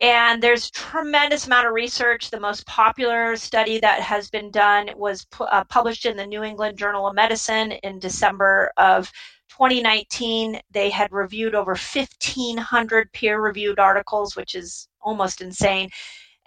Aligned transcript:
And 0.00 0.42
there's 0.42 0.70
tremendous 0.70 1.46
amount 1.46 1.66
of 1.66 1.74
research. 1.74 2.30
The 2.30 2.40
most 2.40 2.66
popular 2.66 3.36
study 3.36 3.78
that 3.80 4.00
has 4.00 4.30
been 4.30 4.50
done 4.50 4.90
was 4.96 5.26
pu- 5.26 5.44
uh, 5.44 5.64
published 5.64 6.06
in 6.06 6.16
the 6.16 6.26
New 6.26 6.42
England 6.42 6.78
Journal 6.78 7.06
of 7.06 7.14
Medicine 7.14 7.72
in 7.72 7.98
December 7.98 8.72
of 8.78 9.12
2019. 9.50 10.58
They 10.70 10.88
had 10.88 11.12
reviewed 11.12 11.54
over 11.54 11.72
1,500 11.72 13.12
peer-reviewed 13.12 13.78
articles, 13.78 14.36
which 14.36 14.54
is 14.54 14.88
almost 15.02 15.42
insane. 15.42 15.90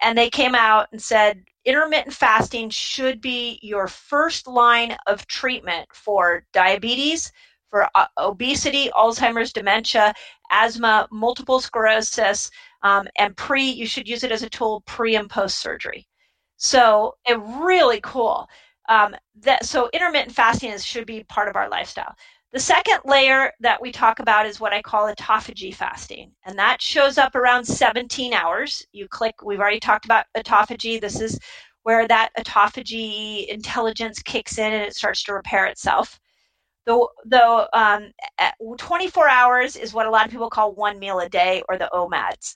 And 0.01 0.17
they 0.17 0.31
came 0.31 0.55
out 0.55 0.87
and 0.91 1.01
said 1.01 1.43
intermittent 1.63 2.15
fasting 2.15 2.71
should 2.71 3.21
be 3.21 3.59
your 3.61 3.87
first 3.87 4.47
line 4.47 4.97
of 5.05 5.27
treatment 5.27 5.87
for 5.93 6.43
diabetes, 6.53 7.31
for 7.69 7.87
uh, 7.95 8.07
obesity, 8.17 8.89
Alzheimer's, 8.95 9.53
dementia, 9.53 10.13
asthma, 10.51 11.07
multiple 11.11 11.59
sclerosis, 11.59 12.51
um, 12.83 13.07
and 13.17 13.35
pre, 13.35 13.63
you 13.63 13.85
should 13.87 14.07
use 14.07 14.23
it 14.23 14.31
as 14.31 14.43
a 14.43 14.49
tool 14.49 14.83
pre 14.85 15.15
and 15.15 15.29
post 15.29 15.59
surgery. 15.59 16.07
So 16.57 17.15
it 17.25 17.39
really 17.41 17.99
cool. 18.01 18.47
Um, 18.89 19.15
that 19.41 19.65
so 19.65 19.89
intermittent 19.93 20.35
fasting 20.35 20.71
is, 20.71 20.85
should 20.85 21.05
be 21.05 21.23
part 21.23 21.47
of 21.47 21.55
our 21.55 21.69
lifestyle. 21.69 22.13
The 22.51 22.59
second 22.59 22.99
layer 23.05 23.51
that 23.61 23.81
we 23.81 23.91
talk 23.91 24.19
about 24.19 24.45
is 24.45 24.59
what 24.59 24.73
I 24.73 24.81
call 24.81 25.11
autophagy 25.11 25.73
fasting, 25.73 26.31
and 26.45 26.57
that 26.59 26.81
shows 26.81 27.17
up 27.17 27.35
around 27.35 27.65
17 27.65 28.33
hours. 28.33 28.85
You 28.91 29.07
click. 29.07 29.35
We've 29.43 29.59
already 29.59 29.79
talked 29.79 30.05
about 30.05 30.25
autophagy. 30.37 31.01
This 31.01 31.19
is 31.19 31.39
where 31.83 32.07
that 32.07 32.29
autophagy 32.37 33.47
intelligence 33.47 34.21
kicks 34.21 34.57
in 34.57 34.73
and 34.73 34.83
it 34.83 34.95
starts 34.95 35.23
to 35.23 35.33
repair 35.33 35.65
itself. 35.65 36.19
Though, 36.85 37.09
though 37.25 37.67
um, 37.73 38.11
24 38.77 39.29
hours 39.29 39.75
is 39.75 39.93
what 39.93 40.05
a 40.05 40.09
lot 40.09 40.25
of 40.25 40.31
people 40.31 40.49
call 40.49 40.73
one 40.73 40.99
meal 40.99 41.19
a 41.19 41.29
day 41.29 41.63
or 41.69 41.77
the 41.77 41.89
OMADs. 41.93 42.55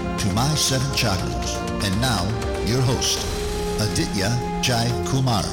to 0.21 0.31
My 0.33 0.53
Seven 0.53 0.85
Chakras. 0.91 1.57
And 1.83 1.99
now, 1.99 2.21
your 2.65 2.79
host, 2.81 3.25
Aditya 3.81 4.29
Jai 4.61 4.87
Kumar. 5.07 5.43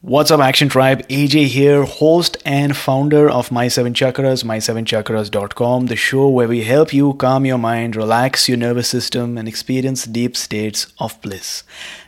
What's 0.00 0.30
up, 0.30 0.40
Action 0.40 0.68
Tribe? 0.68 1.08
AJ 1.08 1.46
here, 1.46 1.84
host 1.84 2.36
and 2.44 2.76
founder 2.76 3.28
of 3.28 3.50
My 3.50 3.68
Seven 3.68 3.94
Chakras, 3.94 4.44
my7chakras.com, 4.44 5.86
the 5.86 5.96
show 5.96 6.28
where 6.28 6.46
we 6.46 6.62
help 6.62 6.92
you 6.92 7.14
calm 7.14 7.44
your 7.46 7.58
mind, 7.58 7.96
relax 7.96 8.46
your 8.46 8.58
nervous 8.58 8.86
system, 8.86 9.38
and 9.38 9.48
experience 9.48 10.04
deep 10.04 10.36
states 10.36 10.92
of 11.00 11.20
bliss. 11.20 11.64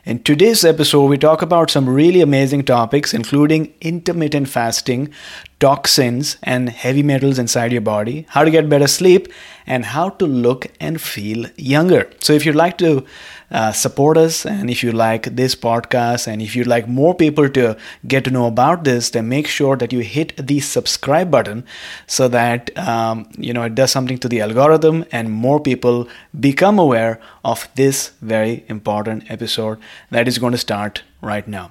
In 0.06 0.22
today's 0.22 0.64
episode, 0.64 1.06
we 1.06 1.18
talk 1.18 1.42
about 1.42 1.68
some 1.68 1.88
really 1.88 2.20
amazing 2.20 2.62
topics, 2.62 3.12
including 3.12 3.74
intermittent 3.80 4.48
fasting, 4.48 5.12
toxins, 5.58 6.36
and 6.44 6.68
heavy 6.68 7.02
metals 7.02 7.40
inside 7.40 7.72
your 7.72 7.80
body, 7.80 8.24
how 8.28 8.44
to 8.44 8.50
get 8.52 8.68
better 8.68 8.86
sleep, 8.86 9.26
and 9.66 9.84
how 9.84 10.10
to 10.10 10.24
look 10.24 10.68
and 10.78 11.00
feel 11.00 11.46
younger. 11.56 12.08
So, 12.20 12.34
if 12.34 12.46
you'd 12.46 12.54
like 12.54 12.78
to 12.78 13.04
uh, 13.50 13.70
support 13.70 14.16
us 14.16 14.44
and 14.44 14.68
if 14.68 14.82
you 14.82 14.90
like 14.90 15.36
this 15.36 15.54
podcast 15.54 16.26
and 16.26 16.42
if 16.42 16.56
you'd 16.56 16.66
like 16.66 16.88
more 16.88 17.14
people 17.14 17.48
to 17.48 17.76
get 18.06 18.24
to 18.24 18.30
know 18.30 18.46
about 18.46 18.82
this 18.82 19.10
then 19.10 19.28
make 19.28 19.46
sure 19.46 19.76
that 19.76 19.92
you 19.92 20.00
hit 20.00 20.36
the 20.36 20.58
subscribe 20.58 21.30
button 21.30 21.64
so 22.08 22.26
that 22.26 22.76
um, 22.76 23.28
you 23.38 23.52
know 23.52 23.62
it 23.62 23.74
does 23.76 23.92
something 23.92 24.18
to 24.18 24.28
the 24.28 24.40
algorithm 24.40 25.04
and 25.12 25.30
more 25.30 25.60
people 25.60 26.08
become 26.40 26.78
aware 26.78 27.20
of 27.44 27.68
this 27.76 28.10
very 28.20 28.64
important 28.68 29.30
episode 29.30 29.78
that 30.10 30.28
is 30.28 30.38
going 30.38 30.52
to 30.52 30.58
start 30.58 31.02
right 31.20 31.46
now 31.46 31.70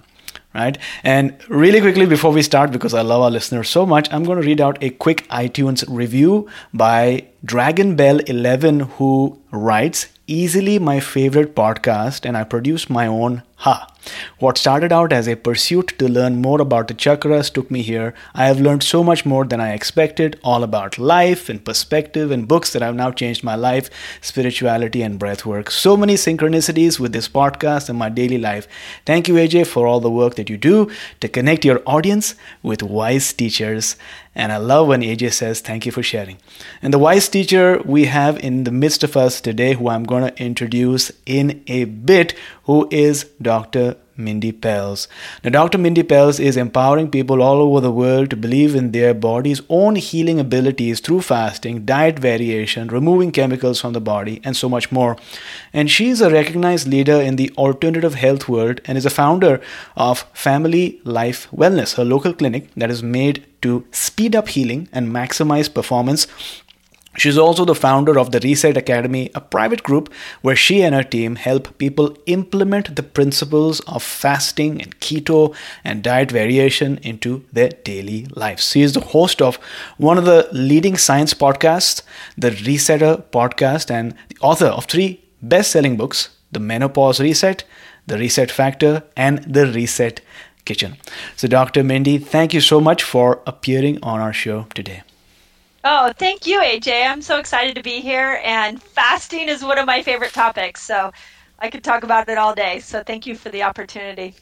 right? 0.56 0.78
And 1.04 1.36
really 1.50 1.82
quickly 1.82 2.06
before 2.06 2.32
we 2.32 2.42
start, 2.42 2.72
because 2.72 2.94
I 2.94 3.02
love 3.02 3.22
our 3.22 3.30
listeners 3.30 3.70
so 3.70 3.86
much, 3.86 4.12
I'm 4.12 4.24
going 4.24 4.40
to 4.40 4.48
read 4.48 4.62
out 4.62 4.82
a 4.82 4.90
quick 4.90 5.28
iTunes 5.28 5.84
review 5.88 6.50
by 6.74 7.26
Dragon 7.44 7.96
Bell 7.96 8.20
11, 8.20 8.80
who 8.98 9.38
writes, 9.52 10.08
easily 10.28 10.80
my 10.80 11.00
favorite 11.00 11.56
podcast, 11.56 12.26
and 12.26 12.38
I 12.38 12.46
produce 12.46 12.90
my 12.90 13.06
own 13.06 13.44
Ha. 13.58 13.95
What 14.40 14.58
started 14.58 14.92
out 14.92 15.12
as 15.12 15.28
a 15.28 15.36
pursuit 15.36 15.94
to 16.00 16.08
learn 16.08 16.42
more 16.42 16.62
about 16.62 16.88
the 16.88 16.94
chakras 16.94 17.52
took 17.52 17.72
me 17.72 17.82
here. 17.82 18.14
I 18.34 18.46
have 18.46 18.60
learned 18.60 18.84
so 18.84 19.04
much 19.04 19.26
more 19.26 19.46
than 19.46 19.62
I 19.62 19.74
expected, 19.74 20.40
all 20.44 20.64
about 20.64 20.98
life 20.98 21.50
and 21.50 21.64
perspective 21.64 22.32
and 22.32 22.48
books 22.48 22.74
that 22.74 22.82
have 22.82 22.96
now 22.96 23.12
changed 23.12 23.44
my 23.44 23.56
life, 23.56 23.90
spirituality 24.22 25.02
and 25.02 25.20
breathwork. 25.20 25.72
So 25.72 25.96
many 25.98 26.16
synchronicities 26.16 27.00
with 27.00 27.14
this 27.14 27.30
podcast 27.30 27.90
and 27.90 27.98
my 27.98 28.10
daily 28.10 28.38
life. 28.38 28.68
Thank 29.06 29.28
you, 29.28 29.36
AJ, 29.36 29.68
for 29.68 29.88
all 29.88 30.00
the 30.00 30.12
work 30.12 30.36
that 30.36 30.50
you 30.50 30.58
do 30.58 30.92
to 31.20 31.28
connect 31.28 31.66
your 31.66 31.82
audience 31.86 32.36
with 32.62 32.84
wise 32.84 33.34
teachers. 33.34 33.96
And 34.36 34.52
I 34.52 34.58
love 34.58 34.88
when 34.88 35.02
AJ 35.02 35.34
says, 35.34 35.62
Thank 35.62 35.86
you 35.86 35.92
for 35.94 36.04
sharing. 36.04 36.38
And 36.82 36.94
the 36.94 37.00
wise 37.00 37.30
teacher 37.30 37.82
we 37.86 38.06
have 38.06 38.38
in 38.40 38.66
the 38.66 38.72
midst 38.72 39.04
of 39.04 39.16
us 39.16 39.40
today, 39.40 39.74
who 39.74 39.88
I'm 39.90 40.04
going 40.04 40.24
to 40.30 40.44
introduce 40.44 41.12
in 41.26 41.64
a 41.68 41.86
bit, 41.86 42.36
who 42.64 42.88
is 42.92 43.26
Dr. 43.42 43.95
Mindy 44.18 44.52
Pelz. 44.52 45.08
Now, 45.44 45.50
Dr. 45.50 45.78
Mindy 45.78 46.04
Pelz 46.04 46.40
is 46.40 46.58
empowering 46.58 47.12
people 47.12 47.42
all 47.42 47.62
over 47.62 47.82
the 47.82 47.92
world 47.92 48.30
to 48.30 48.36
believe 48.36 48.76
in 48.76 48.92
their 48.92 49.14
body's 49.14 49.62
own 49.70 49.96
healing 49.96 50.40
abilities 50.40 51.00
through 51.00 51.22
fasting, 51.22 51.86
diet 51.86 52.20
variation, 52.20 52.88
removing 52.88 53.32
chemicals 53.32 53.82
from 53.82 53.94
the 53.94 54.02
body, 54.02 54.42
and 54.44 54.56
so 54.56 54.70
much 54.70 54.92
more. 54.92 55.18
And 55.74 55.90
she 55.92 56.10
is 56.10 56.22
a 56.22 56.32
recognized 56.32 56.88
leader 56.88 57.20
in 57.20 57.36
the 57.36 57.52
alternative 57.58 58.16
health 58.16 58.48
world 58.48 58.82
and 58.86 58.98
is 58.98 59.06
a 59.06 59.10
founder 59.10 59.62
of 59.96 60.26
Family 60.34 61.02
Life 61.04 61.48
Wellness, 61.52 61.96
her 61.96 62.06
local 62.06 62.34
clinic 62.34 62.70
that 62.76 62.92
is 62.92 63.04
made 63.04 63.46
to 63.62 63.86
speed 63.92 64.36
up 64.36 64.50
healing 64.50 64.88
and 64.92 65.10
maximize 65.10 65.74
performance 65.74 66.28
She's 67.18 67.38
also 67.38 67.66
the 67.66 67.76
founder 67.76 68.20
of 68.20 68.32
the 68.32 68.40
Reset 68.40 68.78
Academy, 68.78 69.30
a 69.34 69.42
private 69.42 69.84
group 69.84 70.12
where 70.42 70.56
she 70.56 70.82
and 70.82 70.94
her 70.94 71.04
team 71.04 71.36
help 71.36 71.78
people 71.78 72.18
implement 72.26 72.96
the 72.96 73.04
principles 73.04 73.80
of 73.82 74.04
fasting 74.04 74.82
and 74.82 75.00
keto 75.00 75.56
and 75.84 76.04
diet 76.04 76.32
variation 76.32 76.98
into 77.00 77.46
their 77.54 77.70
daily 77.70 78.28
lives. 78.32 78.72
She 78.72 78.82
is 78.82 78.94
the 78.94 79.00
host 79.00 79.42
of 79.42 79.56
one 79.98 80.18
of 80.18 80.26
the 80.26 80.48
leading 80.52 80.98
science 80.98 81.34
podcasts, 81.34 82.02
the 82.38 82.52
Resetter 82.52 83.24
podcast, 83.32 83.90
and 83.90 84.14
the 84.30 84.38
author 84.42 84.68
of 84.68 84.86
three 84.86 85.24
best 85.42 85.72
selling 85.72 85.98
books 85.98 86.30
The 86.52 86.60
Menopause 86.60 87.20
Reset, 87.20 87.64
The 88.08 88.18
Reset 88.18 88.52
Factor, 88.52 89.04
and 89.16 89.44
The 89.44 89.68
Reset 89.68 90.22
Kitchen. 90.66 90.98
So, 91.36 91.48
Dr. 91.48 91.84
Mindy, 91.84 92.18
thank 92.18 92.54
you 92.54 92.62
so 92.62 92.82
much 92.82 93.04
for 93.04 93.42
appearing 93.46 94.00
on 94.04 94.20
our 94.20 94.34
show 94.34 94.68
today. 94.74 95.04
Oh, 95.88 96.12
thank 96.18 96.48
you, 96.48 96.62
AJ. 96.62 97.06
I'm 97.06 97.22
so 97.22 97.38
excited 97.38 97.76
to 97.76 97.84
be 97.84 98.02
here. 98.02 98.42
And 98.44 98.82
fasting 98.82 99.50
is 99.50 99.64
one 99.64 99.78
of 99.78 99.86
my 99.86 100.02
favorite 100.02 100.34
topics. 100.34 100.82
So 100.82 101.12
I 101.60 101.70
could 101.70 101.84
talk 101.84 102.04
about 102.04 102.28
it 102.28 102.40
all 102.40 102.56
day. 102.56 102.80
So 102.80 103.04
thank 103.04 103.28
you 103.28 103.36
for 103.36 103.50
the 103.50 103.62
opportunity. 103.62 104.34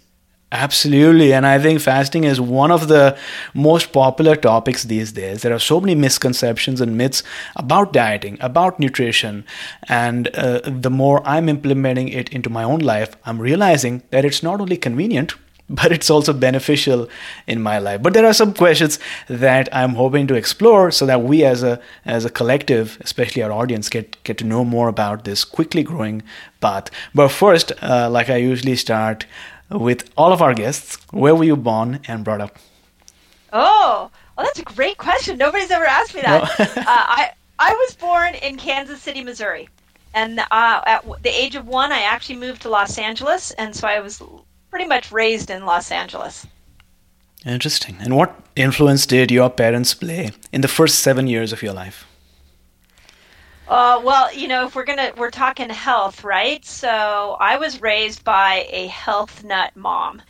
Absolutely. 0.54 1.34
And 1.34 1.46
I 1.46 1.60
think 1.60 1.82
fasting 1.82 2.24
is 2.24 2.40
one 2.40 2.72
of 2.72 2.88
the 2.88 3.18
most 3.54 3.92
popular 3.92 4.38
topics 4.38 4.84
these 4.84 5.12
days. 5.12 5.42
There 5.42 5.54
are 5.54 5.60
so 5.60 5.82
many 5.82 5.96
misconceptions 5.96 6.80
and 6.80 6.98
myths 6.98 7.24
about 7.58 7.92
dieting, 7.92 8.38
about 8.40 8.80
nutrition. 8.80 9.44
And 9.90 10.30
uh, 10.36 10.62
the 10.64 10.92
more 10.92 11.28
I'm 11.28 11.50
implementing 11.50 12.08
it 12.08 12.30
into 12.30 12.50
my 12.50 12.64
own 12.64 12.80
life, 12.80 13.18
I'm 13.26 13.42
realizing 13.42 14.04
that 14.12 14.24
it's 14.24 14.44
not 14.44 14.62
only 14.62 14.78
convenient, 14.78 15.34
but 15.70 15.92
it's 15.92 16.10
also 16.10 16.34
beneficial 16.34 17.08
in 17.48 17.62
my 17.62 17.80
life. 17.80 18.02
But 18.02 18.14
there 18.14 18.26
are 18.26 18.34
some 18.34 18.54
questions 18.54 19.00
that 19.28 19.70
i'm 19.74 19.96
hoping 19.96 20.28
to 20.28 20.36
explore 20.36 20.92
so 20.92 21.06
that 21.06 21.24
we 21.24 21.44
as 21.44 21.64
a 21.64 21.80
as 22.06 22.26
a 22.26 22.30
collective 22.30 22.98
especially 23.02 23.42
our 23.42 23.52
audience 23.52 23.90
get 23.90 24.22
get 24.24 24.38
to 24.38 24.44
know 24.44 24.66
more 24.66 24.90
about 24.90 25.24
this 25.24 25.44
quickly 25.44 25.84
growing 25.84 26.22
path. 26.60 26.90
But 27.16 27.30
first 27.30 27.72
uh, 27.82 28.10
like 28.10 28.30
i 28.30 28.36
usually 28.36 28.76
start 28.76 29.26
with 29.70 30.10
all 30.18 30.34
of 30.34 30.42
our 30.42 30.54
guests 30.54 30.98
where 31.12 31.36
were 31.36 31.46
you 31.46 31.56
born 31.56 32.00
and 32.08 32.24
brought 32.24 32.42
up? 32.42 32.58
Oh 33.54 34.12
well 34.36 34.46
that's 34.46 34.60
a 34.60 34.64
great 34.64 34.98
question. 34.98 35.38
Nobody's 35.38 35.72
ever 35.72 35.86
asked 35.86 36.14
me 36.14 36.22
that. 36.22 36.42
No. 36.60 36.66
uh, 36.82 36.86
i 36.88 37.32
i 37.60 37.72
was 37.72 37.96
born 37.96 38.36
in 38.36 38.58
kansas 38.58 39.02
city 39.02 39.24
missouri. 39.24 39.70
And 40.16 40.40
uh, 40.40 40.82
at 40.86 41.24
the 41.24 41.30
age 41.30 41.56
of 41.56 41.68
one 41.68 41.94
i 41.94 42.02
actually 42.02 42.36
moved 42.36 42.64
to 42.64 42.70
los 42.70 42.98
angeles. 42.98 43.52
And 43.52 43.74
so 43.74 43.88
i 43.88 44.02
was 44.02 44.22
pretty 44.74 44.90
much 44.90 45.12
raised 45.12 45.52
in 45.52 45.68
Los 45.68 45.92
Angeles. 45.92 46.48
Interesting. 47.46 47.96
And 48.00 48.18
what 48.18 48.34
influence 48.56 49.06
did 49.06 49.30
your 49.30 49.52
parents 49.52 49.94
play 49.94 50.32
in 50.52 50.62
the 50.62 50.68
first 50.68 50.98
seven 50.98 51.28
years 51.28 51.54
of 51.54 51.62
your 51.62 51.74
life? 51.74 52.08
Uh, 53.68 54.02
well, 54.04 54.34
you 54.34 54.48
know, 54.48 54.66
if 54.66 54.76
we're 54.76 54.84
gonna 54.84 55.12
we're 55.16 55.30
talking 55.30 55.70
health, 55.70 56.24
right? 56.24 56.66
So 56.66 57.38
I 57.40 57.56
was 57.58 57.82
raised 57.82 58.24
by 58.24 58.66
a 58.72 58.88
health 58.88 59.44
nut 59.44 59.72
mom, 59.76 60.24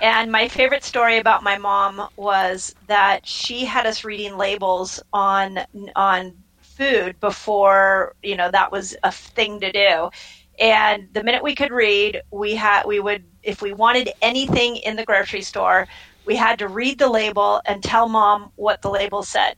and 0.00 0.30
my 0.30 0.46
favorite 0.46 0.84
story 0.84 1.18
about 1.18 1.42
my 1.42 1.58
mom 1.58 2.08
was 2.14 2.76
that 2.86 3.26
she 3.26 3.64
had 3.64 3.84
us 3.84 4.04
reading 4.04 4.36
labels 4.36 5.02
on 5.12 5.58
on 5.96 6.32
food 6.60 7.18
before 7.18 8.14
you 8.22 8.36
know 8.36 8.48
that 8.52 8.70
was 8.70 8.96
a 9.02 9.10
thing 9.10 9.58
to 9.58 9.72
do 9.72 10.08
and 10.58 11.08
the 11.12 11.22
minute 11.22 11.42
we 11.42 11.54
could 11.54 11.70
read 11.70 12.20
we 12.30 12.54
had 12.54 12.84
we 12.86 13.00
would 13.00 13.24
if 13.42 13.62
we 13.62 13.72
wanted 13.72 14.10
anything 14.22 14.76
in 14.76 14.96
the 14.96 15.04
grocery 15.04 15.42
store 15.42 15.86
we 16.24 16.36
had 16.36 16.58
to 16.58 16.68
read 16.68 16.98
the 16.98 17.08
label 17.08 17.62
and 17.66 17.82
tell 17.82 18.08
mom 18.08 18.52
what 18.56 18.82
the 18.82 18.90
label 18.90 19.22
said. 19.22 19.54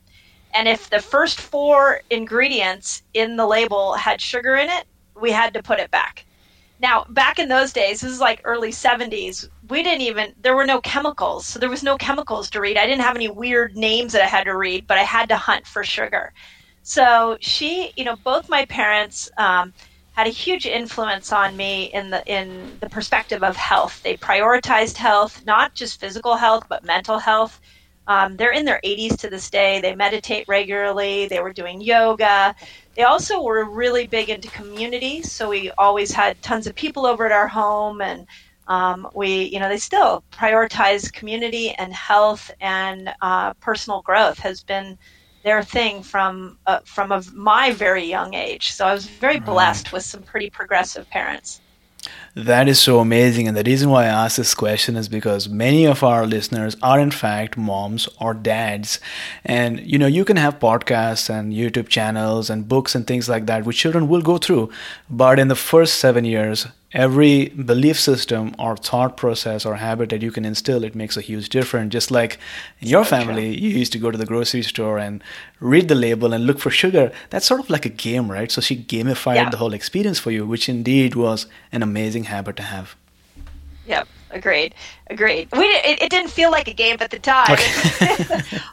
And 0.53 0.69
if 0.69 0.89
the 0.89 1.01
first 1.01 1.41
four 1.41 2.01
ingredients 2.09 3.03
in 3.13 3.35
the 3.35 3.45
label 3.45 3.93
had 3.93 4.21
sugar 4.21 4.55
in 4.55 4.69
it 4.69 4.85
we 5.19 5.31
had 5.31 5.53
to 5.53 5.63
put 5.63 5.79
it 5.79 5.91
back. 5.91 6.25
Now 6.79 7.05
back 7.09 7.39
in 7.39 7.49
those 7.49 7.73
days 7.73 8.01
this 8.01 8.11
is 8.11 8.19
like 8.19 8.41
early 8.43 8.71
70s 8.71 9.49
we 9.69 9.83
didn't 9.83 10.01
even 10.01 10.33
there 10.39 10.55
were 10.55 10.65
no 10.65 10.81
chemicals. 10.81 11.47
So 11.47 11.59
there 11.59 11.69
was 11.69 11.83
no 11.83 11.97
chemicals 11.97 12.49
to 12.51 12.61
read. 12.61 12.77
I 12.77 12.85
didn't 12.85 13.01
have 13.01 13.15
any 13.15 13.29
weird 13.29 13.75
names 13.75 14.13
that 14.13 14.21
i 14.21 14.27
had 14.27 14.43
to 14.43 14.55
read 14.55 14.85
but 14.87 14.97
i 14.97 15.03
had 15.03 15.29
to 15.29 15.37
hunt 15.37 15.65
for 15.65 15.83
sugar. 15.83 16.31
So 16.83 17.37
she 17.41 17.91
you 17.95 18.05
know 18.05 18.15
both 18.17 18.49
my 18.49 18.65
parents 18.65 19.29
um, 19.37 19.73
had 20.11 20.27
a 20.27 20.31
huge 20.31 20.65
influence 20.65 21.31
on 21.31 21.55
me 21.55 21.85
in 21.85 22.09
the 22.09 22.23
in 22.31 22.77
the 22.81 22.89
perspective 22.89 23.43
of 23.43 23.55
health. 23.55 24.01
They 24.03 24.17
prioritized 24.17 24.97
health, 24.97 25.45
not 25.45 25.73
just 25.73 25.99
physical 25.99 26.35
health, 26.35 26.65
but 26.69 26.83
mental 26.83 27.17
health. 27.17 27.59
Um, 28.07 28.35
they're 28.35 28.51
in 28.51 28.65
their 28.65 28.81
80s 28.83 29.17
to 29.19 29.29
this 29.29 29.49
day. 29.49 29.79
They 29.79 29.95
meditate 29.95 30.45
regularly. 30.47 31.27
They 31.27 31.39
were 31.39 31.53
doing 31.53 31.79
yoga. 31.79 32.55
They 32.95 33.03
also 33.03 33.41
were 33.41 33.63
really 33.69 34.07
big 34.07 34.29
into 34.29 34.49
community. 34.49 35.21
So 35.21 35.49
we 35.49 35.71
always 35.77 36.11
had 36.11 36.41
tons 36.41 36.67
of 36.67 36.75
people 36.75 37.05
over 37.05 37.25
at 37.25 37.31
our 37.31 37.47
home, 37.47 38.01
and 38.01 38.27
um, 38.67 39.07
we, 39.13 39.43
you 39.45 39.59
know, 39.59 39.69
they 39.69 39.77
still 39.77 40.23
prioritize 40.31 41.13
community 41.13 41.71
and 41.71 41.93
health 41.93 42.51
and 42.59 43.13
uh, 43.21 43.53
personal 43.55 44.01
growth 44.01 44.39
has 44.39 44.63
been 44.63 44.97
their 45.43 45.63
thing 45.63 46.03
from 46.03 46.57
uh, 46.67 46.79
from 46.85 47.11
a, 47.11 47.21
my 47.33 47.71
very 47.71 48.05
young 48.05 48.33
age. 48.33 48.71
So 48.71 48.85
I 48.85 48.93
was 48.93 49.05
very 49.05 49.35
right. 49.35 49.45
blessed 49.45 49.91
with 49.91 50.03
some 50.03 50.21
pretty 50.23 50.49
progressive 50.49 51.09
parents. 51.09 51.61
That 52.33 52.67
is 52.69 52.79
so 52.79 52.99
amazing. 52.99 53.47
And 53.47 53.57
the 53.57 53.63
reason 53.63 53.89
why 53.89 54.05
I 54.05 54.07
ask 54.25 54.37
this 54.37 54.55
question 54.55 54.95
is 54.95 55.09
because 55.09 55.49
many 55.49 55.85
of 55.85 56.01
our 56.01 56.25
listeners 56.25 56.77
are, 56.81 56.99
in 56.99 57.11
fact, 57.11 57.57
moms 57.57 58.07
or 58.19 58.33
dads. 58.33 58.99
And, 59.43 59.81
you 59.81 59.99
know, 59.99 60.07
you 60.07 60.23
can 60.23 60.37
have 60.37 60.57
podcasts 60.57 61.29
and 61.29 61.53
YouTube 61.53 61.89
channels 61.89 62.49
and 62.49 62.67
books 62.67 62.95
and 62.95 63.05
things 63.05 63.27
like 63.27 63.47
that, 63.47 63.65
which 63.65 63.77
children 63.77 64.07
will 64.07 64.21
go 64.21 64.37
through. 64.37 64.71
But 65.09 65.39
in 65.39 65.49
the 65.49 65.55
first 65.55 65.95
seven 65.95 66.23
years, 66.23 66.67
every 66.93 67.49
belief 67.49 67.99
system 67.99 68.53
or 68.59 68.75
thought 68.75 69.15
process 69.15 69.65
or 69.65 69.75
habit 69.75 70.09
that 70.09 70.21
you 70.21 70.31
can 70.31 70.43
instill 70.45 70.83
it 70.83 70.95
makes 70.95 71.15
a 71.17 71.21
huge 71.21 71.49
difference. 71.49 71.91
Just 71.91 72.11
like 72.11 72.37
in 72.79 72.89
your 72.89 73.05
family 73.05 73.55
you 73.57 73.69
used 73.69 73.91
to 73.93 73.99
go 73.99 74.11
to 74.11 74.17
the 74.17 74.25
grocery 74.25 74.61
store 74.61 74.97
and 74.97 75.23
read 75.59 75.87
the 75.87 75.95
label 75.95 76.33
and 76.33 76.45
look 76.45 76.59
for 76.59 76.69
sugar. 76.69 77.11
That's 77.29 77.45
sort 77.45 77.61
of 77.61 77.69
like 77.69 77.85
a 77.85 77.89
game 77.89 78.31
right? 78.31 78.51
So 78.51 78.61
she 78.61 78.75
gamified 78.75 79.35
yeah. 79.35 79.49
the 79.49 79.57
whole 79.57 79.73
experience 79.73 80.19
for 80.19 80.31
you 80.31 80.45
which 80.45 80.67
indeed 80.67 81.15
was 81.15 81.47
an 81.71 81.83
amazing 81.83 82.25
habit 82.25 82.57
to 82.57 82.63
have. 82.63 82.95
Yep. 83.87 84.07
Agreed. 84.31 84.73
Agreed. 85.07 85.49
We 85.51 85.65
it, 85.65 86.01
it 86.03 86.09
didn't 86.09 86.31
feel 86.31 86.51
like 86.51 86.67
a 86.67 86.73
game 86.73 86.97
at 86.99 87.11
the 87.11 87.19
time. 87.19 87.51
Okay. 87.51 87.65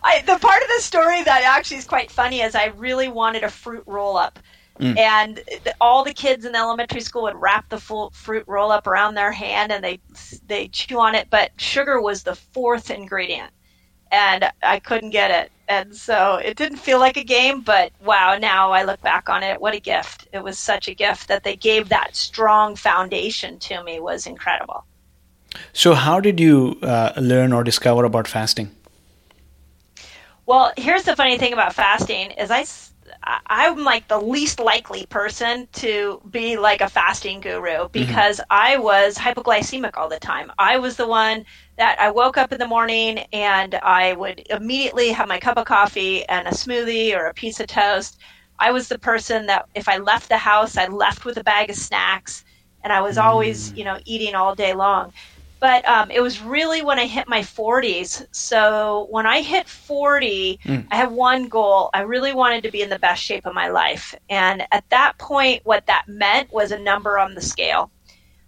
I, 0.04 0.22
the 0.24 0.38
part 0.38 0.62
of 0.62 0.68
the 0.76 0.80
story 0.80 1.22
that 1.24 1.42
actually 1.42 1.78
is 1.78 1.84
quite 1.84 2.10
funny 2.10 2.40
is 2.40 2.54
i 2.54 2.66
really 2.76 3.08
wanted 3.08 3.42
a 3.44 3.50
fruit 3.50 3.82
roll 3.86 4.16
up 4.16 4.38
Mm. 4.78 4.96
And 4.96 5.42
all 5.80 6.04
the 6.04 6.14
kids 6.14 6.44
in 6.44 6.54
elementary 6.54 7.00
school 7.00 7.22
would 7.22 7.36
wrap 7.36 7.68
the 7.68 7.80
full 7.80 8.10
fruit 8.10 8.44
roll 8.46 8.70
up 8.70 8.86
around 8.86 9.14
their 9.14 9.32
hand 9.32 9.72
and 9.72 9.82
they 9.82 10.00
they 10.46 10.68
chew 10.68 11.00
on 11.00 11.14
it. 11.14 11.28
But 11.30 11.50
sugar 11.56 12.00
was 12.00 12.22
the 12.22 12.36
fourth 12.36 12.90
ingredient, 12.90 13.50
and 14.12 14.50
I 14.62 14.78
couldn't 14.78 15.10
get 15.10 15.30
it. 15.30 15.52
And 15.68 15.94
so 15.94 16.36
it 16.36 16.56
didn't 16.56 16.78
feel 16.78 16.98
like 16.98 17.16
a 17.16 17.24
game, 17.24 17.60
but 17.60 17.92
wow! 18.02 18.38
Now 18.38 18.72
I 18.72 18.84
look 18.84 19.00
back 19.02 19.28
on 19.28 19.42
it, 19.42 19.60
what 19.60 19.74
a 19.74 19.80
gift! 19.80 20.28
It 20.32 20.42
was 20.42 20.58
such 20.58 20.88
a 20.88 20.94
gift 20.94 21.28
that 21.28 21.44
they 21.44 21.56
gave 21.56 21.88
that 21.88 22.14
strong 22.14 22.76
foundation 22.76 23.58
to 23.60 23.82
me 23.82 24.00
was 24.00 24.26
incredible. 24.26 24.84
So, 25.72 25.94
how 25.94 26.20
did 26.20 26.38
you 26.40 26.78
uh, 26.82 27.12
learn 27.16 27.52
or 27.52 27.64
discover 27.64 28.04
about 28.04 28.28
fasting? 28.28 28.70
Well, 30.46 30.72
here's 30.76 31.02
the 31.02 31.14
funny 31.14 31.36
thing 31.36 31.52
about 31.52 31.74
fasting 31.74 32.30
is 32.32 32.50
I 32.50 32.64
I'm 33.22 33.84
like 33.84 34.08
the 34.08 34.20
least 34.20 34.60
likely 34.60 35.06
person 35.06 35.68
to 35.74 36.20
be 36.30 36.56
like 36.56 36.80
a 36.80 36.88
fasting 36.88 37.40
guru 37.40 37.60
mm-hmm. 37.60 37.92
because 37.92 38.38
mm-hmm. 38.38 38.46
I 38.50 38.76
was 38.76 39.16
hypoglycemic 39.16 39.96
all 39.96 40.08
the 40.08 40.18
time. 40.18 40.52
I 40.58 40.78
was 40.78 40.96
the 40.96 41.06
one 41.06 41.44
that 41.76 41.98
I 42.00 42.10
woke 42.10 42.36
up 42.36 42.52
in 42.52 42.58
the 42.58 42.66
morning 42.66 43.18
and 43.32 43.74
I 43.76 44.14
would 44.14 44.46
immediately 44.50 45.10
have 45.10 45.28
my 45.28 45.38
cup 45.38 45.58
of 45.58 45.66
coffee 45.66 46.24
and 46.28 46.48
a 46.48 46.52
smoothie 46.52 47.14
or 47.14 47.26
a 47.26 47.34
piece 47.34 47.60
of 47.60 47.66
toast. 47.66 48.18
I 48.58 48.70
was 48.70 48.88
the 48.88 48.98
person 48.98 49.46
that 49.46 49.68
if 49.74 49.88
I 49.88 49.98
left 49.98 50.28
the 50.28 50.38
house, 50.38 50.76
I 50.76 50.86
left 50.86 51.24
with 51.24 51.36
a 51.36 51.44
bag 51.44 51.70
of 51.70 51.76
snacks 51.76 52.44
and 52.82 52.92
I 52.92 53.00
was 53.00 53.18
always, 53.18 53.72
mm. 53.72 53.78
you 53.78 53.84
know, 53.84 53.98
eating 54.04 54.34
all 54.34 54.54
day 54.54 54.74
long. 54.74 55.12
But 55.60 55.86
um, 55.88 56.10
it 56.10 56.20
was 56.20 56.40
really 56.40 56.82
when 56.82 56.98
I 56.98 57.06
hit 57.06 57.28
my 57.28 57.40
40s. 57.40 58.26
So 58.30 59.08
when 59.10 59.26
I 59.26 59.42
hit 59.42 59.68
40, 59.68 60.60
mm. 60.64 60.86
I 60.90 60.96
had 60.96 61.10
one 61.10 61.48
goal. 61.48 61.90
I 61.92 62.02
really 62.02 62.32
wanted 62.32 62.62
to 62.62 62.70
be 62.70 62.82
in 62.82 62.90
the 62.90 62.98
best 62.98 63.22
shape 63.22 63.44
of 63.44 63.54
my 63.54 63.68
life. 63.68 64.14
And 64.30 64.62
at 64.70 64.88
that 64.90 65.18
point, 65.18 65.62
what 65.64 65.86
that 65.86 66.04
meant 66.06 66.52
was 66.52 66.70
a 66.70 66.78
number 66.78 67.18
on 67.18 67.34
the 67.34 67.40
scale. 67.40 67.90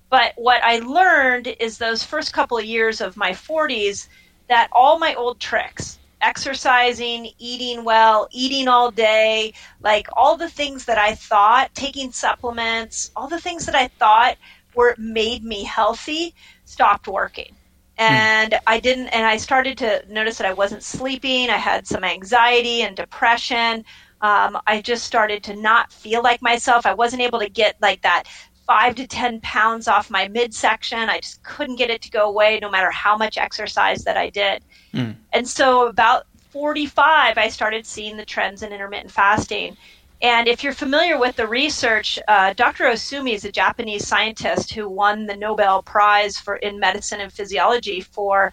But 0.09 0.33
what 0.37 0.62
I 0.62 0.79
learned 0.81 1.49
is 1.59 1.79
those 1.79 2.02
first 2.02 2.33
couple 2.33 2.59
of 2.59 2.64
years 2.64 3.00
of 3.00 3.17
my 3.17 3.31
40s 3.31 4.09
that 4.49 4.69
all 4.73 4.99
my 4.99 5.14
old 5.14 5.38
tricks, 5.40 5.99
exercising, 6.21 7.31
eating 7.38 7.85
well, 7.85 8.29
eating 8.33 8.69
all 8.69 8.90
day, 8.90 9.55
like 9.81 10.09
all 10.17 10.37
the 10.37 10.49
things 10.49 10.85
that 10.85 10.99
I 10.99 11.14
thought, 11.14 11.75
taking 11.75 12.12
supplements, 12.12 13.11
all 13.17 13.29
the 13.29 13.40
things 13.40 13.67
that 13.67 13.76
I 13.76 13.88
thought 13.88 14.37
were 14.75 14.95
made 14.99 15.45
me 15.45 15.64
healthy 15.64 16.35
stopped 16.71 17.09
working 17.09 17.53
hmm. 17.99 18.03
and 18.03 18.59
I 18.67 18.81
didn't 18.81 19.09
and 19.09 19.27
I 19.27 19.37
started 19.37 19.77
to 19.79 20.05
notice 20.09 20.39
that 20.39 20.47
I 20.47 20.53
wasn't 20.53 20.83
sleeping 20.83 21.50
I 21.50 21.57
had 21.57 21.87
some 21.87 22.05
anxiety 22.05 22.83
and 22.83 22.97
depression 22.97 23.85
Um, 24.23 24.59
I 24.67 24.83
just 24.83 25.05
started 25.05 25.43
to 25.45 25.57
not 25.57 25.93
feel 25.93 26.23
like 26.23 26.43
myself. 26.43 26.85
I 26.85 26.93
wasn't 26.93 27.23
able 27.23 27.39
to 27.41 27.49
get 27.49 27.77
like 27.81 28.03
that 28.03 28.25
five 28.71 28.95
to 28.95 29.07
10 29.07 29.41
pounds 29.41 29.89
off 29.89 30.11
my 30.11 30.29
midsection. 30.29 31.09
I 31.11 31.19
just 31.19 31.43
couldn't 31.43 31.77
get 31.77 31.91
it 31.91 32.03
to 32.03 32.11
go 32.11 32.29
away 32.29 32.61
no 32.61 32.71
matter 32.71 32.91
how 32.91 33.17
much 33.17 33.37
exercise 33.37 34.05
that 34.05 34.17
I 34.17 34.31
did. 34.31 34.62
Mm. 34.95 35.17
And 35.33 35.49
so, 35.49 35.89
about 35.89 36.27
45, 36.50 37.37
I 37.37 37.49
started 37.49 37.85
seeing 37.87 38.17
the 38.17 38.25
trends 38.25 38.62
in 38.62 38.73
intermittent 38.73 39.11
fasting. 39.11 39.77
And 40.23 40.49
if 40.49 40.62
you're 40.62 40.75
familiar 40.75 41.19
with 41.19 41.37
the 41.37 41.47
research, 41.47 42.19
uh, 42.29 42.53
Dr. 42.53 42.85
Ohsumi 42.85 43.33
is 43.33 43.47
a 43.47 43.53
Japanese 43.53 44.07
scientist 44.07 44.73
who 44.73 44.87
won 44.89 45.27
the 45.27 45.37
Nobel 45.37 45.83
Prize 45.83 46.39
for 46.39 46.57
in 46.57 46.79
medicine 46.79 47.21
and 47.21 47.33
physiology 47.33 48.00
for 48.00 48.53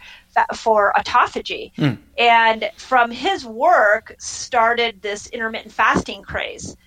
for 0.55 0.93
autophagy, 0.95 1.73
mm. 1.73 1.97
and 2.17 2.69
from 2.77 3.09
his 3.09 3.43
work 3.43 4.15
started 4.19 5.01
this 5.01 5.27
intermittent 5.27 5.73
fasting 5.73 6.21
craze. 6.21 6.77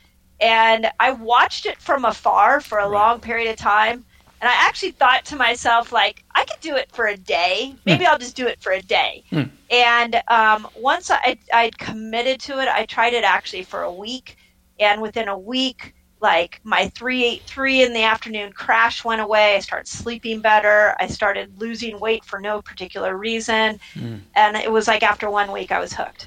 And 0.40 0.90
I 1.00 1.10
watched 1.10 1.66
it 1.66 1.78
from 1.80 2.04
afar 2.04 2.60
for 2.60 2.78
a 2.78 2.88
right. 2.88 2.92
long 2.92 3.20
period 3.20 3.50
of 3.50 3.56
time. 3.56 4.04
And 4.40 4.48
I 4.48 4.54
actually 4.54 4.92
thought 4.92 5.26
to 5.26 5.36
myself, 5.36 5.92
like, 5.92 6.24
I 6.34 6.44
could 6.44 6.60
do 6.60 6.76
it 6.76 6.90
for 6.92 7.08
a 7.08 7.16
day. 7.16 7.74
Maybe 7.84 8.04
mm. 8.04 8.08
I'll 8.08 8.18
just 8.18 8.36
do 8.36 8.46
it 8.46 8.58
for 8.62 8.72
a 8.72 8.80
day. 8.80 9.22
Mm. 9.32 9.50
And 9.70 10.22
um, 10.28 10.66
once 10.74 11.10
I, 11.10 11.36
I'd 11.52 11.76
committed 11.76 12.40
to 12.42 12.58
it, 12.62 12.68
I 12.68 12.86
tried 12.86 13.12
it 13.12 13.24
actually 13.24 13.64
for 13.64 13.82
a 13.82 13.92
week 13.92 14.38
and 14.80 15.00
within 15.00 15.28
a 15.28 15.38
week 15.38 15.94
like 16.20 16.60
my 16.64 16.88
three 16.88 17.40
three 17.46 17.82
in 17.82 17.92
the 17.92 18.02
afternoon 18.02 18.52
crash 18.52 19.04
went 19.04 19.20
away 19.20 19.56
i 19.56 19.58
started 19.58 19.86
sleeping 19.86 20.40
better 20.40 20.94
i 20.98 21.06
started 21.06 21.52
losing 21.60 21.98
weight 22.00 22.24
for 22.24 22.40
no 22.40 22.60
particular 22.60 23.16
reason 23.16 23.78
mm. 23.94 24.20
and 24.34 24.56
it 24.56 24.70
was 24.70 24.88
like 24.88 25.02
after 25.02 25.30
one 25.30 25.52
week 25.52 25.70
i 25.70 25.78
was 25.78 25.92
hooked 25.92 26.26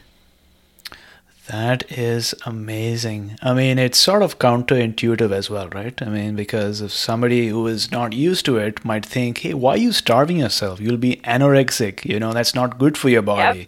that 1.47 1.91
is 1.91 2.33
amazing. 2.45 3.37
I 3.41 3.53
mean, 3.53 3.77
it's 3.77 3.97
sort 3.97 4.23
of 4.23 4.39
counterintuitive 4.39 5.31
as 5.31 5.49
well, 5.49 5.67
right? 5.69 6.01
I 6.01 6.05
mean, 6.05 6.37
because 6.37 6.79
if 6.79 6.93
somebody 6.93 7.49
who 7.49 7.67
is 7.67 7.91
not 7.91 8.13
used 8.13 8.45
to 8.45 8.57
it 8.57 8.85
might 8.85 9.05
think, 9.05 9.39
hey, 9.39 9.53
why 9.53 9.71
are 9.71 9.77
you 9.77 9.91
starving 9.91 10.37
yourself? 10.37 10.79
You'll 10.79 10.95
be 10.95 11.17
anorexic. 11.17 12.05
You 12.05 12.17
know, 12.17 12.31
that's 12.31 12.55
not 12.55 12.79
good 12.79 12.97
for 12.97 13.09
your 13.09 13.23
body. 13.23 13.59
Yep. 13.59 13.67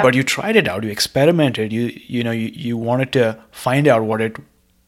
But 0.00 0.14
you 0.14 0.22
tried 0.22 0.56
it 0.56 0.66
out, 0.66 0.84
you 0.84 0.90
experimented, 0.90 1.72
you 1.72 1.92
you 2.06 2.24
know, 2.24 2.30
you, 2.30 2.50
you 2.54 2.76
wanted 2.78 3.12
to 3.12 3.38
find 3.50 3.86
out 3.86 4.04
what 4.04 4.22
it 4.22 4.36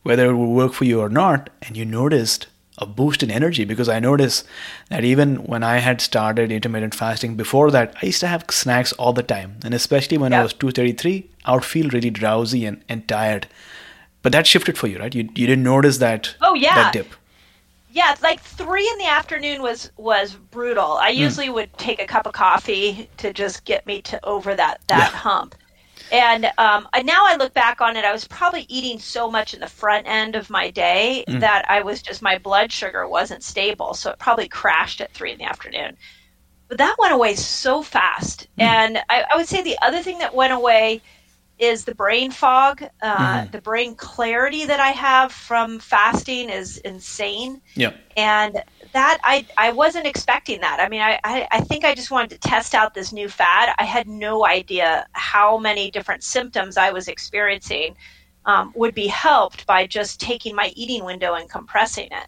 whether 0.02 0.26
it 0.30 0.36
would 0.36 0.54
work 0.54 0.72
for 0.72 0.84
you 0.84 1.00
or 1.00 1.08
not, 1.08 1.50
and 1.62 1.76
you 1.76 1.84
noticed 1.84 2.46
a 2.78 2.86
boost 2.86 3.22
in 3.22 3.30
energy 3.30 3.64
because 3.64 3.88
I 3.88 4.00
noticed 4.00 4.46
that 4.90 5.04
even 5.04 5.36
when 5.44 5.62
I 5.62 5.78
had 5.78 6.00
started 6.00 6.50
intermittent 6.50 6.94
fasting 6.94 7.36
before 7.36 7.70
that, 7.70 7.94
I 8.02 8.06
used 8.06 8.20
to 8.20 8.26
have 8.26 8.44
snacks 8.50 8.92
all 8.94 9.12
the 9.12 9.22
time. 9.22 9.60
And 9.64 9.74
especially 9.74 10.18
when. 10.18 10.32
I 10.32 10.42
was 10.42 10.52
233, 10.52 11.30
I 11.44 11.54
would 11.54 11.64
feel 11.64 11.88
really 11.90 12.10
drowsy 12.10 12.64
and, 12.64 12.82
and 12.88 13.06
tired. 13.06 13.46
But 14.22 14.32
that 14.32 14.46
shifted 14.46 14.76
for 14.76 14.88
you, 14.88 14.98
right? 14.98 15.14
You, 15.14 15.22
you 15.34 15.46
didn't 15.46 15.62
notice 15.62 15.98
that, 15.98 16.34
oh, 16.40 16.54
yeah. 16.54 16.74
that 16.74 16.92
dip 16.92 17.14
yeah, 17.94 18.16
like 18.22 18.40
three 18.40 18.86
in 18.86 18.98
the 18.98 19.06
afternoon 19.06 19.62
was 19.62 19.90
was 19.96 20.34
brutal. 20.34 20.94
I 20.94 21.12
hmm. 21.12 21.20
usually 21.20 21.46
mm. 21.46 21.54
would 21.54 21.78
take 21.78 22.02
a 22.02 22.06
cup 22.06 22.26
of 22.26 22.32
coffee 22.32 23.08
to 23.18 23.32
just 23.32 23.64
get 23.64 23.86
me 23.86 24.02
to 24.02 24.22
over 24.24 24.54
that 24.54 24.80
that 24.88 25.12
yeah. 25.12 25.18
hump. 25.18 25.54
And 26.10 26.46
um, 26.58 26.86
now 27.04 27.24
I 27.24 27.36
look 27.38 27.54
back 27.54 27.80
on 27.80 27.96
it, 27.96 28.04
I 28.04 28.12
was 28.12 28.26
probably 28.26 28.66
eating 28.68 28.98
so 28.98 29.30
much 29.30 29.54
in 29.54 29.60
the 29.60 29.68
front 29.68 30.06
end 30.06 30.36
of 30.36 30.50
my 30.50 30.70
day 30.70 31.24
mm. 31.26 31.40
that 31.40 31.64
I 31.70 31.82
was 31.82 32.02
just 32.02 32.20
my 32.20 32.36
blood 32.36 32.70
sugar 32.70 33.08
wasn't 33.08 33.42
stable, 33.42 33.94
so 33.94 34.10
it 34.10 34.18
probably 34.18 34.48
crashed 34.48 35.00
at 35.00 35.12
three 35.12 35.32
in 35.32 35.38
the 35.38 35.44
afternoon. 35.44 35.96
But 36.68 36.78
that 36.78 36.96
went 36.98 37.14
away 37.14 37.36
so 37.36 37.82
fast, 37.82 38.48
mm. 38.58 38.64
and 38.64 38.98
I, 39.08 39.24
I 39.32 39.36
would 39.36 39.48
say 39.48 39.62
the 39.62 39.78
other 39.82 40.02
thing 40.02 40.18
that 40.18 40.34
went 40.34 40.52
away 40.52 41.00
is 41.58 41.84
the 41.84 41.94
brain 41.94 42.30
fog. 42.30 42.82
Uh, 43.02 43.16
mm-hmm. 43.16 43.50
The 43.50 43.60
brain 43.60 43.94
clarity 43.94 44.64
that 44.64 44.80
I 44.80 44.90
have 44.90 45.32
from 45.32 45.78
fasting 45.78 46.50
is 46.50 46.78
insane. 46.78 47.60
Yeah. 47.74 47.92
And 48.16 48.62
that 48.92 49.18
I 49.24 49.46
I 49.56 49.72
wasn't 49.72 50.06
expecting 50.06 50.60
that. 50.60 50.80
I 50.80 50.88
mean, 50.88 51.00
I, 51.00 51.18
I, 51.24 51.48
I 51.50 51.60
think 51.60 51.84
I 51.84 51.94
just 51.94 52.10
wanted 52.10 52.30
to 52.30 52.38
test 52.38 52.74
out 52.74 52.94
this 52.94 53.12
new 53.12 53.28
fad. 53.28 53.74
I 53.78 53.84
had 53.84 54.08
no 54.08 54.46
idea 54.46 55.06
how 55.12 55.58
many 55.58 55.90
different 55.90 56.24
symptoms 56.24 56.76
I 56.76 56.90
was 56.90 57.08
experiencing 57.08 57.96
um, 58.46 58.72
would 58.74 58.94
be 58.94 59.06
helped 59.06 59.66
by 59.66 59.86
just 59.86 60.20
taking 60.20 60.54
my 60.54 60.72
eating 60.76 61.04
window 61.04 61.34
and 61.34 61.48
compressing 61.48 62.08
it. 62.10 62.26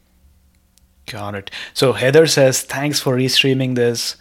Got 1.07 1.37
it. 1.37 1.51
So 1.73 1.93
Heather 1.93 2.27
says, 2.27 2.63
thanks 2.63 2.99
for 2.99 3.17
restreaming 3.17 3.77
this. 3.77 4.17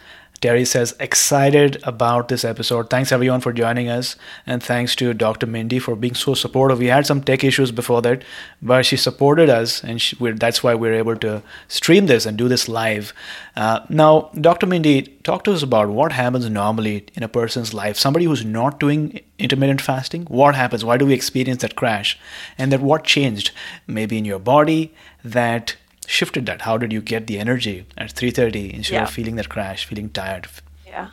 Terry 0.45 0.63
says, 0.63 0.95
excited 0.99 1.81
about 1.81 2.27
this 2.27 2.45
episode. 2.45 2.87
Thanks 2.91 3.11
everyone 3.11 3.41
for 3.41 3.51
joining 3.51 3.89
us. 3.89 4.15
And 4.45 4.61
thanks 4.61 4.95
to 4.97 5.11
Dr. 5.11 5.47
Mindy 5.47 5.79
for 5.79 5.95
being 5.95 6.13
so 6.13 6.35
supportive. 6.35 6.77
We 6.77 6.85
had 6.85 7.07
some 7.07 7.23
tech 7.23 7.43
issues 7.43 7.71
before 7.71 8.03
that, 8.03 8.21
but 8.61 8.85
she 8.85 8.95
supported 8.95 9.49
us. 9.49 9.83
And 9.83 9.99
she, 9.99 10.15
that's 10.33 10.61
why 10.61 10.75
we're 10.75 10.93
able 10.93 11.15
to 11.15 11.41
stream 11.67 12.05
this 12.05 12.27
and 12.27 12.37
do 12.37 12.47
this 12.47 12.69
live. 12.69 13.11
Uh, 13.55 13.79
now, 13.89 14.29
Dr. 14.39 14.67
Mindy, 14.67 15.01
talk 15.23 15.45
to 15.45 15.51
us 15.51 15.63
about 15.63 15.89
what 15.89 16.11
happens 16.11 16.47
normally 16.47 17.07
in 17.15 17.23
a 17.23 17.27
person's 17.27 17.73
life. 17.73 17.97
Somebody 17.97 18.25
who's 18.25 18.45
not 18.45 18.79
doing 18.79 19.21
intermittent 19.39 19.81
fasting, 19.81 20.25
what 20.25 20.53
happens? 20.53 20.85
Why 20.85 20.97
do 20.97 21.07
we 21.07 21.15
experience 21.15 21.63
that 21.63 21.75
crash? 21.75 22.19
And 22.59 22.71
then 22.71 22.83
what 22.83 23.03
changed 23.03 23.49
maybe 23.87 24.19
in 24.19 24.25
your 24.25 24.37
body 24.37 24.93
that 25.23 25.75
shifted 26.07 26.45
that? 26.45 26.61
How 26.61 26.77
did 26.77 26.91
you 26.91 27.01
get 27.01 27.27
the 27.27 27.39
energy 27.39 27.85
at 27.97 28.13
3:30 28.13 28.73
instead 28.73 28.95
yeah. 28.95 29.03
of 29.03 29.09
feeling 29.09 29.35
that 29.35 29.49
crash, 29.49 29.85
feeling 29.85 30.09
tired? 30.09 30.47
Yeah. 30.85 31.09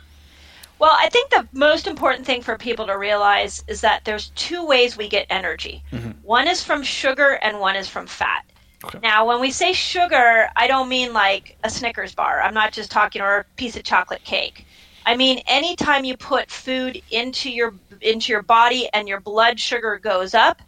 Well, 0.79 0.95
I 0.99 1.09
think 1.09 1.29
the 1.29 1.47
most 1.53 1.87
important 1.87 2.25
thing 2.25 2.41
for 2.41 2.57
people 2.57 2.87
to 2.87 2.97
realize 2.97 3.63
is 3.67 3.81
that 3.81 4.05
there's 4.05 4.29
two 4.35 4.65
ways 4.65 4.97
we 4.97 5.07
get 5.07 5.25
energy. 5.29 5.83
Mm-hmm. 5.91 6.11
One 6.23 6.47
is 6.47 6.63
from 6.63 6.83
sugar 6.83 7.39
and 7.41 7.59
one 7.59 7.75
is 7.75 7.87
from 7.87 8.07
fat. 8.07 8.45
Okay. 8.83 8.99
Now, 9.01 9.25
when 9.25 9.39
we 9.39 9.49
say 9.51 9.71
sugar, 9.71 10.49
I 10.57 10.67
don't 10.67 10.89
mean 10.89 11.13
like 11.13 11.57
a 11.63 11.69
Snickers 11.69 12.13
bar. 12.13 12.41
I'm 12.41 12.53
not 12.53 12.73
just 12.73 12.91
talking 12.91 13.21
or 13.21 13.37
a 13.37 13.43
piece 13.55 13.77
of 13.77 13.83
chocolate 13.83 14.23
cake. 14.25 14.65
I 15.05 15.15
mean 15.15 15.41
anytime 15.47 16.05
you 16.05 16.15
put 16.15 16.49
food 16.49 17.01
into 17.11 17.49
your 17.49 17.73
into 18.01 18.31
your 18.31 18.41
body 18.41 18.89
and 18.93 19.07
your 19.07 19.19
blood 19.19 19.59
sugar 19.59 19.99
goes 20.01 20.33
up, 20.33 20.61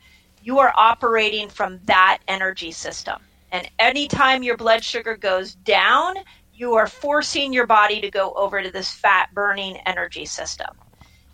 you 0.44 0.60
are 0.60 0.74
operating 0.75 1.50
from 1.50 1.79
that 1.86 2.20
energy 2.27 2.72
system. 2.72 3.22
And 3.55 3.71
anytime 3.79 4.43
your 4.43 4.57
blood 4.57 4.83
sugar 4.83 5.15
goes 5.15 5.55
down, 5.55 6.15
you 6.51 6.74
are 6.75 6.88
forcing 6.88 7.53
your 7.53 7.65
body 7.65 8.01
to 8.01 8.12
go 8.12 8.33
over 8.33 8.62
to 8.62 8.69
this 8.69 8.91
fat 8.91 9.29
burning 9.33 9.77
energy 9.85 10.25
system. 10.25 10.67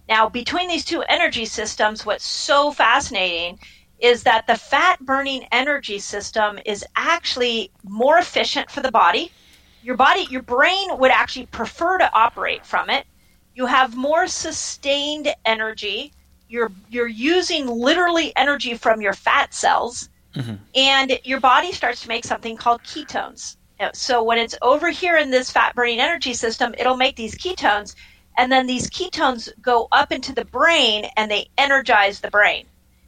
Now, 0.07 0.29
between 0.29 0.67
these 0.67 0.85
two 0.85 1.01
energy 1.09 1.45
systems, 1.45 2.05
what's 2.05 2.27
so 2.27 2.71
fascinating 2.71 3.57
is 3.99 4.21
that 4.23 4.45
the 4.45 4.55
fat 4.55 4.99
burning 4.99 5.47
energy 5.51 5.97
system 5.97 6.59
is 6.63 6.85
actually 6.95 7.71
more 7.83 8.19
efficient 8.19 8.69
for 8.69 8.81
the 8.81 8.91
body. 8.91 9.33
Your 9.81 9.97
body, 9.97 10.27
your 10.29 10.43
brain 10.43 10.99
would 10.99 11.11
actually 11.11 11.47
prefer 11.47 11.97
to 11.97 12.13
operate 12.13 12.67
from 12.67 12.91
it. 12.91 13.07
You 13.55 13.65
have 13.65 13.97
more 13.97 14.27
sustained 14.27 15.33
energy. 15.43 16.13
You're 16.47 16.71
you're 16.87 17.07
using 17.07 17.65
literally 17.65 18.31
energy 18.35 18.75
from 18.75 19.01
your 19.01 19.13
fat 19.13 19.55
cells 19.55 20.10
Mm-hmm. 20.35 20.55
And 20.75 21.19
your 21.23 21.39
body 21.39 21.71
starts 21.71 22.01
to 22.03 22.07
make 22.07 22.25
something 22.25 22.55
called 22.55 22.83
ketones. 22.83 23.57
So 23.93 24.21
when 24.21 24.37
it's 24.37 24.55
over 24.61 24.89
here 24.91 25.17
in 25.17 25.31
this 25.31 25.49
fat 25.49 25.73
burning 25.75 25.99
energy 25.99 26.33
system, 26.33 26.75
it'll 26.77 26.97
make 26.97 27.15
these 27.15 27.35
ketones. 27.35 27.95
And 28.37 28.51
then 28.51 28.67
these 28.67 28.89
ketones 28.89 29.49
go 29.61 29.87
up 29.91 30.11
into 30.11 30.33
the 30.33 30.45
brain 30.45 31.05
and 31.17 31.29
they 31.29 31.49
energize 31.57 32.19
the 32.19 32.29
brain. 32.29 32.65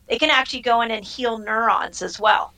They 0.07 0.17
can 0.17 0.29
actually 0.29 0.61
go 0.61 0.81
in 0.81 0.91
and 0.91 1.05
heal 1.05 1.37
neurons 1.37 2.01
as 2.01 2.19
well. 2.19 2.53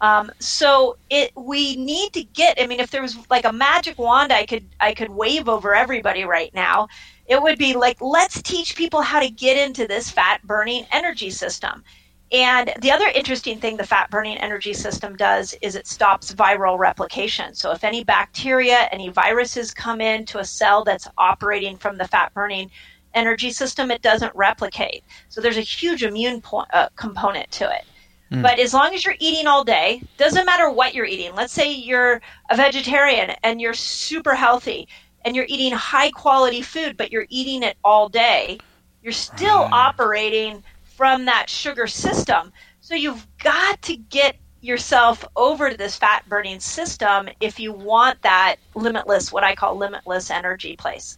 Um, 0.00 0.32
so 0.38 0.96
it 1.10 1.30
we 1.36 1.76
need 1.76 2.12
to 2.14 2.22
get. 2.22 2.60
I 2.60 2.66
mean, 2.66 2.80
if 2.80 2.90
there 2.90 3.02
was 3.02 3.16
like 3.28 3.44
a 3.44 3.52
magic 3.52 3.98
wand, 3.98 4.32
I 4.32 4.46
could 4.46 4.64
I 4.80 4.94
could 4.94 5.10
wave 5.10 5.48
over 5.48 5.74
everybody 5.74 6.24
right 6.24 6.52
now. 6.54 6.88
It 7.26 7.40
would 7.40 7.58
be 7.58 7.74
like 7.74 8.00
let's 8.00 8.40
teach 8.42 8.76
people 8.76 9.02
how 9.02 9.20
to 9.20 9.28
get 9.28 9.58
into 9.58 9.86
this 9.86 10.10
fat 10.10 10.42
burning 10.42 10.86
energy 10.90 11.30
system. 11.30 11.84
And 12.32 12.72
the 12.80 12.92
other 12.92 13.08
interesting 13.08 13.58
thing 13.58 13.76
the 13.76 13.86
fat 13.86 14.08
burning 14.10 14.36
energy 14.38 14.72
system 14.72 15.16
does 15.16 15.54
is 15.62 15.74
it 15.74 15.88
stops 15.88 16.32
viral 16.32 16.78
replication. 16.78 17.54
So 17.54 17.72
if 17.72 17.82
any 17.82 18.04
bacteria, 18.04 18.88
any 18.92 19.08
viruses 19.08 19.74
come 19.74 20.00
into 20.00 20.38
a 20.38 20.44
cell 20.44 20.84
that's 20.84 21.08
operating 21.18 21.76
from 21.76 21.98
the 21.98 22.06
fat 22.06 22.32
burning 22.32 22.70
energy 23.14 23.50
system, 23.50 23.90
it 23.90 24.02
doesn't 24.02 24.34
replicate. 24.36 25.02
So 25.28 25.40
there's 25.40 25.58
a 25.58 25.62
huge 25.62 26.04
immune 26.04 26.40
po- 26.40 26.66
uh, 26.72 26.88
component 26.94 27.50
to 27.52 27.68
it. 27.68 27.84
Mm. 28.30 28.42
But 28.42 28.60
as 28.60 28.72
long 28.72 28.94
as 28.94 29.04
you're 29.04 29.16
eating 29.18 29.48
all 29.48 29.64
day, 29.64 30.00
doesn't 30.16 30.46
matter 30.46 30.70
what 30.70 30.94
you're 30.94 31.06
eating. 31.06 31.34
Let's 31.34 31.52
say 31.52 31.72
you're 31.72 32.20
a 32.48 32.56
vegetarian 32.56 33.34
and 33.42 33.60
you're 33.60 33.74
super 33.74 34.36
healthy 34.36 34.86
and 35.24 35.34
you're 35.34 35.46
eating 35.48 35.72
high 35.72 36.10
quality 36.12 36.62
food, 36.62 36.96
but 36.96 37.10
you're 37.10 37.26
eating 37.28 37.64
it 37.64 37.76
all 37.82 38.08
day, 38.08 38.58
you're 39.02 39.12
still 39.12 39.62
right. 39.62 39.72
operating 39.72 40.62
from 41.00 41.24
that 41.24 41.48
sugar 41.48 41.86
system. 41.86 42.52
So 42.82 42.94
you've 42.94 43.26
got 43.42 43.80
to 43.80 43.96
get 43.96 44.36
yourself 44.60 45.24
over 45.34 45.70
to 45.70 45.76
this 45.78 45.96
fat 45.96 46.28
burning 46.28 46.60
system 46.60 47.26
if 47.40 47.58
you 47.58 47.72
want 47.72 48.20
that 48.20 48.56
limitless, 48.74 49.32
what 49.32 49.42
I 49.42 49.54
call 49.54 49.76
limitless 49.76 50.30
energy 50.30 50.76
place. 50.76 51.16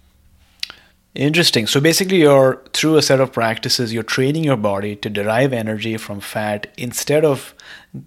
Interesting. 1.17 1.67
So 1.67 1.81
basically, 1.81 2.19
you're 2.19 2.63
through 2.73 2.97
a 2.97 3.03
set 3.03 3.21
of 3.21 3.33
practices, 3.33 3.93
you're 3.93 4.05
training 4.05 4.45
your 4.45 4.57
body 4.57 4.95
to 4.95 5.11
derive 5.11 5.53
energy 5.53 5.97
from 5.97 6.21
fat 6.21 6.69
instead 6.79 7.25
of 7.25 7.53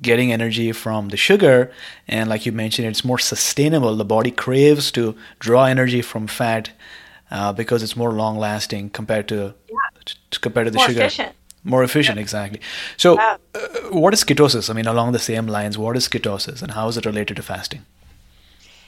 getting 0.02 0.32
energy 0.32 0.72
from 0.72 1.10
the 1.10 1.18
sugar. 1.18 1.74
And 2.08 2.30
like 2.30 2.46
you 2.46 2.54
mentioned, 2.54 2.88
it's 2.88 3.04
more 3.04 3.20
sustainable. 3.20 3.94
The 3.98 4.06
body 4.06 4.32
craves 4.32 4.92
to 4.94 5.14
draw 5.40 5.66
energy 5.66 6.02
from 6.02 6.28
fat 6.28 6.72
uh, 7.30 7.52
because 7.52 7.84
it's 7.84 7.98
more 7.98 8.14
long 8.14 8.38
lasting 8.38 8.92
compared 8.92 9.28
to 9.28 9.54
yeah. 9.68 10.14
compared 10.40 10.68
to 10.68 10.72
the 10.72 10.78
more 10.78 10.88
sugar. 10.88 11.02
Efficient. 11.02 11.36
More 11.66 11.84
efficient, 11.84 12.20
exactly. 12.20 12.62
So, 12.96 13.18
uh, 13.18 13.38
what 13.90 14.14
is 14.14 14.24
ketosis? 14.24 14.70
I 14.70 14.74
mean, 14.74 14.86
along 14.86 15.14
the 15.14 15.20
same 15.20 15.48
lines, 15.48 15.80
what 15.80 15.98
is 15.98 16.08
ketosis, 16.08 16.62
and 16.62 16.72
how 16.72 16.88
is 16.88 16.96
it 16.96 17.06
related 17.06 17.36
to 17.38 17.44
fasting? 17.44 17.86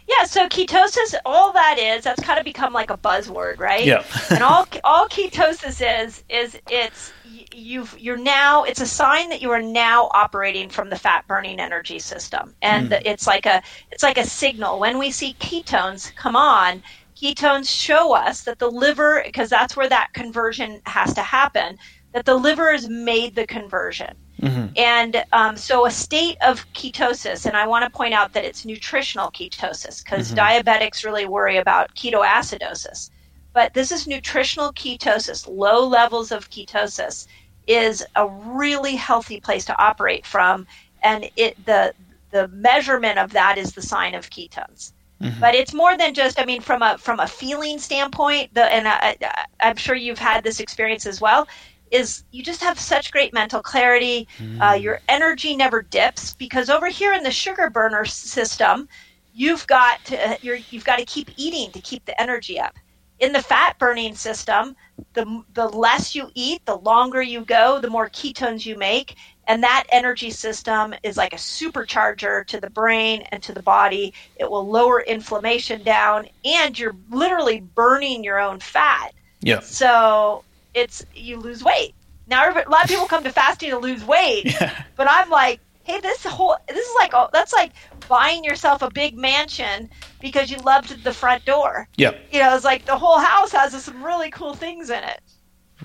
Yeah, 0.08 0.24
so 0.24 0.48
ketosis, 0.48 1.16
all 1.26 1.52
that 1.54 1.78
is, 1.80 2.04
that's 2.04 2.24
kind 2.24 2.38
of 2.40 2.46
become 2.46 2.72
like 2.72 2.92
a 2.92 2.98
buzzword, 2.98 3.60
right? 3.60 3.84
Yeah. 3.84 4.04
and 4.30 4.44
all 4.44 4.68
all 4.84 5.08
ketosis 5.10 5.82
is 5.82 6.24
is 6.30 6.58
it's 6.70 7.12
you've 7.52 7.98
you're 8.00 8.16
now 8.16 8.64
it's 8.64 8.80
a 8.80 8.86
sign 8.86 9.30
that 9.30 9.42
you 9.42 9.50
are 9.50 9.62
now 9.62 10.10
operating 10.14 10.70
from 10.70 10.92
the 10.92 10.98
fat 10.98 11.28
burning 11.28 11.60
energy 11.60 11.98
system, 11.98 12.54
and 12.62 12.92
mm. 12.92 13.02
it's 13.06 13.26
like 13.26 13.48
a 13.48 13.62
it's 13.92 14.04
like 14.04 14.20
a 14.20 14.24
signal. 14.24 14.80
When 14.80 15.00
we 15.00 15.10
see 15.10 15.36
ketones 15.40 16.16
come 16.16 16.36
on, 16.36 16.84
ketones 17.18 17.68
show 17.68 18.14
us 18.14 18.44
that 18.44 18.60
the 18.60 18.70
liver, 18.70 19.24
because 19.26 19.50
that's 19.50 19.76
where 19.76 19.90
that 19.90 20.14
conversion 20.14 20.80
has 20.86 21.14
to 21.16 21.22
happen, 21.22 21.78
that 22.18 22.26
the 22.26 22.34
liver 22.34 22.72
has 22.72 22.90
made 22.90 23.36
the 23.36 23.46
conversion. 23.46 24.16
Mm-hmm. 24.42 24.74
And 24.76 25.24
um, 25.34 25.56
so, 25.56 25.86
a 25.86 25.92
state 25.92 26.36
of 26.42 26.66
ketosis, 26.74 27.46
and 27.46 27.56
I 27.56 27.68
want 27.68 27.86
to 27.86 27.96
point 27.96 28.16
out 28.16 28.34
that 28.34 28.44
it's 28.44 28.66
nutritional 28.66 29.30
ketosis 29.30 30.04
because 30.04 30.32
mm-hmm. 30.32 30.40
diabetics 30.40 31.06
really 31.06 31.28
worry 31.28 31.58
about 31.58 31.94
ketoacidosis. 31.94 33.12
But 33.54 33.76
this 33.76 33.92
is 33.92 34.08
nutritional 34.08 34.74
ketosis, 34.74 35.48
low 35.48 35.88
levels 35.88 36.32
of 36.32 36.50
ketosis 36.50 37.28
is 37.68 38.04
a 38.16 38.28
really 38.28 38.96
healthy 38.96 39.40
place 39.40 39.66
to 39.66 39.78
operate 39.80 40.26
from. 40.26 40.66
And 41.04 41.30
it 41.36 41.64
the 41.68 41.94
the 42.32 42.48
measurement 42.48 43.20
of 43.20 43.32
that 43.34 43.60
is 43.60 43.74
the 43.74 43.84
sign 43.84 44.16
of 44.16 44.32
ketones. 44.32 44.94
Mm-hmm. 45.22 45.40
But 45.40 45.54
it's 45.54 45.74
more 45.74 45.96
than 45.96 46.16
just. 46.16 46.40
I 46.40 46.46
mean, 46.46 46.62
from 46.62 46.82
a 46.82 46.98
from 46.98 47.20
a 47.20 47.28
feeling 47.28 47.78
standpoint, 47.78 48.56
the 48.56 48.66
and 48.74 48.88
I, 48.88 49.18
I, 49.22 49.46
I'm 49.60 49.76
sure 49.76 49.96
you've 49.96 50.20
had 50.20 50.44
this 50.44 50.60
experience 50.60 51.06
as 51.06 51.22
well 51.22 51.48
is 51.92 52.24
you 52.32 52.44
just 52.44 52.62
have 52.62 52.80
such 52.80 53.12
great 53.12 53.34
mental 53.34 53.62
clarity. 53.62 54.28
Mm. 54.40 54.62
Uh, 54.62 54.76
your 54.76 55.00
energy 55.10 55.56
never 55.56 55.82
dips 55.82 56.34
because 56.34 56.70
over 56.70 56.88
here 56.88 57.14
in 57.14 57.24
the 57.24 57.32
sugar 57.32 57.70
burner 57.70 58.06
system, 58.06 58.88
you've 59.34 59.66
got 59.68 60.04
to 60.06 60.32
uh, 60.32 60.38
you 60.42 60.56
have 60.74 60.86
got 60.86 61.00
to 61.00 61.06
keep 61.06 61.30
eating 61.38 61.72
to 61.72 61.82
keep 61.82 62.06
the 62.06 62.20
energy 62.20 62.60
up. 62.60 62.76
In 63.20 63.34
the 63.34 63.42
fat 63.42 63.80
burning 63.80 64.16
system, 64.16 64.76
the 65.14 65.44
the 65.54 65.68
less 65.70 66.14
you 66.14 66.30
eat, 66.36 66.66
the 66.66 66.78
longer 66.78 67.22
you 67.22 67.46
go, 67.46 67.80
the 67.80 67.90
more 67.90 68.10
ketones 68.10 68.66
you 68.66 68.78
make, 68.78 69.16
and 69.48 69.64
that 69.64 69.86
energy 69.92 70.30
system 70.30 70.94
is 71.04 71.18
like 71.18 71.34
a 71.34 71.38
supercharger 71.38 72.46
to 72.48 72.60
the 72.60 72.70
brain 72.70 73.24
and 73.32 73.42
to 73.44 73.54
the 73.54 73.64
body. 73.64 74.14
It 74.36 74.50
will 74.50 74.68
lower 74.68 75.02
inflammation 75.02 75.84
down, 75.84 76.28
and 76.46 76.78
you're 76.78 76.96
literally 77.10 77.62
burning 77.62 78.24
your 78.24 78.40
own 78.40 78.60
fat. 78.60 79.14
Yeah. 79.42 79.62
So 79.62 80.44
it's 80.78 81.06
you 81.14 81.38
lose 81.38 81.64
weight. 81.64 81.94
Now, 82.28 82.50
a 82.50 82.70
lot 82.70 82.84
of 82.84 82.90
people 82.90 83.06
come 83.06 83.24
to 83.24 83.32
fasting 83.32 83.70
to 83.72 83.78
lose 83.78 84.04
weight, 84.04 84.46
yeah. 84.62 84.84
but 84.96 85.08
I'm 85.10 85.30
like, 85.30 85.60
hey, 85.84 86.00
this 86.02 86.24
whole 86.24 86.56
this 86.68 86.86
is 86.86 86.96
like 87.00 87.12
oh, 87.14 87.30
that's 87.34 87.54
like 87.54 87.72
buying 88.08 88.44
yourself 88.44 88.82
a 88.82 88.92
big 88.92 89.18
mansion 89.18 89.90
because 90.22 90.52
you 90.52 90.58
loved 90.58 91.04
the 91.04 91.14
front 91.14 91.46
door. 91.46 91.88
Yeah, 91.98 92.12
you 92.32 92.40
know, 92.40 92.56
it's 92.56 92.66
like 92.66 92.86
the 92.86 92.98
whole 92.98 93.20
house 93.20 93.52
has 93.54 93.84
some 93.84 94.04
really 94.04 94.30
cool 94.30 94.54
things 94.54 94.90
in 94.90 95.04
it. 95.04 95.22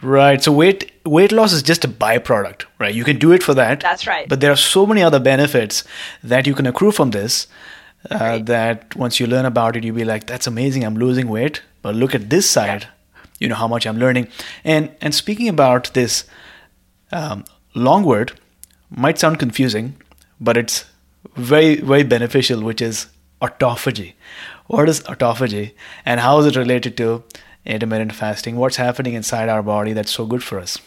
Right. 0.00 0.42
So 0.42 0.52
weight 0.52 0.90
weight 1.04 1.32
loss 1.32 1.52
is 1.52 1.62
just 1.62 1.84
a 1.84 1.88
byproduct, 1.88 2.64
right? 2.78 2.94
You 2.94 3.04
can 3.04 3.18
do 3.18 3.32
it 3.32 3.42
for 3.42 3.54
that. 3.54 3.80
That's 3.80 4.06
right. 4.06 4.28
But 4.28 4.40
there 4.40 4.50
are 4.50 4.56
so 4.56 4.87
many 4.87 5.02
other 5.02 5.20
benefits 5.20 5.84
that 6.22 6.46
you 6.46 6.54
can 6.54 6.66
accrue 6.66 6.92
from 6.92 7.11
this. 7.11 7.46
Uh, 8.11 8.16
right. 8.20 8.46
That 8.46 8.96
once 8.96 9.20
you 9.20 9.28
learn 9.28 9.44
about 9.44 9.76
it, 9.76 9.85
you'll 9.85 9.94
be 9.94 10.05
like, 10.05 10.26
"That's 10.26 10.48
amazing! 10.48 10.85
I'm 10.85 10.96
losing 10.96 11.28
weight." 11.28 11.62
But 11.83 11.94
look 11.94 12.14
at 12.14 12.31
this 12.31 12.50
side. 12.50 12.88
You 13.42 13.48
know 13.48 13.61
how 13.62 13.68
much 13.68 13.87
I'm 13.87 13.98
learning. 13.98 14.28
And 14.64 14.94
and 15.00 15.14
speaking 15.14 15.48
about 15.48 15.92
this 15.94 16.24
um, 17.20 17.44
long 17.74 18.05
word, 18.05 18.33
might 19.07 19.18
sound 19.18 19.38
confusing, 19.38 19.96
but 20.40 20.57
it's 20.57 20.85
very 21.37 21.74
very 21.92 22.05
beneficial, 22.05 22.62
which 22.62 22.81
is 22.81 23.07
autophagy. 23.40 24.12
What 24.68 24.88
is 24.88 25.00
autophagy, 25.14 25.72
and 26.05 26.20
how 26.20 26.38
is 26.38 26.46
it 26.46 26.57
related 26.57 26.96
to 26.98 27.24
intermittent 27.64 28.14
fasting? 28.14 28.57
What's 28.57 28.76
happening 28.76 29.14
inside 29.14 29.48
our 29.48 29.62
body 29.62 29.92
that's 29.92 30.12
so 30.20 30.24
good 30.24 30.42
for 30.42 30.61
us? 30.61 30.78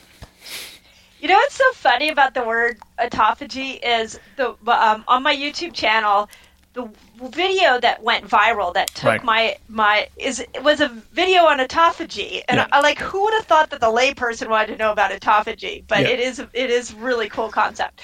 You 1.20 1.28
know 1.28 1.36
what's 1.36 1.56
so 1.56 1.72
funny 1.74 2.10
about 2.10 2.36
the 2.36 2.44
word 2.44 2.80
autophagy 3.00 3.80
is 3.84 4.20
the 4.38 4.50
um, 4.68 5.04
on 5.08 5.24
my 5.24 5.36
YouTube 5.36 5.74
channel 5.74 6.30
the 6.76 6.90
video 7.16 7.80
that 7.80 8.02
went 8.04 8.26
viral 8.28 8.74
that 8.74 8.88
took 8.90 9.06
right. 9.06 9.24
my 9.24 9.58
my 9.68 10.08
is 10.18 10.44
was 10.62 10.82
a 10.82 10.90
video 11.12 11.44
on 11.44 11.60
autophagy 11.60 12.44
and 12.48 12.58
yeah. 12.58 12.68
I, 12.72 12.82
like 12.82 13.00
who 13.00 13.24
would 13.24 13.34
have 13.34 13.46
thought 13.46 13.70
that 13.70 13.80
the 13.80 13.88
layperson 13.88 14.50
wanted 14.50 14.74
to 14.74 14.78
know 14.78 14.92
about 14.92 15.12
autophagy 15.12 15.84
but 15.88 16.02
yeah. 16.02 16.10
it 16.10 16.20
is 16.20 16.40
it 16.40 16.70
is 16.70 16.94
really 16.94 17.30
cool 17.30 17.50
concept 17.50 18.02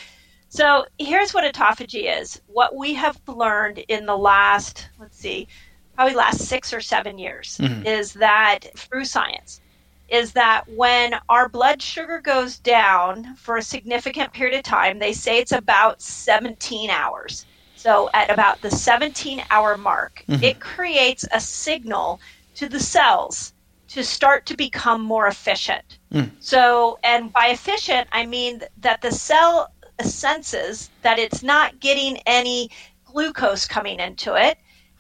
so 0.50 0.86
here's 0.98 1.34
what 1.34 1.44
autophagy 1.44 2.20
is 2.20 2.42
what 2.48 2.76
we 2.76 2.94
have 2.94 3.20
learned 3.28 3.80
in 3.88 4.06
the 4.06 4.18
last 4.18 4.90
let's 5.00 5.18
see 5.18 5.48
probably 5.96 6.16
last 6.16 6.42
six 6.42 6.74
or 6.74 6.82
seven 6.82 7.18
years 7.18 7.58
mm-hmm. 7.62 7.86
is 7.86 8.14
that 8.14 8.60
through 8.76 9.06
science 9.06 9.62
is 10.10 10.34
that 10.34 10.64
when 10.76 11.16
our 11.30 11.48
blood 11.48 11.82
sugar 11.82 12.20
goes 12.20 12.60
down 12.60 13.36
for 13.36 13.58
a 13.58 13.62
significant 13.62 14.32
period 14.34 14.58
of 14.58 14.64
time 14.64 15.00
they 15.00 15.14
say 15.14 15.38
it's 15.38 15.52
about 15.52 16.02
17 16.02 16.90
hours 16.90 17.46
so 17.82 18.12
at 18.14 18.30
about 18.30 18.62
the 18.62 18.70
17 18.70 19.44
hour 19.50 19.76
mark, 19.76 20.24
mm-hmm. 20.30 20.44
it 20.44 20.60
creates 20.60 21.26
a 21.32 21.40
signal 21.40 22.20
to 22.54 22.70
the 22.70 22.80
cells 22.80 23.54
to 23.88 24.04
start 24.04 24.46
to 24.46 24.56
become 24.56 25.02
more 25.02 25.26
efficient. 25.26 25.98
Mm. 26.14 26.30
So, 26.40 27.00
and 27.04 27.34
by 27.34 27.48
efficient, 27.48 28.08
I 28.12 28.28
mean 28.28 28.62
that 28.82 29.02
the 29.02 29.12
cell 29.12 29.72
senses 30.00 30.92
that 31.02 31.18
it's 31.18 31.42
not 31.42 31.80
getting 31.80 32.18
any 32.28 32.70
glucose 33.04 33.68
coming 33.68 34.00
into 34.00 34.36
it. 34.36 34.60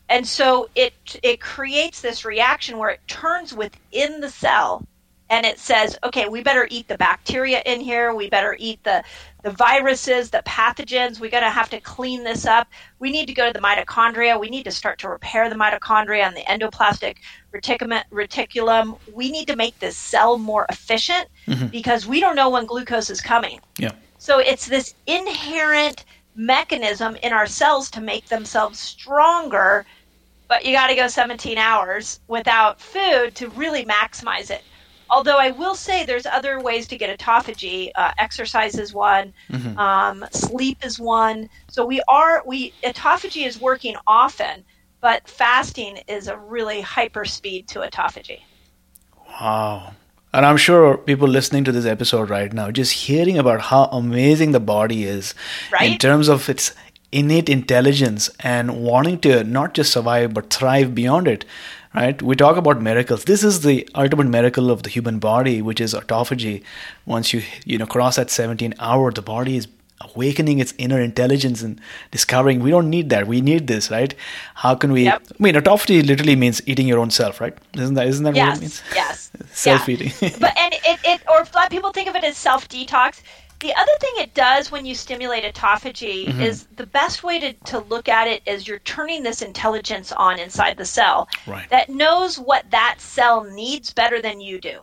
And 0.09 0.27
so 0.27 0.67
it 0.73 0.93
it 1.21 1.39
creates 1.39 2.01
this 2.01 2.25
reaction 2.25 2.79
where 2.79 2.89
it 2.89 3.01
turns 3.07 3.53
within 3.53 4.21
the 4.21 4.29
cell 4.29 4.87
and 5.31 5.45
it 5.45 5.59
says, 5.59 5.97
okay, 6.03 6.27
we 6.27 6.43
better 6.43 6.67
eat 6.69 6.89
the 6.89 6.97
bacteria 6.97 7.63
in 7.65 7.79
here. 7.79 8.13
We 8.13 8.29
better 8.29 8.57
eat 8.59 8.83
the, 8.83 9.01
the 9.43 9.51
viruses, 9.51 10.29
the 10.29 10.43
pathogens. 10.45 11.19
We're 11.19 11.31
going 11.31 11.43
to 11.43 11.49
have 11.49 11.69
to 11.71 11.79
clean 11.79 12.23
this 12.23 12.45
up. 12.45 12.67
We 12.99 13.11
need 13.11 13.27
to 13.27 13.33
go 13.33 13.47
to 13.47 13.53
the 13.53 13.59
mitochondria. 13.59 14.39
We 14.39 14.49
need 14.49 14.63
to 14.63 14.71
start 14.71 14.99
to 14.99 15.09
repair 15.09 15.49
the 15.49 15.55
mitochondria 15.55 16.23
and 16.23 16.35
the 16.35 16.41
endoplasmic 16.41 17.17
reticulum. 17.53 18.97
We 19.13 19.31
need 19.31 19.47
to 19.47 19.55
make 19.55 19.79
this 19.79 19.97
cell 19.97 20.37
more 20.37 20.65
efficient 20.69 21.27
mm-hmm. 21.47 21.67
because 21.67 22.07
we 22.07 22.19
don't 22.19 22.35
know 22.35 22.49
when 22.49 22.65
glucose 22.65 23.09
is 23.09 23.21
coming. 23.21 23.59
Yeah. 23.77 23.91
So 24.17 24.39
it's 24.39 24.67
this 24.67 24.93
inherent 25.07 26.05
mechanism 26.35 27.15
in 27.23 27.33
our 27.33 27.47
cells 27.47 27.89
to 27.91 28.01
make 28.01 28.27
themselves 28.27 28.79
stronger, 28.79 29.85
but 30.47 30.65
you 30.65 30.73
got 30.73 30.87
to 30.87 30.95
go 30.95 31.07
17 31.07 31.57
hours 31.57 32.19
without 32.27 32.79
food 32.79 33.35
to 33.35 33.49
really 33.49 33.85
maximize 33.85 34.51
it. 34.51 34.63
Although 35.11 35.37
I 35.37 35.51
will 35.51 35.75
say 35.75 36.05
there's 36.05 36.25
other 36.25 36.61
ways 36.61 36.87
to 36.87 36.97
get 36.97 37.19
autophagy. 37.19 37.91
Uh, 37.95 38.13
exercise 38.17 38.79
is 38.79 38.93
one. 38.93 39.33
Mm-hmm. 39.51 39.77
Um, 39.77 40.25
sleep 40.31 40.83
is 40.85 40.99
one. 40.99 41.49
So 41.69 41.85
we 41.85 42.01
are 42.07 42.41
we 42.45 42.73
autophagy 42.83 43.45
is 43.45 43.59
working 43.59 43.95
often, 44.07 44.63
but 45.01 45.27
fasting 45.27 45.99
is 46.07 46.29
a 46.29 46.37
really 46.37 46.79
hyper 46.79 47.25
speed 47.25 47.67
to 47.69 47.79
autophagy. 47.79 48.39
Wow. 49.39 49.93
And 50.33 50.45
I'm 50.45 50.55
sure 50.55 50.97
people 50.97 51.27
listening 51.27 51.65
to 51.65 51.73
this 51.73 51.85
episode 51.85 52.29
right 52.29 52.53
now, 52.53 52.71
just 52.71 52.93
hearing 52.93 53.37
about 53.37 53.59
how 53.59 53.85
amazing 53.85 54.53
the 54.53 54.61
body 54.61 55.03
is 55.03 55.35
right? 55.73 55.91
in 55.91 55.97
terms 55.97 56.29
of 56.29 56.47
its 56.47 56.73
innate 57.11 57.49
intelligence 57.49 58.29
and 58.39 58.81
wanting 58.81 59.19
to 59.19 59.43
not 59.43 59.73
just 59.73 59.91
survive 59.91 60.33
but 60.33 60.49
thrive 60.49 60.95
beyond 60.95 61.27
it 61.27 61.43
right? 61.93 62.21
We 62.21 62.35
talk 62.35 62.57
about 62.57 62.81
miracles. 62.81 63.25
This 63.25 63.43
is 63.43 63.61
the 63.61 63.87
ultimate 63.95 64.27
miracle 64.27 64.71
of 64.71 64.83
the 64.83 64.89
human 64.89 65.19
body, 65.19 65.61
which 65.61 65.81
is 65.81 65.93
autophagy. 65.93 66.63
Once 67.05 67.33
you 67.33 67.43
you 67.65 67.77
know 67.77 67.85
cross 67.85 68.15
that 68.15 68.29
17 68.29 68.73
hour, 68.79 69.11
the 69.11 69.21
body 69.21 69.57
is 69.57 69.67
awakening 70.01 70.59
its 70.59 70.73
inner 70.77 70.99
intelligence 70.99 71.61
and 71.61 71.79
discovering 72.09 72.59
we 72.59 72.71
don't 72.71 72.89
need 72.89 73.09
that. 73.09 73.27
We 73.27 73.41
need 73.41 73.67
this, 73.67 73.91
right? 73.91 74.13
How 74.55 74.75
can 74.75 74.91
we? 74.91 75.03
Yep. 75.03 75.23
I 75.39 75.43
mean, 75.43 75.55
autophagy 75.55 76.05
literally 76.05 76.35
means 76.35 76.61
eating 76.67 76.87
your 76.87 76.99
own 76.99 77.11
self, 77.11 77.41
right? 77.41 77.57
Isn't 77.73 77.95
that 77.95 78.07
isn't 78.07 78.23
that 78.23 78.35
yes, 78.35 78.47
what 78.47 78.57
it 78.57 78.61
means? 78.61 78.83
Yes. 78.95 79.31
Self 79.51 79.89
eating. 79.89 80.11
but 80.39 80.57
and 80.57 80.73
it, 80.73 80.99
it 81.03 81.21
or 81.29 81.41
a 81.41 81.47
lot 81.55 81.65
of 81.65 81.69
people 81.69 81.91
think 81.91 82.09
of 82.09 82.15
it 82.15 82.23
as 82.23 82.37
self 82.37 82.67
detox 82.69 83.21
The 83.61 83.73
other 83.75 83.91
thing 83.99 84.13
it 84.17 84.33
does 84.33 84.71
when 84.71 84.87
you 84.87 84.95
stimulate 84.95 85.43
autophagy 85.43 86.25
mm-hmm. 86.25 86.41
is 86.41 86.65
the 86.75 86.87
best 86.87 87.23
way 87.23 87.39
to, 87.39 87.53
to 87.53 87.79
look 87.79 88.09
at 88.09 88.27
it 88.27 88.41
is 88.47 88.67
you're 88.67 88.79
turning 88.79 89.21
this 89.21 89.43
intelligence 89.43 90.11
on 90.11 90.39
inside 90.39 90.77
the 90.77 90.85
cell 90.85 91.29
right. 91.45 91.69
that 91.69 91.87
knows 91.87 92.39
what 92.39 92.69
that 92.71 92.95
cell 92.99 93.43
needs 93.43 93.93
better 93.93 94.19
than 94.19 94.41
you 94.41 94.59
do. 94.59 94.81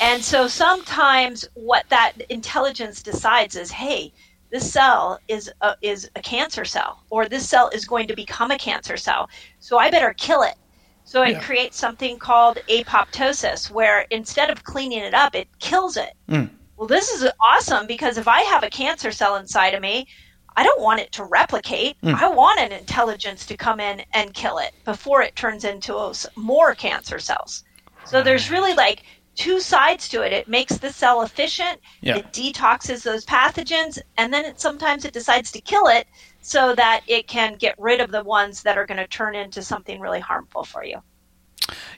And 0.00 0.22
so 0.22 0.46
sometimes 0.46 1.46
what 1.54 1.88
that 1.88 2.12
intelligence 2.28 3.02
decides 3.02 3.56
is, 3.56 3.70
hey, 3.70 4.12
this 4.50 4.70
cell 4.70 5.18
is 5.28 5.50
a, 5.62 5.74
is 5.80 6.10
a 6.14 6.20
cancer 6.20 6.66
cell, 6.66 7.02
or 7.08 7.26
this 7.26 7.48
cell 7.48 7.70
is 7.70 7.86
going 7.86 8.06
to 8.08 8.14
become 8.14 8.50
a 8.50 8.58
cancer 8.58 8.98
cell. 8.98 9.30
So 9.58 9.78
I 9.78 9.90
better 9.90 10.12
kill 10.12 10.42
it. 10.42 10.56
So 11.04 11.22
it 11.22 11.32
yeah. 11.32 11.40
creates 11.40 11.78
something 11.78 12.18
called 12.18 12.58
apoptosis, 12.68 13.70
where 13.70 14.06
instead 14.10 14.50
of 14.50 14.64
cleaning 14.64 15.00
it 15.00 15.14
up, 15.14 15.34
it 15.34 15.48
kills 15.58 15.96
it. 15.96 16.12
Mm. 16.28 16.50
Well, 16.82 16.88
this 16.88 17.12
is 17.12 17.30
awesome 17.40 17.86
because 17.86 18.18
if 18.18 18.26
I 18.26 18.40
have 18.40 18.64
a 18.64 18.68
cancer 18.68 19.12
cell 19.12 19.36
inside 19.36 19.74
of 19.74 19.80
me, 19.80 20.08
I 20.56 20.64
don't 20.64 20.82
want 20.82 20.98
it 20.98 21.12
to 21.12 21.22
replicate. 21.22 21.96
Mm. 22.02 22.14
I 22.14 22.28
want 22.28 22.58
an 22.58 22.72
intelligence 22.72 23.46
to 23.46 23.56
come 23.56 23.78
in 23.78 24.02
and 24.14 24.34
kill 24.34 24.58
it 24.58 24.72
before 24.84 25.22
it 25.22 25.36
turns 25.36 25.62
into 25.62 26.12
more 26.34 26.74
cancer 26.74 27.20
cells. 27.20 27.62
So 28.04 28.20
there's 28.20 28.50
really 28.50 28.74
like 28.74 29.04
two 29.36 29.60
sides 29.60 30.08
to 30.08 30.22
it. 30.22 30.32
It 30.32 30.48
makes 30.48 30.76
the 30.76 30.92
cell 30.92 31.22
efficient. 31.22 31.78
Yeah. 32.00 32.16
It 32.16 32.32
detoxes 32.32 33.04
those 33.04 33.24
pathogens, 33.26 34.00
and 34.16 34.34
then 34.34 34.44
it, 34.44 34.60
sometimes 34.60 35.04
it 35.04 35.12
decides 35.12 35.52
to 35.52 35.60
kill 35.60 35.86
it 35.86 36.08
so 36.40 36.74
that 36.74 37.02
it 37.06 37.28
can 37.28 37.54
get 37.54 37.76
rid 37.78 38.00
of 38.00 38.10
the 38.10 38.24
ones 38.24 38.60
that 38.64 38.76
are 38.76 38.86
going 38.86 38.98
to 38.98 39.06
turn 39.06 39.36
into 39.36 39.62
something 39.62 40.00
really 40.00 40.18
harmful 40.18 40.64
for 40.64 40.84
you. 40.84 41.00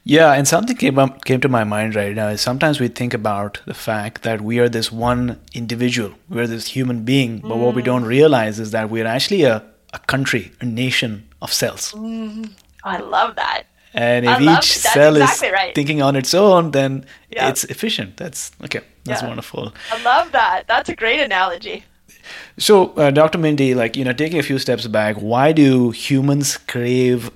Yeah, 0.04 0.32
and 0.32 0.46
something 0.46 0.76
came 0.76 0.98
up 0.98 1.24
came 1.24 1.40
to 1.40 1.48
my 1.48 1.64
mind 1.64 1.94
right 1.94 2.14
now 2.14 2.28
is 2.28 2.40
sometimes 2.40 2.80
we 2.80 2.88
think 2.88 3.14
about 3.14 3.60
the 3.66 3.74
fact 3.74 4.22
that 4.22 4.40
we 4.40 4.58
are 4.58 4.68
this 4.68 4.92
one 4.92 5.40
individual, 5.54 6.14
we're 6.28 6.46
this 6.46 6.68
human 6.68 7.04
being, 7.04 7.38
but 7.38 7.52
mm. 7.52 7.60
what 7.60 7.74
we 7.74 7.82
mm. 7.82 7.87
don't 7.87 8.04
realize 8.04 8.60
is 8.60 8.70
that 8.72 8.90
we're 8.90 9.06
actually 9.06 9.44
a, 9.44 9.64
a 9.92 9.98
country, 10.00 10.52
a 10.60 10.64
nation 10.64 11.28
of 11.40 11.52
cells. 11.52 11.92
Mm. 11.92 12.50
I 12.82 12.98
love 12.98 13.37
that. 13.37 13.64
And 13.94 14.26
if 14.26 14.40
each 14.40 14.72
cell 14.72 15.16
exactly 15.16 15.48
is 15.48 15.52
right. 15.52 15.74
thinking 15.74 16.02
on 16.02 16.16
its 16.16 16.34
own, 16.34 16.72
then 16.72 17.06
yeah. 17.30 17.48
it's 17.48 17.62
efficient. 17.64 18.16
That's 18.16 18.50
okay. 18.64 18.80
That's 19.04 19.22
yeah. 19.22 19.28
wonderful. 19.28 19.72
I 19.92 20.02
love 20.02 20.32
that. 20.32 20.64
That's 20.66 20.88
a 20.88 20.96
great 20.96 21.20
analogy. 21.20 21.84
So, 22.58 22.92
uh, 22.94 23.10
Dr. 23.10 23.38
Mindy, 23.38 23.74
like 23.74 23.96
you 23.96 24.04
know, 24.04 24.12
taking 24.12 24.38
a 24.38 24.42
few 24.42 24.58
steps 24.58 24.87
back, 24.87 25.16
why 25.16 25.52
do 25.52 25.90
humans 25.90 26.56
crave 26.56 27.30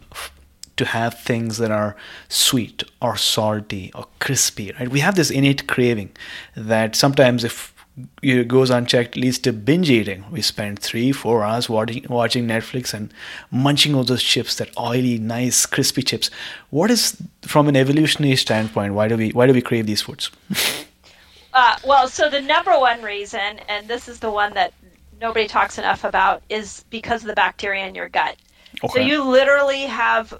to 0.78 0.84
have 0.84 1.18
things 1.18 1.58
that 1.58 1.70
are 1.70 1.96
sweet 2.28 2.82
or 3.02 3.16
salty 3.16 3.92
or 3.94 4.06
crispy, 4.18 4.72
right? 4.78 4.88
We 4.88 5.00
have 5.00 5.16
this 5.16 5.30
innate 5.30 5.66
craving 5.66 6.10
that 6.56 6.96
sometimes 6.96 7.44
if 7.44 7.74
it 8.22 8.48
goes 8.48 8.70
unchecked 8.70 9.16
leads 9.16 9.38
to 9.40 9.52
binge 9.52 9.90
eating. 9.90 10.24
We 10.30 10.42
spend 10.42 10.78
three, 10.78 11.12
four 11.12 11.44
hours 11.44 11.68
watching, 11.68 12.04
Netflix 12.04 12.94
and 12.94 13.12
munching 13.50 13.94
all 13.94 14.04
those 14.04 14.22
chips, 14.22 14.56
that 14.56 14.76
oily, 14.78 15.18
nice, 15.18 15.66
crispy 15.66 16.02
chips. 16.02 16.30
What 16.70 16.90
is, 16.90 17.20
from 17.42 17.68
an 17.68 17.76
evolutionary 17.76 18.36
standpoint, 18.36 18.94
why 18.94 19.08
do 19.08 19.16
we 19.16 19.30
why 19.30 19.46
do 19.46 19.52
we 19.52 19.62
crave 19.62 19.86
these 19.86 20.02
foods? 20.02 20.30
uh, 21.54 21.76
well, 21.84 22.08
so 22.08 22.28
the 22.30 22.40
number 22.40 22.78
one 22.78 23.02
reason, 23.02 23.60
and 23.68 23.88
this 23.88 24.08
is 24.08 24.20
the 24.20 24.30
one 24.30 24.54
that 24.54 24.72
nobody 25.20 25.48
talks 25.48 25.78
enough 25.78 26.04
about, 26.04 26.42
is 26.48 26.84
because 26.90 27.22
of 27.22 27.28
the 27.28 27.34
bacteria 27.34 27.86
in 27.86 27.94
your 27.94 28.08
gut. 28.08 28.36
Okay. 28.82 28.92
So 28.92 29.00
you 29.00 29.24
literally 29.24 29.82
have 29.82 30.38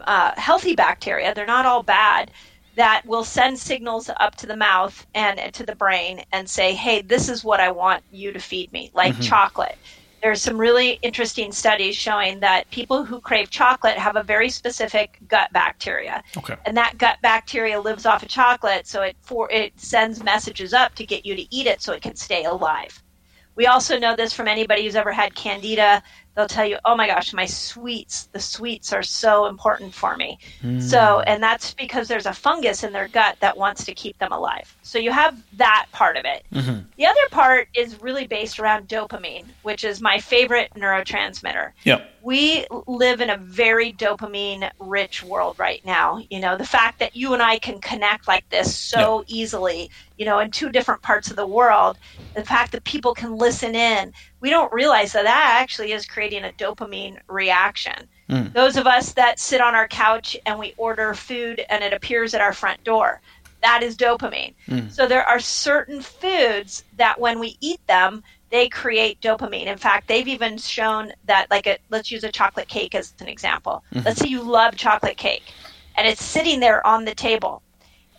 uh, 0.00 0.32
healthy 0.36 0.74
bacteria, 0.74 1.34
they're 1.34 1.46
not 1.46 1.66
all 1.66 1.82
bad, 1.82 2.30
that 2.76 3.04
will 3.04 3.24
send 3.24 3.58
signals 3.58 4.08
up 4.20 4.36
to 4.36 4.46
the 4.46 4.56
mouth 4.56 5.04
and 5.14 5.52
to 5.52 5.66
the 5.66 5.74
brain 5.74 6.22
and 6.32 6.48
say, 6.48 6.74
hey, 6.74 7.02
this 7.02 7.28
is 7.28 7.42
what 7.42 7.60
I 7.60 7.70
want 7.70 8.04
you 8.12 8.32
to 8.32 8.38
feed 8.38 8.72
me, 8.72 8.90
like 8.94 9.14
mm-hmm. 9.14 9.22
chocolate. 9.22 9.76
There's 10.22 10.42
some 10.42 10.58
really 10.58 10.98
interesting 11.02 11.52
studies 11.52 11.94
showing 11.94 12.40
that 12.40 12.70
people 12.70 13.04
who 13.04 13.20
crave 13.20 13.50
chocolate 13.50 13.98
have 13.98 14.16
a 14.16 14.22
very 14.22 14.48
specific 14.48 15.18
gut 15.28 15.52
bacteria. 15.52 16.22
Okay. 16.36 16.56
And 16.66 16.76
that 16.76 16.98
gut 16.98 17.18
bacteria 17.22 17.80
lives 17.80 18.06
off 18.06 18.22
of 18.22 18.28
chocolate, 18.28 18.86
so 18.86 19.02
it 19.02 19.16
for 19.20 19.50
it 19.50 19.78
sends 19.78 20.22
messages 20.22 20.72
up 20.72 20.94
to 20.96 21.06
get 21.06 21.24
you 21.24 21.36
to 21.36 21.54
eat 21.54 21.66
it 21.66 21.82
so 21.82 21.92
it 21.92 22.02
can 22.02 22.16
stay 22.16 22.44
alive. 22.44 23.00
We 23.54 23.66
also 23.66 23.98
know 23.98 24.14
this 24.14 24.32
from 24.32 24.46
anybody 24.46 24.84
who's 24.84 24.94
ever 24.94 25.12
had 25.12 25.34
candida 25.34 26.02
they'll 26.38 26.46
tell 26.46 26.64
you, 26.64 26.78
"Oh 26.84 26.94
my 26.94 27.08
gosh, 27.08 27.32
my 27.32 27.46
sweets, 27.46 28.28
the 28.32 28.38
sweets 28.38 28.92
are 28.92 29.02
so 29.02 29.46
important 29.46 29.92
for 29.92 30.16
me." 30.16 30.38
Mm. 30.62 30.80
So, 30.80 31.20
and 31.26 31.42
that's 31.42 31.74
because 31.74 32.06
there's 32.06 32.26
a 32.26 32.32
fungus 32.32 32.84
in 32.84 32.92
their 32.92 33.08
gut 33.08 33.36
that 33.40 33.56
wants 33.56 33.84
to 33.86 33.92
keep 33.92 34.16
them 34.18 34.30
alive. 34.30 34.76
So 34.82 35.00
you 35.00 35.10
have 35.10 35.36
that 35.54 35.86
part 35.90 36.16
of 36.16 36.24
it. 36.24 36.44
Mm-hmm. 36.54 36.78
The 36.96 37.06
other 37.06 37.28
part 37.32 37.68
is 37.74 38.00
really 38.00 38.28
based 38.28 38.60
around 38.60 38.86
dopamine, 38.86 39.46
which 39.62 39.82
is 39.82 40.00
my 40.00 40.20
favorite 40.20 40.70
neurotransmitter. 40.76 41.72
Yeah. 41.82 42.04
We 42.22 42.66
live 42.86 43.20
in 43.20 43.30
a 43.30 43.36
very 43.36 43.92
dopamine 43.92 44.70
rich 44.78 45.24
world 45.24 45.58
right 45.58 45.84
now. 45.84 46.22
You 46.30 46.38
know, 46.38 46.56
the 46.56 46.64
fact 46.64 47.00
that 47.00 47.16
you 47.16 47.34
and 47.34 47.42
I 47.42 47.58
can 47.58 47.80
connect 47.80 48.28
like 48.28 48.48
this 48.50 48.74
so 48.76 49.24
yeah. 49.26 49.36
easily, 49.36 49.90
you 50.18 50.24
know, 50.24 50.38
in 50.38 50.50
two 50.50 50.68
different 50.68 51.02
parts 51.02 51.30
of 51.30 51.36
the 51.36 51.46
world, 51.46 51.98
the 52.34 52.44
fact 52.44 52.72
that 52.72 52.84
people 52.84 53.14
can 53.14 53.36
listen 53.36 53.74
in, 53.74 54.12
we 54.40 54.50
don't 54.50 54.72
realize 54.72 55.12
that 55.12 55.24
that 55.24 55.58
actually 55.60 55.92
is 55.92 56.06
creating 56.06 56.44
a 56.44 56.52
dopamine 56.52 57.18
reaction. 57.28 58.08
Mm. 58.28 58.52
Those 58.52 58.76
of 58.76 58.86
us 58.86 59.12
that 59.14 59.38
sit 59.38 59.60
on 59.60 59.74
our 59.74 59.88
couch 59.88 60.36
and 60.46 60.58
we 60.58 60.74
order 60.76 61.14
food 61.14 61.64
and 61.68 61.82
it 61.82 61.92
appears 61.92 62.34
at 62.34 62.40
our 62.40 62.52
front 62.52 62.82
door, 62.84 63.20
that 63.62 63.82
is 63.82 63.96
dopamine. 63.96 64.54
Mm. 64.68 64.92
So 64.92 65.06
there 65.06 65.24
are 65.24 65.40
certain 65.40 66.00
foods 66.00 66.84
that 66.96 67.18
when 67.18 67.38
we 67.38 67.56
eat 67.60 67.84
them, 67.86 68.22
they 68.50 68.68
create 68.68 69.20
dopamine. 69.20 69.66
In 69.66 69.76
fact, 69.76 70.08
they've 70.08 70.28
even 70.28 70.56
shown 70.56 71.12
that, 71.26 71.50
like, 71.50 71.66
a, 71.66 71.78
let's 71.90 72.10
use 72.10 72.24
a 72.24 72.32
chocolate 72.32 72.68
cake 72.68 72.94
as 72.94 73.12
an 73.20 73.28
example. 73.28 73.84
Mm-hmm. 73.92 74.06
Let's 74.06 74.20
say 74.20 74.28
you 74.28 74.42
love 74.42 74.76
chocolate 74.76 75.16
cake 75.16 75.42
and 75.96 76.06
it's 76.06 76.24
sitting 76.24 76.60
there 76.60 76.86
on 76.86 77.04
the 77.04 77.14
table 77.14 77.62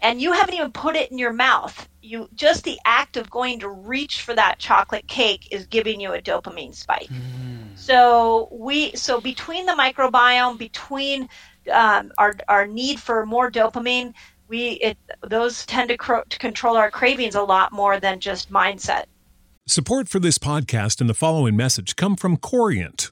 and 0.01 0.21
you 0.21 0.31
haven't 0.33 0.55
even 0.55 0.71
put 0.71 0.95
it 0.95 1.11
in 1.11 1.17
your 1.17 1.33
mouth 1.33 1.89
you 2.01 2.29
just 2.33 2.63
the 2.63 2.79
act 2.85 3.17
of 3.17 3.29
going 3.29 3.59
to 3.59 3.69
reach 3.69 4.21
for 4.21 4.33
that 4.33 4.59
chocolate 4.59 5.07
cake 5.07 5.47
is 5.51 5.65
giving 5.67 5.99
you 5.99 6.13
a 6.13 6.21
dopamine 6.21 6.73
spike. 6.73 7.07
Mm. 7.07 7.77
So 7.77 8.49
we 8.51 8.95
so 8.95 9.21
between 9.21 9.65
the 9.65 9.73
microbiome, 9.73 10.57
between 10.57 11.29
um, 11.71 12.11
our 12.17 12.35
our 12.47 12.67
need 12.67 12.99
for 12.99 13.25
more 13.25 13.51
dopamine, 13.51 14.13
we 14.47 14.71
it, 14.71 14.97
those 15.21 15.65
tend 15.65 15.89
to, 15.89 15.97
cro- 15.97 16.23
to 16.29 16.39
control 16.39 16.77
our 16.77 16.91
cravings 16.91 17.35
a 17.35 17.43
lot 17.43 17.71
more 17.71 17.99
than 17.99 18.19
just 18.19 18.51
mindset. 18.51 19.05
Support 19.67 20.09
for 20.09 20.19
this 20.19 20.39
podcast 20.39 20.99
and 20.99 21.09
the 21.09 21.13
following 21.13 21.55
message 21.55 21.95
come 21.95 22.15
from 22.15 22.37
Corient 22.37 23.11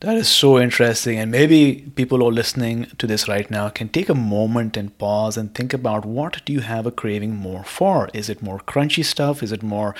That 0.00 0.18
is 0.18 0.28
so 0.28 0.58
interesting. 0.58 1.18
And 1.18 1.30
maybe 1.30 1.90
people 1.94 2.18
who 2.18 2.28
are 2.28 2.32
listening 2.32 2.86
to 2.98 3.06
this 3.06 3.28
right 3.28 3.50
now 3.50 3.70
can 3.70 3.88
take 3.88 4.10
a 4.10 4.14
moment 4.14 4.76
and 4.76 4.96
pause 4.98 5.38
and 5.38 5.54
think 5.54 5.72
about 5.72 6.04
what 6.04 6.42
do 6.44 6.52
you 6.52 6.60
have 6.60 6.84
a 6.84 6.90
craving 6.90 7.34
more 7.34 7.64
for? 7.64 8.10
Is 8.12 8.28
it 8.28 8.42
more 8.42 8.58
crunchy 8.58 9.02
stuff? 9.02 9.42
Is 9.42 9.52
it 9.52 9.62
more 9.62 9.94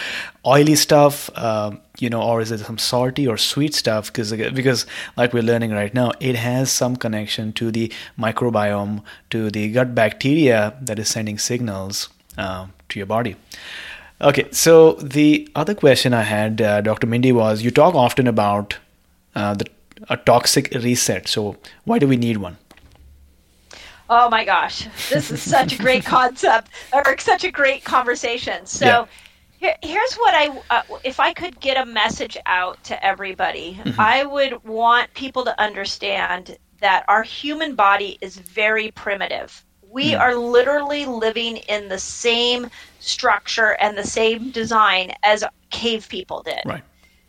oily 0.45 0.75
stuff? 0.75 1.31
Um, 1.35 1.81
you 1.99 2.11
know, 2.11 2.23
or 2.23 2.43
is 2.43 2.53
it 2.53 2.59
some 2.59 2.77
salty 2.77 3.27
or 3.27 3.39
sweet 3.39 3.75
stuff? 3.75 4.13
Because 4.13 4.33
because 4.33 4.85
like 5.17 5.33
we're 5.33 5.43
learning 5.43 5.71
right 5.71 5.95
now, 5.95 6.13
it 6.21 6.37
has 6.37 6.71
some 6.71 6.97
connection 6.97 7.55
to 7.55 7.71
the 7.71 7.91
microbiome, 8.19 9.03
to 9.31 9.51
the 9.51 9.73
gut 9.73 9.95
bacteria 9.95 10.75
that 10.83 10.99
is 10.99 11.09
sending 11.09 11.39
signals 11.39 12.11
uh, 12.37 12.67
to 12.91 12.99
your 12.99 13.07
body. 13.07 13.37
Okay, 14.21 14.47
so 14.51 14.93
the 14.95 15.49
other 15.55 15.75
question 15.75 16.13
I 16.13 16.23
had, 16.23 16.61
uh, 16.61 16.81
Dr. 16.83 17.07
Mindy, 17.07 17.33
was 17.33 17.63
you 17.63 17.71
talk 17.71 17.95
often 17.95 18.27
about 18.27 18.77
uh, 19.35 19.55
the 19.55 19.67
a 20.09 20.17
toxic 20.17 20.73
reset. 20.75 21.29
So 21.29 21.57
why 21.85 21.99
do 21.99 22.07
we 22.07 22.17
need 22.17 22.39
one? 22.39 22.59
Oh 24.09 24.31
my 24.31 24.45
gosh, 24.45 24.87
this 25.11 25.31
is 25.31 25.43
such 25.43 25.75
a 25.75 25.79
great 25.79 26.05
concept 26.17 26.71
or 26.93 27.19
such 27.19 27.43
a 27.45 27.51
great 27.51 27.83
conversation. 27.83 28.65
So 28.65 28.87
yeah. 28.87 29.07
here, 29.59 29.77
here's 29.83 30.15
what 30.15 30.35
I, 30.35 30.63
uh, 30.71 30.83
if 31.03 31.19
I 31.19 31.33
could 31.33 31.59
get 31.61 31.77
a 31.77 31.85
message 31.85 32.37
out 32.47 32.83
to 32.85 33.05
everybody, 33.05 33.81
mm-hmm. 33.83 34.01
I 34.01 34.25
would 34.25 34.63
want 34.65 35.13
people 35.15 35.45
to 35.45 35.61
understand 35.61 36.57
that 36.81 37.05
our 37.09 37.25
human 37.25 37.75
body 37.75 38.17
is 38.21 38.37
very 38.37 38.93
primitive. 38.93 39.65
We 39.91 40.13
mm. 40.13 40.21
are 40.21 40.37
literally 40.37 41.07
living 41.07 41.57
in 41.57 41.89
the 41.89 41.99
same 41.99 42.71
structure 43.01 43.77
and 43.81 43.97
the 43.97 44.05
same 44.05 44.51
design 44.51 45.13
as 45.23 45.43
cave 45.71 46.09
people 46.09 46.43
did. 46.43 46.61
Right. 46.67 46.83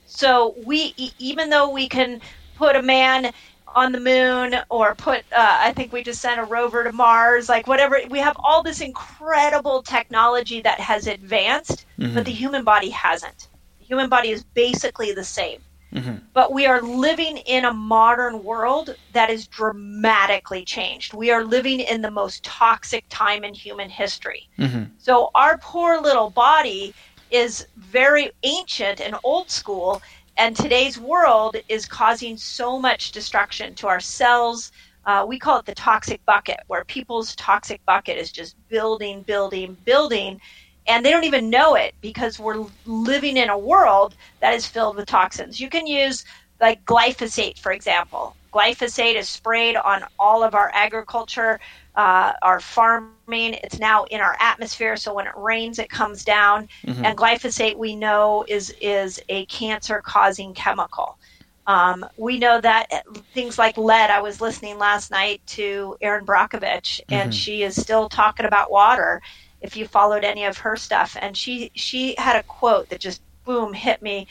So 0.06 0.56
we, 0.66 0.94
even 1.18 1.50
though 1.50 1.70
we 1.70 1.88
can 1.88 2.22
put 2.58 2.76
a 2.76 2.82
man 2.82 3.32
on 3.76 3.92
the 3.92 4.00
moon 4.00 4.56
or 4.70 4.96
put 4.96 5.20
uh, 5.32 5.58
i 5.60 5.72
think 5.74 5.92
we 5.94 6.02
just 6.02 6.22
sent 6.22 6.40
a 6.40 6.44
rover 6.44 6.84
to 6.84 6.92
mars 6.92 7.48
like 7.50 7.68
whatever 7.68 8.00
we 8.10 8.20
have 8.20 8.36
all 8.40 8.64
this 8.64 8.82
incredible 8.82 9.84
technology 9.84 10.62
that 10.62 10.80
has 10.80 11.08
advanced 11.08 11.86
mm-hmm. 12.00 12.14
but 12.14 12.26
the 12.26 12.32
human 12.32 12.64
body 12.64 12.90
hasn't 12.90 13.50
the 13.80 13.86
human 13.86 14.10
body 14.10 14.30
is 14.30 14.44
basically 14.44 15.12
the 15.12 15.24
same 15.24 15.62
mm-hmm. 15.94 16.16
but 16.34 16.54
we 16.54 16.66
are 16.66 16.82
living 16.82 17.38
in 17.38 17.66
a 17.66 17.74
modern 17.74 18.44
world 18.44 18.96
that 19.14 19.30
is 19.30 19.48
dramatically 19.48 20.66
changed 20.66 21.14
we 21.14 21.30
are 21.30 21.44
living 21.44 21.80
in 21.80 22.02
the 22.02 22.12
most 22.12 22.44
toxic 22.44 23.06
time 23.10 23.44
in 23.44 23.54
human 23.54 23.90
history 23.90 24.50
mm-hmm. 24.58 24.84
so 24.98 25.30
our 25.36 25.58
poor 25.60 26.00
little 26.02 26.30
body 26.30 26.94
is 27.30 27.68
very 27.76 28.32
ancient 28.44 29.02
and 29.02 29.16
old 29.24 29.50
school 29.52 30.02
and 30.38 30.56
today's 30.56 31.00
world 31.00 31.58
is 31.68 31.86
causing 31.88 32.38
so 32.38 32.80
much 32.80 33.12
destruction 33.12 33.76
to 33.76 33.88
our 33.88 34.00
cells. 34.00 34.72
Uh, 35.06 35.26
we 35.28 35.40
call 35.40 35.60
it 35.60 35.66
the 35.66 35.76
toxic 35.76 36.24
bucket, 36.26 36.60
where 36.68 36.86
people's 36.86 37.36
toxic 37.36 37.82
bucket 37.86 38.18
is 38.18 38.32
just 38.32 38.56
building, 38.70 39.24
building, 39.24 39.78
building. 39.86 40.40
And 40.88 41.06
they 41.06 41.12
don't 41.12 41.24
even 41.26 41.50
know 41.50 41.76
it 41.76 41.94
because 42.02 42.40
we're 42.40 42.66
living 42.86 43.38
in 43.38 43.50
a 43.50 43.58
world 43.58 44.16
that 44.42 44.54
is 44.54 44.68
filled 44.68 44.96
with 44.96 45.08
toxins. 45.08 45.60
You 45.60 45.70
can 45.70 45.88
use 45.88 46.24
like 46.60 46.84
glyphosate, 46.86 47.60
for 47.60 47.72
example. 47.72 48.36
Glyphosate 48.54 49.16
is 49.16 49.30
sprayed 49.30 49.76
on 49.76 50.04
all 50.18 50.44
of 50.44 50.56
our 50.56 50.72
agriculture 50.74 51.60
uh, 51.98 52.34
our 52.44 52.60
farming. 52.60 53.56
It's 53.64 53.80
now 53.80 54.06
in 54.06 54.22
our 54.22 54.38
atmosphere, 54.40 54.96
so 54.96 55.14
when 55.14 55.26
it 55.26 55.34
rains, 55.36 55.80
it 55.80 55.90
comes 55.90 56.24
down. 56.24 56.70
Mm-hmm. 56.86 57.04
And 57.04 57.18
glyphosate, 57.18 57.76
we 57.76 57.96
know, 57.96 58.46
is 58.48 58.74
is 58.80 59.20
a 59.30 59.46
cancer-causing 59.48 60.54
chemical. 60.54 61.18
Um, 61.66 62.06
we 62.16 62.38
know 62.38 62.62
that 62.62 63.04
things 63.34 63.58
like 63.58 63.78
lead. 63.78 64.10
I 64.10 64.22
was 64.22 64.40
listening 64.40 64.78
last 64.78 65.12
night 65.12 65.42
to 65.48 65.98
Erin 66.00 66.26
Brockovich, 66.26 67.02
and 67.10 67.32
mm-hmm. 67.32 67.32
she 67.32 67.64
is 67.64 67.76
still 67.76 68.08
talking 68.08 68.46
about 68.46 68.72
water. 68.72 69.22
If 69.60 69.76
you 69.76 69.88
followed 69.88 70.24
any 70.24 70.46
of 70.46 70.58
her 70.60 70.78
stuff, 70.78 71.18
and 71.20 71.36
she 71.36 71.72
she 71.74 72.14
had 72.20 72.36
a 72.36 72.44
quote 72.44 72.90
that 72.90 73.00
just 73.00 73.22
boom 73.44 73.74
hit 73.74 74.04
me 74.04 74.28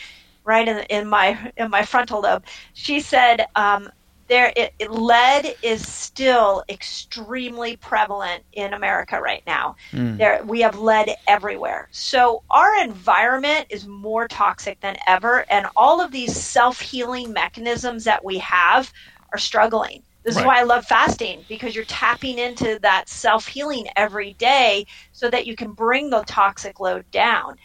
right 0.47 0.67
in, 0.67 0.79
in 0.89 1.07
my 1.07 1.53
in 1.59 1.71
my 1.71 1.85
frontal 1.85 2.21
lobe. 2.21 2.45
She 2.73 3.01
said, 3.01 3.45
um, 3.57 3.91
there 4.29 4.53
it, 4.57 4.73
it, 4.79 4.91
lead 4.91 5.57
is 5.63 5.87
still 5.87 6.65
extremely 6.69 7.77
prevalent 7.77 8.43
in 8.53 8.75
America 8.75 9.21
right 9.21 9.43
now. 9.47 9.77
Mm. 9.93 10.19
There 10.19 10.43
we 10.45 10.61
have 10.61 10.79
lead 10.79 11.11
everywhere. 11.29 11.89
So 11.91 12.43
our 12.51 12.83
environment 12.83 13.67
is 13.71 13.87
more 13.87 14.27
toxic 14.29 14.81
than 14.81 14.97
ever 15.07 15.45
and 15.51 15.67
all 15.77 16.01
of 16.01 16.11
these 16.11 16.35
self-healing 16.37 17.33
mechanisms 17.33 18.05
that 18.05 18.25
we 18.25 18.39
have 18.39 18.93
are 19.33 19.39
struggling. 19.39 20.03
This 20.25 20.35
right. 20.35 20.43
is 20.43 20.47
why 20.47 20.61
I 20.61 20.65
love 20.65 20.85
fasting 20.85 21.45
because 21.49 21.77
you're 21.77 21.85
tapping 21.85 22.39
into 22.39 22.81
that 22.83 23.09
self-healing 23.09 23.87
every 23.95 24.33
day 24.35 24.87
so 25.13 25.31
that 25.31 25.47
you 25.47 25.55
can 25.55 25.73
bring 25.73 26.11
the 26.11 26.25
toxic 26.27 26.81
load 26.81 27.09
down 27.13 27.57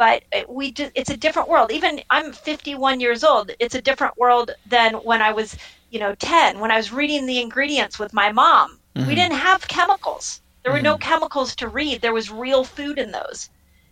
but 0.00 0.24
we 0.48 0.72
just, 0.72 0.90
it's 0.94 1.10
a 1.10 1.16
different 1.16 1.46
world 1.46 1.70
even 1.70 2.00
i'm 2.08 2.32
51 2.32 3.00
years 3.00 3.22
old 3.22 3.50
it's 3.58 3.74
a 3.74 3.82
different 3.82 4.16
world 4.16 4.50
than 4.66 4.94
when 4.94 5.20
i 5.20 5.30
was 5.30 5.56
you 5.90 6.00
know 6.00 6.14
10 6.14 6.58
when 6.58 6.70
i 6.70 6.76
was 6.78 6.90
reading 6.90 7.26
the 7.26 7.38
ingredients 7.38 7.98
with 7.98 8.14
my 8.14 8.32
mom 8.32 8.78
mm-hmm. 8.96 9.06
we 9.06 9.14
didn't 9.14 9.36
have 9.36 9.68
chemicals 9.68 10.40
there 10.62 10.72
were 10.72 10.78
mm-hmm. 10.78 10.84
no 10.84 10.96
chemicals 10.96 11.54
to 11.54 11.68
read 11.68 12.00
there 12.00 12.14
was 12.14 12.30
real 12.30 12.64
food 12.64 12.98
in 12.98 13.12
those 13.12 13.50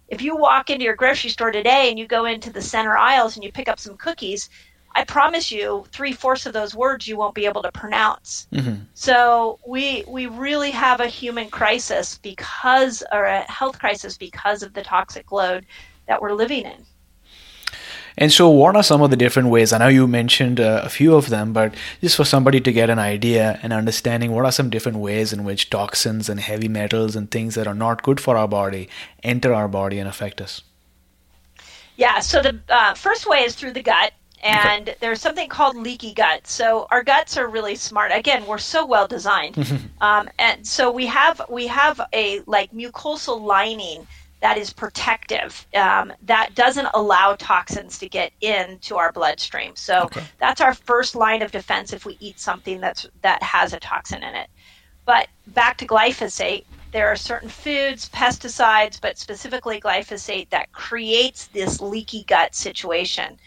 if 0.08 0.22
you 0.22 0.34
walk 0.34 0.70
into 0.70 0.86
your 0.86 0.96
grocery 0.96 1.28
store 1.28 1.50
today 1.50 1.90
and 1.90 1.98
you 1.98 2.06
go 2.06 2.24
into 2.24 2.50
the 2.50 2.62
center 2.62 2.96
aisles 2.96 3.36
and 3.36 3.44
you 3.44 3.52
pick 3.52 3.68
up 3.68 3.78
some 3.78 3.96
cookies 3.98 4.48
i 4.96 5.04
promise 5.04 5.52
you 5.52 5.84
three-fourths 5.92 6.46
of 6.46 6.54
those 6.54 6.74
words 6.74 7.06
you 7.06 7.18
won't 7.18 7.34
be 7.34 7.44
able 7.44 7.60
to 7.60 7.72
pronounce 7.72 8.46
mm-hmm. 8.50 8.76
so 8.94 9.58
we 9.66 10.04
we 10.08 10.24
really 10.24 10.70
have 10.70 11.00
a 11.00 11.06
human 11.06 11.50
crisis 11.50 12.16
because 12.16 13.02
or 13.12 13.24
a 13.24 13.40
health 13.42 13.78
crisis 13.78 14.16
because 14.16 14.62
of 14.62 14.72
the 14.72 14.82
toxic 14.82 15.30
load 15.30 15.66
that 16.08 16.20
we're 16.20 16.34
living 16.34 16.64
in 16.64 16.84
and 18.20 18.32
so, 18.32 18.48
what 18.48 18.74
are 18.74 18.82
some 18.82 19.00
of 19.00 19.10
the 19.10 19.16
different 19.16 19.48
ways? 19.48 19.72
I 19.72 19.78
know 19.78 19.86
you 19.86 20.08
mentioned 20.08 20.58
uh, 20.58 20.80
a 20.82 20.88
few 20.88 21.14
of 21.14 21.28
them, 21.28 21.52
but 21.52 21.72
just 22.00 22.16
for 22.16 22.24
somebody 22.24 22.60
to 22.60 22.72
get 22.72 22.90
an 22.90 22.98
idea 22.98 23.60
and 23.62 23.72
understanding, 23.72 24.32
what 24.32 24.44
are 24.44 24.50
some 24.50 24.70
different 24.70 24.98
ways 24.98 25.32
in 25.32 25.44
which 25.44 25.70
toxins 25.70 26.28
and 26.28 26.40
heavy 26.40 26.66
metals 26.66 27.14
and 27.14 27.30
things 27.30 27.54
that 27.54 27.68
are 27.68 27.74
not 27.74 28.02
good 28.02 28.18
for 28.18 28.36
our 28.36 28.48
body 28.48 28.88
enter 29.22 29.54
our 29.54 29.68
body 29.68 30.00
and 30.00 30.08
affect 30.08 30.40
us? 30.40 30.62
Yeah, 31.94 32.18
so 32.18 32.42
the 32.42 32.58
uh, 32.68 32.94
first 32.94 33.28
way 33.28 33.44
is 33.44 33.54
through 33.54 33.72
the 33.72 33.84
gut. 33.84 34.12
And 34.42 34.88
okay. 34.88 34.98
there's 35.00 35.20
something 35.20 35.48
called 35.48 35.76
leaky 35.76 36.12
gut. 36.12 36.46
So 36.46 36.86
our 36.90 37.04
guts 37.04 37.36
are 37.36 37.48
really 37.48 37.74
smart. 37.76 38.10
Again, 38.12 38.46
we're 38.46 38.58
so 38.58 38.84
well 38.86 39.06
designed, 39.08 39.56
um, 40.00 40.28
and 40.38 40.64
so 40.64 40.92
we 40.92 41.06
have 41.06 41.40
we 41.48 41.66
have 41.66 42.00
a 42.12 42.40
like 42.46 42.72
mucosal 42.72 43.40
lining 43.40 44.06
that 44.40 44.56
is 44.56 44.72
protective. 44.72 45.66
Um, 45.74 46.12
that 46.22 46.54
doesn't 46.54 46.88
allow 46.94 47.34
toxins 47.34 47.98
to 47.98 48.08
get 48.08 48.32
into 48.40 48.96
our 48.96 49.12
bloodstream. 49.12 49.74
So 49.74 50.04
okay. 50.04 50.22
that's 50.38 50.60
our 50.60 50.74
first 50.74 51.14
line 51.14 51.42
of 51.42 51.50
defense 51.50 51.92
if 51.92 52.06
we 52.06 52.16
eat 52.20 52.38
something 52.38 52.80
that's 52.80 53.06
that 53.22 53.42
has 53.42 53.72
a 53.72 53.80
toxin 53.80 54.22
in 54.22 54.34
it. 54.34 54.48
But 55.04 55.28
back 55.48 55.76
to 55.78 55.86
glyphosate 55.86 56.64
there 56.90 57.08
are 57.08 57.16
certain 57.16 57.48
foods 57.48 58.08
pesticides 58.08 59.00
but 59.00 59.18
specifically 59.18 59.80
glyphosate 59.80 60.48
that 60.50 60.72
creates 60.72 61.46
this 61.48 61.80
leaky 61.80 62.24
gut 62.24 62.54
situation. 62.54 63.38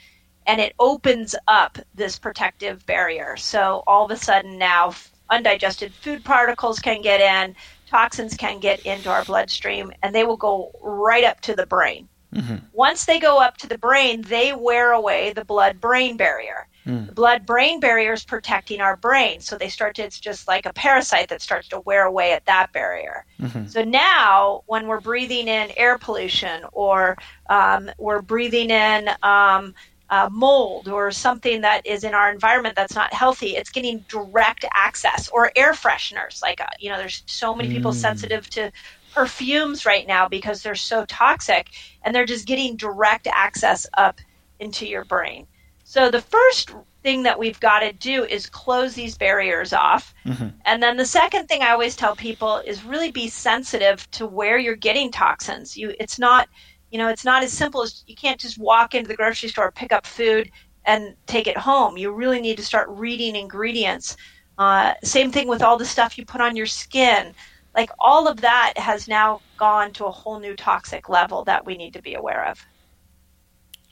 And 0.48 0.60
it 0.60 0.74
opens 0.80 1.36
up 1.48 1.78
this 1.94 2.18
protective 2.18 2.86
barrier. 2.86 3.38
So 3.38 3.84
all 3.88 4.06
of 4.06 4.12
a 4.12 4.18
sudden 4.18 4.58
now 4.58 4.94
undigested 5.30 5.94
food 5.94 6.26
particles 6.26 6.80
can 6.80 7.02
get 7.02 7.22
in 7.22 7.56
toxins 7.92 8.36
can 8.36 8.60
get 8.60 8.80
into 8.86 9.10
our 9.10 9.26
bloodstream 9.26 9.92
and 10.02 10.16
they 10.16 10.24
will 10.24 10.38
go 10.38 10.72
right 10.82 11.26
up 11.26 11.42
to 11.42 11.56
the 11.56 11.66
brain. 11.66 12.08
Mm-hmm. 12.34 12.56
Once 12.72 13.06
they 13.06 13.20
go 13.20 13.40
up 13.40 13.58
to 13.58 13.68
the 13.68 13.78
brain, 13.78 14.22
they 14.22 14.54
wear 14.54 14.94
away 14.94 15.34
the 15.34 15.44
blood 15.44 15.82
brain 15.82 16.16
barrier. 16.16 16.68
Mm. 16.86 17.08
The 17.08 17.12
blood 17.12 17.46
brain 17.46 17.82
barrier 17.82 18.14
is 18.14 18.24
protecting 18.24 18.80
our 18.80 18.96
brain. 18.96 19.42
So 19.42 19.58
they 19.58 19.68
start 19.68 19.96
to, 19.96 20.04
it's 20.04 20.20
just 20.20 20.48
like 20.48 20.66
a 20.66 20.74
parasite 20.74 21.28
that 21.28 21.42
starts 21.42 21.68
to 21.68 21.82
wear 21.82 22.06
away 22.06 22.32
at 22.32 22.46
that 22.46 22.72
barrier. 22.72 23.26
Mm-hmm. 23.40 23.68
So 23.68 23.84
now, 23.84 24.64
when 24.68 24.88
we're 24.88 25.02
breathing 25.02 25.50
in 25.50 25.72
air 25.76 25.98
pollution 25.98 26.64
or 26.72 27.18
um, 27.50 27.92
we're 27.98 28.22
breathing 28.22 28.72
in 28.72 29.10
um, 29.22 29.76
uh, 30.12 30.30
mold 30.32 30.90
or 30.90 31.10
something 31.10 31.62
that 31.62 31.86
is 31.88 32.04
in 32.04 32.14
our 32.14 32.32
environment 32.32 32.76
that's 32.76 32.94
not 32.94 33.14
healthy, 33.14 33.56
it's 33.56 33.72
getting 33.72 34.06
direct 34.10 34.66
access. 34.74 35.30
Or 35.30 35.52
air 35.56 35.72
fresheners, 35.72 36.42
like 36.42 36.62
uh, 36.62 36.68
you 36.80 36.90
know, 36.90 36.98
there's 36.98 37.24
so 37.26 37.56
many 37.56 37.70
people 37.70 37.92
mm. 37.92 37.96
sensitive 37.96 38.50
to 38.52 38.72
perfumes 39.14 39.86
right 39.86 40.06
now 40.08 40.28
because 40.28 40.62
they're 40.62 40.76
so 40.76 41.06
toxic, 41.06 41.70
and 42.04 42.14
they're 42.14 42.26
just 42.26 42.46
getting 42.46 42.76
direct 42.76 43.28
access 43.28 43.88
up 43.98 44.20
into 44.60 44.86
your 44.86 45.06
brain. 45.06 45.48
So 45.86 46.12
the 46.12 46.22
first 46.22 46.72
thing 47.04 47.24
that 47.24 47.40
we've 47.40 47.60
got 47.60 47.80
to 47.80 47.92
do 47.94 48.24
is 48.26 48.48
close 48.48 48.94
these 48.94 49.18
barriers 49.18 49.74
off. 49.74 50.14
Mm-hmm. 50.26 50.50
And 50.66 50.84
then 50.84 50.98
the 50.98 51.06
second 51.06 51.48
thing 51.48 51.62
I 51.62 51.72
always 51.72 51.96
tell 51.96 52.16
people 52.16 52.58
is 52.58 52.84
really 52.84 53.12
be 53.12 53.28
sensitive 53.28 54.10
to 54.12 54.28
where 54.28 54.60
you're 54.60 54.76
getting 54.76 55.12
toxins. 55.12 55.76
You 55.76 55.94
it's 56.00 56.20
not 56.20 56.48
you 56.92 56.98
know, 56.98 57.08
it's 57.08 57.26
not 57.26 57.44
as 57.44 57.52
simple 57.54 57.82
as 57.82 58.04
you 58.06 58.16
can't 58.16 58.40
just 58.40 58.58
walk 58.58 58.94
into 58.94 59.08
the 59.08 59.16
grocery 59.16 59.50
store, 59.50 59.72
pick 59.72 59.92
up 59.92 60.06
food, 60.06 60.52
and 60.86 61.16
take 61.26 61.48
it 61.48 61.58
home. 61.58 61.98
You 61.98 62.12
really 62.12 62.42
need 62.42 62.58
to 62.58 62.66
start 62.66 62.90
reading 62.90 63.36
ingredients. 63.36 64.18
Uh, 64.58 64.94
same 65.04 65.32
thing 65.32 65.48
with 65.48 65.62
all 65.62 65.78
the 65.78 65.86
stuff 65.86 66.18
you 66.18 66.26
put 66.26 66.42
on 66.42 66.56
your 66.56 66.66
skin. 66.66 67.34
Like 67.76 67.90
all 68.00 68.28
of 68.28 68.42
that 68.42 68.74
has 68.78 69.08
now 69.08 69.42
gone 69.58 69.94
to 69.94 70.06
a 70.06 70.12
whole 70.12 70.40
new 70.40 70.56
toxic 70.56 71.08
level 71.08 71.44
that 71.46 71.66
we 71.66 71.78
need 71.78 71.94
to 71.94 72.02
be 72.02 72.16
aware 72.16 72.46
of. 72.46 72.66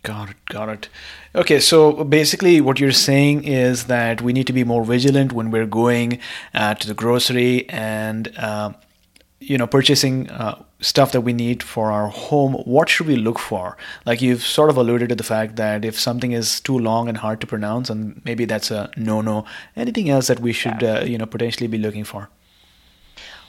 Got 0.04 0.30
it, 0.30 0.38
got 0.46 0.70
it. 0.70 0.90
Okay, 1.36 1.60
so 1.60 2.06
basically, 2.06 2.62
what 2.62 2.80
you're 2.80 2.92
saying 2.92 3.44
is 3.44 3.86
that 3.86 4.22
we 4.22 4.32
need 4.32 4.48
to 4.48 4.54
be 4.54 4.64
more 4.64 4.86
vigilant 4.86 5.34
when 5.34 5.52
we're 5.52 5.66
going 5.66 6.20
uh, 6.54 6.74
to 6.76 6.88
the 6.88 6.94
grocery 6.94 7.68
and 7.70 8.34
uh, 8.38 8.72
you 9.40 9.58
know 9.58 9.68
purchasing 9.68 10.30
uh, 10.30 10.62
stuff 10.82 11.12
that 11.12 11.22
we 11.22 11.34
need 11.34 11.64
for 11.64 11.92
our 11.92 12.08
home 12.08 12.54
what 12.66 12.90
should 12.90 13.08
we 13.08 13.16
look 13.16 13.40
for? 13.40 13.78
Like 14.06 14.22
you've 14.22 14.42
sort 14.42 14.70
of 14.70 14.78
alluded 14.78 15.10
to 15.10 15.16
the 15.16 15.24
fact 15.24 15.56
that 15.56 15.86
if 15.86 16.00
something 16.00 16.32
is 16.32 16.60
too 16.60 16.78
long 16.78 17.08
and 17.08 17.18
hard 17.18 17.42
to 17.42 17.48
pronounce 17.48 17.90
and 17.90 18.22
maybe 18.26 18.46
that's 18.46 18.72
a 18.72 18.90
no 18.98 19.22
no 19.22 19.46
anything 19.76 20.10
else 20.10 20.28
that 20.28 20.40
we 20.40 20.54
should 20.54 20.84
uh, 20.84 21.04
you 21.06 21.18
know 21.18 21.26
potentially 21.26 21.68
be 21.68 21.78
looking 21.78 22.04
for 22.04 22.30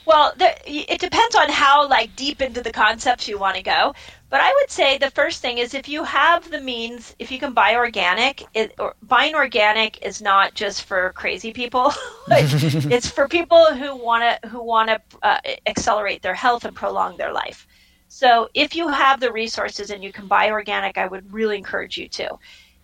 well, 0.05 0.33
there, 0.37 0.55
it 0.65 0.99
depends 0.99 1.35
on 1.35 1.49
how 1.49 1.87
like 1.87 2.15
deep 2.15 2.41
into 2.41 2.61
the 2.61 2.71
concepts 2.71 3.27
you 3.27 3.37
want 3.37 3.55
to 3.55 3.63
go. 3.63 3.93
But 4.29 4.39
I 4.39 4.53
would 4.53 4.71
say 4.71 4.97
the 4.97 5.11
first 5.11 5.41
thing 5.41 5.57
is 5.57 5.73
if 5.73 5.89
you 5.89 6.03
have 6.05 6.49
the 6.49 6.61
means, 6.61 7.15
if 7.19 7.31
you 7.31 7.37
can 7.37 7.53
buy 7.53 7.75
organic, 7.75 8.43
it, 8.53 8.73
or, 8.79 8.95
buying 9.03 9.35
organic 9.35 10.01
is 10.01 10.21
not 10.21 10.53
just 10.53 10.85
for 10.85 11.11
crazy 11.13 11.51
people. 11.51 11.93
like, 12.27 12.45
it's 12.89 13.09
for 13.09 13.27
people 13.27 13.65
who 13.65 13.95
want 13.95 14.23
to 14.23 14.47
who 14.47 14.63
want 14.63 14.89
to 14.89 15.01
uh, 15.21 15.39
accelerate 15.67 16.21
their 16.21 16.35
health 16.35 16.65
and 16.65 16.75
prolong 16.75 17.17
their 17.17 17.33
life. 17.33 17.67
So 18.07 18.49
if 18.53 18.75
you 18.75 18.87
have 18.87 19.19
the 19.19 19.31
resources 19.31 19.89
and 19.89 20.03
you 20.03 20.11
can 20.11 20.27
buy 20.27 20.51
organic, 20.51 20.97
I 20.97 21.07
would 21.07 21.31
really 21.31 21.57
encourage 21.57 21.97
you 21.97 22.07
to. 22.09 22.37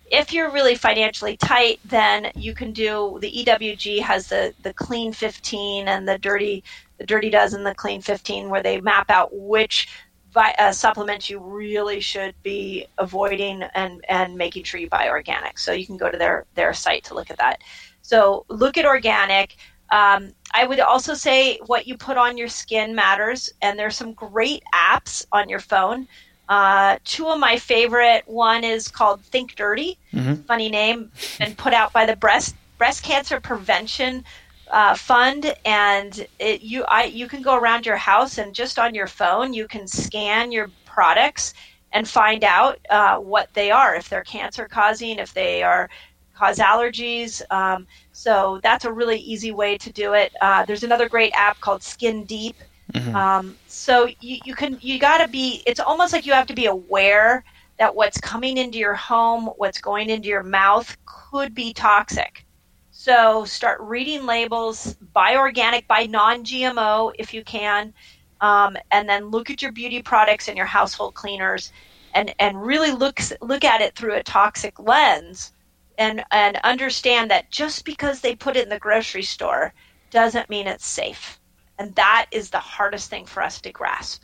If 0.09 0.31
you're 0.31 0.51
really 0.51 0.75
financially 0.75 1.37
tight, 1.37 1.79
then 1.85 2.31
you 2.35 2.53
can 2.53 2.71
do 2.71 3.17
the 3.21 3.31
EWG 3.31 4.01
has 4.01 4.27
the 4.27 4.53
the 4.63 4.73
clean 4.73 5.11
15 5.11 5.87
and 5.87 6.07
the 6.07 6.17
dirty 6.17 6.63
the 6.97 7.05
Dirty 7.05 7.29
Dozen, 7.29 7.63
the 7.63 7.75
Clean 7.75 8.01
15, 8.01 8.49
where 8.49 8.63
they 8.63 8.81
map 8.81 9.09
out 9.09 9.29
which 9.31 9.87
uh, 10.35 10.71
supplements 10.71 11.29
you 11.29 11.39
really 11.39 11.99
should 11.99 12.35
be 12.43 12.85
avoiding 12.97 13.63
and, 13.73 14.03
and 14.07 14.35
making 14.35 14.63
sure 14.63 14.79
you 14.79 14.89
buy 14.89 15.09
organic. 15.09 15.57
So 15.57 15.71
you 15.71 15.85
can 15.85 15.97
go 15.97 16.11
to 16.11 16.17
their, 16.17 16.45
their 16.53 16.73
site 16.73 17.03
to 17.05 17.15
look 17.15 17.31
at 17.31 17.37
that. 17.37 17.61
So 18.01 18.45
look 18.49 18.77
at 18.77 18.85
organic. 18.85 19.55
Um, 19.91 20.31
I 20.53 20.65
would 20.65 20.79
also 20.79 21.13
say 21.13 21.59
what 21.65 21.87
you 21.87 21.97
put 21.97 22.17
on 22.17 22.37
your 22.37 22.49
skin 22.49 22.93
matters, 22.93 23.49
and 23.61 23.79
there's 23.79 23.95
some 23.95 24.13
great 24.13 24.61
apps 24.75 25.25
on 25.31 25.49
your 25.49 25.59
phone. 25.59 26.07
Uh, 26.49 26.97
two 27.03 27.27
of 27.27 27.39
my 27.39 27.57
favorite 27.57 28.23
one 28.25 28.63
is 28.63 28.87
called 28.87 29.21
Think 29.21 29.55
Dirty, 29.55 29.97
mm-hmm. 30.13 30.35
funny 30.43 30.69
name, 30.69 31.11
and 31.39 31.57
put 31.57 31.73
out 31.73 31.91
by 31.93 32.05
the 32.05 32.15
breast 32.15 32.55
breast 32.77 33.03
cancer 33.03 33.39
prevention 33.39 34.23
uh, 34.71 34.95
fund, 34.95 35.53
and 35.65 36.27
it, 36.39 36.61
you 36.61 36.83
I 36.85 37.05
you 37.05 37.27
can 37.27 37.41
go 37.41 37.55
around 37.55 37.85
your 37.85 37.97
house 37.97 38.37
and 38.37 38.53
just 38.53 38.79
on 38.79 38.95
your 38.95 39.07
phone 39.07 39.53
you 39.53 39.67
can 39.67 39.87
scan 39.87 40.51
your 40.51 40.69
products 40.85 41.53
and 41.93 42.07
find 42.07 42.43
out 42.43 42.79
uh, 42.89 43.17
what 43.17 43.53
they 43.53 43.71
are, 43.71 43.95
if 43.95 44.09
they're 44.09 44.23
cancer 44.23 44.67
causing, 44.67 45.19
if 45.19 45.33
they 45.33 45.63
are 45.63 45.89
cause 46.35 46.59
allergies. 46.59 47.41
Um, 47.51 47.87
so 48.11 48.59
that's 48.61 48.85
a 48.85 48.91
really 48.91 49.19
easy 49.19 49.51
way 49.51 49.77
to 49.77 49.91
do 49.91 50.13
it. 50.13 50.33
Uh, 50.41 50.65
there's 50.65 50.83
another 50.83 51.09
great 51.09 51.33
app 51.33 51.59
called 51.59 51.81
Skin 51.81 52.25
Deep. 52.25 52.55
Mm-hmm. 52.93 53.15
Um, 53.15 53.57
so 53.67 54.07
you, 54.21 54.39
you 54.45 54.55
can 54.55 54.77
you 54.81 54.99
got 54.99 55.19
to 55.19 55.27
be. 55.27 55.63
It's 55.65 55.79
almost 55.79 56.13
like 56.13 56.25
you 56.25 56.33
have 56.33 56.47
to 56.47 56.53
be 56.53 56.65
aware 56.65 57.43
that 57.77 57.95
what's 57.95 58.19
coming 58.19 58.57
into 58.57 58.77
your 58.77 58.95
home, 58.95 59.47
what's 59.57 59.79
going 59.79 60.09
into 60.09 60.27
your 60.27 60.43
mouth, 60.43 60.95
could 61.05 61.53
be 61.53 61.73
toxic. 61.73 62.45
So 62.91 63.45
start 63.45 63.79
reading 63.81 64.25
labels, 64.25 64.95
buy 65.13 65.35
organic, 65.37 65.87
buy 65.87 66.07
non 66.07 66.43
GMO 66.43 67.13
if 67.19 67.33
you 67.33 67.43
can, 67.43 67.93
um, 68.41 68.75
and 68.91 69.07
then 69.07 69.25
look 69.25 69.49
at 69.49 69.61
your 69.61 69.71
beauty 69.71 70.01
products 70.01 70.47
and 70.47 70.57
your 70.57 70.65
household 70.65 71.13
cleaners 71.13 71.71
and, 72.15 72.33
and 72.39 72.59
really 72.59 72.91
look, 72.91 73.19
look 73.41 73.63
at 73.63 73.81
it 73.81 73.95
through 73.95 74.15
a 74.15 74.23
toxic 74.23 74.79
lens 74.79 75.53
and, 75.99 76.23
and 76.31 76.57
understand 76.63 77.29
that 77.29 77.51
just 77.51 77.85
because 77.85 78.21
they 78.21 78.35
put 78.35 78.55
it 78.55 78.63
in 78.63 78.69
the 78.69 78.79
grocery 78.79 79.23
store 79.23 79.73
doesn't 80.09 80.49
mean 80.49 80.65
it's 80.65 80.87
safe. 80.87 81.39
And 81.79 81.95
that 81.95 82.27
is 82.31 82.49
the 82.49 82.59
hardest 82.59 83.09
thing 83.09 83.25
for 83.25 83.43
us 83.43 83.61
to 83.61 83.71
grasp. 83.71 84.23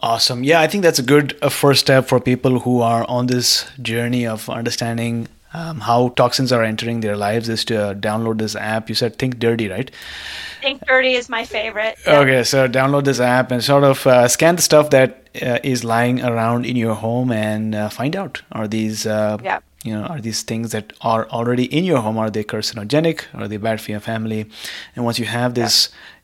Awesome. 0.00 0.44
Yeah, 0.44 0.60
I 0.60 0.66
think 0.68 0.82
that's 0.82 0.98
a 0.98 1.02
good 1.02 1.36
a 1.42 1.50
first 1.50 1.80
step 1.80 2.06
for 2.06 2.20
people 2.20 2.60
who 2.60 2.80
are 2.80 3.04
on 3.08 3.26
this 3.26 3.68
journey 3.82 4.26
of 4.26 4.48
understanding 4.48 5.28
um, 5.54 5.80
how 5.80 6.10
toxins 6.10 6.52
are 6.52 6.62
entering 6.62 7.00
their 7.00 7.16
lives 7.16 7.48
is 7.48 7.64
to 7.66 7.82
uh, 7.82 7.94
download 7.94 8.38
this 8.38 8.54
app. 8.54 8.88
You 8.88 8.94
said 8.94 9.18
Think 9.18 9.38
Dirty, 9.38 9.68
right? 9.68 9.90
Think 10.60 10.86
Dirty 10.86 11.14
is 11.14 11.28
my 11.28 11.44
favorite. 11.44 11.96
Yeah. 12.06 12.20
Okay, 12.20 12.44
so 12.44 12.68
download 12.68 13.04
this 13.04 13.18
app 13.18 13.50
and 13.50 13.64
sort 13.64 13.84
of 13.84 14.06
uh, 14.06 14.28
scan 14.28 14.56
the 14.56 14.62
stuff 14.62 14.90
that 14.90 15.28
uh, 15.40 15.58
is 15.64 15.84
lying 15.84 16.22
around 16.22 16.66
in 16.66 16.76
your 16.76 16.94
home 16.94 17.32
and 17.32 17.74
uh, 17.74 17.88
find 17.88 18.14
out 18.14 18.42
are 18.52 18.68
these 18.68 19.06
uh, 19.06 19.38
yeah. 19.42 19.60
You 19.88 19.94
know 19.94 20.04
are 20.12 20.20
these 20.20 20.42
things 20.42 20.72
that 20.72 20.92
are 21.00 21.28
already 21.30 21.64
in 21.78 21.84
your 21.84 22.00
home? 22.00 22.18
Are 22.18 22.30
they 22.30 22.44
carcinogenic? 22.44 23.24
Are 23.34 23.48
they 23.48 23.56
bad 23.56 23.80
for 23.80 23.90
your 23.90 24.00
family? 24.00 24.40
And 24.94 25.04
once 25.04 25.18
you 25.18 25.26
have 25.26 25.54
this 25.54 25.74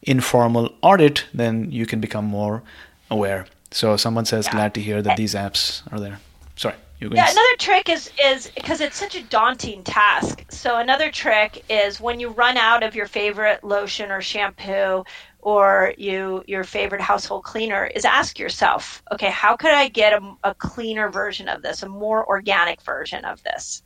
yeah. 0.02 0.12
informal 0.14 0.66
audit 0.82 1.24
then 1.32 1.70
you 1.72 1.86
can 1.86 2.00
become 2.00 2.26
more 2.40 2.62
aware. 3.10 3.46
So 3.70 3.96
someone 3.96 4.24
says 4.24 4.48
glad 4.48 4.74
to 4.74 4.80
hear 4.80 5.02
that 5.02 5.16
these 5.16 5.34
apps 5.34 5.82
are 5.92 6.00
there. 6.00 6.18
Sorry 6.56 6.76
you 7.00 7.10
yeah, 7.12 7.30
another 7.30 7.56
trick 7.58 7.88
is 7.88 8.10
is 8.22 8.50
because 8.54 8.80
it's 8.80 8.96
such 8.96 9.14
a 9.16 9.22
daunting 9.24 9.82
task. 9.82 10.44
So 10.48 10.78
another 10.78 11.10
trick 11.10 11.64
is 11.68 12.00
when 12.00 12.20
you 12.20 12.28
run 12.30 12.56
out 12.56 12.82
of 12.82 12.94
your 12.94 13.06
favorite 13.06 13.64
lotion 13.64 14.10
or 14.10 14.20
shampoo 14.20 15.04
or 15.44 15.92
you 15.98 16.42
your 16.46 16.64
favorite 16.64 17.02
household 17.02 17.44
cleaner 17.44 17.84
is 17.94 18.04
ask 18.06 18.38
yourself, 18.38 19.02
okay, 19.12 19.30
how 19.30 19.56
could 19.56 19.72
I 19.72 19.88
get 19.88 20.14
a, 20.14 20.34
a 20.42 20.54
cleaner 20.54 21.10
version 21.10 21.48
of 21.48 21.62
this, 21.62 21.82
a 21.82 21.88
more 21.88 22.26
organic 22.26 22.80
version 22.82 23.24
of 23.26 23.42
this? 23.44 23.82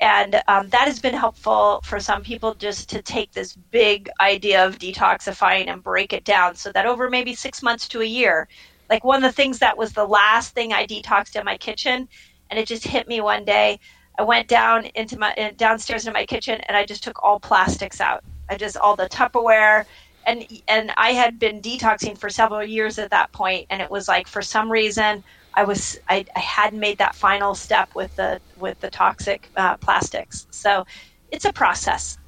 And 0.00 0.42
um, 0.48 0.70
that 0.70 0.88
has 0.88 1.00
been 1.00 1.14
helpful 1.14 1.80
for 1.84 2.00
some 2.00 2.22
people 2.22 2.54
just 2.54 2.88
to 2.90 3.02
take 3.02 3.32
this 3.32 3.54
big 3.70 4.10
idea 4.20 4.66
of 4.66 4.78
detoxifying 4.78 5.68
and 5.68 5.82
break 5.82 6.12
it 6.14 6.24
down 6.24 6.56
so 6.56 6.72
that 6.72 6.86
over 6.86 7.10
maybe 7.10 7.34
six 7.34 7.62
months 7.62 7.86
to 7.88 8.00
a 8.00 8.06
year, 8.06 8.48
like 8.90 9.04
one 9.04 9.22
of 9.22 9.30
the 9.30 9.36
things 9.36 9.58
that 9.60 9.76
was 9.76 9.92
the 9.92 10.06
last 10.06 10.54
thing 10.54 10.72
I 10.72 10.86
detoxed 10.86 11.36
in 11.36 11.44
my 11.44 11.58
kitchen 11.58 12.08
and 12.50 12.58
it 12.58 12.66
just 12.66 12.86
hit 12.86 13.08
me 13.08 13.20
one 13.20 13.44
day. 13.44 13.78
I 14.18 14.22
went 14.22 14.48
down 14.48 14.86
into 14.94 15.18
my 15.18 15.54
downstairs 15.56 16.06
into 16.06 16.18
my 16.18 16.26
kitchen 16.26 16.60
and 16.62 16.76
I 16.76 16.86
just 16.86 17.04
took 17.04 17.22
all 17.22 17.38
plastics 17.40 18.00
out. 18.00 18.24
I 18.48 18.56
just 18.56 18.76
all 18.76 18.96
the 18.96 19.08
Tupperware 19.08 19.84
and 20.26 20.46
and 20.68 20.92
I 20.96 21.10
had 21.10 21.38
been 21.38 21.60
detoxing 21.60 22.16
for 22.16 22.30
several 22.30 22.64
years 22.64 22.98
at 22.98 23.10
that 23.10 23.32
point 23.32 23.66
and 23.70 23.82
it 23.82 23.90
was 23.90 24.08
like 24.08 24.26
for 24.26 24.42
some 24.42 24.70
reason 24.70 25.22
I 25.54 25.64
was 25.64 25.98
I, 26.08 26.24
I 26.34 26.40
hadn't 26.40 26.80
made 26.80 26.98
that 26.98 27.14
final 27.14 27.54
step 27.54 27.94
with 27.94 28.14
the 28.16 28.40
with 28.58 28.80
the 28.80 28.90
toxic 28.90 29.50
uh, 29.56 29.76
plastics. 29.78 30.46
So 30.50 30.84
it's 31.30 31.44
a 31.44 31.52
process. 31.52 32.18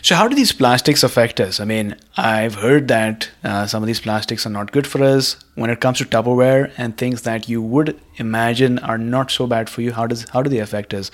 So, 0.00 0.14
how 0.14 0.28
do 0.28 0.36
these 0.36 0.52
plastics 0.52 1.02
affect 1.02 1.40
us? 1.40 1.58
I 1.58 1.64
mean, 1.64 1.96
I've 2.16 2.54
heard 2.54 2.88
that 2.88 3.30
uh, 3.42 3.66
some 3.66 3.82
of 3.82 3.86
these 3.86 4.00
plastics 4.00 4.46
are 4.46 4.50
not 4.50 4.70
good 4.70 4.86
for 4.86 5.02
us 5.02 5.36
when 5.56 5.70
it 5.70 5.80
comes 5.80 5.98
to 5.98 6.04
Tupperware 6.04 6.72
and 6.76 6.96
things 6.96 7.22
that 7.22 7.48
you 7.48 7.60
would 7.60 8.00
imagine 8.16 8.78
are 8.78 8.98
not 8.98 9.30
so 9.30 9.46
bad 9.46 9.68
for 9.68 9.82
you. 9.82 9.92
How 9.92 10.06
does 10.06 10.26
how 10.30 10.42
do 10.42 10.50
they 10.50 10.58
affect 10.58 10.94
us? 10.94 11.10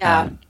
Yeah. 0.00 0.20
Um, 0.22 0.38
yeah. 0.40 0.49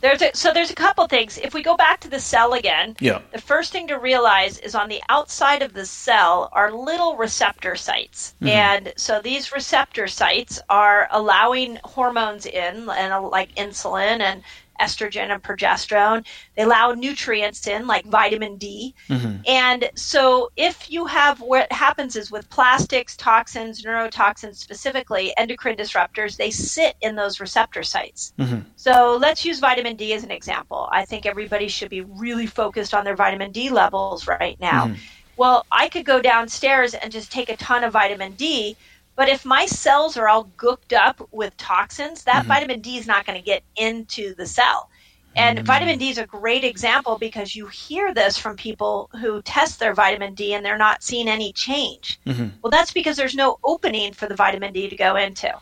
There's 0.00 0.22
a, 0.22 0.30
so 0.34 0.52
there's 0.52 0.70
a 0.70 0.74
couple 0.74 1.06
things. 1.06 1.38
If 1.38 1.54
we 1.54 1.62
go 1.62 1.76
back 1.76 2.00
to 2.00 2.08
the 2.08 2.20
cell 2.20 2.52
again, 2.52 2.96
yeah. 3.00 3.20
the 3.32 3.40
first 3.40 3.72
thing 3.72 3.88
to 3.88 3.98
realize 3.98 4.58
is 4.58 4.74
on 4.74 4.88
the 4.88 5.02
outside 5.08 5.62
of 5.62 5.72
the 5.72 5.86
cell 5.86 6.50
are 6.52 6.70
little 6.70 7.16
receptor 7.16 7.76
sites, 7.76 8.34
mm-hmm. 8.36 8.48
and 8.48 8.92
so 8.96 9.20
these 9.20 9.52
receptor 9.52 10.06
sites 10.06 10.60
are 10.68 11.08
allowing 11.10 11.78
hormones 11.84 12.46
in, 12.46 12.88
and 12.90 13.12
uh, 13.12 13.20
like 13.20 13.54
insulin 13.54 14.20
and 14.20 14.42
estrogen 14.80 15.30
and 15.30 15.42
progesterone. 15.42 16.24
They 16.56 16.62
allow 16.62 16.92
nutrients 16.92 17.66
in, 17.66 17.86
like 17.86 18.04
vitamin 18.06 18.56
D. 18.56 18.94
Mm-hmm. 19.08 19.42
And 19.46 19.90
so, 19.94 20.50
if 20.56 20.90
you 20.90 21.06
have 21.06 21.40
what 21.40 21.70
happens 21.72 22.16
is 22.16 22.30
with 22.30 22.48
plastics, 22.50 23.16
toxins, 23.16 23.82
neurotoxins 23.82 24.56
specifically, 24.56 25.36
endocrine 25.36 25.76
disruptors, 25.76 26.36
they 26.36 26.50
sit 26.50 26.96
in 27.00 27.16
those 27.16 27.40
receptor 27.40 27.82
sites. 27.82 28.32
Mm-hmm. 28.38 28.60
So, 28.76 29.16
let's 29.20 29.44
use 29.44 29.60
vitamin 29.60 29.96
D 29.96 30.12
as 30.12 30.24
an 30.24 30.30
example. 30.30 30.88
I 30.92 31.04
think 31.04 31.26
everybody 31.26 31.68
should 31.68 31.90
be 31.90 32.02
really 32.02 32.46
focused 32.46 32.94
on 32.94 33.04
their 33.04 33.16
vitamin 33.16 33.52
D 33.52 33.70
levels 33.70 34.26
right 34.26 34.58
now. 34.60 34.86
Mm-hmm. 34.86 34.94
Well, 35.36 35.66
I 35.70 35.88
could 35.88 36.06
go 36.06 36.20
downstairs 36.20 36.94
and 36.94 37.12
just 37.12 37.30
take 37.30 37.50
a 37.50 37.56
ton 37.56 37.84
of 37.84 37.92
vitamin 37.92 38.32
D 38.32 38.76
but 39.16 39.28
if 39.28 39.44
my 39.44 39.66
cells 39.66 40.16
are 40.16 40.28
all 40.28 40.50
gooped 40.56 40.92
up 40.92 41.26
with 41.32 41.56
toxins, 41.56 42.22
that 42.24 42.40
mm-hmm. 42.40 42.48
vitamin 42.48 42.80
D 42.80 42.98
is 42.98 43.06
not 43.06 43.26
going 43.26 43.38
to 43.38 43.44
get 43.44 43.62
into 43.76 44.34
the 44.34 44.46
cell. 44.46 44.90
And 45.34 45.58
mm-hmm. 45.58 45.66
vitamin 45.66 45.98
D 45.98 46.10
is 46.10 46.18
a 46.18 46.26
great 46.26 46.64
example 46.64 47.18
because 47.18 47.56
you 47.56 47.66
hear 47.66 48.14
this 48.14 48.38
from 48.38 48.56
people 48.56 49.10
who 49.20 49.42
test 49.42 49.78
their 49.78 49.94
vitamin 49.94 50.34
D 50.34 50.54
and 50.54 50.64
they're 50.64 50.78
not 50.78 51.02
seeing 51.02 51.28
any 51.28 51.52
change. 51.52 52.20
Mm-hmm. 52.26 52.48
Well, 52.62 52.70
that's 52.70 52.92
because 52.92 53.16
there's 53.16 53.34
no 53.34 53.58
opening 53.64 54.12
for 54.12 54.26
the 54.26 54.36
vitamin 54.36 54.72
D 54.72 54.88
to 54.88 54.96
go 54.96 55.16
into. 55.16 55.52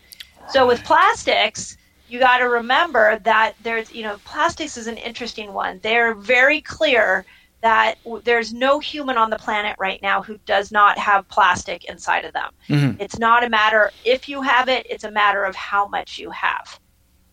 So 0.48 0.66
with 0.66 0.84
plastics, 0.84 1.76
you 2.08 2.18
got 2.18 2.38
to 2.38 2.48
remember 2.48 3.18
that 3.20 3.54
there's, 3.62 3.92
you 3.92 4.02
know, 4.02 4.18
plastics 4.24 4.76
is 4.76 4.86
an 4.86 4.98
interesting 4.98 5.52
one. 5.52 5.80
They're 5.82 6.14
very 6.14 6.60
clear 6.60 7.24
that 7.64 7.96
there's 8.24 8.52
no 8.52 8.78
human 8.78 9.16
on 9.16 9.30
the 9.30 9.38
planet 9.38 9.74
right 9.78 10.00
now 10.02 10.20
who 10.20 10.36
does 10.44 10.70
not 10.70 10.98
have 10.98 11.26
plastic 11.28 11.86
inside 11.86 12.26
of 12.26 12.34
them. 12.34 12.50
Mm-hmm. 12.68 13.00
It's 13.00 13.18
not 13.18 13.42
a 13.42 13.48
matter 13.48 13.90
if 14.04 14.28
you 14.28 14.42
have 14.42 14.68
it, 14.68 14.86
it's 14.90 15.04
a 15.04 15.10
matter 15.10 15.44
of 15.44 15.56
how 15.56 15.88
much 15.88 16.18
you 16.18 16.28
have. 16.28 16.78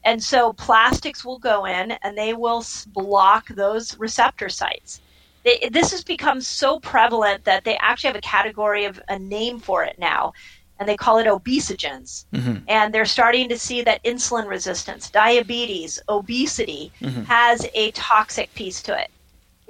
And 0.05 0.23
so 0.23 0.53
plastics 0.53 1.25
will 1.25 1.37
go 1.37 1.65
in 1.65 1.91
and 1.91 2.17
they 2.17 2.33
will 2.33 2.63
block 2.93 3.49
those 3.49 3.99
receptor 3.99 4.47
sites. 4.47 5.01
They, 5.43 5.67
this 5.69 5.91
has 5.91 6.01
become 6.01 6.39
so 6.39 6.79
prevalent 6.79 7.43
that 7.43 7.65
they 7.65 7.75
actually 7.81 8.07
have 8.07 8.15
a 8.15 8.21
category 8.21 8.85
of 8.85 9.01
a 9.09 9.19
name 9.19 9.59
for 9.59 9.83
it 9.83 9.99
now, 9.99 10.31
and 10.79 10.87
they 10.87 10.95
call 10.95 11.17
it 11.17 11.27
obesogens. 11.27 12.23
Mm-hmm. 12.31 12.63
And 12.69 12.93
they're 12.93 13.03
starting 13.03 13.49
to 13.49 13.57
see 13.57 13.81
that 13.81 14.01
insulin 14.05 14.47
resistance, 14.47 15.09
diabetes, 15.09 15.99
obesity 16.07 16.93
mm-hmm. 17.01 17.23
has 17.23 17.67
a 17.73 17.91
toxic 17.91 18.53
piece 18.53 18.81
to 18.83 18.97
it 18.97 19.11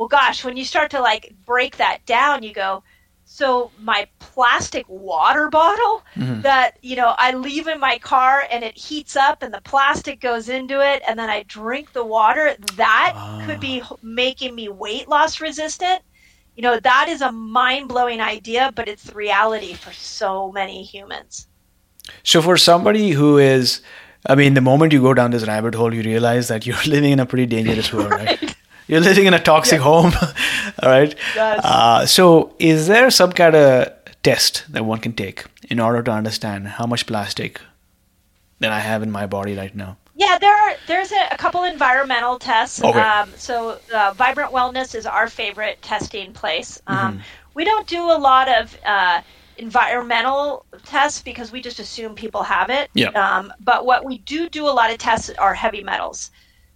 well 0.01 0.07
gosh 0.07 0.43
when 0.43 0.57
you 0.57 0.65
start 0.65 0.89
to 0.89 0.99
like 0.99 1.31
break 1.45 1.77
that 1.77 2.03
down 2.07 2.41
you 2.41 2.51
go 2.51 2.81
so 3.23 3.69
my 3.79 4.07
plastic 4.17 4.83
water 4.89 5.47
bottle 5.47 6.01
mm-hmm. 6.15 6.41
that 6.41 6.79
you 6.81 6.95
know 6.95 7.13
i 7.19 7.31
leave 7.35 7.67
in 7.67 7.79
my 7.79 7.99
car 7.99 8.43
and 8.49 8.63
it 8.63 8.75
heats 8.75 9.15
up 9.15 9.43
and 9.43 9.53
the 9.53 9.61
plastic 9.61 10.19
goes 10.19 10.49
into 10.49 10.81
it 10.81 11.03
and 11.07 11.19
then 11.19 11.29
i 11.29 11.43
drink 11.43 11.93
the 11.93 12.03
water 12.03 12.55
that 12.77 13.13
uh. 13.15 13.45
could 13.45 13.59
be 13.59 13.83
making 14.01 14.55
me 14.55 14.67
weight 14.69 15.07
loss 15.07 15.39
resistant 15.39 16.01
you 16.55 16.63
know 16.63 16.79
that 16.79 17.07
is 17.07 17.21
a 17.21 17.31
mind-blowing 17.31 18.19
idea 18.19 18.71
but 18.75 18.87
it's 18.87 19.03
the 19.03 19.13
reality 19.13 19.75
for 19.75 19.93
so 19.93 20.51
many 20.51 20.81
humans 20.81 21.45
so 22.23 22.41
for 22.41 22.57
somebody 22.57 23.11
who 23.11 23.37
is 23.37 23.81
I 24.27 24.35
mean, 24.35 24.53
the 24.53 24.61
moment 24.61 24.93
you 24.93 25.01
go 25.01 25.13
down 25.15 25.31
this 25.31 25.47
rabbit 25.47 25.73
hole, 25.73 25.93
you 25.93 26.03
realize 26.03 26.47
that 26.49 26.65
you're 26.65 26.77
living 26.85 27.11
in 27.11 27.19
a 27.19 27.25
pretty 27.25 27.47
dangerous 27.47 27.91
world, 27.91 28.11
right? 28.11 28.41
right? 28.41 28.50
You're 28.87 28.99
living 28.99 29.25
in 29.25 29.33
a 29.33 29.39
toxic 29.39 29.79
yeah. 29.79 29.83
home, 29.83 30.11
all 30.83 30.89
right? 30.89 31.15
Yes. 31.35 31.61
Uh, 31.63 32.05
so, 32.05 32.53
is 32.59 32.87
there 32.87 33.09
some 33.09 33.31
kind 33.31 33.55
of 33.55 33.93
test 34.23 34.65
that 34.69 34.85
one 34.85 34.99
can 34.99 35.13
take 35.13 35.45
in 35.69 35.79
order 35.79 36.03
to 36.03 36.11
understand 36.11 36.67
how 36.67 36.85
much 36.85 37.07
plastic 37.07 37.61
that 38.59 38.71
I 38.71 38.79
have 38.79 39.01
in 39.03 39.11
my 39.11 39.25
body 39.25 39.55
right 39.55 39.75
now? 39.75 39.97
Yeah, 40.15 40.37
there 40.37 40.55
are. 40.55 40.75
There's 40.87 41.11
a, 41.11 41.27
a 41.31 41.37
couple 41.37 41.63
environmental 41.63 42.37
tests. 42.37 42.83
Okay. 42.83 42.99
Um, 42.99 43.31
so, 43.37 43.79
uh, 43.93 44.13
Vibrant 44.15 44.51
Wellness 44.51 44.93
is 44.93 45.05
our 45.05 45.27
favorite 45.27 45.81
testing 45.81 46.33
place. 46.33 46.81
Um, 46.87 46.97
mm-hmm. 46.97 47.21
We 47.53 47.65
don't 47.65 47.87
do 47.87 48.01
a 48.03 48.19
lot 48.19 48.47
of 48.47 48.77
uh, 48.85 49.21
environmental 49.57 50.65
tests 50.85 51.21
because 51.21 51.51
we 51.51 51.61
just 51.61 51.79
assume 51.79 52.15
people 52.15 52.43
have 52.43 52.69
it. 52.69 52.89
Yeah. 52.93 53.09
Um, 53.09 53.53
but 53.59 53.85
what 53.85 54.05
we 54.05 54.17
do 54.19 54.49
do 54.49 54.67
a 54.67 54.71
lot 54.71 54.91
of 54.91 54.97
tests 54.97 55.29
are 55.37 55.53
heavy 55.53 55.83
metals. 55.83 56.31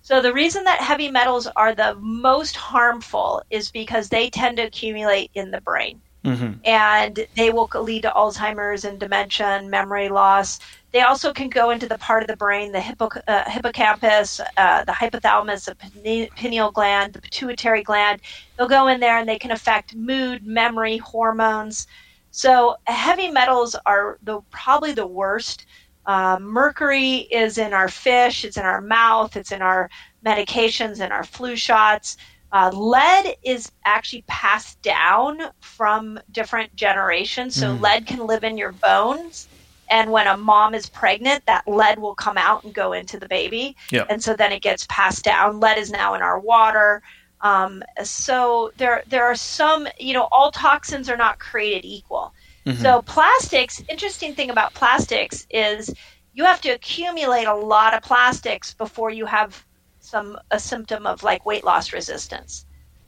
So 0.06 0.22
the 0.22 0.34
reason 0.34 0.64
that 0.66 0.82
heavy 0.82 1.10
metals 1.10 1.48
are 1.56 1.74
the 1.74 1.96
most 1.96 2.56
harmful 2.56 3.42
is 3.50 3.72
because 3.72 4.08
they 4.08 4.30
tend 4.30 4.58
to 4.58 4.64
accumulate 4.68 5.32
in 5.34 5.50
the 5.50 5.62
brain. 5.62 6.00
Mm-hmm. 6.24 6.60
And 6.64 7.26
they 7.36 7.50
will 7.50 7.68
lead 7.74 8.04
to 8.04 8.12
Alzheimer's 8.12 8.86
and 8.86 9.00
dementia 9.00 9.48
and 9.48 9.72
memory 9.72 10.10
loss. 10.10 10.60
They 10.92 11.02
also 11.02 11.34
can 11.34 11.50
go 11.50 11.72
into 11.72 11.88
the 11.88 11.98
part 11.98 12.22
of 12.22 12.28
the 12.28 12.38
brain, 12.38 12.72
the 12.72 12.84
uh, 13.28 13.50
hippocampus, 13.50 14.42
uh, 14.58 14.84
the 14.84 14.92
hypothalamus, 14.92 15.66
the 15.66 16.30
pineal 16.36 16.70
gland, 16.70 17.14
the 17.14 17.22
pituitary 17.22 17.82
gland. 17.82 18.22
They'll 18.58 18.68
go 18.68 18.86
in 18.86 19.00
there 19.00 19.18
and 19.18 19.28
they 19.28 19.40
can 19.40 19.50
affect 19.50 19.96
mood, 19.96 20.46
memory, 20.46 20.98
hormones. 20.98 21.88
So 22.30 22.76
heavy 22.86 23.32
metals 23.32 23.76
are 23.88 24.20
the 24.22 24.42
probably 24.52 24.92
the 24.92 25.08
worst. 25.08 25.66
Uh, 26.06 26.38
mercury 26.40 27.28
is 27.32 27.58
in 27.58 27.74
our 27.74 27.88
fish, 27.88 28.46
it's 28.46 28.58
in 28.58 28.64
our 28.64 28.82
mouth, 28.82 29.36
it's 29.36 29.52
in 29.52 29.62
our 29.62 29.90
medications, 30.26 31.00
and 31.00 31.12
our 31.12 31.24
flu 31.24 31.56
shots. 31.56 32.18
Uh, 32.52 32.70
lead 32.74 33.36
is 33.44 33.72
actually 33.86 34.24
passed 34.28 34.82
down 34.82 35.40
from 35.60 36.20
different 36.32 36.74
generations. 36.76 37.56
So, 37.56 37.76
mm. 37.76 37.82
lead 37.82 38.06
can 38.06 38.26
live 38.26 38.44
in 38.44 38.58
your 38.58 38.72
bones. 38.72 39.48
And 39.90 40.12
when 40.12 40.28
a 40.28 40.38
mom 40.38 40.74
is 40.74 40.90
pregnant, 40.90 41.46
that 41.46 41.68
lead 41.68 42.00
will 42.00 42.16
come 42.16 42.38
out 42.38 42.64
and 42.64 42.74
go 42.74 42.94
into 42.94 43.20
the 43.20 43.28
baby. 43.28 43.76
Yep. 43.92 44.08
And 44.10 44.24
so 44.24 44.36
then 44.36 44.52
it 44.52 44.62
gets 44.62 44.86
passed 44.90 45.24
down. 45.24 45.60
Lead 45.60 45.78
is 45.78 45.92
now 45.92 46.16
in 46.16 46.22
our 46.22 46.40
water. 46.40 47.02
Um, 47.42 47.84
so 48.04 48.72
there, 48.78 49.04
there 49.08 49.26
are 49.26 49.36
some, 49.36 49.88
you 50.00 50.14
know, 50.14 50.28
all 50.32 50.52
toxins 50.52 51.10
are 51.10 51.18
not 51.18 51.38
created 51.38 51.86
equal. 51.86 52.34
Mm-hmm. 52.66 52.82
So 52.82 53.02
plastics, 53.04 53.84
interesting 53.90 54.34
thing 54.34 54.50
about 54.50 54.74
plastics 54.74 55.46
is 55.50 55.94
you 56.34 56.44
have 56.46 56.62
to 56.62 56.70
accumulate 56.70 57.46
a 57.46 57.56
lot 57.56 57.94
of 57.94 58.02
plastics 58.02 58.74
before 58.74 59.10
you 59.12 59.26
have 59.26 59.66
some 60.00 60.38
a 60.52 60.60
symptom 60.60 61.06
of 61.06 61.24
like 61.24 61.46
weight 61.46 61.64
loss 61.64 61.94
resistance. 61.94 62.66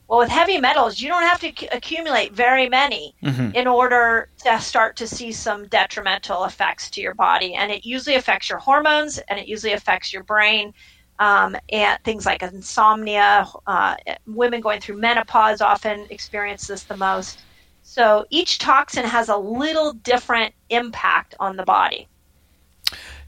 Well, 0.08 0.20
with 0.20 0.30
heavy 0.30 0.58
metals, 0.58 1.02
you 1.02 1.10
don't 1.10 1.24
have 1.24 1.42
to 1.42 1.52
c- 1.58 1.68
accumulate 1.72 2.32
very 2.32 2.70
many 2.70 3.14
mm-hmm. 3.22 3.52
in 3.54 3.68
order 3.68 4.30
to 4.46 4.60
start 4.62 4.96
to 4.98 5.08
see 5.08 5.34
some 5.34 5.68
detrimental 5.68 6.46
effects 6.46 6.90
to 6.92 7.02
your 7.02 7.14
body. 7.14 7.56
And 7.56 7.72
it 7.72 7.86
usually 7.86 8.16
affects 8.16 8.50
your 8.50 8.60
hormones 8.60 9.18
and 9.18 9.38
it 9.38 9.48
usually 9.48 9.74
affects 9.74 10.14
your 10.14 10.24
brain. 10.24 10.74
Um, 11.20 11.58
and 11.70 12.00
things 12.04 12.28
like 12.28 12.44
insomnia, 12.44 13.48
uh, 13.66 13.96
women 14.28 14.62
going 14.62 14.80
through 14.80 14.98
menopause 14.98 15.62
often 15.62 16.06
experience 16.12 16.68
this 16.68 16.84
the 16.84 16.96
most. 16.96 17.42
So 17.90 18.26
each 18.30 18.58
toxin 18.58 19.06
has 19.06 19.30
a 19.30 19.38
little 19.38 19.94
different 19.94 20.54
impact 20.70 21.36
on 21.40 21.56
the 21.56 21.64
body. 21.64 22.10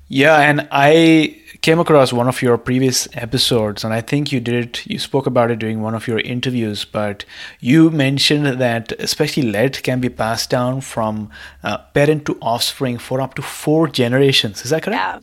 Yeah, 0.09 0.37
and 0.37 0.67
I 0.69 1.41
came 1.61 1.79
across 1.79 2.11
one 2.11 2.27
of 2.27 2.41
your 2.41 2.57
previous 2.57 3.07
episodes, 3.13 3.85
and 3.85 3.93
I 3.93 4.01
think 4.01 4.33
you 4.33 4.41
did, 4.41 4.81
you 4.85 4.99
spoke 4.99 5.27
about 5.27 5.49
it 5.49 5.59
during 5.59 5.81
one 5.81 5.95
of 5.95 6.09
your 6.09 6.19
interviews, 6.19 6.83
but 6.83 7.23
you 7.61 7.89
mentioned 7.89 8.59
that 8.59 8.91
especially 8.99 9.43
lead 9.43 9.81
can 9.81 10.01
be 10.01 10.09
passed 10.09 10.49
down 10.49 10.81
from 10.81 11.29
uh, 11.63 11.77
parent 11.93 12.25
to 12.25 12.37
offspring 12.41 12.97
for 12.97 13.21
up 13.21 13.35
to 13.35 13.41
four 13.41 13.87
generations. 13.87 14.65
Is 14.65 14.71
that 14.71 14.83
correct? 14.83 14.99
Yeah. 14.99 15.19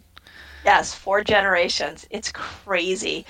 Yes, 0.64 0.95
four 0.95 1.22
generations. 1.22 2.07
It's 2.11 2.32
crazy 2.32 3.26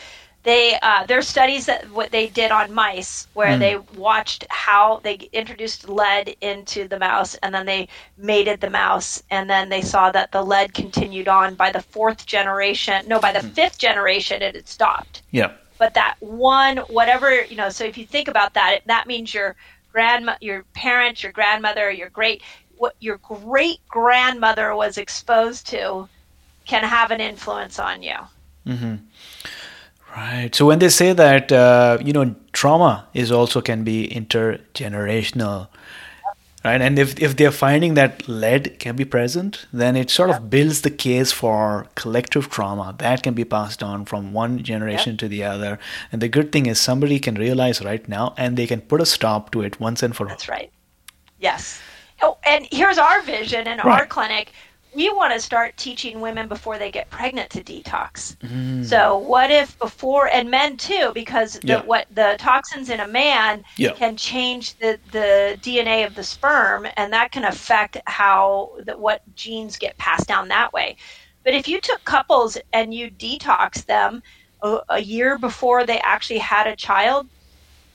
they 0.46 0.78
uh, 0.80 1.04
there 1.06 1.18
are 1.18 1.22
studies 1.22 1.66
that 1.66 1.90
what 1.90 2.12
they 2.12 2.28
did 2.28 2.52
on 2.52 2.72
mice 2.72 3.26
where 3.34 3.56
mm. 3.56 3.58
they 3.58 3.76
watched 3.98 4.46
how 4.48 5.00
they 5.02 5.14
introduced 5.32 5.88
lead 5.88 6.36
into 6.40 6.86
the 6.86 6.98
mouse 6.98 7.34
and 7.42 7.52
then 7.52 7.66
they 7.66 7.88
mated 8.16 8.60
the 8.60 8.70
mouse 8.70 9.20
and 9.30 9.50
then 9.50 9.68
they 9.68 9.82
saw 9.82 10.08
that 10.08 10.30
the 10.30 10.40
lead 10.40 10.72
continued 10.72 11.26
on 11.26 11.56
by 11.56 11.70
the 11.70 11.82
fourth 11.82 12.24
generation 12.26 13.04
no 13.08 13.18
by 13.18 13.32
the 13.32 13.40
mm. 13.40 13.50
fifth 13.54 13.76
generation 13.76 14.40
it 14.40 14.54
had 14.54 14.68
stopped 14.68 15.22
yeah 15.32 15.50
but 15.78 15.94
that 15.94 16.14
one 16.20 16.76
whatever 16.98 17.44
you 17.44 17.56
know 17.56 17.68
so 17.68 17.84
if 17.84 17.98
you 17.98 18.06
think 18.06 18.28
about 18.28 18.54
that 18.54 18.80
that 18.86 19.08
means 19.08 19.34
your 19.34 19.56
grandma 19.92 20.36
your 20.40 20.62
parents 20.74 21.24
your 21.24 21.32
grandmother 21.32 21.90
your 21.90 22.08
great 22.10 22.40
what 22.78 22.94
your 23.00 23.16
great 23.18 23.80
grandmother 23.88 24.76
was 24.76 24.96
exposed 24.96 25.66
to 25.66 26.08
can 26.66 26.84
have 26.84 27.10
an 27.10 27.20
influence 27.20 27.80
on 27.80 28.00
you 28.00 28.16
mm-hmm. 28.64 28.94
Right. 30.16 30.54
So 30.54 30.64
when 30.64 30.78
they 30.78 30.88
say 30.88 31.12
that, 31.12 31.52
uh, 31.52 31.98
you 32.00 32.12
know, 32.14 32.34
trauma 32.52 33.06
is 33.12 33.30
also 33.30 33.60
can 33.60 33.84
be 33.84 34.08
intergenerational, 34.08 35.68
right? 36.64 36.80
And 36.80 36.98
if, 36.98 37.20
if 37.20 37.36
they're 37.36 37.50
finding 37.50 37.94
that 37.94 38.26
lead 38.26 38.78
can 38.78 38.96
be 38.96 39.04
present, 39.04 39.66
then 39.74 39.94
it 39.94 40.08
sort 40.08 40.30
of 40.30 40.48
builds 40.48 40.80
the 40.80 40.90
case 40.90 41.32
for 41.32 41.86
collective 41.96 42.48
trauma 42.48 42.94
that 42.98 43.22
can 43.22 43.34
be 43.34 43.44
passed 43.44 43.82
on 43.82 44.06
from 44.06 44.32
one 44.32 44.62
generation 44.62 45.12
yep. 45.12 45.18
to 45.18 45.28
the 45.28 45.44
other. 45.44 45.78
And 46.10 46.22
the 46.22 46.28
good 46.28 46.50
thing 46.50 46.64
is 46.64 46.80
somebody 46.80 47.18
can 47.18 47.34
realize 47.34 47.84
right 47.84 48.08
now 48.08 48.32
and 48.38 48.56
they 48.56 48.66
can 48.66 48.80
put 48.80 49.02
a 49.02 49.06
stop 49.06 49.52
to 49.52 49.60
it 49.60 49.78
once 49.80 50.02
and 50.02 50.16
for 50.16 50.24
all. 50.24 50.30
That's 50.30 50.48
right. 50.48 50.72
Yes. 51.40 51.78
Oh, 52.22 52.38
and 52.46 52.66
here's 52.72 52.96
our 52.96 53.20
vision 53.20 53.68
in 53.68 53.76
right. 53.78 53.86
our 54.00 54.06
clinic 54.06 54.52
we 54.96 55.10
want 55.10 55.34
to 55.34 55.38
start 55.38 55.76
teaching 55.76 56.20
women 56.20 56.48
before 56.48 56.78
they 56.78 56.90
get 56.90 57.10
pregnant 57.10 57.50
to 57.50 57.62
detox. 57.62 58.36
Mm. 58.38 58.84
So 58.84 59.18
what 59.18 59.50
if 59.50 59.78
before 59.78 60.28
and 60.28 60.50
men 60.50 60.78
too, 60.78 61.12
because 61.14 61.60
the, 61.60 61.68
yeah. 61.68 61.82
what 61.82 62.06
the 62.10 62.36
toxins 62.38 62.88
in 62.88 63.00
a 63.00 63.06
man 63.06 63.62
yeah. 63.76 63.92
can 63.92 64.16
change 64.16 64.74
the 64.78 64.98
the 65.12 65.58
DNA 65.60 66.06
of 66.06 66.14
the 66.14 66.24
sperm, 66.24 66.88
and 66.96 67.12
that 67.12 67.30
can 67.30 67.44
affect 67.44 67.98
how 68.06 68.72
the, 68.84 68.96
what 68.96 69.22
genes 69.36 69.76
get 69.76 69.96
passed 69.98 70.26
down 70.26 70.48
that 70.48 70.72
way. 70.72 70.96
But 71.44 71.54
if 71.54 71.68
you 71.68 71.80
took 71.80 72.02
couples 72.04 72.56
and 72.72 72.92
you 72.92 73.10
detox 73.10 73.84
them 73.84 74.22
a, 74.62 74.80
a 74.88 74.98
year 74.98 75.38
before 75.38 75.84
they 75.84 76.00
actually 76.00 76.38
had 76.38 76.66
a 76.66 76.74
child, 76.74 77.28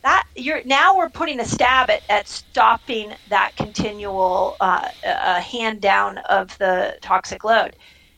that 0.02 0.28
you're 0.36 0.64
now 0.64 0.98
we're 0.98 1.10
putting 1.10 1.40
a 1.40 1.46
stab 1.46 1.90
at, 1.90 2.02
at 2.10 2.28
stopping 2.28 3.14
that 3.30 3.56
continual 3.56 4.58
uh, 4.60 4.90
uh, 5.06 5.40
hand 5.40 5.82
down 5.82 6.18
of 6.20 6.58
the 6.58 6.98
toxic 7.02 7.44
load. 7.44 7.76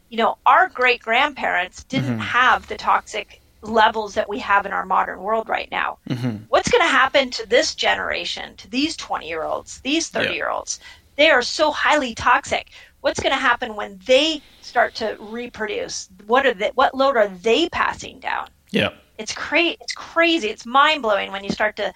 You 0.10 0.18
know, 0.18 0.38
our 0.46 0.70
great 0.70 1.02
grandparents 1.02 1.84
didn't 1.86 2.12
mm-hmm. 2.12 2.20
have 2.20 2.68
the 2.68 2.76
toxic 2.76 3.42
levels 3.62 4.14
that 4.14 4.30
we 4.30 4.40
have 4.40 4.66
in 4.66 4.72
our 4.72 4.86
modern 4.86 5.22
world 5.22 5.50
right 5.50 5.70
now. 5.72 5.98
Mm-hmm. 6.10 6.44
What's 6.50 6.70
going 6.70 6.84
to 6.84 6.88
happen 6.88 7.32
to 7.32 7.48
this 7.48 7.74
generation, 7.74 8.56
to 8.58 8.70
these 8.70 8.96
20 8.98 9.28
year 9.28 9.44
olds, 9.44 9.80
these 9.82 10.10
30 10.10 10.34
year 10.34 10.50
olds? 10.50 10.80
They 11.16 11.30
are 11.30 11.42
so 11.42 11.72
highly 11.72 12.16
toxic. 12.16 12.70
What's 13.02 13.20
going 13.20 13.34
to 13.34 13.40
happen 13.40 13.76
when 13.76 14.00
they 14.06 14.42
start 14.62 14.96
to 14.96 15.18
reproduce? 15.20 16.10
What 16.28 16.46
are 16.46 16.54
they, 16.54 16.72
what 16.76 16.96
load 16.96 17.18
are 17.18 17.28
they 17.28 17.70
passing 17.70 18.20
down? 18.20 18.50
Yeah 18.72 18.90
it's 19.24 19.34
crazy. 19.34 19.78
It's 19.82 19.94
crazy. 19.94 20.50
It's 20.50 20.66
mind 20.66 21.02
blowing 21.02 21.32
when 21.32 21.44
you 21.44 21.50
start 21.50 21.76
to 21.78 21.94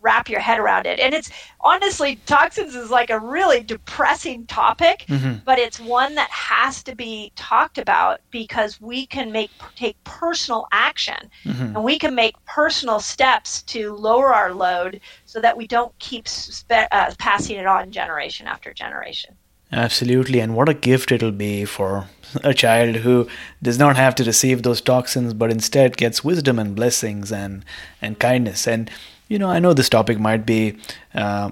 wrap 0.00 0.28
your 0.28 0.40
head 0.40 0.60
around 0.60 0.86
it. 0.86 1.00
And 1.00 1.12
it's 1.12 1.30
honestly, 1.60 2.16
toxins 2.26 2.74
is 2.74 2.90
like 2.90 3.10
a 3.10 3.18
really 3.18 3.62
depressing 3.62 4.46
topic, 4.46 5.04
mm-hmm. 5.08 5.38
but 5.44 5.58
it's 5.58 5.80
one 5.80 6.14
that 6.14 6.30
has 6.30 6.82
to 6.84 6.94
be 6.94 7.32
talked 7.34 7.78
about 7.78 8.20
because 8.30 8.80
we 8.80 9.06
can 9.06 9.32
make 9.32 9.50
take 9.74 10.02
personal 10.04 10.66
action 10.72 11.30
mm-hmm. 11.44 11.76
and 11.76 11.84
we 11.84 11.98
can 11.98 12.14
make 12.14 12.42
personal 12.44 13.00
steps 13.00 13.62
to 13.62 13.92
lower 13.94 14.32
our 14.32 14.54
load 14.54 15.00
so 15.24 15.40
that 15.40 15.56
we 15.56 15.66
don't 15.66 15.96
keep 15.98 16.28
spe- 16.28 16.88
uh, 16.92 17.12
passing 17.18 17.56
it 17.56 17.66
on 17.66 17.90
generation 17.90 18.46
after 18.46 18.72
generation. 18.72 19.36
Absolutely. 19.72 20.40
And 20.40 20.54
what 20.54 20.68
a 20.68 20.74
gift 20.74 21.12
it'll 21.12 21.30
be 21.30 21.64
for 21.64 22.08
a 22.42 22.54
child 22.54 22.96
who 22.96 23.28
does 23.62 23.78
not 23.78 23.96
have 23.96 24.14
to 24.16 24.24
receive 24.24 24.62
those 24.62 24.80
toxins, 24.80 25.34
but 25.34 25.50
instead 25.50 25.96
gets 25.96 26.24
wisdom 26.24 26.58
and 26.58 26.74
blessings 26.74 27.30
and, 27.30 27.64
and 28.00 28.18
kindness. 28.18 28.66
And, 28.66 28.90
you 29.28 29.38
know, 29.38 29.48
I 29.48 29.58
know 29.58 29.74
this 29.74 29.88
topic 29.88 30.18
might 30.18 30.46
be, 30.46 30.78
uh, 31.14 31.50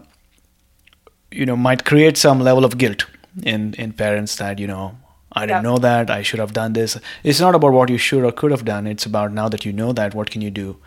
you 1.31 1.45
know, 1.45 1.57
might 1.57 1.85
create 1.85 2.17
some 2.17 2.41
level 2.41 2.65
of 2.65 2.79
guilt 2.79 3.07
in, 3.43 3.75
in 3.75 3.93
parents 3.93 4.37
that, 4.37 4.59
you 4.59 4.67
know, 4.67 4.97
I 5.33 5.45
didn't 5.45 5.65
know 5.65 5.77
that, 5.77 6.09
I 6.09 6.23
should 6.23 6.41
have 6.41 6.55
done 6.55 6.73
this. 6.73 6.99
It's 7.23 7.41
not 7.41 7.55
about 7.55 7.73
what 7.73 7.91
you 7.91 7.99
should 7.99 8.25
or 8.25 8.33
could 8.33 8.51
have 8.51 8.65
done. 8.65 8.87
It's 8.87 9.05
about 9.05 9.33
now 9.33 9.51
that 9.51 9.67
you 9.67 9.73
know 9.73 9.93
that, 9.93 10.15
what 10.15 10.31
can 10.31 10.41
you 10.41 10.51
do? 10.51 10.79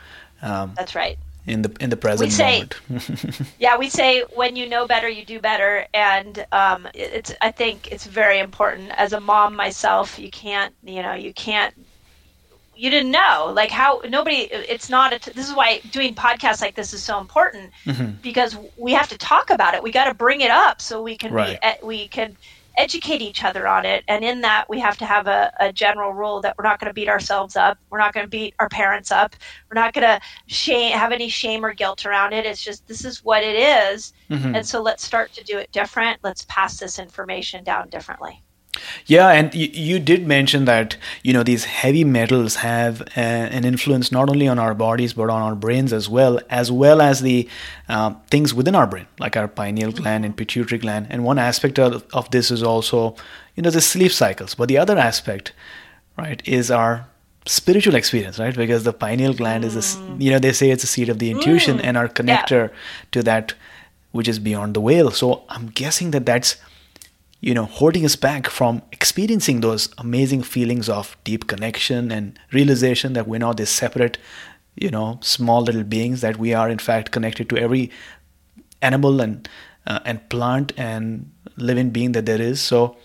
Um, 0.41 0.73
That's 0.75 0.95
right 0.95 1.19
in 1.49 1.63
the 1.63 1.75
in 1.79 1.89
the 1.89 1.97
present 1.97 2.31
say, 2.31 2.65
moment. 2.89 3.41
yeah, 3.59 3.77
we 3.77 3.89
say 3.89 4.21
when 4.35 4.55
you 4.55 4.69
know 4.69 4.85
better, 4.87 5.09
you 5.09 5.25
do 5.25 5.39
better, 5.39 5.85
and 5.93 6.45
um, 6.51 6.87
it's 6.93 7.33
I 7.41 7.51
think 7.51 7.91
it's 7.91 8.05
very 8.05 8.39
important. 8.39 8.91
As 8.91 9.13
a 9.13 9.19
mom 9.19 9.55
myself, 9.55 10.19
you 10.19 10.29
can't 10.29 10.73
you 10.83 11.01
know 11.01 11.13
you 11.13 11.33
can't 11.33 11.73
you 12.79 12.89
didn't 12.89 13.11
know 13.11 13.51
like 13.53 13.69
how 13.69 14.01
nobody 14.07 14.47
it's 14.51 14.89
not 14.89 15.11
a, 15.11 15.33
this 15.33 15.49
is 15.49 15.53
why 15.53 15.79
doing 15.91 16.15
podcasts 16.15 16.61
like 16.61 16.75
this 16.75 16.93
is 16.93 17.03
so 17.03 17.19
important 17.19 17.71
mm-hmm. 17.85 18.11
because 18.21 18.55
we 18.77 18.93
have 18.93 19.09
to 19.09 19.17
talk 19.17 19.49
about 19.49 19.73
it 19.73 19.83
we 19.83 19.91
got 19.91 20.05
to 20.05 20.13
bring 20.13 20.39
it 20.39 20.49
up 20.49 20.81
so 20.81 21.01
we 21.01 21.17
can 21.17 21.33
right. 21.33 21.59
be, 21.61 21.85
we 21.85 22.07
can 22.07 22.37
educate 22.79 23.21
each 23.21 23.43
other 23.43 23.67
on 23.67 23.85
it. 23.85 24.03
And 24.07 24.23
in 24.23 24.41
that, 24.41 24.69
we 24.69 24.79
have 24.79 24.97
to 24.97 25.05
have 25.05 25.27
a, 25.27 25.51
a 25.59 25.71
general 25.71 26.13
rule 26.13 26.41
that 26.41 26.55
we're 26.57 26.63
not 26.63 26.79
going 26.79 26.89
to 26.89 26.93
beat 26.93 27.09
ourselves 27.09 27.55
up. 27.55 27.77
We're 27.89 27.99
not 27.99 28.13
going 28.13 28.25
to 28.25 28.29
beat 28.29 28.55
our 28.59 28.69
parents 28.69 29.11
up. 29.11 29.35
We're 29.69 29.79
not 29.79 29.93
going 29.93 30.07
to 30.07 30.21
shame, 30.47 30.97
have 30.97 31.11
any 31.11 31.29
shame 31.29 31.63
or 31.63 31.73
guilt 31.73 32.05
around 32.05 32.33
it. 32.33 32.45
It's 32.45 32.63
just 32.63 32.87
this 32.87 33.03
is 33.03 33.23
what 33.23 33.43
it 33.43 33.55
is. 33.55 34.13
Mm-hmm. 34.29 34.55
And 34.55 34.65
so 34.65 34.81
let's 34.81 35.03
start 35.03 35.33
to 35.33 35.43
do 35.43 35.57
it 35.57 35.71
different. 35.71 36.19
Let's 36.23 36.45
pass 36.47 36.79
this 36.79 36.97
information 36.97 37.63
down 37.63 37.89
differently. 37.89 38.43
Yeah, 39.05 39.29
and 39.29 39.53
you, 39.53 39.67
you 39.71 39.99
did 39.99 40.27
mention 40.27 40.65
that 40.65 40.97
you 41.23 41.33
know 41.33 41.43
these 41.43 41.65
heavy 41.65 42.03
metals 42.03 42.55
have 42.57 43.01
uh, 43.01 43.19
an 43.57 43.65
influence 43.65 44.11
not 44.11 44.29
only 44.29 44.47
on 44.47 44.59
our 44.59 44.73
bodies 44.73 45.13
but 45.13 45.29
on 45.29 45.41
our 45.41 45.55
brains 45.55 45.93
as 45.93 46.09
well, 46.09 46.39
as 46.49 46.71
well 46.71 47.01
as 47.01 47.21
the 47.21 47.47
uh, 47.87 48.13
things 48.29 48.53
within 48.53 48.75
our 48.75 48.87
brain, 48.87 49.07
like 49.19 49.37
our 49.37 49.47
pineal 49.47 49.91
gland 49.91 50.25
and 50.25 50.35
pituitary 50.35 50.79
gland. 50.79 51.07
And 51.09 51.23
one 51.23 51.39
aspect 51.39 51.79
of, 51.79 52.05
of 52.13 52.29
this 52.31 52.51
is 52.51 52.63
also 52.63 53.15
you 53.55 53.63
know 53.63 53.69
the 53.69 53.81
sleep 53.81 54.11
cycles. 54.11 54.55
But 54.55 54.67
the 54.67 54.77
other 54.77 54.97
aspect, 54.97 55.53
right, 56.17 56.41
is 56.45 56.71
our 56.71 57.07
spiritual 57.45 57.95
experience, 57.95 58.39
right? 58.39 58.55
Because 58.55 58.83
the 58.83 58.93
pineal 58.93 59.33
gland 59.33 59.63
mm. 59.63 59.67
is, 59.67 59.75
a, 59.75 59.79
mm. 59.79 60.21
you 60.21 60.31
know, 60.31 60.39
they 60.39 60.53
say 60.53 60.69
it's 60.69 60.83
a 60.83 60.87
seat 60.87 61.09
of 61.09 61.19
the 61.19 61.31
intuition 61.31 61.77
mm. 61.77 61.83
and 61.83 61.97
our 61.97 62.07
connector 62.07 62.69
yeah. 62.69 62.75
to 63.11 63.23
that 63.23 63.53
which 64.11 64.27
is 64.27 64.39
beyond 64.39 64.75
the 64.75 64.81
veil. 64.81 65.11
So 65.11 65.43
I'm 65.49 65.67
guessing 65.67 66.11
that 66.11 66.25
that's 66.25 66.55
you 67.41 67.53
know, 67.53 67.65
holding 67.65 68.03
us 68.03 68.15
back 68.15 68.47
from 68.47 68.81
experiencing 68.91 69.61
those 69.61 69.89
amazing 69.97 70.43
feelings 70.43 70.89
of 70.89 71.15
deep 71.23 71.47
connection 71.47 72.11
and 72.11 72.37
realization 72.51 73.13
that 73.13 73.27
we're 73.27 73.39
not 73.39 73.57
this 73.57 73.69
separate, 73.69 74.17
you 74.75 74.89
know, 74.89 75.19
small 75.21 75.61
little 75.61 75.83
beings, 75.83 76.21
that 76.21 76.37
we 76.37 76.53
are 76.53 76.69
in 76.69 76.79
fact 76.79 77.11
connected 77.11 77.49
to 77.49 77.57
every 77.57 77.91
animal 78.81 79.21
and 79.21 79.47
uh, 79.87 79.99
and 80.05 80.29
plant 80.29 80.73
and 80.77 81.31
living 81.55 81.89
being 81.89 82.11
that 82.11 82.25
there 82.25 82.41
is. 82.41 82.61
So 82.61 82.97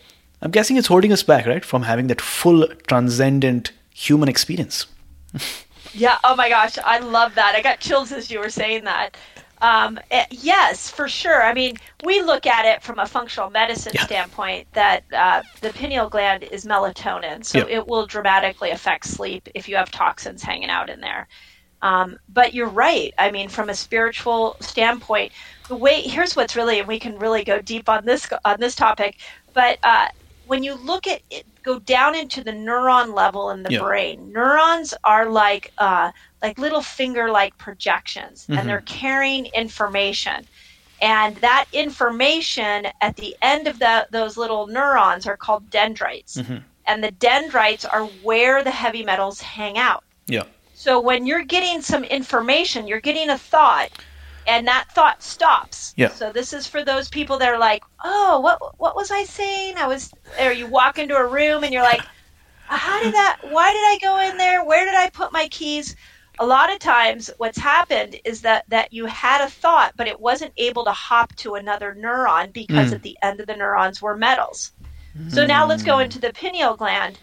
I'm 0.43 0.51
guessing 0.51 0.77
it's 0.77 0.89
holding 0.89 1.13
us 1.13 1.23
back, 1.23 1.47
right, 1.47 1.65
from 1.65 1.83
having 1.83 2.09
that 2.09 2.21
full 2.21 2.67
transcendent 2.89 3.73
human 3.95 4.29
experience. 4.29 4.87
yeah. 5.93 6.19
Oh 6.25 6.35
my 6.35 6.49
gosh, 6.49 6.77
I 6.85 6.99
love 6.99 7.35
that. 7.37 7.55
I 7.55 7.63
got 7.63 7.81
chills 7.81 8.13
as 8.13 8.31
you 8.31 8.41
were 8.41 8.51
saying 8.51 8.85
that. 8.85 9.17
Um, 9.65 9.99
eh, 10.11 10.27
yes, 10.31 10.91
for 10.91 11.09
sure. 11.09 11.43
I 11.43 11.55
mean, 11.55 11.77
we 12.05 12.21
look 12.21 12.45
at 12.45 12.67
it 12.67 12.83
from 12.83 12.99
a 12.99 13.07
functional 13.07 13.49
medicine 13.49 13.93
yeah. 13.95 14.05
standpoint 14.05 14.71
that 14.75 15.05
uh, 15.11 15.43
the 15.63 15.71
pineal 15.71 16.11
gland 16.11 16.43
is 16.43 16.67
melatonin, 16.67 17.43
so 17.43 17.61
yeah. 17.61 17.79
it 17.79 17.87
will 17.87 18.05
dramatically 18.05 18.73
affect 18.73 19.07
sleep 19.07 19.49
if 19.55 19.67
you 19.67 19.77
have 19.77 19.91
toxins 19.91 20.43
hanging 20.43 20.69
out 20.69 20.91
in 20.91 21.01
there. 21.01 21.29
Um, 21.81 22.19
but 22.29 22.53
you're 22.53 22.69
right. 22.69 23.15
I 23.17 23.31
mean, 23.31 23.49
from 23.49 23.71
a 23.71 23.75
spiritual 23.75 24.59
standpoint, 24.61 25.33
the 25.69 25.77
way 25.77 26.03
here's 26.03 26.37
what's 26.37 26.55
really, 26.57 26.79
and 26.81 26.87
we 26.87 26.99
can 26.99 27.19
really 27.19 27.43
go 27.43 27.63
deep 27.63 27.89
on 27.89 28.05
this 28.05 28.29
on 28.45 28.61
this 28.61 28.77
topic. 28.77 29.17
But 29.55 29.79
uh, 29.83 30.09
when 30.47 30.63
you 30.63 30.75
look 30.75 31.07
at 31.07 31.23
it, 31.31 31.47
go 31.63 31.79
down 31.79 32.15
into 32.15 32.45
the 32.45 32.53
neuron 32.53 33.15
level 33.15 33.49
in 33.49 33.63
the 33.63 33.73
yeah. 33.73 33.81
brain, 33.81 34.31
neurons 34.31 34.93
are 35.05 35.31
like 35.31 35.73
uh, 35.79 36.13
like 36.45 36.59
little 36.59 36.83
finger 36.83 37.31
like 37.31 37.57
projections 37.57 38.43
mm-hmm. 38.43 38.59
and 38.59 38.69
they're 38.69 38.83
carrying 38.83 39.47
information 39.47 40.45
and 41.01 41.37
that 41.37 41.67
information 41.73 42.87
at 43.01 43.17
the 43.17 43.35
end 43.43 43.67
of 43.67 43.79
the, 43.79 44.07
those 44.11 44.37
little 44.37 44.67
neurons 44.67 45.27
are 45.27 45.37
called 45.37 45.69
dendrites 45.71 46.37
mm-hmm. 46.37 46.59
and 46.87 47.03
the 47.03 47.11
dendrites 47.13 47.85
are 47.87 48.05
where 48.23 48.63
the 48.63 48.71
heavy 48.71 49.03
metals 49.03 49.41
hang 49.41 49.79
out 49.79 50.05
yeah 50.27 50.45
so 50.75 51.01
when 51.01 51.27
you're 51.27 51.45
getting 51.45 51.81
some 51.81 52.05
information 52.05 52.87
you're 52.87 53.01
getting 53.01 53.31
a 53.31 53.39
thought 53.39 53.91
and 54.47 54.67
that 54.67 54.87
thought 54.93 55.23
stops. 55.23 55.95
Yeah. 55.97 56.09
So 56.09 56.31
this 56.31 56.53
is 56.53 56.67
for 56.67 56.85
those 56.85 57.09
people 57.09 57.39
that 57.39 57.49
are 57.49 57.59
like, 57.59 57.83
"Oh, 58.05 58.41
what 58.41 58.79
what 58.79 58.95
was 58.95 59.11
I 59.11 59.25
saying?" 59.25 59.79
I 59.79 59.87
was 59.87 60.13
or 60.39 60.53
you 60.53 60.67
walk 60.67 60.99
into 60.99 61.17
a 61.17 61.27
room 61.27 61.65
and 61.65 61.73
you're 61.73 61.83
like, 61.83 62.03
"How 62.67 63.03
did 63.03 63.15
that 63.15 63.39
why 63.43 63.73
did 63.73 63.79
I 63.79 63.99
go 64.03 64.31
in 64.31 64.37
there? 64.37 64.63
Where 64.63 64.85
did 64.85 64.95
I 64.95 65.09
put 65.09 65.33
my 65.33 65.49
keys?" 65.49 65.97
A 66.39 66.47
lot 66.47 66.73
of 66.73 66.79
times 66.79 67.31
what's 67.39 67.59
happened 67.59 68.17
is 68.25 68.41
that 68.43 68.65
that 68.69 68.93
you 68.93 69.07
had 69.07 69.45
a 69.45 69.51
thought 69.51 69.93
but 69.97 70.09
it 70.09 70.21
wasn't 70.21 70.53
able 70.57 70.85
to 70.85 70.93
hop 70.93 71.35
to 71.37 71.55
another 71.55 71.95
neuron 71.95 72.53
because 72.53 72.91
mm. 72.91 72.95
at 72.95 73.03
the 73.03 73.17
end 73.23 73.41
of 73.41 73.47
the 73.47 73.57
neurons 73.57 74.03
were 74.03 74.17
metals 74.17 74.73
mm. 75.17 75.33
so 75.33 75.47
now 75.47 75.67
let's 75.67 75.83
go 75.83 75.99
into 75.99 76.19
the 76.19 76.33
pineal 76.33 76.77
gland 76.77 77.19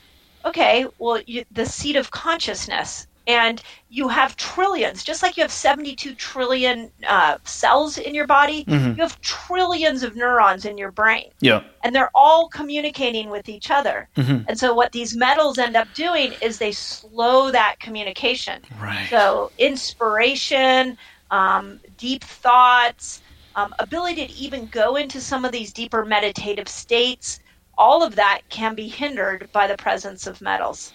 okay 0.45 0.86
well 0.97 1.20
you, 1.26 1.43
the 1.51 1.66
seat 1.66 1.95
of 1.95 2.12
consciousness 2.12 3.07
and 3.28 3.61
you 3.89 4.07
have 4.07 4.36
trillions 4.36 5.03
just 5.03 5.22
like 5.22 5.38
you 5.38 5.43
have 5.43 5.51
72 5.51 6.15
trillion 6.15 6.91
uh, 7.07 7.38
cells 7.43 7.97
in 7.97 8.15
your 8.15 8.28
body 8.28 8.65
mm-hmm. 8.65 8.89
you 8.89 8.95
have 8.95 9.19
trillions 9.22 10.03
of 10.03 10.15
neurons 10.15 10.65
in 10.65 10.78
your 10.78 10.91
brain. 10.91 11.30
Yeah. 11.39 11.63
And 11.84 11.95
they're 11.95 12.11
all 12.15 12.49
communicating 12.49 13.30
with 13.30 13.49
each 13.49 13.72
other. 13.72 14.07
Mm-hmm. 14.17 14.45
and 14.47 14.59
so 14.59 14.74
what 14.74 14.91
these 14.91 15.15
metals 15.15 15.57
end 15.57 15.76
up 15.76 15.88
doing 15.93 16.34
is 16.41 16.57
they 16.57 16.72
slow 16.72 17.51
that 17.51 17.80
communication. 17.80 18.61
Right. 18.80 19.07
So 19.09 19.51
inspiration 19.57 20.97
um, 21.30 21.80
deep 21.97 22.24
thoughts 22.24 23.22
um, 23.55 23.76
ability 23.80 24.28
to 24.28 24.34
even 24.34 24.67
go 24.67 24.95
into 24.95 25.19
some 25.19 25.45
of 25.45 25.51
these 25.51 25.74
deeper 25.74 26.05
meditative 26.05 26.67
states 26.67 27.39
all 27.78 28.03
of 28.03 28.15
that 28.15 28.41
can 28.49 28.76
be 28.76 28.88
hindered 28.88 29.49
by 29.51 29.65
the 29.67 29.78
presence 29.78 30.28
of 30.28 30.41
metals 30.41 30.93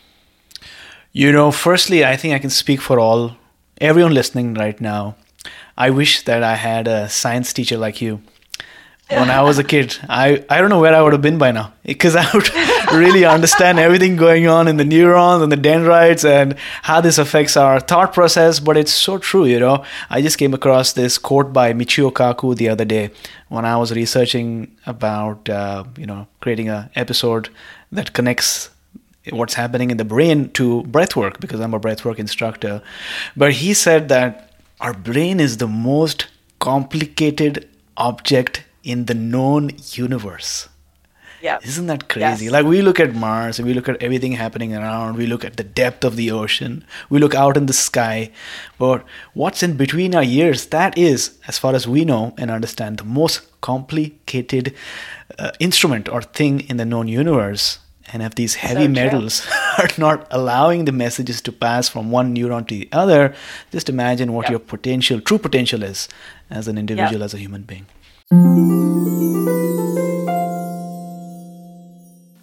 you 1.16 1.32
know, 1.32 1.50
firstly, 1.50 2.04
I 2.04 2.14
think 2.14 2.34
I 2.34 2.38
can 2.38 2.50
speak 2.50 2.82
for 2.82 3.00
all 3.00 3.36
everyone 3.80 4.12
listening 4.12 4.52
right 4.52 4.78
now. 4.78 5.16
I 5.74 5.88
wish 5.88 6.22
that 6.24 6.42
I 6.42 6.56
had 6.56 6.86
a 6.86 7.08
science 7.08 7.54
teacher 7.54 7.78
like 7.78 8.02
you. 8.02 8.20
when 9.08 9.30
I 9.30 9.40
was 9.40 9.58
a 9.58 9.64
kid. 9.64 9.96
I, 10.10 10.44
I 10.50 10.60
don't 10.60 10.68
know 10.68 10.80
where 10.80 10.94
I 10.94 11.00
would 11.00 11.14
have 11.14 11.22
been 11.22 11.38
by 11.38 11.52
now 11.52 11.72
because 11.84 12.16
I 12.16 12.30
would 12.34 12.50
really 12.92 13.24
understand 13.24 13.78
everything 13.78 14.16
going 14.16 14.46
on 14.46 14.68
in 14.68 14.76
the 14.76 14.84
neurons 14.84 15.42
and 15.42 15.50
the 15.50 15.56
dendrites 15.56 16.22
and 16.22 16.54
how 16.82 17.00
this 17.00 17.16
affects 17.16 17.56
our 17.56 17.80
thought 17.80 18.12
process. 18.12 18.60
But 18.60 18.76
it's 18.76 18.92
so 18.92 19.16
true, 19.16 19.46
you 19.46 19.58
know. 19.58 19.84
I 20.10 20.20
just 20.20 20.36
came 20.36 20.52
across 20.52 20.92
this 20.92 21.16
quote 21.16 21.50
by 21.50 21.72
Michio 21.72 22.12
Kaku 22.12 22.54
the 22.54 22.68
other 22.68 22.84
day 22.84 23.10
when 23.48 23.64
I 23.64 23.78
was 23.78 23.90
researching 23.90 24.76
about, 24.84 25.48
uh, 25.48 25.84
you 25.96 26.04
know, 26.04 26.26
creating 26.40 26.68
an 26.68 26.90
episode 26.94 27.48
that 27.90 28.12
connects 28.12 28.68
what's 29.30 29.54
happening 29.54 29.90
in 29.90 29.96
the 29.96 30.04
brain 30.04 30.50
to 30.50 30.82
breathwork 30.84 31.40
because 31.40 31.60
I'm 31.60 31.74
a 31.74 31.80
breathwork 31.80 32.18
instructor. 32.18 32.82
But 33.36 33.52
he 33.54 33.74
said 33.74 34.08
that 34.08 34.52
our 34.80 34.92
brain 34.92 35.40
is 35.40 35.56
the 35.56 35.68
most 35.68 36.26
complicated 36.58 37.68
object 37.96 38.64
in 38.84 39.06
the 39.06 39.14
known 39.14 39.70
universe. 39.92 40.68
Yeah. 41.42 41.58
Isn't 41.62 41.86
that 41.86 42.08
crazy? 42.08 42.46
Yes. 42.46 42.52
Like 42.52 42.64
we 42.64 42.82
look 42.82 42.98
at 42.98 43.14
Mars 43.14 43.58
and 43.58 43.68
we 43.68 43.74
look 43.74 43.88
at 43.88 44.02
everything 44.02 44.32
happening 44.32 44.74
around, 44.74 45.16
we 45.16 45.26
look 45.26 45.44
at 45.44 45.56
the 45.56 45.64
depth 45.64 46.04
of 46.04 46.16
the 46.16 46.30
ocean, 46.30 46.84
we 47.10 47.18
look 47.18 47.34
out 47.34 47.56
in 47.56 47.66
the 47.66 47.72
sky, 47.72 48.30
but 48.78 49.04
what's 49.34 49.62
in 49.62 49.76
between 49.76 50.14
our 50.14 50.22
ears, 50.22 50.66
that 50.66 50.96
is, 50.96 51.38
as 51.46 51.58
far 51.58 51.74
as 51.74 51.86
we 51.86 52.04
know 52.04 52.34
and 52.38 52.50
understand, 52.50 52.98
the 52.98 53.04
most 53.04 53.60
complicated 53.60 54.74
uh, 55.38 55.52
instrument 55.60 56.08
or 56.08 56.22
thing 56.22 56.60
in 56.60 56.78
the 56.78 56.84
known 56.84 57.06
universe. 57.06 57.78
And 58.12 58.22
if 58.22 58.34
these 58.36 58.54
heavy 58.54 58.84
So 58.84 58.88
metals 58.88 59.46
are 59.78 59.88
not 59.98 60.26
allowing 60.30 60.84
the 60.84 60.92
messages 60.92 61.40
to 61.42 61.52
pass 61.52 61.88
from 61.88 62.10
one 62.10 62.34
neuron 62.36 62.66
to 62.68 62.74
the 62.74 62.88
other, 62.92 63.34
just 63.72 63.88
imagine 63.88 64.32
what 64.32 64.44
Yep. 64.44 64.50
your 64.50 64.60
potential, 64.60 65.20
true 65.20 65.38
potential 65.38 65.82
is 65.82 66.08
as 66.48 66.68
an 66.68 66.78
individual, 66.78 67.22
as 67.24 67.34
a 67.34 67.38
human 67.38 67.62
being. 67.62 67.86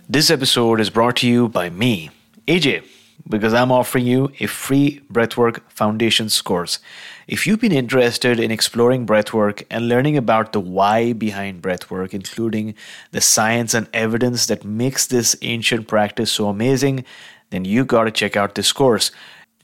This 0.09 0.29
episode 0.29 0.79
is 0.79 0.89
brought 0.89 1.15
to 1.17 1.27
you 1.27 1.47
by 1.49 1.69
me, 1.69 2.11
AJ, 2.47 2.83
because 3.27 3.53
I'm 3.53 3.71
offering 3.71 4.05
you 4.05 4.31
a 4.39 4.45
free 4.47 5.01
Breathwork 5.11 5.61
Foundations 5.69 6.39
course. 6.41 6.79
If 7.25 7.47
you've 7.47 7.61
been 7.61 7.71
interested 7.71 8.37
in 8.37 8.51
exploring 8.51 9.05
breathwork 9.05 9.63
and 9.69 9.87
learning 9.87 10.17
about 10.17 10.51
the 10.51 10.59
why 10.59 11.13
behind 11.13 11.61
breathwork, 11.61 12.13
including 12.13 12.75
the 13.11 13.21
science 13.21 13.73
and 13.73 13.87
evidence 13.93 14.47
that 14.47 14.65
makes 14.65 15.07
this 15.07 15.33
ancient 15.41 15.87
practice 15.87 16.33
so 16.33 16.49
amazing, 16.49 17.05
then 17.49 17.63
you 17.63 17.85
got 17.85 18.03
to 18.03 18.11
check 18.11 18.35
out 18.35 18.55
this 18.55 18.73
course. 18.73 19.09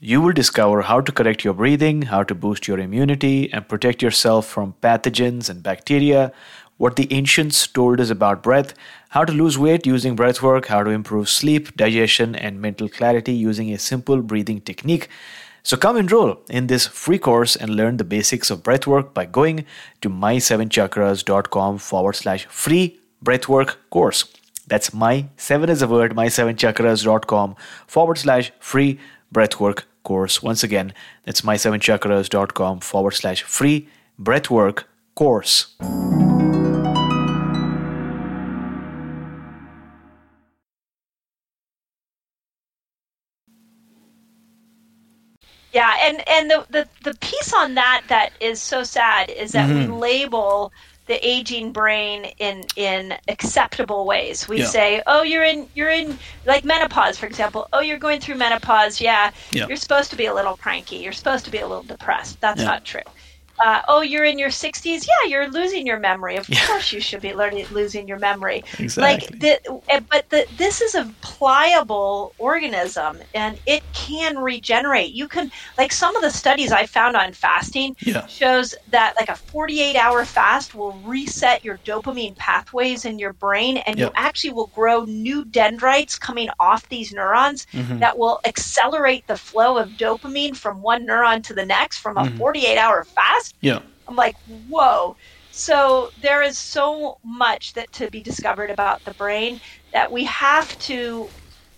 You 0.00 0.22
will 0.22 0.32
discover 0.32 0.80
how 0.80 1.02
to 1.02 1.12
correct 1.12 1.44
your 1.44 1.52
breathing, 1.52 2.02
how 2.02 2.22
to 2.22 2.34
boost 2.34 2.66
your 2.66 2.78
immunity, 2.78 3.52
and 3.52 3.68
protect 3.68 4.00
yourself 4.00 4.46
from 4.46 4.74
pathogens 4.80 5.50
and 5.50 5.62
bacteria, 5.62 6.32
what 6.78 6.96
the 6.96 7.12
ancients 7.12 7.66
told 7.66 8.00
us 8.00 8.08
about 8.08 8.42
breath, 8.42 8.72
how 9.10 9.22
to 9.22 9.34
lose 9.34 9.58
weight 9.58 9.86
using 9.86 10.16
breath 10.16 10.40
work, 10.40 10.68
how 10.68 10.82
to 10.82 10.88
improve 10.88 11.28
sleep, 11.28 11.76
digestion, 11.76 12.34
and 12.34 12.62
mental 12.62 12.88
clarity 12.88 13.34
using 13.34 13.70
a 13.70 13.78
simple 13.78 14.22
breathing 14.22 14.62
technique. 14.62 15.10
So 15.62 15.76
come 15.76 15.96
enroll 15.96 16.40
in 16.48 16.66
this 16.66 16.86
free 16.86 17.18
course 17.18 17.56
and 17.56 17.76
learn 17.76 17.96
the 17.96 18.04
basics 18.04 18.50
of 18.50 18.62
breathwork 18.62 19.12
by 19.14 19.26
going 19.26 19.66
to 20.00 20.08
my7chakras.com 20.08 21.78
forward 21.78 22.14
slash 22.14 22.46
free 22.46 23.00
breathwork 23.24 23.76
course. 23.90 24.24
That's 24.66 24.94
my 24.94 25.26
seven 25.36 25.68
is 25.68 25.82
a 25.82 25.88
word, 25.88 26.14
my7chakras.com 26.14 27.56
forward 27.86 28.18
slash 28.18 28.52
free 28.60 28.98
breathwork 29.34 29.82
course. 30.02 30.42
Once 30.42 30.62
again, 30.62 30.92
that's 31.24 31.42
my7chakras.com 31.42 32.80
forward 32.80 33.12
slash 33.12 33.42
free 33.42 33.88
breathwork 34.20 34.84
course. 35.14 35.76
Yeah, 45.72 45.94
and 46.02 46.28
and 46.28 46.50
the, 46.50 46.66
the 46.70 46.88
the 47.04 47.14
piece 47.18 47.52
on 47.54 47.74
that 47.74 48.02
that 48.08 48.32
is 48.40 48.60
so 48.60 48.82
sad 48.82 49.30
is 49.30 49.52
that 49.52 49.68
Mm-hmm. 49.68 49.92
we 49.92 49.98
label 50.00 50.72
the 51.06 51.24
aging 51.26 51.72
brain 51.72 52.24
in 52.38 52.64
in 52.76 53.14
acceptable 53.28 54.04
ways. 54.04 54.48
We 54.48 54.58
Yeah. 54.60 54.66
say, 54.66 55.02
"Oh, 55.06 55.22
you're 55.22 55.42
in 55.44 55.68
you're 55.74 55.90
in 55.90 56.18
like 56.46 56.64
menopause, 56.64 57.18
for 57.18 57.26
example. 57.26 57.68
Oh, 57.72 57.80
you're 57.80 57.98
going 57.98 58.20
through 58.20 58.36
menopause. 58.36 59.00
Yeah, 59.00 59.30
Yeah. 59.52 59.66
you're 59.66 59.76
supposed 59.76 60.10
to 60.10 60.16
be 60.16 60.26
a 60.26 60.34
little 60.34 60.56
cranky. 60.56 60.96
You're 60.96 61.12
supposed 61.12 61.44
to 61.46 61.50
be 61.50 61.58
a 61.58 61.66
little 61.66 61.82
depressed. 61.84 62.40
That's 62.40 62.60
Yeah. 62.60 62.66
not 62.66 62.84
true." 62.84 63.02
Uh, 63.64 63.82
oh, 63.88 64.00
you're 64.00 64.24
in 64.24 64.38
your 64.38 64.50
60s. 64.50 65.06
Yeah, 65.06 65.28
you're 65.28 65.50
losing 65.50 65.86
your 65.86 65.98
memory. 65.98 66.36
Of 66.36 66.48
Yeah. 66.48 66.66
course, 66.66 66.92
you 66.92 67.00
should 67.00 67.20
be 67.20 67.34
learning 67.34 67.66
losing 67.70 68.08
your 68.08 68.18
memory. 68.18 68.62
Exactly. 68.78 69.02
Like, 69.02 69.40
the, 69.40 69.80
eh, 69.88 70.00
but 70.10 70.24
the, 70.30 70.46
this 70.50 70.80
is 70.80 70.94
a 70.94 71.12
pliable 71.22 72.34
organism, 72.38 73.20
and 73.34 73.58
it 73.66 73.82
can 73.92 74.38
regenerate. 74.38 75.12
You 75.12 75.28
can, 75.28 75.50
like, 75.78 75.92
some 75.92 76.16
of 76.16 76.22
the 76.22 76.30
studies 76.30 76.72
I 76.72 76.86
found 76.86 77.16
on 77.16 77.32
fasting 77.32 77.96
Yeah. 78.04 78.26
shows 78.26 78.74
that 78.88 79.14
like 79.18 79.28
a 79.28 79.36
48 79.36 79.96
hour 79.96 80.24
fast 80.24 80.74
will 80.74 80.92
reset 80.92 81.64
your 81.64 81.78
dopamine 81.78 82.36
pathways 82.38 83.04
in 83.04 83.18
your 83.18 83.32
brain, 83.34 83.78
and 83.78 83.98
you 83.98 84.10
actually 84.16 84.52
will 84.52 84.68
grow 84.68 85.04
new 85.04 85.44
dendrites 85.44 86.18
coming 86.18 86.48
off 86.60 86.88
these 86.88 87.12
neurons 87.12 87.66
Mm-hmm. 87.72 87.98
that 87.98 88.18
will 88.18 88.40
accelerate 88.46 89.26
the 89.26 89.36
flow 89.36 89.76
of 89.78 89.90
dopamine 89.92 90.56
from 90.56 90.82
one 90.82 91.06
neuron 91.06 91.42
to 91.44 91.54
the 91.54 91.66
next 91.66 91.98
from 91.98 92.16
Mm-hmm. 92.16 92.34
a 92.34 92.38
48 92.38 92.78
hour 92.78 93.04
fast. 93.04 93.49
Yeah. 93.60 93.80
I'm 94.08 94.16
like, 94.16 94.36
whoa. 94.46 95.16
So 95.50 96.10
there 96.16 96.42
is 96.42 96.58
so 96.58 97.18
much 97.24 97.72
that 97.74 97.92
to 97.92 98.10
be 98.10 98.22
discovered 98.22 98.70
about 98.70 99.04
the 99.04 99.14
brain 99.14 99.60
that 99.92 100.10
we 100.10 100.24
have 100.24 100.76
to 100.78 101.32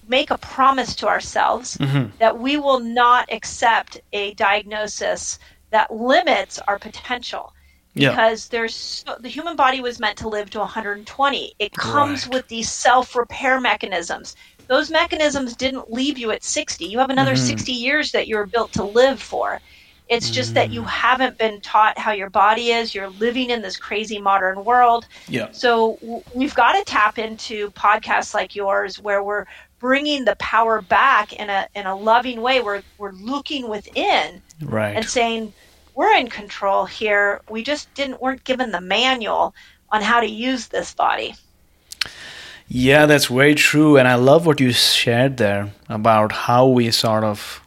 make 0.07 0.31
a 0.31 0.39
promise 0.39 0.95
to 0.97 1.09
ourselves 1.09 1.77
Mm-hmm. 1.79 2.11
that 2.19 2.39
we 2.39 2.57
will 2.57 2.81
not 2.81 3.27
accept 3.33 4.01
a 4.13 4.35
diagnosis 4.35 5.39
that 5.71 5.91
limits 5.93 6.59
our 6.69 6.79
potential 6.79 7.53
Yeah. 7.95 8.11
because 8.11 8.49
there's 8.49 8.75
so, 8.75 9.17
the 9.21 9.29
human 9.29 9.57
body 9.57 9.81
was 9.81 9.99
meant 10.01 10.19
to 10.19 10.29
live 10.29 10.51
to 10.51 10.59
120 10.61 11.55
it 11.59 11.73
comes 11.73 12.27
Right. 12.27 12.33
with 12.35 12.49
these 12.49 12.71
self-repair 12.71 13.61
mechanisms 13.61 14.35
those 14.69 14.91
mechanisms 14.91 15.57
didn't 15.57 15.91
leave 15.91 16.19
you 16.19 16.31
at 16.31 16.43
60 16.45 16.85
you 16.87 16.99
have 16.99 17.11
another 17.11 17.35
Mm-hmm. 17.35 17.37
60 17.37 17.73
years 17.73 18.11
that 18.13 18.27
you're 18.29 18.47
built 18.47 18.73
to 18.73 18.85
live 18.85 19.21
for 19.23 19.61
it's 20.15 20.31
just 20.39 20.53
that 20.55 20.69
Mm. 20.69 20.73
you 20.77 20.83
haven't 20.85 21.37
been 21.39 21.61
taught 21.73 21.95
how 22.05 22.13
your 22.13 22.31
body 22.31 22.67
is 22.79 22.95
you're 22.95 23.13
living 23.27 23.49
in 23.55 23.61
this 23.67 23.77
crazy 23.87 24.19
modern 24.31 24.59
world 24.71 25.03
Yeah. 25.37 25.49
so 25.53 25.97
w- 26.01 26.23
we've 26.39 26.55
got 26.63 26.73
to 26.79 26.83
tap 26.97 27.19
into 27.27 27.57
podcasts 27.73 28.33
like 28.35 28.51
yours 28.63 28.93
where 29.07 29.23
we're 29.29 29.47
bringing 29.79 30.25
the 30.25 30.37
power 30.37 30.81
back 30.81 31.33
in 31.33 31.49
a 31.59 31.67
in 31.79 31.87
a 31.87 31.97
loving 32.11 32.39
way. 32.47 32.57
We're 32.67 32.83
we're 33.01 33.17
looking 33.33 33.69
within 33.77 34.27
Right. 34.77 34.95
and 34.97 35.05
saying 35.19 35.53
we're 35.97 36.15
in 36.23 36.29
control 36.41 36.83
here. 37.01 37.41
We 37.55 37.61
just 37.73 37.85
didn't 37.99 38.19
weren't 38.23 38.45
given 38.51 38.69
the 38.71 38.81
manual 38.99 39.45
on 39.95 40.01
how 40.11 40.19
to 40.21 40.31
use 40.51 40.69
this 40.69 40.95
body. 40.95 41.35
Yeah, 42.69 43.07
that's 43.07 43.27
very 43.27 43.55
true. 43.55 43.97
And 43.99 44.07
I 44.09 44.15
love 44.15 44.47
what 44.47 44.61
you 44.61 44.73
shared 44.73 45.37
there 45.37 45.71
about 45.89 46.31
how 46.33 46.67
we 46.69 46.91
sort 46.91 47.25
of 47.25 47.61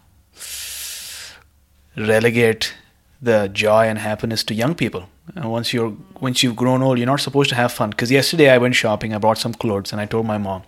relegate 1.96 2.74
the 3.22 3.48
joy 3.48 3.86
and 3.86 4.00
happiness 4.00 4.44
to 4.46 4.54
young 4.54 4.76
people. 4.76 5.10
And 5.36 5.52
once 5.52 5.74
you're 5.74 5.94
once 6.20 6.44
you've 6.44 6.56
grown 6.56 6.84
old, 6.84 6.98
you're 6.98 7.08
not 7.08 7.20
supposed 7.20 7.50
to 7.50 7.56
have 7.56 7.72
fun. 7.72 7.90
Because 7.90 8.12
yesterday 8.12 8.50
I 8.50 8.58
went 8.58 8.76
shopping, 8.76 9.14
I 9.14 9.18
bought 9.18 9.38
some 9.38 9.54
clothes, 9.54 9.92
and 9.92 10.00
I 10.00 10.06
told 10.06 10.26
my 10.26 10.38
mom, 10.38 10.64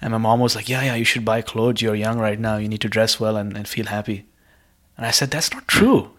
and 0.00 0.12
my 0.12 0.18
mom 0.18 0.40
was 0.40 0.54
like, 0.54 0.68
"Yeah, 0.68 0.82
yeah, 0.82 0.94
you 0.94 1.04
should 1.04 1.24
buy 1.24 1.42
clothes. 1.42 1.82
You're 1.82 1.96
young 1.96 2.18
right 2.18 2.38
now. 2.38 2.56
You 2.56 2.68
need 2.68 2.80
to 2.82 2.88
dress 2.88 3.18
well 3.18 3.36
and, 3.36 3.56
and 3.56 3.66
feel 3.66 3.86
happy." 3.86 4.26
And 4.96 5.06
I 5.06 5.10
said, 5.10 5.30
"That's 5.30 5.52
not 5.52 5.66
true. 5.66 6.10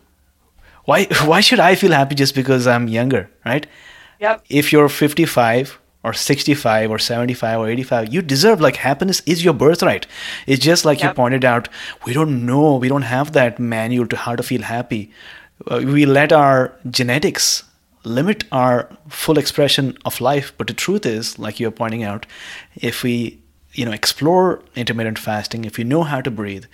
Why 0.83 1.05
why 1.25 1.41
should 1.41 1.59
I 1.59 1.75
feel 1.75 1.91
happy 1.91 2.15
just 2.15 2.35
because 2.35 2.67
I'm 2.67 2.87
younger, 2.87 3.29
right?" 3.45 3.65
Yep. 4.19 4.45
if 4.49 4.71
you're 4.71 4.87
55 4.87 5.77
or 6.05 6.13
65 6.13 6.91
or 6.91 6.99
75 6.99 7.59
or 7.59 7.69
85 7.69 8.13
you 8.13 8.21
deserve 8.21 8.61
like 8.61 8.75
happiness 8.77 9.21
is 9.25 9.43
your 9.43 9.53
birthright. 9.53 10.07
It's 10.45 10.63
just 10.63 10.85
like 10.85 11.01
you 11.01 11.09
pointed 11.09 11.43
out 11.43 11.67
we 12.05 12.13
don't 12.13 12.45
know 12.45 12.75
we 12.75 12.87
don't 12.87 13.09
have 13.13 13.33
that 13.33 13.59
manual 13.59 14.07
to 14.07 14.15
how 14.15 14.35
to 14.35 14.43
feel 14.43 14.61
happy. 14.61 15.11
Uh, 15.65 15.81
we 15.83 16.05
let 16.05 16.31
our 16.31 16.73
genetics 16.89 17.63
limit 18.03 18.43
our 18.51 18.89
full 19.09 19.39
expression 19.39 19.97
of 20.05 20.21
life 20.21 20.53
but 20.59 20.67
the 20.67 20.73
truth 20.73 21.05
is 21.07 21.39
like 21.39 21.59
you're 21.59 21.71
pointing 21.71 22.03
out 22.03 22.27
if 22.75 23.01
we 23.01 23.39
you 23.73 23.85
know 23.85 23.91
explore 23.91 24.61
intermittent 24.75 25.17
fasting 25.17 25.65
if 25.65 25.79
we 25.79 25.83
know 25.83 26.03
how 26.03 26.21
to 26.21 26.29
breathe 26.29 26.65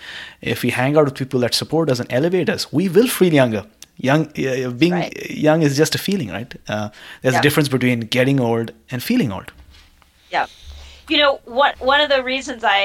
if 0.41 0.61
we 0.61 0.71
hang 0.71 0.97
out 0.97 1.05
with 1.05 1.15
people 1.15 1.39
that 1.39 1.53
support 1.53 1.89
us 1.89 2.01
and 2.01 2.11
elevate 2.11 2.49
us 2.49 2.73
we 2.73 2.89
will 2.89 3.07
feel 3.07 3.33
younger 3.33 3.65
young 4.09 4.21
uh, 4.27 4.69
being 4.83 4.93
Right. 4.93 5.31
young 5.47 5.61
is 5.67 5.77
just 5.77 5.95
a 5.95 6.01
feeling 6.07 6.29
right 6.37 6.51
uh, 6.73 6.89
there's 7.21 7.33
Yeah. 7.35 7.39
a 7.39 7.45
difference 7.47 7.69
between 7.77 7.99
getting 8.17 8.39
old 8.49 8.71
and 8.91 9.03
feeling 9.09 9.31
old 9.31 9.49
Yeah. 10.31 10.47
You 11.11 11.17
know, 11.21 11.33
what 11.59 11.73
one 11.93 11.99
of 12.05 12.09
the 12.09 12.23
reasons 12.23 12.63
I 12.63 12.83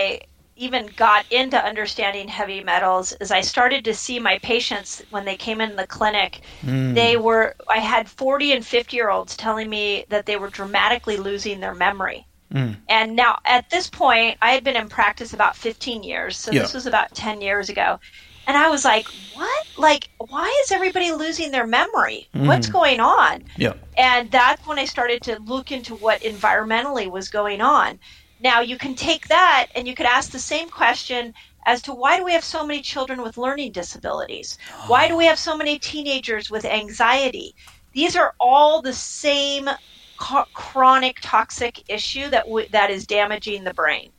even 0.56 0.86
got 0.96 1.22
into 1.30 1.56
understanding 1.70 2.26
heavy 2.28 2.60
metals 2.64 3.12
is 3.20 3.30
I 3.30 3.42
started 3.42 3.84
to 3.84 3.94
see 3.94 4.18
my 4.18 4.36
patients 4.52 5.02
when 5.10 5.24
they 5.26 5.36
came 5.36 5.60
in 5.64 5.76
the 5.76 5.86
clinic. 5.86 6.40
Mm. 6.64 6.94
They 6.94 7.16
were, 7.26 7.54
I 7.68 7.78
had 7.78 8.08
40 8.08 8.52
and 8.56 8.64
50 8.66 8.96
year 8.96 9.10
olds 9.10 9.36
telling 9.36 9.68
me 9.70 10.06
that 10.08 10.24
they 10.26 10.36
were 10.42 10.48
dramatically 10.48 11.18
losing 11.18 11.60
their 11.60 11.74
memory. 11.86 12.26
Mm. 12.52 12.76
And 12.88 13.14
now 13.14 13.38
at 13.44 13.70
this 13.70 13.86
point, 14.02 14.38
I 14.42 14.50
had 14.54 14.64
been 14.64 14.76
in 14.82 14.88
practice 14.88 15.32
about 15.34 15.54
15 15.56 16.02
years. 16.02 16.36
So 16.38 16.50
Yeah. 16.50 16.62
this 16.62 16.74
was 16.74 16.86
about 16.86 17.14
10 17.14 17.40
years 17.42 17.68
ago. 17.68 18.00
And 18.47 18.57
I 18.57 18.68
was 18.68 18.84
like, 18.84 19.07
what? 19.34 19.66
Like, 19.76 20.09
why 20.18 20.49
is 20.64 20.72
everybody 20.72 21.12
losing 21.12 21.51
their 21.51 21.66
memory? 21.66 22.28
What's 22.32 22.68
mm-hmm. 22.68 22.76
going 22.76 23.01
on? 23.01 23.44
Yeah. 23.57 23.74
And 23.99 24.30
that's 24.30 24.66
when 24.66 24.78
I 24.78 24.84
started 24.84 25.22
to 25.22 25.40
look 25.40 25.72
into 25.72 25.94
what 25.97 26.22
environmentally 26.22 27.11
was 27.11 27.28
going 27.28 27.61
on. 27.61 27.99
Now, 28.40 28.61
you 28.61 28.78
can 28.78 28.94
take 28.94 29.28
that 29.28 29.68
and 29.74 29.88
you 29.88 29.94
could 29.94 30.07
ask 30.07 30.30
the 30.30 30.38
same 30.38 30.68
question 30.68 31.34
as 31.66 31.82
to 31.82 31.92
why 31.92 32.16
do 32.16 32.24
we 32.24 32.32
have 32.32 32.44
so 32.44 32.64
many 32.64 32.80
children 32.80 33.22
with 33.22 33.36
learning 33.36 33.72
disabilities? 33.72 34.57
Why 34.86 35.09
do 35.09 35.16
we 35.16 35.26
have 35.26 35.38
so 35.38 35.57
many 35.57 35.78
teenagers 35.78 36.51
with 36.51 36.64
anxiety? 36.64 37.55
These 37.92 38.14
are 38.14 38.34
all 38.38 38.80
the 38.80 38.92
same 38.92 39.68
chronic 40.16 41.18
toxic 41.20 41.82
issue 41.88 42.30
that 42.30 42.44
w- 42.44 42.68
that 42.70 42.90
is 42.90 43.07
damaging 43.07 43.64
the 43.64 43.74
brain. 43.74 44.12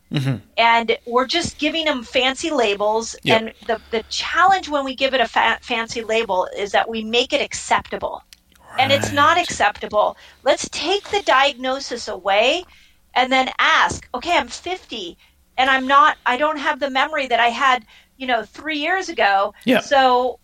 And 0.58 0.98
we're 1.06 1.28
just 1.28 1.60
giving 1.60 1.86
them 1.86 2.04
fancy 2.04 2.50
labels. 2.50 3.16
Yep. 3.24 3.42
And 3.42 3.54
the, 3.68 3.82
the 3.92 4.04
challenge 4.10 4.70
when 4.70 4.86
we 4.86 4.96
give 4.96 5.14
it 5.14 5.22
a 5.22 5.28
fa- 5.28 5.60
fancy 5.62 6.02
label 6.02 6.48
is 6.58 6.72
that 6.72 6.88
we 6.90 7.04
make 7.04 7.34
it 7.34 7.42
acceptable 7.42 8.24
and 8.80 8.92
it's 8.92 9.12
not 9.12 9.38
acceptable. 9.38 10.18
Let's 10.44 10.70
take 10.70 11.10
the 11.10 11.22
diagnosis 11.24 12.08
away 12.08 12.64
and 13.16 13.32
then 13.32 13.50
ask, 13.60 14.08
okay, 14.14 14.38
I'm 14.38 14.48
50 14.48 15.18
and 15.58 15.70
I'm 15.70 15.88
not, 15.88 16.18
I 16.26 16.38
don't 16.38 16.58
have 16.58 16.80
the 16.80 16.90
memory 16.90 17.28
that 17.28 17.40
I 17.40 17.48
had, 17.48 17.86
you 18.18 18.28
know, 18.28 18.44
three 18.44 18.78
years 18.78 19.10
ago. 19.10 19.54
Yeah. 19.66 19.80
So 19.80 20.40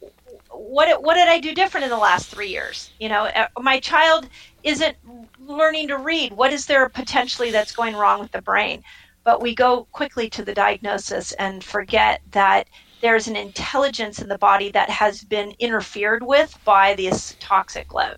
what, 0.49 1.03
what 1.03 1.15
did 1.15 1.27
I 1.27 1.39
do 1.39 1.53
different 1.53 1.83
in 1.83 1.89
the 1.89 1.97
last 1.97 2.27
three 2.27 2.49
years? 2.49 2.91
You 2.99 3.09
know, 3.09 3.25
uh, 3.25 3.47
my 3.59 3.79
child 3.79 4.27
isn't 4.63 4.95
learning 5.39 5.89
to 5.89 5.97
read. 5.97 6.33
What 6.33 6.51
is 6.51 6.65
there 6.65 6.87
potentially 6.89 7.51
that's 7.51 7.75
going 7.75 7.95
wrong 7.95 8.19
with 8.19 8.31
the 8.31 8.41
brain? 8.41 8.83
But 9.23 9.41
we 9.41 9.55
go 9.55 9.87
quickly 9.91 10.29
to 10.31 10.43
the 10.43 10.53
diagnosis 10.53 11.31
and 11.33 11.63
forget 11.63 12.21
that 12.31 12.67
there's 13.01 13.27
an 13.27 13.35
intelligence 13.35 14.21
in 14.21 14.29
the 14.29 14.37
body 14.37 14.71
that 14.71 14.89
has 14.89 15.23
been 15.23 15.53
interfered 15.59 16.23
with 16.23 16.57
by 16.63 16.93
this 16.95 17.35
toxic 17.39 17.93
load. 17.93 18.17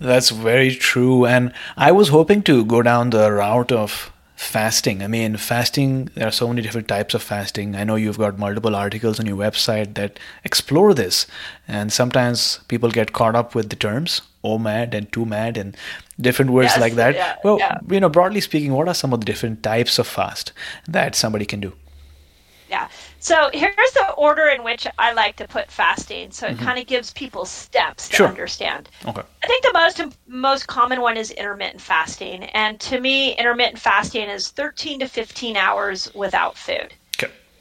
That's 0.00 0.30
very 0.30 0.74
true. 0.74 1.26
And 1.26 1.52
I 1.76 1.92
was 1.92 2.08
hoping 2.08 2.42
to 2.44 2.64
go 2.64 2.82
down 2.82 3.10
the 3.10 3.32
route 3.32 3.72
of 3.72 4.12
fasting. 4.36 5.02
I 5.02 5.08
mean, 5.08 5.36
fasting, 5.36 6.10
there 6.14 6.28
are 6.28 6.32
so 6.32 6.48
many 6.48 6.62
different 6.62 6.86
types 6.86 7.14
of 7.14 7.22
fasting. 7.22 7.74
I 7.74 7.82
know 7.82 7.96
you've 7.96 8.18
got 8.18 8.38
multiple 8.38 8.76
articles 8.76 9.18
on 9.18 9.26
your 9.26 9.36
website 9.36 9.94
that 9.94 10.20
explore 10.44 10.94
this. 10.94 11.26
And 11.66 11.92
sometimes 11.92 12.60
people 12.68 12.90
get 12.90 13.12
caught 13.12 13.34
up 13.34 13.54
with 13.56 13.70
the 13.70 13.76
terms 13.76 14.22
Oh, 14.48 14.58
OMAD 14.58 14.94
and 14.94 15.10
TUMAD 15.10 15.56
and 15.56 15.76
different 16.20 16.50
words 16.50 16.70
Yes, 16.72 16.80
like 16.80 16.94
that. 16.94 17.14
yeah, 17.14 17.36
well, 17.44 17.58
yeah. 17.58 17.78
you 17.90 18.00
know, 18.00 18.08
broadly 18.08 18.40
speaking, 18.40 18.72
what 18.72 18.88
are 18.88 18.94
some 18.94 19.12
of 19.12 19.20
the 19.20 19.26
different 19.26 19.62
types 19.62 19.98
of 19.98 20.06
fast 20.06 20.52
that 20.86 21.14
somebody 21.14 21.44
can 21.44 21.60
do? 21.60 21.72
Yeah. 22.68 22.88
So 23.20 23.50
here's 23.52 23.92
the 23.94 24.12
order 24.16 24.46
in 24.46 24.62
which 24.62 24.86
I 24.98 25.12
like 25.12 25.36
to 25.36 25.48
put 25.48 25.70
fasting, 25.70 26.30
so 26.30 26.46
it 26.46 26.56
mm-hmm. 26.56 26.64
kind 26.64 26.78
of 26.78 26.86
gives 26.86 27.12
people 27.12 27.44
steps 27.44 28.08
to 28.10 28.16
Sure. 28.16 28.28
understand. 28.28 28.90
Okay. 29.06 29.22
I 29.42 29.46
think 29.46 29.64
the 29.64 29.72
most 29.72 30.00
most 30.26 30.66
common 30.66 31.00
one 31.00 31.16
is 31.16 31.30
intermittent 31.30 31.80
fasting, 31.80 32.44
and 32.44 32.78
to 32.80 33.00
me, 33.00 33.32
intermittent 33.36 33.78
fasting 33.78 34.28
is 34.28 34.48
13 34.48 35.00
to 35.00 35.08
15 35.08 35.56
hours 35.56 36.12
without 36.14 36.56
food. 36.56 36.92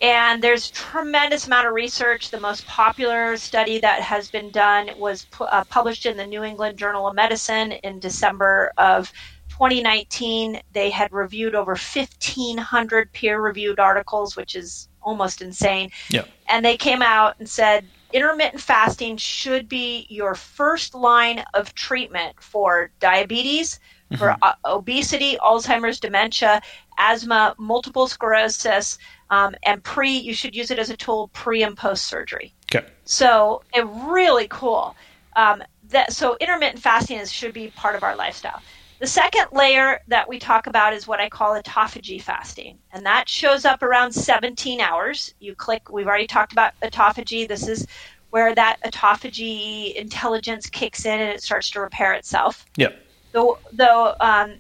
And 0.02 0.44
there's 0.44 0.70
tremendous 0.72 1.48
amount 1.48 1.68
of 1.68 1.74
research. 1.74 2.30
The 2.30 2.40
most 2.40 2.68
popular 2.68 3.36
study 3.38 3.80
that 3.80 4.02
has 4.02 4.30
been 4.30 4.52
done 4.52 4.92
was 4.98 5.26
pu- 5.26 5.46
uh, 5.46 5.64
published 5.66 6.06
in 6.06 6.18
the 6.18 6.28
New 6.28 6.44
England 6.44 6.78
Journal 6.78 7.08
of 7.08 7.16
Medicine 7.16 7.72
in 7.72 8.00
December 8.00 8.72
of 8.78 9.12
2019. 9.50 10.62
They 10.72 10.92
had 10.92 11.12
reviewed 11.12 11.56
over 11.56 11.72
1,500 11.72 13.12
peer-reviewed 13.12 13.80
articles, 13.80 14.36
which 14.36 14.56
is 14.56 14.88
almost 15.02 15.42
insane. 15.42 15.90
Yeah. 16.10 16.26
And 16.48 16.64
they 16.64 16.78
came 16.78 17.02
out 17.02 17.36
and 17.40 17.50
said 17.50 17.88
intermittent 18.14 18.62
fasting 18.62 19.18
should 19.18 19.68
be 19.68 20.06
your 20.10 20.36
first 20.36 20.94
line 20.94 21.44
of 21.56 21.74
treatment 21.74 22.36
for 22.40 22.92
diabetes, 23.00 23.80
for 24.18 24.38
uh, 24.42 24.54
obesity, 24.64 25.38
Alzheimer's, 25.38 26.00
dementia, 26.00 26.62
asthma, 26.98 27.56
multiple 27.58 28.08
sclerosis, 28.08 28.98
um, 29.30 29.56
and 29.64 29.84
pre. 29.84 30.12
You 30.12 30.34
should 30.34 30.56
use 30.56 30.72
it 30.72 30.80
as 30.80 30.90
a 30.90 30.98
tool 30.98 31.30
pre 31.34 31.64
and 31.64 31.78
post 31.78 32.06
surgery. 32.06 32.54
Okay. 32.74 32.86
So 33.06 33.64
it 33.74 33.86
really 33.88 34.48
cool. 34.50 34.96
Um, 35.36 35.64
that 35.90 36.14
so 36.14 36.38
intermittent 36.40 36.82
fasting 36.82 37.18
is, 37.20 37.32
should 37.32 37.54
be 37.54 37.68
part 37.70 37.96
of 37.96 38.04
our 38.04 38.16
lifestyle. 38.16 38.62
The 39.00 39.08
second 39.08 39.46
layer 39.52 40.00
that 40.08 40.28
we 40.28 40.40
talk 40.40 40.66
about 40.66 40.94
is 40.94 41.08
what 41.08 41.20
I 41.20 41.30
call 41.30 41.60
autophagy 41.62 42.20
fasting, 42.20 42.80
and 42.92 43.06
that 43.06 43.30
shows 43.30 43.64
up 43.64 43.84
around 43.84 44.12
17 44.12 44.82
hours. 44.82 45.34
You 45.40 45.54
click. 45.54 45.92
We've 45.92 46.08
already 46.08 46.26
talked 46.26 46.52
about 46.52 46.74
autophagy. 46.82 47.48
This 47.48 47.68
is 47.68 47.86
where 48.32 48.54
that 48.56 48.78
autophagy 48.84 49.94
intelligence 49.94 50.70
kicks 50.70 51.06
in 51.06 51.20
and 51.20 51.30
it 51.30 51.42
starts 51.42 51.70
to 51.72 51.80
repair 51.80 52.14
itself. 52.14 52.66
Yeah. 52.76 52.90
Though, 53.34 53.60
though 53.74 54.16
um, 54.20 54.54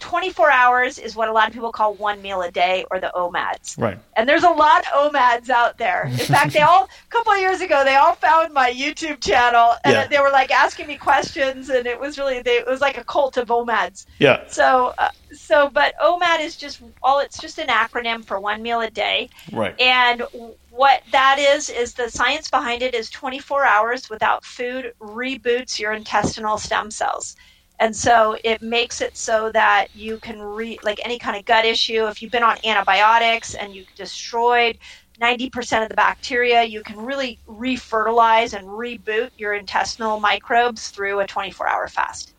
24 0.00 0.50
hours 0.50 0.98
is 0.98 1.14
what 1.16 1.28
a 1.28 1.32
lot 1.32 1.48
of 1.48 1.54
people 1.54 1.72
call 1.72 1.94
one 1.94 2.20
meal 2.20 2.42
a 2.42 2.50
day 2.50 2.84
or 2.90 3.00
the 3.00 3.10
OMADs. 3.14 3.78
Right. 3.78 3.98
And 4.16 4.28
there's 4.28 4.42
a 4.42 4.50
lot 4.50 4.84
of 4.92 5.12
OMADs 5.12 5.48
out 5.48 5.78
there. 5.78 6.04
In 6.06 6.16
fact, 6.16 6.52
they 6.52 6.60
all, 6.60 6.84
a 6.84 6.88
couple 7.10 7.32
of 7.32 7.38
years 7.40 7.60
ago, 7.60 7.84
they 7.84 7.94
all 7.94 8.14
found 8.14 8.52
my 8.52 8.70
YouTube 8.72 9.20
channel 9.20 9.74
and 9.84 9.94
Yeah. 9.94 10.06
they 10.08 10.18
were 10.18 10.30
like 10.30 10.50
asking 10.50 10.88
me 10.88 10.96
questions, 10.96 11.70
and 11.70 11.86
it 11.86 11.98
was 11.98 12.18
really, 12.18 12.42
they, 12.42 12.58
it 12.58 12.66
was 12.66 12.80
like 12.80 12.98
a 12.98 13.04
cult 13.04 13.36
of 13.36 13.48
OMADs. 13.48 14.06
Yeah. 14.18 14.44
So, 14.48 14.94
uh, 14.98 15.08
so, 15.32 15.70
but 15.70 15.94
OMAD 16.02 16.40
is 16.40 16.56
just 16.56 16.82
all, 17.02 17.20
it's 17.20 17.38
just 17.40 17.58
an 17.58 17.68
acronym 17.68 18.24
for 18.24 18.38
one 18.40 18.62
meal 18.62 18.80
a 18.80 18.90
day. 18.90 19.30
Right. 19.52 19.78
And 19.80 20.22
what 20.70 21.02
that 21.12 21.38
is, 21.38 21.70
is 21.70 21.94
the 21.94 22.10
science 22.10 22.50
behind 22.50 22.82
it 22.82 22.94
is 22.94 23.08
24 23.10 23.64
hours 23.64 24.10
without 24.10 24.44
food 24.44 24.92
reboots 25.00 25.78
your 25.78 25.92
intestinal 25.92 26.58
stem 26.58 26.90
cells. 26.90 27.36
And 27.82 27.96
so 27.96 28.36
it 28.44 28.62
makes 28.62 29.00
it 29.00 29.16
so 29.16 29.50
that 29.54 29.88
you 29.92 30.20
can 30.20 30.40
re, 30.40 30.78
like 30.84 31.00
any 31.04 31.18
kind 31.18 31.36
of 31.36 31.44
gut 31.44 31.64
issue, 31.64 32.06
if 32.06 32.22
you've 32.22 32.30
been 32.30 32.44
on 32.44 32.56
antibiotics 32.64 33.56
and 33.56 33.74
you've 33.74 33.92
destroyed 33.96 34.78
90% 35.20 35.82
of 35.82 35.88
the 35.88 35.96
bacteria, 35.96 36.62
you 36.62 36.80
can 36.84 36.96
really 37.00 37.40
refertilize 37.48 38.56
and 38.56 38.68
reboot 38.68 39.30
your 39.36 39.54
intestinal 39.54 40.20
microbes 40.20 40.90
through 40.90 41.18
a 41.18 41.26
24 41.26 41.68
hour 41.68 41.88
fast. 41.88 42.36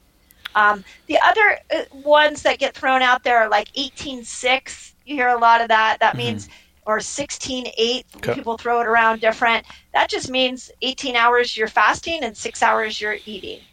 Um, 0.56 0.82
the 1.08 1.20
other 1.26 1.60
uh, 1.76 1.84
ones 1.92 2.42
that 2.44 2.58
get 2.58 2.74
thrown 2.74 3.02
out 3.02 3.26
there 3.26 3.40
are 3.40 3.50
like 3.50 3.70
18.6. 3.74 4.94
You 5.04 5.16
hear 5.16 5.28
a 5.28 5.38
lot 5.38 5.60
of 5.60 5.68
that. 5.68 5.98
That 6.00 6.16
means, 6.16 6.48
or 6.86 7.00
16.8. 7.00 8.04
Okay. 8.16 8.34
People 8.34 8.58
throw 8.58 8.80
it 8.80 8.88
around 8.88 9.20
different. 9.20 9.66
That 9.94 10.10
just 10.10 10.30
means 10.30 10.72
18 10.82 11.18
hours 11.18 11.58
you're 11.58 11.68
fasting 11.68 12.24
and 12.24 12.38
six 12.38 12.64
hours 12.64 13.02
you're 13.02 13.18
eating. 13.26 13.68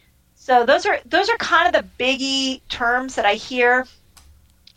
So 0.51 0.65
those 0.65 0.85
are 0.85 0.99
those 1.05 1.29
are 1.29 1.37
kind 1.37 1.65
of 1.65 1.81
the 1.81 2.03
biggie 2.03 2.59
terms 2.67 3.15
that 3.15 3.25
I 3.25 3.35
hear. 3.35 3.87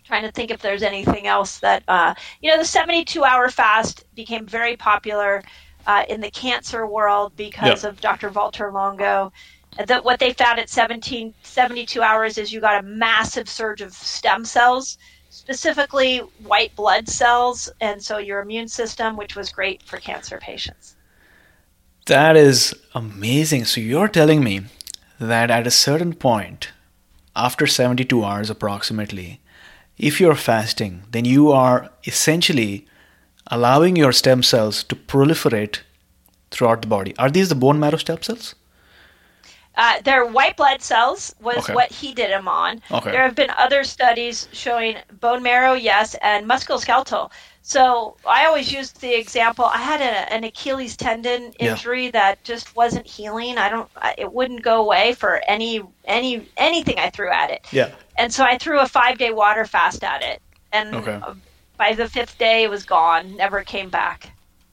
Trying 0.04 0.22
to 0.22 0.30
think 0.30 0.52
if 0.52 0.62
there's 0.62 0.84
anything 0.84 1.26
else 1.26 1.58
that 1.58 1.82
uh, 1.88 2.14
you 2.40 2.48
know. 2.48 2.58
The 2.58 2.64
72 2.64 3.24
hour 3.24 3.48
fast 3.48 4.04
became 4.14 4.46
very 4.46 4.76
popular 4.76 5.42
uh, 5.88 6.04
in 6.08 6.20
the 6.20 6.30
cancer 6.30 6.86
world 6.86 7.32
because 7.34 7.82
Yep. 7.82 7.92
of 7.92 8.00
Dr. 8.00 8.28
Walter 8.28 8.70
Longo. 8.70 9.32
That 9.84 10.04
what 10.04 10.20
they 10.20 10.32
found 10.32 10.60
at 10.60 10.70
17, 10.70 11.34
72 11.42 12.00
hours 12.00 12.38
is 12.38 12.52
you 12.52 12.60
got 12.60 12.78
a 12.78 12.86
massive 12.86 13.48
surge 13.48 13.80
of 13.80 13.92
stem 13.92 14.44
cells, 14.44 14.96
specifically 15.30 16.18
white 16.44 16.72
blood 16.76 17.08
cells, 17.08 17.68
and 17.80 18.00
so 18.00 18.18
your 18.18 18.38
immune 18.38 18.68
system, 18.68 19.16
which 19.16 19.34
was 19.34 19.50
great 19.50 19.82
for 19.82 19.96
cancer 19.96 20.38
patients. 20.38 20.94
That 22.06 22.36
is 22.36 22.76
amazing. 22.94 23.64
So 23.64 23.80
you're 23.80 24.06
telling 24.06 24.44
me 24.44 24.66
that 25.18 25.50
at 25.50 25.66
a 25.66 25.70
certain 25.70 26.14
point, 26.14 26.72
after 27.36 27.66
72 27.66 28.24
hours 28.24 28.50
approximately, 28.50 29.40
if 29.98 30.20
you're 30.20 30.34
fasting, 30.34 31.02
then 31.10 31.24
you 31.24 31.52
are 31.52 31.90
essentially 32.06 32.86
allowing 33.48 33.96
your 33.96 34.12
stem 34.12 34.42
cells 34.42 34.82
to 34.84 34.96
proliferate 34.96 35.80
throughout 36.50 36.82
the 36.82 36.88
body. 36.88 37.16
Are 37.18 37.30
these 37.30 37.48
the 37.48 37.54
bone 37.54 37.78
marrow 37.78 37.98
stem 37.98 38.22
cells? 38.22 38.54
Uh, 39.76 40.00
their 40.02 40.24
white 40.24 40.56
blood 40.56 40.80
cells 40.82 41.34
was 41.40 41.56
Okay. 41.58 41.74
what 41.74 41.90
he 41.90 42.14
did 42.14 42.30
them 42.30 42.46
on. 42.46 42.80
Okay. 42.92 43.10
There 43.10 43.22
have 43.22 43.34
been 43.34 43.50
other 43.58 43.82
studies 43.82 44.48
showing 44.52 44.96
bone 45.20 45.42
marrow, 45.42 45.72
yes, 45.74 46.14
and 46.22 46.46
musculoskeletal. 46.48 47.30
So 47.66 48.18
I 48.28 48.44
always 48.44 48.70
use 48.70 48.92
the 48.92 49.18
example. 49.18 49.64
I 49.64 49.78
had 49.78 50.02
a, 50.02 50.30
an 50.32 50.44
Achilles 50.44 50.98
tendon 50.98 51.54
Yeah. 51.58 51.70
injury 51.72 52.10
that 52.10 52.44
just 52.44 52.76
wasn't 52.76 53.06
healing. 53.06 53.56
I 53.56 53.70
don't. 53.70 53.90
It 54.18 54.30
wouldn't 54.30 54.62
go 54.62 54.82
away 54.82 55.14
for 55.14 55.40
any 55.48 55.82
any 56.04 56.46
anything 56.58 56.98
I 56.98 57.08
threw 57.08 57.30
at 57.30 57.50
it. 57.50 57.66
Yeah. 57.72 57.94
And 58.18 58.32
so 58.32 58.44
I 58.44 58.58
threw 58.58 58.80
a 58.80 58.86
five 58.86 59.16
day 59.16 59.32
water 59.32 59.64
fast 59.64 60.04
at 60.04 60.22
it. 60.22 60.42
And 60.72 60.94
Okay. 60.94 61.18
uh, 61.22 61.34
By 61.78 61.94
the 61.94 62.06
fifth 62.08 62.36
day, 62.38 62.64
it 62.64 62.70
was 62.70 62.84
gone, 62.84 63.34
never 63.34 63.64
came 63.64 63.88
back. 63.90 64.30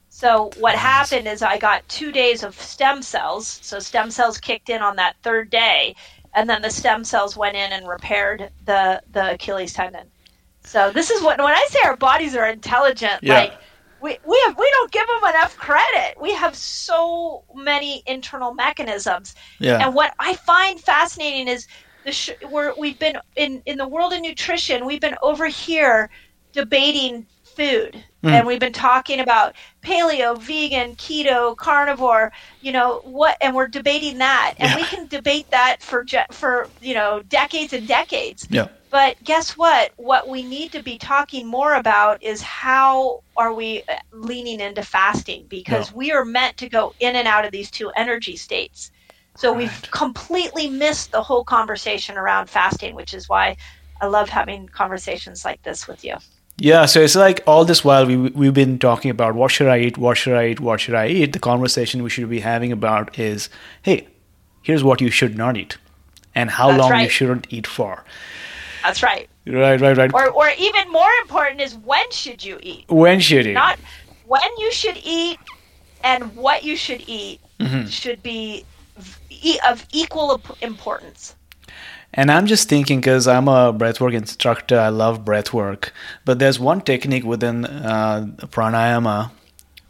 So 0.09 0.51
what 0.57 0.75
happened 0.75 1.27
is 1.29 1.41
I 1.41 1.57
got 1.57 1.87
two 1.87 2.11
days 2.11 2.43
of 2.43 2.59
stem 2.59 3.01
cells. 3.01 3.59
So 3.63 3.79
stem 3.79 4.11
cells 4.11 4.37
kicked 4.37 4.69
in 4.69 4.81
on 4.81 4.97
that 4.97 5.15
third 5.23 5.49
day, 5.49 5.95
and 6.33 6.49
then 6.49 6.61
the 6.61 6.69
stem 6.69 7.05
cells 7.05 7.37
went 7.37 7.55
in 7.55 7.71
and 7.71 7.87
repaired 7.87 8.51
the 8.65 9.01
the 9.11 9.33
Achilles 9.35 9.73
tendon. 9.73 10.11
So 10.63 10.91
this 10.91 11.09
is 11.09 11.21
what 11.21 11.39
when 11.39 11.53
I 11.53 11.67
say 11.69 11.79
our 11.85 11.97
bodies 11.97 12.35
are 12.35 12.47
intelligent, 12.47 13.19
Yeah. 13.21 13.35
like 13.35 13.53
we 14.01 14.17
we 14.25 14.41
have 14.45 14.57
we 14.57 14.69
don't 14.71 14.91
give 14.91 15.05
them 15.07 15.29
enough 15.29 15.57
credit. 15.57 16.19
We 16.19 16.33
have 16.33 16.55
so 16.55 17.43
many 17.55 18.03
internal 18.05 18.53
mechanisms. 18.53 19.35
Yeah. 19.59 19.85
And 19.85 19.93
what 19.93 20.13
I 20.19 20.35
find 20.35 20.79
fascinating 20.79 21.47
is 21.47 21.67
the 22.03 22.11
sh- 22.11 22.31
we're, 22.49 22.73
we've 22.77 22.97
been 22.99 23.17
in 23.35 23.61
in 23.65 23.77
the 23.77 23.87
world 23.87 24.13
of 24.13 24.21
nutrition. 24.21 24.85
We've 24.85 25.01
been 25.01 25.17
over 25.21 25.47
here 25.47 26.09
debating 26.51 27.25
food, 27.43 28.03
hmm. 28.21 28.29
and 28.29 28.47
we've 28.47 28.59
been 28.59 28.73
talking 28.73 29.19
about 29.19 29.55
paleo, 29.83 30.37
vegan, 30.37 30.95
keto, 30.95 31.55
carnivore. 31.55 32.31
You 32.61 32.71
know 32.71 33.01
what? 33.03 33.37
And 33.41 33.55
we're 33.55 33.67
debating 33.67 34.17
that, 34.17 34.55
and 34.57 34.79
we 34.79 34.87
can 34.87 35.07
debate 35.07 35.49
that 35.51 35.77
for 35.81 36.05
for 36.31 36.67
you 36.81 36.93
know 36.93 37.21
decades 37.29 37.73
and 37.73 37.87
decades. 37.87 38.47
Yeah. 38.49 38.67
But 38.91 39.15
guess 39.23 39.57
what? 39.57 39.91
What 39.95 40.27
we 40.27 40.43
need 40.43 40.73
to 40.73 40.83
be 40.83 40.97
talking 40.97 41.47
more 41.47 41.75
about 41.75 42.21
is 42.21 42.41
how 42.41 43.23
are 43.37 43.53
we 43.53 43.83
uh, 43.87 43.95
leaning 44.11 44.59
into 44.59 44.83
fasting 44.83 45.45
because 45.47 45.89
Yeah. 45.89 45.97
we 45.97 46.11
are 46.11 46.25
meant 46.25 46.57
to 46.57 46.69
go 46.69 46.93
in 46.99 47.15
and 47.15 47.27
out 47.27 47.45
of 47.45 47.51
these 47.51 47.71
two 47.71 47.89
energy 47.95 48.35
states. 48.35 48.91
So 49.37 49.53
we've 49.53 49.81
completely 49.91 50.69
missed 50.69 51.11
the 51.11 51.23
whole 51.23 51.45
conversation 51.45 52.17
around 52.17 52.49
fasting, 52.49 52.93
which 52.93 53.13
is 53.13 53.29
why 53.29 53.55
I 54.01 54.07
love 54.07 54.27
having 54.27 54.67
conversations 54.67 55.45
like 55.45 55.63
this 55.63 55.87
with 55.87 56.03
you. 56.03 56.15
Yeah, 56.57 56.85
so 56.85 56.99
it's 56.99 57.15
like 57.15 57.41
all 57.47 57.63
this 57.63 57.83
while 57.83 58.05
we 58.05 58.17
we've 58.17 58.53
been 58.53 58.77
talking 58.77 59.09
about 59.09 59.35
what 59.35 59.51
should 59.51 59.67
I 59.67 59.79
eat, 59.79 59.97
what 59.97 60.17
should 60.17 60.35
I 60.35 60.47
eat, 60.49 60.59
what 60.59 60.81
should 60.81 60.95
I 60.95 61.07
eat. 61.07 61.31
The 61.31 61.39
conversation 61.39 62.03
we 62.03 62.09
should 62.09 62.29
be 62.29 62.41
having 62.41 62.71
about 62.73 63.17
is, 63.17 63.49
hey, 63.83 64.07
here's 64.61 64.83
what 64.83 64.99
you 64.99 65.09
should 65.09 65.37
not 65.37 65.55
eat, 65.55 65.77
and 66.35 66.51
how 66.51 66.67
That's 66.67 66.81
long 66.81 66.99
you 66.99 67.09
shouldn't 67.09 67.47
eat 67.49 67.65
for. 67.65 68.03
That's 68.83 69.03
right. 69.03 69.29
Right, 69.47 69.79
right, 69.79 69.97
right. 69.97 70.13
Or, 70.13 70.29
or 70.29 70.49
even 70.57 70.91
more 70.91 71.11
important 71.21 71.61
is 71.61 71.75
when 71.75 72.09
should 72.11 72.43
you 72.43 72.59
eat? 72.61 72.85
when 72.89 73.19
should 73.19 73.45
you? 73.45 73.53
Not 73.53 73.79
when 74.27 74.49
you 74.57 74.71
should 74.71 74.99
eat 75.03 75.39
and 76.03 76.35
what 76.35 76.63
you 76.63 76.75
should 76.75 77.03
eat 77.07 77.39
Mm-hmm. 77.59 77.87
should 77.87 78.23
be 78.23 78.65
of 79.67 79.85
equal 79.91 80.41
importance. 80.61 81.35
And 82.13 82.31
I'm 82.31 82.47
just 82.47 82.67
thinking 82.67 82.99
because 82.99 83.27
I'm 83.27 83.47
a 83.47 83.71
breathwork 83.71 84.13
instructor, 84.15 84.79
I 84.79 84.89
love 84.89 85.23
breathwork. 85.23 85.91
But 86.25 86.39
there's 86.39 86.59
one 86.59 86.81
technique 86.81 87.23
within 87.23 87.65
uh, 87.65 88.25
pranayama 88.47 89.31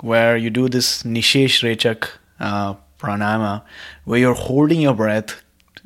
where 0.02 0.36
you 0.36 0.50
do 0.50 0.68
this 0.68 1.04
Nishesh 1.04 1.64
Rechak 1.64 2.10
uh, 2.42 2.76
pranayama, 3.00 3.64
where 4.04 4.20
you're 4.20 4.34
holding 4.34 4.82
your 4.82 4.94
breath, 4.94 5.42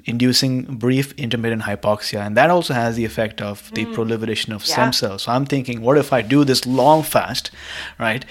inducing 0.05 0.63
brief 0.63 1.13
intermittent 1.13 1.63
hypoxia. 1.63 2.25
And 2.25 2.37
that 2.37 2.49
also 2.49 2.73
has 2.73 2.95
the 2.95 3.05
effect 3.05 3.41
of 3.41 3.71
the 3.73 3.85
hmm. 3.85 3.93
proliferation 3.93 4.53
of 4.53 4.65
Yeah. 4.65 4.73
stem 4.73 4.93
cells. 4.93 5.23
So 5.23 5.31
I'm 5.31 5.45
thinking, 5.45 5.81
what 5.81 5.97
if 5.97 6.13
I 6.13 6.21
do 6.21 6.43
this 6.43 6.65
long 6.65 7.03
fast, 7.03 7.51
right? 7.99 8.23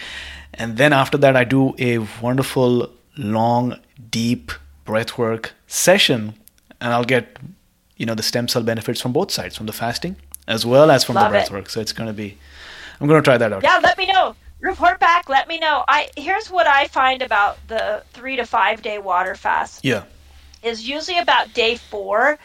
And 0.55 0.77
then 0.77 0.93
after 0.93 1.19
that, 1.19 1.37
I 1.37 1.45
do 1.45 1.75
a 1.79 1.99
wonderful, 2.23 2.91
long, 3.17 3.79
deep 4.11 4.53
breathwork 4.87 5.51
session, 5.67 6.35
and 6.81 6.93
I'll 6.93 7.05
get, 7.05 7.39
you 7.97 8.07
know, 8.07 8.15
the 8.15 8.23
stem 8.23 8.47
cell 8.47 8.63
benefits 8.63 9.01
from 9.01 9.13
both 9.13 9.33
sides, 9.33 9.57
from 9.57 9.67
the 9.67 9.73
fasting 9.73 10.17
as 10.47 10.67
well 10.67 10.91
as 10.91 11.05
from 11.05 11.17
Love 11.17 11.33
the 11.33 11.39
breathwork. 11.39 11.71
So 11.71 11.81
it's 11.81 11.93
going 11.93 12.07
to 12.07 12.13
be, 12.13 12.37
I'm 13.01 13.09
going 13.09 13.21
to 13.21 13.25
try 13.25 13.39
that 13.39 13.53
out. 13.53 13.63
Yeah, 13.63 13.81
let 13.83 13.97
me 13.99 14.07
know. 14.07 14.37
Report 14.61 14.99
back. 14.99 15.29
Let 15.29 15.47
me 15.47 15.59
know. 15.59 15.85
I 15.89 16.09
here's 16.17 16.51
what 16.51 16.67
I 16.67 16.89
find 16.89 17.21
about 17.21 17.59
the 17.69 18.03
three 18.15 18.37
to 18.37 18.47
five 18.47 18.81
day 18.81 18.99
water 18.99 19.35
fast. 19.35 19.85
Yeah. 19.85 20.05
Is 20.65 20.89
usually 20.89 21.19
about 21.19 21.53
day 21.55 21.77
four, 21.77 22.39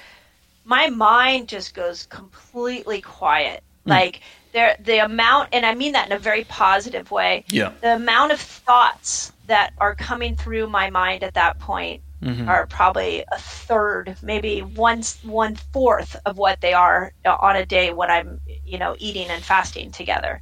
my 0.66 0.90
mind 0.90 1.48
just 1.48 1.74
goes 1.74 2.06
completely 2.06 3.02
quiet. 3.02 3.64
Hmm. 3.86 3.92
Like 3.92 4.22
there, 4.52 4.76
the 4.80 5.00
amount, 5.00 5.50
and 5.54 5.66
I 5.66 5.76
mean 5.76 5.94
that 5.94 6.08
in 6.08 6.14
a 6.14 6.20
very 6.20 6.44
positive 6.46 7.12
way. 7.12 7.46
Yeah. 7.50 7.72
The 7.82 7.96
amount 7.96 8.32
of 8.32 8.40
thoughts 8.40 9.32
that 9.48 9.74
are 9.78 9.96
coming 9.96 10.36
through 10.36 10.68
my 10.68 10.90
mind 10.90 11.24
at 11.24 11.34
that 11.36 11.60
point 11.60 12.02
Mm-hmm. 12.22 12.50
are 12.50 12.68
probably 12.68 13.24
a 13.32 13.40
third, 13.40 14.18
maybe 14.22 14.60
one 14.60 15.04
one 15.24 15.56
fourth 15.56 16.18
of 16.26 16.38
what 16.38 16.60
they 16.60 16.74
are 16.74 17.14
on 17.26 17.56
a 17.56 17.66
day 17.66 17.94
when 17.94 18.12
I'm, 18.12 18.42
you 18.66 18.78
know, 18.78 18.98
eating 19.00 19.28
and 19.30 19.42
fasting 19.42 19.92
together. 19.92 20.42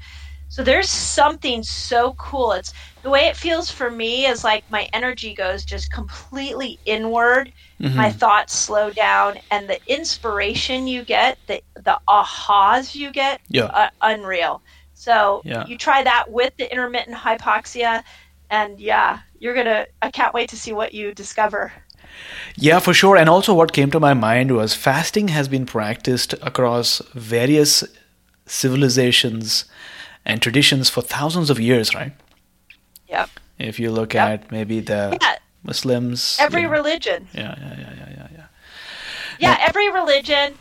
So 0.50 0.64
there's 0.64 0.90
something 0.90 1.62
so 1.64 2.14
cool. 2.14 2.54
It's 2.54 2.74
the 3.04 3.10
way 3.10 3.28
it 3.28 3.36
feels 3.36 3.70
for 3.70 3.92
me 3.92 4.26
is 4.26 4.44
like 4.44 4.64
my 4.70 4.88
energy 4.94 5.34
goes 5.34 5.66
just 5.66 5.92
completely 5.92 6.80
inward. 6.86 7.52
Mm-hmm. 7.82 7.96
My 7.96 8.12
thoughts 8.12 8.54
slow 8.56 8.90
down, 8.90 9.38
and 9.52 9.70
the 9.70 9.80
inspiration 9.88 10.88
you 10.88 11.04
get, 11.04 11.38
the 11.48 11.62
the 11.76 12.00
ahas 12.10 12.96
you 12.96 13.12
get, 13.12 13.42
Yeah. 13.50 13.66
uh, 13.66 13.90
unreal. 14.02 14.62
So 14.94 15.42
Yeah. 15.46 15.68
you 15.68 15.78
try 15.78 16.04
that 16.04 16.32
with 16.32 16.54
the 16.58 16.72
intermittent 16.72 17.18
hypoxia, 17.18 18.04
and 18.50 18.80
yeah, 18.80 19.20
you're 19.40 19.54
gonna. 19.54 19.86
I 20.02 20.10
can't 20.12 20.34
wait 20.34 20.50
to 20.50 20.58
see 20.58 20.74
what 20.74 20.94
you 20.94 21.14
discover. 21.14 21.72
Yeah, 22.56 22.80
for 22.80 22.94
sure. 22.94 23.16
And 23.16 23.30
also, 23.30 23.54
what 23.54 23.74
came 23.74 23.92
to 23.92 24.00
my 24.00 24.14
mind 24.16 24.56
was 24.56 24.74
fasting 24.74 25.28
has 25.28 25.48
been 25.48 25.66
practiced 25.66 26.34
across 26.42 27.02
various 27.14 27.84
civilizations 28.48 29.66
and 30.28 30.42
traditions 30.42 30.90
for 30.90 31.02
thousands 31.02 31.50
of 31.50 31.60
years, 31.60 31.96
right? 31.96 32.12
Yeah. 33.08 33.26
If 33.58 33.80
you 33.80 33.90
look 33.92 34.14
Yep. 34.14 34.28
at 34.44 34.52
maybe 34.52 34.82
the 34.82 35.18
Yeah. 35.20 35.38
Muslims, 35.64 36.38
Every 36.40 36.62
you 36.62 36.68
know. 36.68 36.74
religion. 36.74 37.28
yeah, 37.34 37.56
yeah, 37.58 37.76
yeah, 37.80 37.94
yeah, 37.98 38.10
yeah, 38.18 38.28
yeah. 38.38 38.44
Yeah, 39.40 39.58
every 39.62 39.90
religion. 39.90 40.54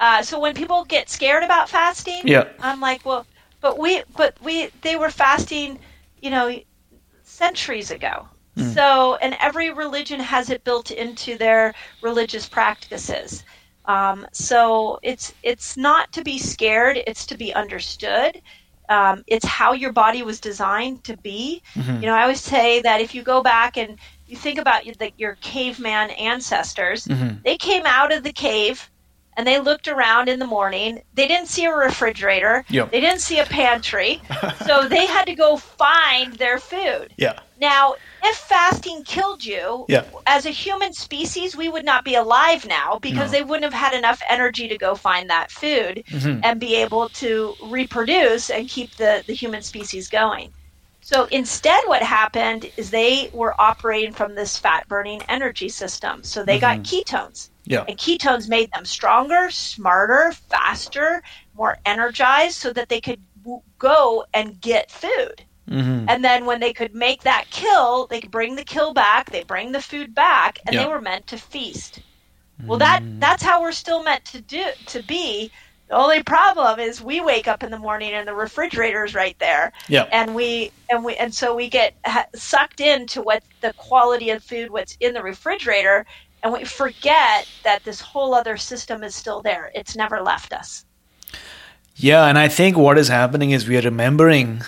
Uh, 0.00 0.22
so 0.22 0.40
when 0.40 0.54
people 0.54 0.84
get 0.84 1.10
scared 1.10 1.42
about 1.44 1.68
fasting, 1.68 2.22
Yeah. 2.24 2.44
I'm 2.60 2.80
like, 2.80 3.04
well, 3.04 3.26
but 3.60 3.78
we, 3.78 4.02
but 4.16 4.34
we, 4.42 4.70
they 4.80 4.96
were 4.96 5.10
fasting, 5.10 5.78
you 6.22 6.30
know, 6.30 6.58
centuries 7.22 7.90
ago. 7.90 8.26
Hmm. 8.56 8.70
So, 8.72 9.16
and 9.16 9.36
every 9.38 9.70
religion 9.70 10.18
has 10.20 10.48
it 10.48 10.64
built 10.64 10.90
into 10.90 11.36
their 11.36 11.74
religious 12.00 12.48
practices. 12.48 13.44
Um, 13.84 14.26
so 14.32 14.98
it's 15.02 15.32
it's 15.42 15.76
not 15.76 16.12
to 16.12 16.22
be 16.22 16.38
scared; 16.38 16.96
it's 17.06 17.26
to 17.26 17.36
be 17.36 17.52
understood. 17.54 18.40
Um, 18.90 19.22
it's 19.26 19.46
how 19.46 19.72
your 19.72 19.92
body 19.92 20.22
was 20.22 20.40
designed 20.40 21.04
to 21.04 21.16
be. 21.16 21.62
Mm-hmm. 21.74 22.00
You 22.00 22.06
know, 22.08 22.14
I 22.14 22.22
always 22.22 22.40
say 22.40 22.82
that 22.82 23.00
if 23.00 23.14
you 23.14 23.22
go 23.22 23.40
back 23.42 23.78
and 23.78 23.98
you 24.26 24.36
think 24.36 24.58
about 24.58 24.84
your, 24.84 24.94
the, 24.96 25.12
your 25.16 25.36
caveman 25.40 26.10
ancestors, 26.10 27.06
Mm-hmm. 27.06 27.36
they 27.44 27.56
came 27.56 27.86
out 27.86 28.12
of 28.12 28.22
the 28.24 28.32
cave 28.32 28.90
and 29.36 29.46
they 29.46 29.58
looked 29.60 29.86
around 29.88 30.28
in 30.28 30.38
the 30.40 30.46
morning. 30.46 31.00
They 31.14 31.26
didn't 31.28 31.48
see 31.48 31.64
a 31.64 31.72
refrigerator. 31.72 32.64
Yep. 32.68 32.90
They 32.90 33.00
didn't 33.00 33.20
see 33.20 33.38
a 33.38 33.46
pantry. 33.46 34.20
so 34.66 34.88
they 34.88 35.06
had 35.06 35.24
to 35.26 35.34
go 35.34 35.56
find 35.56 36.34
their 36.34 36.58
food. 36.58 37.14
Yeah. 37.16 37.38
Now, 37.60 37.94
if 38.22 38.36
fasting 38.36 39.04
killed 39.04 39.44
you, 39.44 39.84
Yeah. 39.88 40.04
as 40.26 40.46
a 40.46 40.50
human 40.50 40.92
species, 40.92 41.56
we 41.56 41.68
would 41.68 41.84
not 41.84 42.04
be 42.04 42.14
alive 42.14 42.66
now 42.66 42.98
because 43.00 43.32
No. 43.32 43.38
they 43.38 43.44
wouldn't 43.44 43.72
have 43.72 43.80
had 43.82 43.96
enough 43.96 44.20
energy 44.28 44.68
to 44.68 44.78
go 44.78 44.94
find 44.94 45.28
that 45.30 45.50
food 45.50 46.04
Mm-hmm. 46.10 46.40
and 46.44 46.60
be 46.60 46.74
able 46.76 47.08
to 47.10 47.54
reproduce 47.64 48.50
and 48.50 48.68
keep 48.68 48.96
the, 48.96 49.22
the 49.26 49.34
human 49.34 49.62
species 49.62 50.08
going. 50.08 50.52
So 51.02 51.24
instead, 51.30 51.82
what 51.86 52.02
happened 52.02 52.70
is 52.76 52.90
they 52.90 53.30
were 53.32 53.58
operating 53.60 54.12
from 54.12 54.34
this 54.34 54.58
fat 54.58 54.86
burning 54.86 55.22
energy 55.28 55.68
system. 55.68 56.22
So 56.22 56.44
they 56.44 56.58
got 56.58 56.80
ketones. 56.80 57.48
Yeah. 57.64 57.84
And 57.88 57.96
ketones 57.96 58.48
made 58.48 58.70
them 58.72 58.84
stronger, 58.84 59.50
smarter, 59.50 60.32
faster, 60.50 61.22
more 61.54 61.78
energized 61.86 62.56
so 62.56 62.72
that 62.74 62.88
they 62.90 63.00
could 63.00 63.20
go 63.78 64.24
and 64.34 64.60
get 64.60 64.90
food. 64.90 65.42
Mm-hmm. 65.70 66.08
And 66.08 66.24
then 66.24 66.46
when 66.46 66.60
they 66.60 66.72
could 66.72 66.94
make 66.94 67.22
that 67.22 67.44
kill, 67.50 68.06
they 68.08 68.20
could 68.20 68.30
bring 68.30 68.56
the 68.56 68.64
kill 68.64 68.92
back, 68.92 69.30
they 69.30 69.44
bring 69.44 69.72
the 69.72 69.80
food 69.80 70.14
back, 70.14 70.58
and 70.66 70.74
Yeah. 70.74 70.82
they 70.82 70.88
were 70.88 71.00
meant 71.00 71.26
to 71.28 71.38
feast. 71.38 72.00
Well, 72.66 72.78
that 72.78 73.02
that's 73.20 73.42
how 73.42 73.62
we're 73.62 73.72
still 73.72 74.02
meant 74.02 74.24
to 74.26 74.40
do 74.42 74.64
to 74.86 75.02
be. 75.02 75.50
The 75.88 75.96
only 75.96 76.22
problem 76.22 76.78
is 76.78 77.00
we 77.02 77.20
wake 77.20 77.48
up 77.48 77.62
in 77.62 77.70
the 77.70 77.78
morning 77.78 78.12
and 78.12 78.28
the 78.28 78.34
refrigerator's 78.34 79.14
right 79.14 79.36
there, 79.38 79.72
Yeah. 79.88 80.06
and 80.12 80.34
we 80.34 80.70
and 80.90 81.04
we 81.04 81.16
and 81.16 81.34
so 81.34 81.54
we 81.56 81.68
get 81.68 81.94
sucked 82.34 82.80
into 82.80 83.22
what 83.22 83.42
the 83.60 83.72
quality 83.74 84.28
of 84.30 84.44
food, 84.44 84.70
what's 84.70 84.96
in 85.00 85.14
the 85.14 85.22
refrigerator, 85.22 86.04
and 86.42 86.52
we 86.52 86.64
forget 86.64 87.48
that 87.64 87.82
this 87.84 88.00
whole 88.00 88.34
other 88.34 88.56
system 88.58 89.02
is 89.02 89.14
still 89.14 89.40
there. 89.40 89.70
It's 89.74 89.96
never 89.96 90.20
left 90.20 90.52
us. 90.52 90.84
Yeah, 91.96 92.26
and 92.26 92.38
I 92.38 92.48
think 92.48 92.76
what 92.76 92.98
is 92.98 93.08
happening 93.08 93.50
is 93.50 93.66
we 93.68 93.76
are 93.76 93.82
remembering 93.82 94.62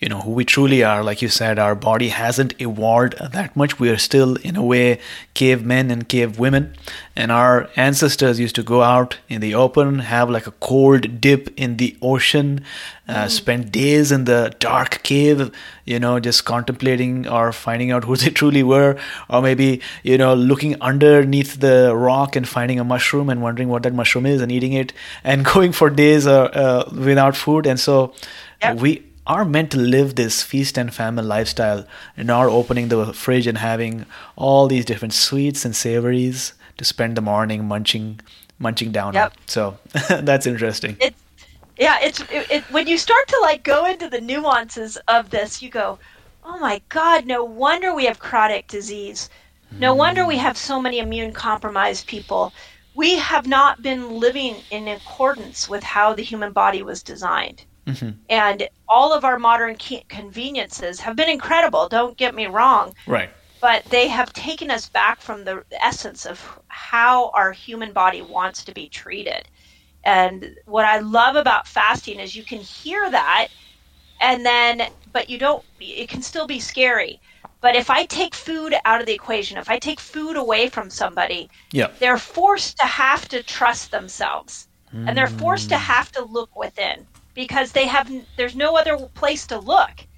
you 0.00 0.08
know 0.08 0.20
who 0.20 0.30
we 0.30 0.44
truly 0.44 0.84
are 0.84 1.02
like 1.02 1.20
you 1.20 1.28
said 1.28 1.58
our 1.58 1.74
body 1.74 2.08
hasn't 2.08 2.54
evolved 2.60 3.14
that 3.32 3.56
much 3.56 3.80
we 3.80 3.90
are 3.90 3.98
still 3.98 4.36
in 4.36 4.54
a 4.54 4.64
way 4.64 4.98
cave 5.34 5.64
men 5.64 5.90
and 5.90 6.08
cave 6.08 6.38
women 6.38 6.72
and 7.16 7.32
our 7.32 7.68
ancestors 7.74 8.38
used 8.38 8.54
to 8.54 8.62
go 8.62 8.82
out 8.82 9.18
in 9.28 9.40
the 9.40 9.54
open 9.54 9.98
have 9.98 10.30
like 10.30 10.46
a 10.46 10.52
cold 10.52 11.20
dip 11.20 11.48
in 11.56 11.78
the 11.78 11.96
ocean 12.00 12.64
uh, 13.08 13.24
mm. 13.24 13.30
spend 13.30 13.72
days 13.72 14.12
in 14.12 14.24
the 14.24 14.54
dark 14.60 15.02
cave 15.02 15.50
you 15.84 15.98
know 15.98 16.20
just 16.20 16.44
contemplating 16.44 17.26
or 17.26 17.50
finding 17.50 17.90
out 17.90 18.04
who 18.04 18.14
they 18.16 18.30
truly 18.40 18.62
were 18.62 18.96
or 19.28 19.42
maybe 19.42 19.80
you 20.04 20.16
know 20.16 20.32
looking 20.32 20.80
underneath 20.80 21.58
the 21.58 21.94
rock 21.96 22.36
and 22.36 22.46
finding 22.46 22.78
a 22.78 22.84
mushroom 22.84 23.28
and 23.28 23.42
wondering 23.42 23.68
what 23.68 23.82
that 23.82 23.94
mushroom 23.94 24.26
is 24.26 24.40
and 24.40 24.52
eating 24.52 24.74
it 24.74 24.92
and 25.24 25.44
going 25.52 25.72
for 25.72 25.90
days 25.90 26.24
uh, 26.24 26.42
uh, 26.42 26.88
without 26.94 27.36
food 27.36 27.66
and 27.66 27.80
so 27.80 28.14
yep. 28.62 28.76
we 28.76 29.07
are 29.28 29.44
meant 29.44 29.70
to 29.70 29.78
live 29.78 30.14
this 30.14 30.42
feast 30.42 30.78
and 30.78 30.92
famine 30.92 31.28
lifestyle 31.28 31.86
and 32.16 32.30
are 32.30 32.48
opening 32.48 32.88
the 32.88 33.12
fridge 33.12 33.46
and 33.46 33.58
having 33.58 34.06
all 34.36 34.66
these 34.66 34.86
different 34.86 35.12
sweets 35.12 35.66
and 35.66 35.76
savories 35.76 36.54
to 36.78 36.84
spend 36.84 37.16
the 37.16 37.20
morning 37.20 37.66
munching 37.66 38.20
munching 38.58 38.90
down 38.90 39.12
yep. 39.12 39.32
on. 39.32 39.38
So 39.46 39.78
that's 40.08 40.46
interesting. 40.46 40.96
It's, 41.00 41.20
yeah, 41.76 41.98
it's 42.00 42.20
it, 42.22 42.50
it, 42.50 42.64
when 42.72 42.86
you 42.86 42.96
start 42.96 43.28
to 43.28 43.38
like 43.42 43.62
go 43.62 43.84
into 43.84 44.08
the 44.08 44.20
nuances 44.20 44.96
of 45.08 45.30
this, 45.30 45.62
you 45.62 45.68
go, 45.68 45.98
"Oh 46.42 46.58
my 46.58 46.80
god, 46.88 47.26
no 47.26 47.44
wonder 47.44 47.94
we 47.94 48.06
have 48.06 48.18
chronic 48.18 48.66
disease. 48.66 49.28
No 49.78 49.94
mm. 49.94 49.98
wonder 49.98 50.26
we 50.26 50.38
have 50.38 50.56
so 50.56 50.80
many 50.80 50.98
immune 50.98 51.32
compromised 51.32 52.06
people." 52.06 52.52
We 52.94 53.14
have 53.14 53.46
not 53.46 53.80
been 53.80 54.18
living 54.18 54.56
in 54.72 54.88
accordance 54.88 55.68
with 55.68 55.84
how 55.84 56.14
the 56.14 56.24
human 56.24 56.52
body 56.52 56.82
was 56.82 57.00
designed. 57.00 57.62
Mm-hmm. 57.88 58.10
And 58.28 58.68
all 58.88 59.12
of 59.12 59.24
our 59.24 59.38
modern 59.38 59.76
conveniences 60.08 61.00
have 61.00 61.16
been 61.16 61.28
incredible, 61.28 61.88
don't 61.88 62.16
get 62.16 62.34
me 62.34 62.46
wrong. 62.46 62.94
Right. 63.06 63.30
But 63.60 63.84
they 63.86 64.06
have 64.08 64.32
taken 64.32 64.70
us 64.70 64.88
back 64.88 65.20
from 65.20 65.44
the 65.44 65.64
essence 65.80 66.26
of 66.26 66.60
how 66.68 67.30
our 67.30 67.50
human 67.50 67.92
body 67.92 68.22
wants 68.22 68.62
to 68.64 68.72
be 68.72 68.88
treated. 68.88 69.48
And 70.04 70.54
what 70.66 70.84
I 70.84 70.98
love 70.98 71.34
about 71.34 71.66
fasting 71.66 72.20
is 72.20 72.36
you 72.36 72.44
can 72.44 72.60
hear 72.60 73.10
that 73.10 73.48
and 74.20 74.44
then 74.44 74.82
but 75.12 75.30
you 75.30 75.38
don't 75.38 75.64
it 75.80 76.08
can 76.08 76.22
still 76.22 76.46
be 76.46 76.60
scary. 76.60 77.20
But 77.60 77.74
if 77.74 77.90
I 77.90 78.04
take 78.04 78.34
food 78.34 78.74
out 78.84 79.00
of 79.00 79.06
the 79.06 79.12
equation, 79.12 79.58
if 79.58 79.68
I 79.68 79.78
take 79.78 79.98
food 79.98 80.36
away 80.36 80.68
from 80.68 80.90
somebody, 80.90 81.50
yeah. 81.72 81.88
they're 81.98 82.18
forced 82.18 82.76
to 82.78 82.84
have 82.84 83.28
to 83.30 83.42
trust 83.42 83.90
themselves. 83.90 84.68
Mm. 84.94 85.08
And 85.08 85.18
they're 85.18 85.26
forced 85.26 85.68
to 85.70 85.74
mm. 85.74 85.78
have 85.80 86.12
to 86.12 86.24
look 86.24 86.54
within 86.54 87.04
because 87.38 87.70
they 87.70 87.86
have 87.86 88.10
there's 88.36 88.56
no 88.56 88.76
other 88.76 88.98
place 89.14 89.46
to 89.46 89.60
look. 89.60 90.08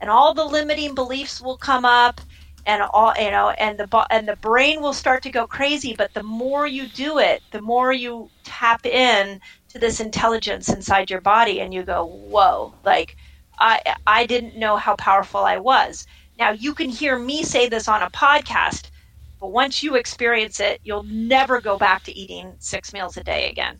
And 0.00 0.08
all 0.08 0.32
the 0.32 0.46
limiting 0.46 0.94
beliefs 0.94 1.38
will 1.38 1.58
come 1.58 1.84
up 1.84 2.22
and 2.64 2.82
all 2.94 3.12
you 3.18 3.30
know 3.30 3.50
and 3.50 3.78
the 3.78 4.06
and 4.10 4.26
the 4.26 4.36
brain 4.36 4.80
will 4.80 4.94
start 4.94 5.22
to 5.24 5.30
go 5.30 5.46
crazy. 5.46 5.94
But 5.96 6.14
the 6.14 6.22
more 6.22 6.66
you 6.66 6.88
do 6.88 7.18
it 7.18 7.42
the 7.52 7.60
more 7.60 7.92
you 7.92 8.30
tap 8.44 8.86
in 8.86 9.40
to 9.68 9.78
this 9.78 10.00
intelligence 10.00 10.70
inside 10.70 11.10
your 11.10 11.20
body 11.20 11.60
and 11.60 11.74
you 11.74 11.82
go 11.82 12.06
whoa 12.06 12.74
like 12.82 13.14
i 13.58 13.78
i 14.06 14.24
didn't 14.24 14.56
know 14.56 14.76
how 14.76 14.96
powerful 14.96 15.40
i 15.40 15.58
was. 15.58 16.06
Now 16.38 16.52
you 16.52 16.72
can 16.72 16.88
hear 16.88 17.18
me 17.18 17.42
say 17.42 17.68
this 17.68 17.88
on 17.88 18.00
a 18.02 18.10
podcast 18.10 18.90
but 19.38 19.52
once 19.52 19.82
you 19.82 19.96
experience 19.96 20.60
it 20.60 20.80
you'll 20.82 21.04
never 21.04 21.60
go 21.60 21.76
back 21.76 22.04
to 22.04 22.16
eating 22.16 22.54
six 22.58 22.94
meals 22.94 23.18
a 23.18 23.22
day 23.22 23.50
again 23.50 23.78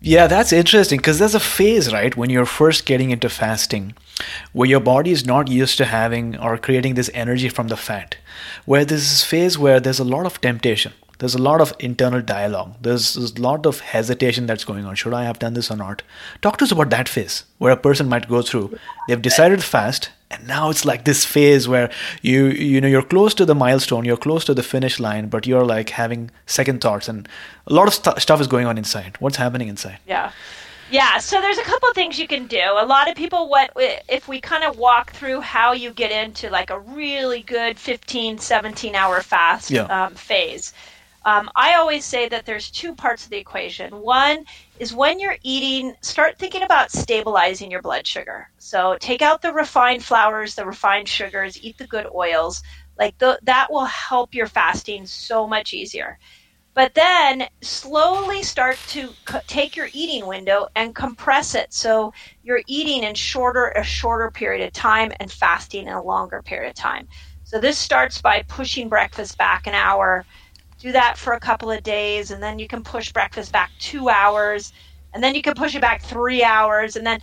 yeah, 0.00 0.26
that's 0.26 0.52
interesting 0.52 0.98
because 0.98 1.18
there's 1.18 1.34
a 1.34 1.40
phase, 1.40 1.92
right, 1.92 2.16
when 2.16 2.30
you're 2.30 2.46
first 2.46 2.86
getting 2.86 3.10
into 3.10 3.28
fasting 3.28 3.94
where 4.52 4.68
your 4.68 4.80
body 4.80 5.10
is 5.10 5.26
not 5.26 5.48
used 5.48 5.76
to 5.78 5.84
having 5.84 6.36
or 6.38 6.58
creating 6.58 6.94
this 6.94 7.10
energy 7.14 7.48
from 7.48 7.68
the 7.68 7.76
fat. 7.76 8.16
Where 8.64 8.84
there's 8.84 9.08
this 9.08 9.24
phase 9.24 9.58
where 9.58 9.80
there's 9.80 9.98
a 9.98 10.04
lot 10.04 10.26
of 10.26 10.40
temptation. 10.40 10.92
There's 11.18 11.34
a 11.34 11.42
lot 11.42 11.60
of 11.60 11.74
internal 11.80 12.22
dialogue. 12.22 12.74
There's 12.80 13.16
a 13.16 13.40
lot 13.40 13.66
of 13.66 13.80
hesitation 13.80 14.46
that's 14.46 14.64
going 14.64 14.84
on. 14.84 14.94
Should 14.94 15.14
I 15.14 15.24
have 15.24 15.40
done 15.40 15.54
this 15.54 15.70
or 15.70 15.76
not? 15.76 16.02
Talk 16.42 16.58
to 16.58 16.64
us 16.64 16.70
about 16.70 16.90
that 16.90 17.08
phase 17.08 17.44
where 17.58 17.72
a 17.72 17.76
person 17.76 18.08
might 18.08 18.28
go 18.28 18.40
through. 18.40 18.78
They've 19.08 19.20
decided 19.20 19.64
fast, 19.64 20.10
and 20.30 20.46
now 20.46 20.70
it's 20.70 20.84
like 20.84 21.04
this 21.04 21.24
phase 21.24 21.66
where 21.68 21.90
you 22.22 22.46
you 22.46 22.80
know 22.80 22.88
you're 22.88 23.02
close 23.02 23.34
to 23.34 23.44
the 23.44 23.54
milestone, 23.54 24.04
you're 24.04 24.16
close 24.16 24.44
to 24.44 24.54
the 24.54 24.62
finish 24.62 25.00
line, 25.00 25.28
but 25.28 25.46
you're 25.46 25.64
like 25.64 25.90
having 25.90 26.30
second 26.46 26.80
thoughts, 26.80 27.08
and 27.08 27.28
a 27.66 27.72
lot 27.72 27.88
of 27.88 27.94
st- 27.94 28.20
stuff 28.20 28.40
is 28.40 28.46
going 28.46 28.66
on 28.66 28.78
inside. 28.78 29.16
What's 29.20 29.36
happening 29.36 29.68
inside? 29.68 29.98
Yeah. 30.06 30.32
Yeah, 30.90 31.18
so 31.18 31.38
there's 31.42 31.58
a 31.58 31.64
couple 31.64 31.92
things 31.92 32.18
you 32.18 32.26
can 32.26 32.46
do. 32.46 32.62
A 32.78 32.86
lot 32.86 33.10
of 33.10 33.14
people 33.14 33.48
what 33.48 33.70
if 34.08 34.26
we 34.26 34.40
kind 34.40 34.64
of 34.64 34.78
walk 34.78 35.12
through 35.12 35.40
how 35.40 35.72
you 35.72 35.92
get 35.92 36.10
into 36.10 36.48
like 36.48 36.70
a 36.70 36.78
really 36.78 37.42
good 37.42 37.78
15 37.78 38.38
17 38.38 38.94
hour 38.94 39.20
fast 39.20 39.70
yeah. 39.70 39.82
um, 39.82 40.14
phase. 40.14 40.72
Um, 41.24 41.50
I 41.56 41.74
always 41.74 42.06
say 42.06 42.28
that 42.30 42.46
there's 42.46 42.70
two 42.70 42.94
parts 42.94 43.24
of 43.24 43.30
the 43.30 43.36
equation. 43.36 44.00
One 44.00 44.46
is 44.80 44.94
when 44.94 45.18
you're 45.20 45.36
eating, 45.42 45.94
start 46.02 46.38
thinking 46.38 46.62
about 46.62 46.90
stabilizing 46.90 47.70
your 47.70 47.82
blood 47.82 48.06
sugar. 48.06 48.48
So 48.58 48.96
take 49.00 49.22
out 49.22 49.42
the 49.42 49.52
refined 49.52 50.04
flours, 50.04 50.54
the 50.54 50.66
refined 50.66 51.08
sugars, 51.08 51.62
eat 51.62 51.78
the 51.78 51.86
good 51.86 52.06
oils. 52.14 52.62
Like 52.98 53.16
the, 53.18 53.38
that 53.44 53.70
will 53.70 53.84
help 53.84 54.34
your 54.34 54.46
fasting 54.46 55.06
so 55.06 55.46
much 55.46 55.72
easier. 55.72 56.18
But 56.74 56.94
then 56.94 57.48
slowly 57.60 58.42
start 58.44 58.78
to 58.88 59.08
take 59.48 59.74
your 59.74 59.88
eating 59.92 60.26
window 60.26 60.68
and 60.76 60.94
compress 60.94 61.56
it. 61.56 61.72
So 61.72 62.12
you're 62.42 62.62
eating 62.68 63.02
in 63.02 63.14
shorter 63.16 63.72
a 63.74 63.82
shorter 63.82 64.30
period 64.30 64.64
of 64.64 64.72
time 64.72 65.12
and 65.18 65.30
fasting 65.30 65.88
in 65.88 65.92
a 65.92 66.02
longer 66.02 66.40
period 66.42 66.68
of 66.68 66.74
time. 66.76 67.08
So 67.42 67.58
this 67.58 67.78
starts 67.78 68.20
by 68.20 68.44
pushing 68.46 68.88
breakfast 68.88 69.38
back 69.38 69.66
an 69.66 69.74
hour. 69.74 70.24
Do 70.78 70.92
that 70.92 71.18
for 71.18 71.32
a 71.32 71.40
couple 71.40 71.70
of 71.70 71.82
days, 71.82 72.30
and 72.30 72.42
then 72.42 72.58
you 72.58 72.68
can 72.68 72.82
push 72.84 73.12
breakfast 73.12 73.52
back 73.52 73.72
two 73.78 74.08
hours, 74.08 74.72
and 75.12 75.22
then 75.22 75.34
you 75.34 75.42
can 75.42 75.54
push 75.54 75.74
it 75.74 75.80
back 75.80 76.02
three 76.02 76.42
hours, 76.44 76.96
and 76.96 77.06
then 77.06 77.20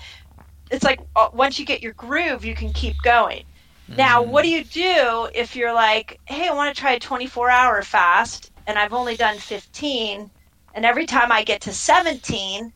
it's 0.71 0.83
like 0.83 0.99
uh, 1.15 1.29
once 1.33 1.59
you 1.59 1.65
get 1.65 1.83
your 1.83 1.93
groove, 1.93 2.43
you 2.45 2.55
can 2.55 2.73
keep 2.73 3.01
going. 3.01 3.43
Now, 3.87 4.21
what 4.23 4.41
do 4.43 4.49
you 4.49 4.63
do 4.63 5.29
if 5.33 5.55
you're 5.55 5.73
like, 5.73 6.19
hey, 6.25 6.47
I 6.47 6.53
want 6.53 6.75
to 6.75 6.79
try 6.79 6.93
a 6.93 6.99
24 6.99 7.49
hour 7.49 7.81
fast 7.81 8.51
and 8.67 8.77
I've 8.77 8.93
only 8.93 9.15
done 9.15 9.37
15 9.37 10.31
and 10.73 10.85
every 10.85 11.05
time 11.05 11.31
I 11.31 11.43
get 11.43 11.61
to 11.61 11.73
17 11.73 12.73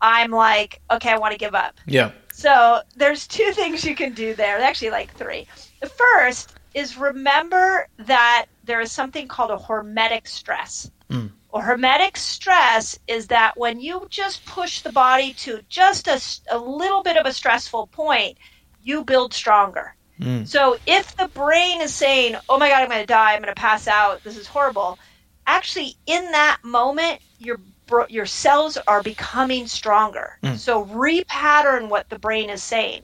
I'm 0.00 0.30
like 0.30 0.80
okay 0.90 1.10
I 1.10 1.18
want 1.18 1.32
to 1.32 1.38
give 1.38 1.54
up. 1.54 1.78
Yeah. 1.86 2.12
So 2.32 2.80
there's 2.96 3.26
two 3.26 3.50
things 3.54 3.84
you 3.84 3.94
can 3.94 4.14
do 4.14 4.34
there. 4.34 4.58
Actually 4.60 4.90
like 4.90 5.12
three. 5.14 5.46
The 5.80 5.88
first 5.88 6.54
is 6.74 6.96
remember 6.96 7.86
that 7.98 8.46
there 8.64 8.80
is 8.80 8.92
something 8.92 9.28
called 9.28 9.50
a 9.50 9.56
hormetic 9.56 10.26
stress. 10.26 10.90
Mm. 11.10 11.30
A 11.54 11.60
hormetic 11.60 12.16
stress 12.16 12.98
is 13.06 13.26
that 13.28 13.56
when 13.56 13.80
you 13.80 14.06
just 14.08 14.44
push 14.46 14.80
the 14.80 14.92
body 14.92 15.34
to 15.34 15.60
just 15.68 16.08
a, 16.08 16.20
a 16.50 16.58
little 16.58 17.02
bit 17.02 17.16
of 17.16 17.26
a 17.26 17.32
stressful 17.32 17.88
point, 17.88 18.38
you 18.82 19.04
build 19.04 19.34
stronger. 19.34 19.94
Mm. 20.20 20.46
So 20.46 20.78
if 20.86 21.16
the 21.16 21.28
brain 21.28 21.80
is 21.80 21.94
saying, 21.94 22.36
"Oh 22.48 22.58
my 22.58 22.68
god, 22.68 22.82
I'm 22.82 22.88
going 22.88 23.00
to 23.00 23.06
die. 23.06 23.34
I'm 23.34 23.42
going 23.42 23.54
to 23.54 23.60
pass 23.60 23.86
out. 23.88 24.22
This 24.24 24.36
is 24.36 24.46
horrible," 24.46 24.98
actually 25.46 25.96
in 26.06 26.30
that 26.32 26.58
moment 26.62 27.20
your 27.38 27.60
your 28.08 28.26
cells 28.26 28.78
are 28.86 29.02
becoming 29.02 29.66
stronger. 29.66 30.38
Mm. 30.42 30.56
So 30.56 30.86
repattern 30.86 31.88
what 31.88 32.08
the 32.08 32.18
brain 32.18 32.48
is 32.48 32.62
saying. 32.62 33.02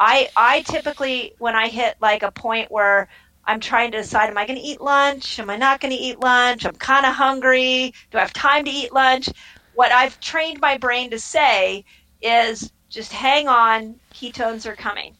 I 0.00 0.30
I 0.36 0.62
typically 0.62 1.34
when 1.38 1.54
I 1.54 1.68
hit 1.68 1.96
like 2.00 2.22
a 2.22 2.32
point 2.32 2.70
where 2.70 3.08
I'm 3.44 3.60
trying 3.60 3.92
to 3.92 3.98
decide 3.98 4.30
am 4.30 4.38
I 4.38 4.46
going 4.46 4.58
to 4.58 4.64
eat 4.64 4.80
lunch? 4.80 5.38
Am 5.38 5.50
I 5.50 5.56
not 5.56 5.80
going 5.80 5.92
to 5.92 6.02
eat 6.02 6.20
lunch? 6.20 6.64
I'm 6.64 6.74
kind 6.76 7.06
of 7.06 7.14
hungry. 7.14 7.92
Do 8.10 8.18
I 8.18 8.22
have 8.22 8.32
time 8.32 8.64
to 8.64 8.70
eat 8.70 8.92
lunch? 8.92 9.28
What 9.74 9.92
I've 9.92 10.18
trained 10.20 10.60
my 10.60 10.78
brain 10.78 11.10
to 11.10 11.18
say 11.18 11.84
is 12.22 12.72
just 12.88 13.12
hang 13.12 13.46
on, 13.46 13.94
ketones 14.12 14.66
are 14.66 14.74
coming. 14.74 15.14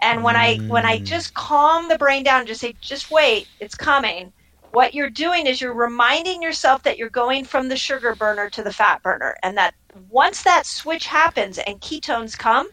And 0.00 0.24
when 0.24 0.36
I 0.36 0.56
when 0.68 0.86
I 0.86 0.98
mm. 0.98 1.04
just 1.04 1.34
calm 1.34 1.88
the 1.88 1.98
brain 1.98 2.22
down, 2.24 2.40
and 2.40 2.48
just 2.48 2.60
say 2.62 2.74
just 2.80 3.10
wait, 3.10 3.48
it's 3.60 3.74
coming 3.74 4.32
what 4.76 4.92
you're 4.92 5.08
doing 5.08 5.46
is 5.46 5.58
you're 5.58 5.72
reminding 5.72 6.42
yourself 6.42 6.82
that 6.82 6.98
you're 6.98 7.08
going 7.08 7.44
from 7.44 7.66
the 7.66 7.76
sugar 7.76 8.14
burner 8.14 8.50
to 8.50 8.62
the 8.62 8.70
fat 8.70 9.02
burner 9.02 9.34
and 9.42 9.56
that 9.56 9.74
once 10.10 10.42
that 10.42 10.66
switch 10.66 11.06
happens 11.06 11.56
and 11.56 11.80
ketones 11.80 12.36
come 12.36 12.68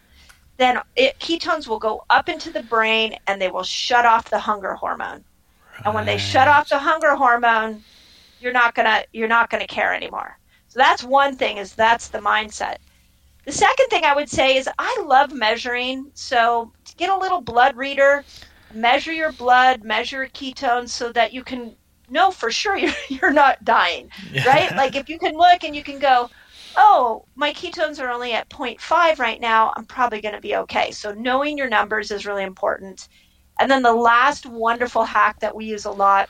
then 0.58 0.80
it, 0.95 1.18
ketones 1.20 1.68
will 1.68 1.80
go 1.80 2.04
up 2.10 2.30
into 2.30 2.51
the 2.51 2.64
brain 2.64 3.16
and 3.28 3.41
they 3.41 3.49
will 3.49 3.64
shut 3.64 4.06
off 4.06 4.30
the 4.30 4.39
hunger 4.39 4.74
hormone 4.74 5.24
right. 5.74 5.86
and 5.86 5.93
when 5.93 6.06
they 6.06 6.18
shut 6.18 6.47
off 6.47 6.70
the 6.70 6.78
hunger 6.78 7.16
hormone 7.16 7.84
you're 8.39 8.54
not 8.54 8.76
gonna 8.76 9.04
you're 9.14 9.28
not 9.28 9.49
gonna 9.49 9.68
care 9.68 9.93
anymore 9.93 10.38
so 10.68 10.80
that's 10.80 11.04
one 11.04 11.36
thing 11.36 11.58
is 11.58 11.74
that's 11.74 12.10
the 12.10 12.20
mindset 12.20 12.78
the 13.45 13.51
second 13.51 13.88
thing 13.89 14.04
i 14.04 14.16
would 14.16 14.30
say 14.30 14.58
is 14.58 14.70
i 14.80 15.04
love 15.06 15.34
measuring 15.34 16.10
so 16.14 16.72
get 16.97 17.10
a 17.10 17.18
little 17.18 17.41
blood 17.41 17.76
reader 17.76 18.24
measure 18.74 19.14
your 19.14 19.32
blood 19.34 19.84
measure 19.84 20.28
ketones 20.28 20.89
so 20.89 21.12
that 21.12 21.34
you 21.34 21.43
can 21.43 21.76
know 22.10 22.32
for 22.32 22.51
sure 22.51 22.78
you're, 22.78 22.93
you're 23.10 23.34
not 23.34 23.64
dying, 23.66 24.10
yeah. 24.32 24.47
right? 24.47 24.76
Like 24.76 24.95
if 24.95 25.10
you 25.10 25.20
can 25.20 25.36
look 25.36 25.64
and 25.64 25.76
you 25.76 25.84
can 25.84 25.99
go, 25.99 26.30
oh, 26.76 27.26
my 27.36 27.54
ketones 27.54 28.00
are 28.00 28.10
only 28.10 28.34
at 28.34 28.50
0.5 28.50 29.20
right 29.20 29.40
now, 29.40 29.74
I'm 29.76 29.86
probably 29.86 30.22
going 30.22 30.36
to 30.36 30.42
be 30.42 30.56
okay. 30.58 30.92
So 30.92 31.14
knowing 31.14 31.58
your 31.58 31.70
numbers 31.70 32.12
is 32.12 32.26
really 32.26 32.44
important. 32.44 33.08
And 33.60 33.70
then 33.70 33.84
the 33.84 33.94
last 33.94 34.46
wonderful 34.46 35.04
hack 35.04 35.40
that 35.40 35.56
we 35.56 35.66
use 35.66 35.86
a 35.86 35.92
lot 35.92 36.30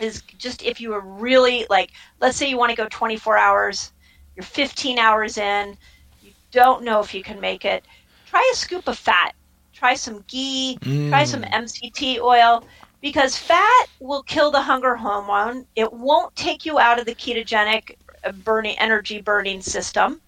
is 0.00 0.22
just 0.38 0.62
if 0.62 0.80
you 0.80 0.92
are 0.92 1.00
really 1.00 1.66
like, 1.70 1.92
let's 2.20 2.36
say 2.36 2.48
you 2.48 2.58
want 2.58 2.70
to 2.70 2.76
go 2.76 2.88
24 2.90 3.38
hours, 3.38 3.92
you're 4.36 4.44
15 4.44 4.98
hours 4.98 5.38
in, 5.38 5.76
you 6.22 6.32
don't 6.50 6.84
know 6.84 7.00
if 7.00 7.14
you 7.14 7.22
can 7.22 7.40
make 7.40 7.64
it, 7.64 7.84
try 8.26 8.48
a 8.52 8.56
scoop 8.56 8.88
of 8.88 8.98
fat. 8.98 9.34
Try 9.72 9.94
some 9.94 10.24
ghee, 10.28 10.78
mm. 10.80 11.08
try 11.08 11.24
some 11.24 11.42
MCT 11.42 12.20
oil 12.20 12.64
because 13.02 13.36
fat 13.36 13.86
will 14.00 14.22
kill 14.22 14.50
the 14.50 14.62
hunger 14.62 14.94
hormone. 14.94 15.66
It 15.74 15.92
won't 15.92 16.34
take 16.36 16.64
you 16.64 16.78
out 16.78 16.98
of 16.98 17.06
the 17.06 17.14
ketogenic 17.14 17.96
burning 18.32 18.78
energy 18.78 19.20
burning 19.20 19.60
system. 19.60 20.20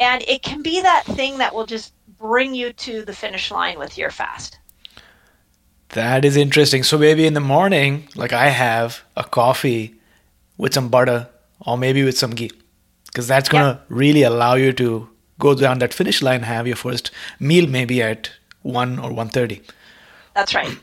And 0.00 0.22
it 0.26 0.42
can 0.42 0.62
be 0.62 0.82
that 0.82 1.04
thing 1.04 1.38
that 1.38 1.54
will 1.54 1.66
just 1.66 1.92
bring 2.18 2.54
you 2.54 2.72
to 2.72 3.04
the 3.04 3.14
finish 3.14 3.50
line 3.50 3.78
with 3.78 3.96
your 3.96 4.10
fast. 4.10 4.58
That 5.90 6.24
is 6.24 6.36
interesting. 6.36 6.82
So 6.82 6.98
maybe 6.98 7.26
in 7.26 7.34
the 7.34 7.40
morning, 7.40 8.08
like 8.16 8.32
I 8.32 8.48
have 8.48 9.02
a 9.16 9.22
coffee 9.22 9.94
with 10.56 10.74
some 10.74 10.88
butter 10.88 11.28
or 11.60 11.78
maybe 11.78 12.02
with 12.02 12.18
some 12.18 12.30
ghee. 12.30 12.50
Because 13.06 13.28
that's 13.28 13.48
going 13.48 13.62
to 13.62 13.78
yep. 13.78 13.86
really 13.88 14.22
allow 14.24 14.54
you 14.54 14.72
to 14.72 15.08
go 15.38 15.54
down 15.54 15.78
that 15.78 15.94
finish 15.94 16.20
line 16.22 16.42
have 16.42 16.66
your 16.66 16.76
first 16.76 17.10
meal 17.38 17.68
maybe 17.68 18.02
at 18.02 18.30
1 18.62 18.98
or 18.98 19.10
1.30. 19.10 19.62
That's 20.34 20.54
right. 20.54 20.76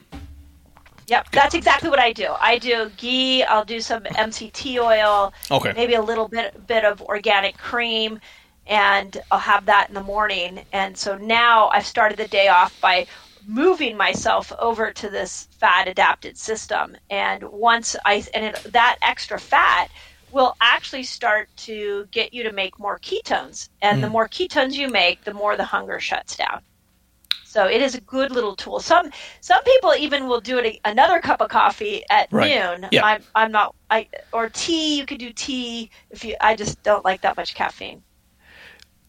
Yep, 1.11 1.31
that's 1.31 1.55
exactly 1.55 1.89
what 1.89 1.99
I 1.99 2.13
do. 2.13 2.29
I 2.39 2.57
do 2.57 2.89
ghee. 2.95 3.43
I'll 3.43 3.65
do 3.65 3.81
some 3.81 4.03
MCT 4.03 4.81
oil. 4.81 5.33
Okay. 5.51 5.73
Maybe 5.75 5.95
a 5.95 6.01
little 6.01 6.29
bit 6.29 6.65
bit 6.67 6.85
of 6.85 7.01
organic 7.01 7.57
cream, 7.57 8.21
and 8.65 9.21
I'll 9.29 9.37
have 9.39 9.65
that 9.65 9.89
in 9.89 9.93
the 9.93 10.03
morning. 10.03 10.61
And 10.71 10.97
so 10.97 11.17
now 11.17 11.67
I've 11.67 11.85
started 11.85 12.17
the 12.17 12.29
day 12.29 12.47
off 12.47 12.79
by 12.79 13.07
moving 13.45 13.97
myself 13.97 14.53
over 14.57 14.93
to 14.93 15.09
this 15.09 15.49
fat 15.59 15.89
adapted 15.89 16.37
system. 16.37 16.95
And 17.09 17.43
once 17.43 17.97
I 18.05 18.23
and 18.33 18.45
it, 18.45 18.71
that 18.71 18.97
extra 19.01 19.37
fat 19.37 19.89
will 20.31 20.55
actually 20.61 21.03
start 21.03 21.49
to 21.57 22.07
get 22.11 22.33
you 22.33 22.43
to 22.43 22.53
make 22.53 22.79
more 22.79 22.97
ketones. 22.99 23.67
And 23.81 23.97
mm. 23.97 24.03
the 24.03 24.09
more 24.09 24.29
ketones 24.29 24.75
you 24.75 24.87
make, 24.87 25.25
the 25.25 25.33
more 25.33 25.57
the 25.57 25.65
hunger 25.65 25.99
shuts 25.99 26.37
down. 26.37 26.61
So 27.51 27.67
it 27.67 27.81
is 27.81 27.95
a 27.95 28.01
good 28.01 28.31
little 28.31 28.55
tool. 28.55 28.79
Some 28.79 29.11
some 29.41 29.61
people 29.63 29.93
even 29.95 30.27
will 30.27 30.39
do 30.39 30.57
it 30.57 30.79
another 30.85 31.19
cup 31.19 31.41
of 31.41 31.49
coffee 31.49 32.01
at 32.09 32.29
right. 32.31 32.49
noon. 32.49 32.87
Yeah. 32.93 33.03
I'm 33.03 33.23
I'm 33.35 33.51
not 33.51 33.75
I 33.89 34.07
or 34.31 34.49
tea. 34.49 34.97
You 34.97 35.05
could 35.05 35.19
do 35.19 35.33
tea 35.33 35.91
if 36.11 36.23
you. 36.23 36.35
I 36.39 36.55
just 36.55 36.81
don't 36.83 37.03
like 37.03 37.19
that 37.21 37.35
much 37.35 37.53
caffeine. 37.53 38.03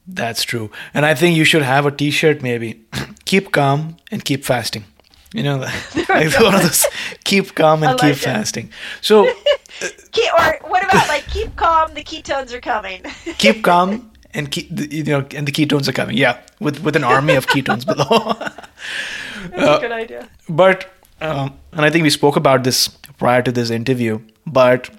That's 0.08 0.42
true, 0.42 0.72
and 0.92 1.06
I 1.06 1.14
think 1.14 1.36
you 1.36 1.44
should 1.44 1.62
have 1.62 1.86
a 1.86 1.92
T-shirt. 1.92 2.42
Maybe 2.42 2.80
keep 3.24 3.52
calm 3.52 3.96
and 4.10 4.24
keep 4.24 4.44
fasting. 4.44 4.86
You 5.32 5.44
know, 5.44 5.58
like 6.08 6.40
one 6.40 6.56
of 6.56 6.62
those 6.62 6.86
keep 7.24 7.54
calm 7.54 7.84
and 7.84 7.92
like 7.92 8.00
keep 8.00 8.16
it. 8.16 8.16
fasting. 8.16 8.70
So, 9.02 9.32
keep, 10.10 10.32
or 10.34 10.58
what 10.68 10.82
about 10.84 11.06
like 11.06 11.28
keep 11.28 11.54
calm? 11.54 11.94
The 11.94 12.02
ketones 12.02 12.52
are 12.52 12.60
coming. 12.60 13.04
keep 13.38 13.62
calm 13.62 14.11
and 14.34 14.50
ke- 14.50 14.70
you 14.70 15.04
know, 15.04 15.24
and 15.34 15.46
the 15.46 15.52
ketones 15.52 15.88
are 15.88 15.92
coming. 15.92 16.16
Yeah, 16.16 16.40
with 16.60 16.82
with 16.82 16.96
an 16.96 17.04
army 17.04 17.34
of 17.34 17.46
ketones 17.46 17.86
below. 17.86 18.32
That's 19.50 19.68
uh, 19.68 19.78
a 19.78 19.80
good 19.80 19.92
idea. 19.92 20.28
But 20.48 20.90
um, 21.20 21.58
and 21.72 21.84
I 21.84 21.90
think 21.90 22.02
we 22.02 22.10
spoke 22.10 22.36
about 22.36 22.64
this 22.64 22.88
prior 23.18 23.42
to 23.42 23.52
this 23.52 23.70
interview. 23.70 24.20
But 24.46 24.90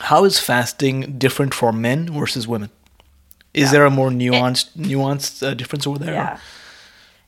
how 0.00 0.24
is 0.24 0.38
fasting 0.38 1.18
different 1.18 1.54
for 1.54 1.72
men 1.72 2.10
versus 2.12 2.46
women? 2.48 2.70
Is 3.52 3.64
yeah. 3.64 3.72
there 3.72 3.84
a 3.84 3.90
more 3.90 4.10
nuanced 4.10 4.76
it, 4.76 4.82
nuanced 4.82 5.46
uh, 5.46 5.54
difference 5.54 5.86
over 5.86 5.98
there? 5.98 6.14
Yeah. 6.14 6.38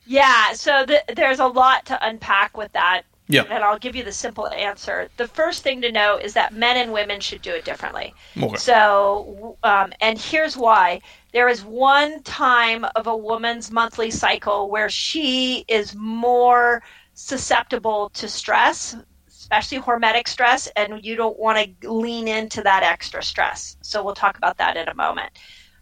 Yeah. 0.06 0.52
So 0.52 0.84
the, 0.86 1.02
there's 1.14 1.40
a 1.40 1.46
lot 1.46 1.86
to 1.86 2.06
unpack 2.06 2.56
with 2.56 2.72
that. 2.72 3.02
Yeah. 3.28 3.42
And 3.42 3.64
I'll 3.64 3.78
give 3.78 3.96
you 3.96 4.04
the 4.04 4.12
simple 4.12 4.48
answer. 4.48 5.08
The 5.16 5.26
first 5.26 5.62
thing 5.62 5.80
to 5.82 5.90
know 5.90 6.16
is 6.16 6.34
that 6.34 6.54
men 6.54 6.76
and 6.76 6.92
women 6.92 7.20
should 7.20 7.40
do 7.40 7.52
it 7.52 7.64
differently. 7.64 8.14
Okay. 8.40 8.56
So, 8.56 9.56
um, 9.62 9.92
and 10.00 10.18
here's 10.18 10.56
why 10.56 11.00
there 11.32 11.48
is 11.48 11.64
one 11.64 12.22
time 12.22 12.84
of 12.94 13.06
a 13.06 13.16
woman's 13.16 13.70
monthly 13.70 14.10
cycle 14.10 14.70
where 14.70 14.88
she 14.88 15.64
is 15.66 15.94
more 15.94 16.82
susceptible 17.14 18.10
to 18.10 18.28
stress, 18.28 18.96
especially 19.28 19.78
hormetic 19.78 20.28
stress, 20.28 20.68
and 20.76 21.04
you 21.04 21.16
don't 21.16 21.38
want 21.38 21.58
to 21.80 21.90
lean 21.90 22.28
into 22.28 22.62
that 22.62 22.82
extra 22.82 23.22
stress. 23.22 23.76
So 23.82 24.02
we'll 24.02 24.14
talk 24.14 24.36
about 24.36 24.58
that 24.58 24.76
in 24.76 24.88
a 24.88 24.94
moment. 24.94 25.30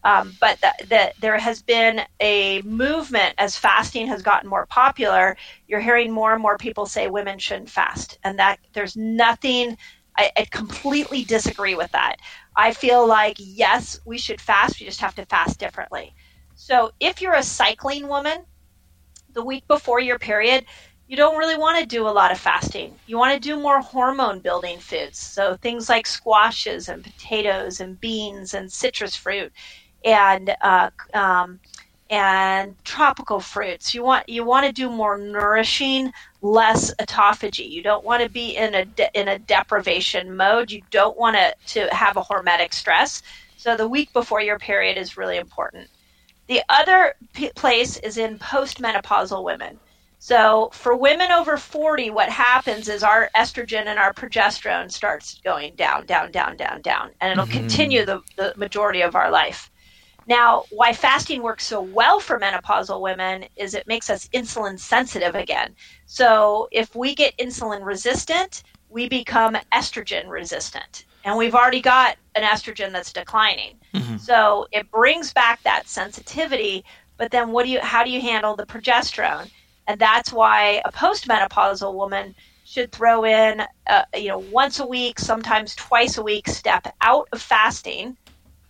Um, 0.02 0.34
but 0.40 0.58
that 0.62 0.78
the, 0.88 1.12
there 1.20 1.36
has 1.36 1.60
been 1.60 2.00
a 2.20 2.62
movement 2.62 3.34
as 3.36 3.56
fasting 3.56 4.06
has 4.06 4.22
gotten 4.22 4.48
more 4.48 4.64
popular. 4.66 5.36
You're 5.68 5.80
hearing 5.80 6.10
more 6.10 6.32
and 6.32 6.40
more 6.40 6.56
people 6.56 6.86
say 6.86 7.08
women 7.08 7.38
shouldn't 7.38 7.68
fast, 7.68 8.18
and 8.24 8.38
that 8.38 8.60
there's 8.72 8.96
nothing. 8.96 9.76
I, 10.16 10.30
I 10.36 10.46
completely 10.50 11.24
disagree 11.24 11.74
with 11.74 11.90
that. 11.92 12.16
I 12.56 12.72
feel 12.72 13.06
like, 13.06 13.36
yes, 13.38 13.98
we 14.04 14.18
should 14.18 14.40
fast. 14.40 14.80
We 14.80 14.86
just 14.86 15.00
have 15.00 15.14
to 15.16 15.26
fast 15.26 15.58
differently. 15.58 16.14
So 16.54 16.90
if 17.00 17.22
you're 17.22 17.34
a 17.34 17.42
cycling 17.42 18.08
woman, 18.08 18.44
the 19.32 19.44
week 19.44 19.66
before 19.68 20.00
your 20.00 20.18
period, 20.18 20.66
you 21.06 21.16
don't 21.16 21.38
really 21.38 21.56
want 21.56 21.78
to 21.80 21.86
do 21.86 22.06
a 22.06 22.10
lot 22.10 22.30
of 22.30 22.38
fasting. 22.38 22.94
You 23.06 23.18
want 23.18 23.34
to 23.34 23.40
do 23.40 23.58
more 23.58 23.80
hormone 23.80 24.40
building 24.40 24.78
foods. 24.78 25.18
So 25.18 25.56
things 25.56 25.88
like 25.88 26.06
squashes 26.06 26.88
and 26.88 27.02
potatoes 27.02 27.80
and 27.80 28.00
beans 28.00 28.54
and 28.54 28.70
citrus 28.70 29.16
fruit 29.16 29.52
and 30.04 30.54
uh, 30.62 30.90
um, 31.14 31.60
and 32.10 32.76
tropical 32.84 33.40
fruits. 33.40 33.94
You 33.94 34.04
want 34.04 34.28
you 34.28 34.44
want 34.44 34.66
to 34.66 34.72
do 34.72 34.88
more 34.88 35.18
nourishing, 35.18 36.12
less 36.42 36.94
autophagy. 36.94 37.68
You 37.68 37.82
don't 37.82 38.04
want 38.04 38.22
to 38.22 38.28
be 38.28 38.56
in 38.56 38.74
a 38.74 38.84
de- 38.84 39.10
in 39.18 39.28
a 39.28 39.38
deprivation 39.38 40.36
mode. 40.36 40.70
You 40.70 40.82
don't 40.90 41.18
want 41.18 41.36
to 41.36 41.54
to 41.74 41.94
have 41.94 42.16
a 42.16 42.22
hormetic 42.22 42.72
stress. 42.72 43.22
So 43.56 43.76
the 43.76 43.88
week 43.88 44.12
before 44.12 44.40
your 44.40 44.58
period 44.58 44.96
is 44.96 45.16
really 45.16 45.36
important. 45.36 45.88
The 46.46 46.62
other 46.68 47.14
p- 47.34 47.52
place 47.54 47.98
is 47.98 48.16
in 48.16 48.38
postmenopausal 48.38 49.44
women. 49.44 49.78
So 50.18 50.70
for 50.72 50.94
women 50.96 51.30
over 51.30 51.56
40, 51.56 52.10
what 52.10 52.28
happens 52.28 52.88
is 52.88 53.02
our 53.02 53.30
estrogen 53.34 53.86
and 53.86 53.98
our 53.98 54.12
progesterone 54.12 54.90
starts 54.90 55.40
going 55.42 55.76
down, 55.76 56.04
down, 56.04 56.30
down, 56.30 56.56
down, 56.56 56.82
down, 56.82 57.10
and 57.20 57.32
it'll 57.32 57.46
mm-hmm. 57.46 57.58
continue 57.58 58.04
the, 58.04 58.20
the 58.36 58.52
majority 58.56 59.00
of 59.00 59.14
our 59.14 59.30
life. 59.30 59.69
Now, 60.30 60.62
why 60.70 60.92
fasting 60.92 61.42
works 61.42 61.66
so 61.66 61.80
well 61.80 62.20
for 62.20 62.38
menopausal 62.38 63.00
women 63.00 63.46
is 63.56 63.74
it 63.74 63.88
makes 63.88 64.08
us 64.08 64.28
insulin 64.28 64.78
sensitive 64.78 65.34
again. 65.34 65.74
So 66.06 66.68
if 66.70 66.94
we 66.94 67.16
get 67.16 67.36
insulin 67.38 67.84
resistant, 67.84 68.62
we 68.90 69.08
become 69.08 69.56
estrogen 69.72 70.28
resistant. 70.28 71.04
And 71.24 71.36
we've 71.36 71.56
already 71.56 71.80
got 71.80 72.16
an 72.36 72.44
estrogen 72.44 72.92
that's 72.92 73.12
declining. 73.12 73.80
Mm-hmm. 73.92 74.18
So 74.18 74.68
it 74.70 74.88
brings 74.92 75.32
back 75.32 75.64
that 75.64 75.88
sensitivity, 75.88 76.84
but 77.16 77.32
then 77.32 77.50
what 77.50 77.66
do 77.66 77.72
you 77.72 77.80
how 77.80 78.04
do 78.04 78.10
you 78.10 78.20
handle 78.20 78.54
the 78.54 78.66
progesterone? 78.66 79.50
And 79.88 80.00
that's 80.00 80.32
why 80.32 80.80
a 80.84 80.92
postmenopausal 80.92 81.92
woman 81.92 82.36
should 82.64 82.92
throw 82.92 83.24
in 83.24 83.62
uh, 83.88 84.04
you 84.14 84.28
know 84.28 84.38
once 84.38 84.78
a 84.78 84.86
week, 84.86 85.18
sometimes 85.18 85.74
twice 85.74 86.18
a 86.18 86.22
week 86.22 86.46
step 86.46 86.94
out 87.00 87.28
of 87.32 87.42
fasting 87.42 88.16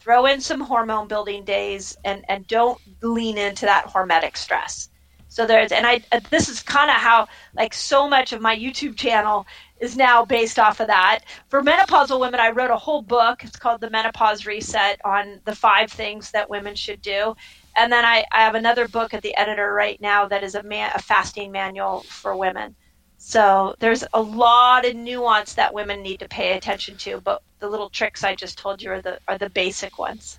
throw 0.01 0.27
in 0.27 0.41
some 0.41 0.61
hormone 0.61 1.09
building 1.09 1.45
days 1.45 1.97
and 2.05 2.25
and 2.29 2.47
don't 2.47 2.81
lean 3.03 3.39
into 3.39 3.67
that 3.67 3.87
hormetic 3.87 4.37
stress. 4.37 4.89
So 5.29 5.47
there's 5.47 5.73
and 5.73 5.87
i 5.87 6.01
this 6.31 6.49
is 6.49 6.63
kind 6.63 6.91
of 6.91 6.97
how 6.97 7.29
like 7.55 7.73
so 7.73 8.09
much 8.09 8.33
of 8.33 8.41
my 8.41 8.57
youtube 8.57 8.97
channel 8.97 9.47
is 9.81 9.97
now 9.97 10.25
based 10.25 10.59
off 10.59 10.81
of 10.81 10.89
that. 10.89 11.21
For 11.49 11.63
menopausal 11.63 12.19
women 12.19 12.41
i 12.41 12.51
wrote 12.51 12.71
a 12.71 12.77
whole 12.77 13.03
book. 13.03 13.45
It's 13.45 13.57
called 13.59 13.81
the 13.81 13.91
menopause 13.91 14.47
reset 14.47 15.01
on 15.05 15.41
the 15.45 15.55
five 15.55 15.93
things 15.93 16.33
that 16.33 16.51
women 16.51 16.75
should 16.75 17.01
do. 17.03 17.35
And 17.77 17.93
then 17.93 18.05
i, 18.05 18.25
I 18.33 18.41
have 18.43 18.57
another 18.57 18.89
book 18.89 19.15
at 19.15 19.23
the 19.23 19.37
editor 19.37 19.73
right 19.73 20.01
now 20.01 20.27
that 20.27 20.43
is 20.43 20.55
a, 20.57 20.63
man, 20.65 20.91
a 20.95 21.01
fasting 21.01 21.53
manual 21.53 22.01
for 22.09 22.37
women 22.37 22.75
so 23.23 23.77
there's 23.81 24.03
a 24.15 24.23
lot 24.23 24.87
of 24.87 24.97
nuance 24.97 25.53
that 25.55 25.75
women 25.75 26.03
need 26.03 26.21
to 26.21 26.29
pay 26.29 26.57
attention 26.57 26.97
to, 26.99 27.21
but 27.21 27.43
the 27.59 27.69
little 27.69 27.91
tricks 27.91 28.25
I 28.25 28.35
just 28.35 28.57
told 28.59 28.81
you 28.81 28.91
are 28.93 29.03
the 29.03 29.21
are 29.29 29.37
the 29.37 29.51
basic 29.51 29.99
ones. 29.99 30.39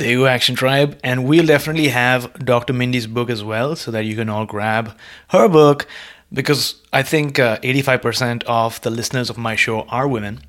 You 0.00 0.18
go, 0.18 0.26
Action 0.26 0.54
Tribe. 0.54 0.98
And 1.02 1.26
we'll 1.26 1.46
definitely 1.46 1.88
have 1.88 2.44
Dr. 2.44 2.72
Mindy's 2.72 3.06
book 3.06 3.28
as 3.30 3.42
well 3.42 3.74
so 3.74 3.90
that 3.90 4.04
you 4.04 4.14
can 4.14 4.28
all 4.28 4.46
grab 4.46 4.96
her 5.30 5.48
book 5.48 5.86
because 6.32 6.80
I 6.92 7.02
think 7.02 7.38
uh, 7.38 7.58
85% 7.58 8.44
of 8.44 8.80
the 8.82 8.90
listeners 8.90 9.28
of 9.28 9.38
my 9.38 9.56
show 9.56 9.82
are 9.82 10.06
women. 10.06 10.40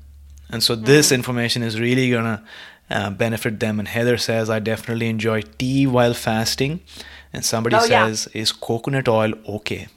And 0.50 0.62
so 0.62 0.76
this 0.76 1.06
mm-hmm. 1.06 1.14
information 1.16 1.62
is 1.62 1.80
really 1.80 2.10
going 2.10 2.24
to 2.24 2.42
uh, 2.90 3.10
benefit 3.10 3.58
them. 3.60 3.78
And 3.78 3.88
Heather 3.88 4.18
says, 4.18 4.50
I 4.50 4.60
definitely 4.60 5.08
enjoy 5.08 5.42
tea 5.42 5.86
while 5.86 6.14
fasting. 6.14 6.80
And 7.32 7.44
somebody 7.44 7.76
oh, 7.76 7.80
says, 7.80 8.28
yeah. 8.32 8.42
is 8.42 8.52
coconut 8.52 9.08
oil 9.08 9.32
okay? 9.48 9.88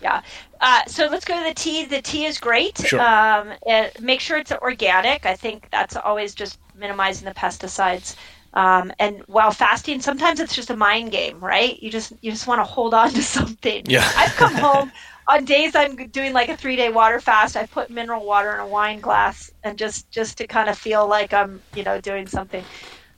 Yeah. 0.00 0.22
Uh, 0.60 0.84
so 0.86 1.06
let's 1.06 1.24
go 1.24 1.36
to 1.36 1.48
the 1.48 1.54
tea. 1.54 1.84
The 1.86 2.02
tea 2.02 2.24
is 2.26 2.38
great. 2.38 2.78
Sure. 2.78 3.00
Um, 3.00 3.54
make 4.00 4.20
sure 4.20 4.38
it's 4.38 4.52
organic. 4.52 5.26
I 5.26 5.34
think 5.34 5.68
that's 5.70 5.96
always 5.96 6.34
just 6.34 6.58
minimizing 6.74 7.26
the 7.26 7.34
pesticides. 7.34 8.16
Um, 8.54 8.92
and 8.98 9.22
while 9.28 9.50
fasting, 9.50 10.00
sometimes 10.00 10.38
it's 10.38 10.54
just 10.54 10.70
a 10.70 10.76
mind 10.76 11.10
game, 11.10 11.40
right? 11.40 11.82
You 11.82 11.90
just 11.90 12.12
you 12.20 12.30
just 12.30 12.46
want 12.46 12.58
to 12.60 12.64
hold 12.64 12.94
on 12.94 13.10
to 13.10 13.22
something. 13.38 13.84
Yeah. 13.86 14.10
I've 14.16 14.34
come 14.34 14.54
home 14.68 14.92
on 15.28 15.44
days 15.44 15.74
I'm 15.74 15.96
doing 15.96 16.32
like 16.32 16.48
a 16.48 16.56
three 16.56 16.76
day 16.76 16.90
water 16.90 17.20
fast. 17.20 17.56
I 17.56 17.66
put 17.66 17.90
mineral 17.90 18.24
water 18.26 18.52
in 18.52 18.60
a 18.60 18.66
wine 18.66 19.00
glass 19.00 19.50
and 19.64 19.78
just 19.78 20.10
just 20.10 20.38
to 20.38 20.46
kind 20.46 20.68
of 20.68 20.76
feel 20.76 21.06
like 21.06 21.32
I'm 21.32 21.62
you 21.74 21.82
know 21.82 22.00
doing 22.00 22.26
something. 22.26 22.64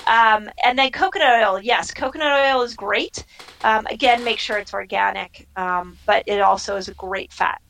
Um, 0.06 0.51
and 0.62 0.78
then 0.78 0.90
coconut 0.90 1.43
oil, 1.43 1.60
yes, 1.60 1.93
coconut 1.93 2.32
oil 2.32 2.62
is 2.62 2.74
great. 2.74 3.24
Um, 3.62 3.86
again, 3.86 4.22
make 4.22 4.39
sure 4.39 4.59
it's 4.59 4.74
organic, 4.74 5.48
um, 5.56 5.97
but 6.05 6.24
it 6.26 6.40
also 6.40 6.76
is 6.76 6.89
a 6.89 6.94
great 6.94 7.32
fat. 7.32 7.60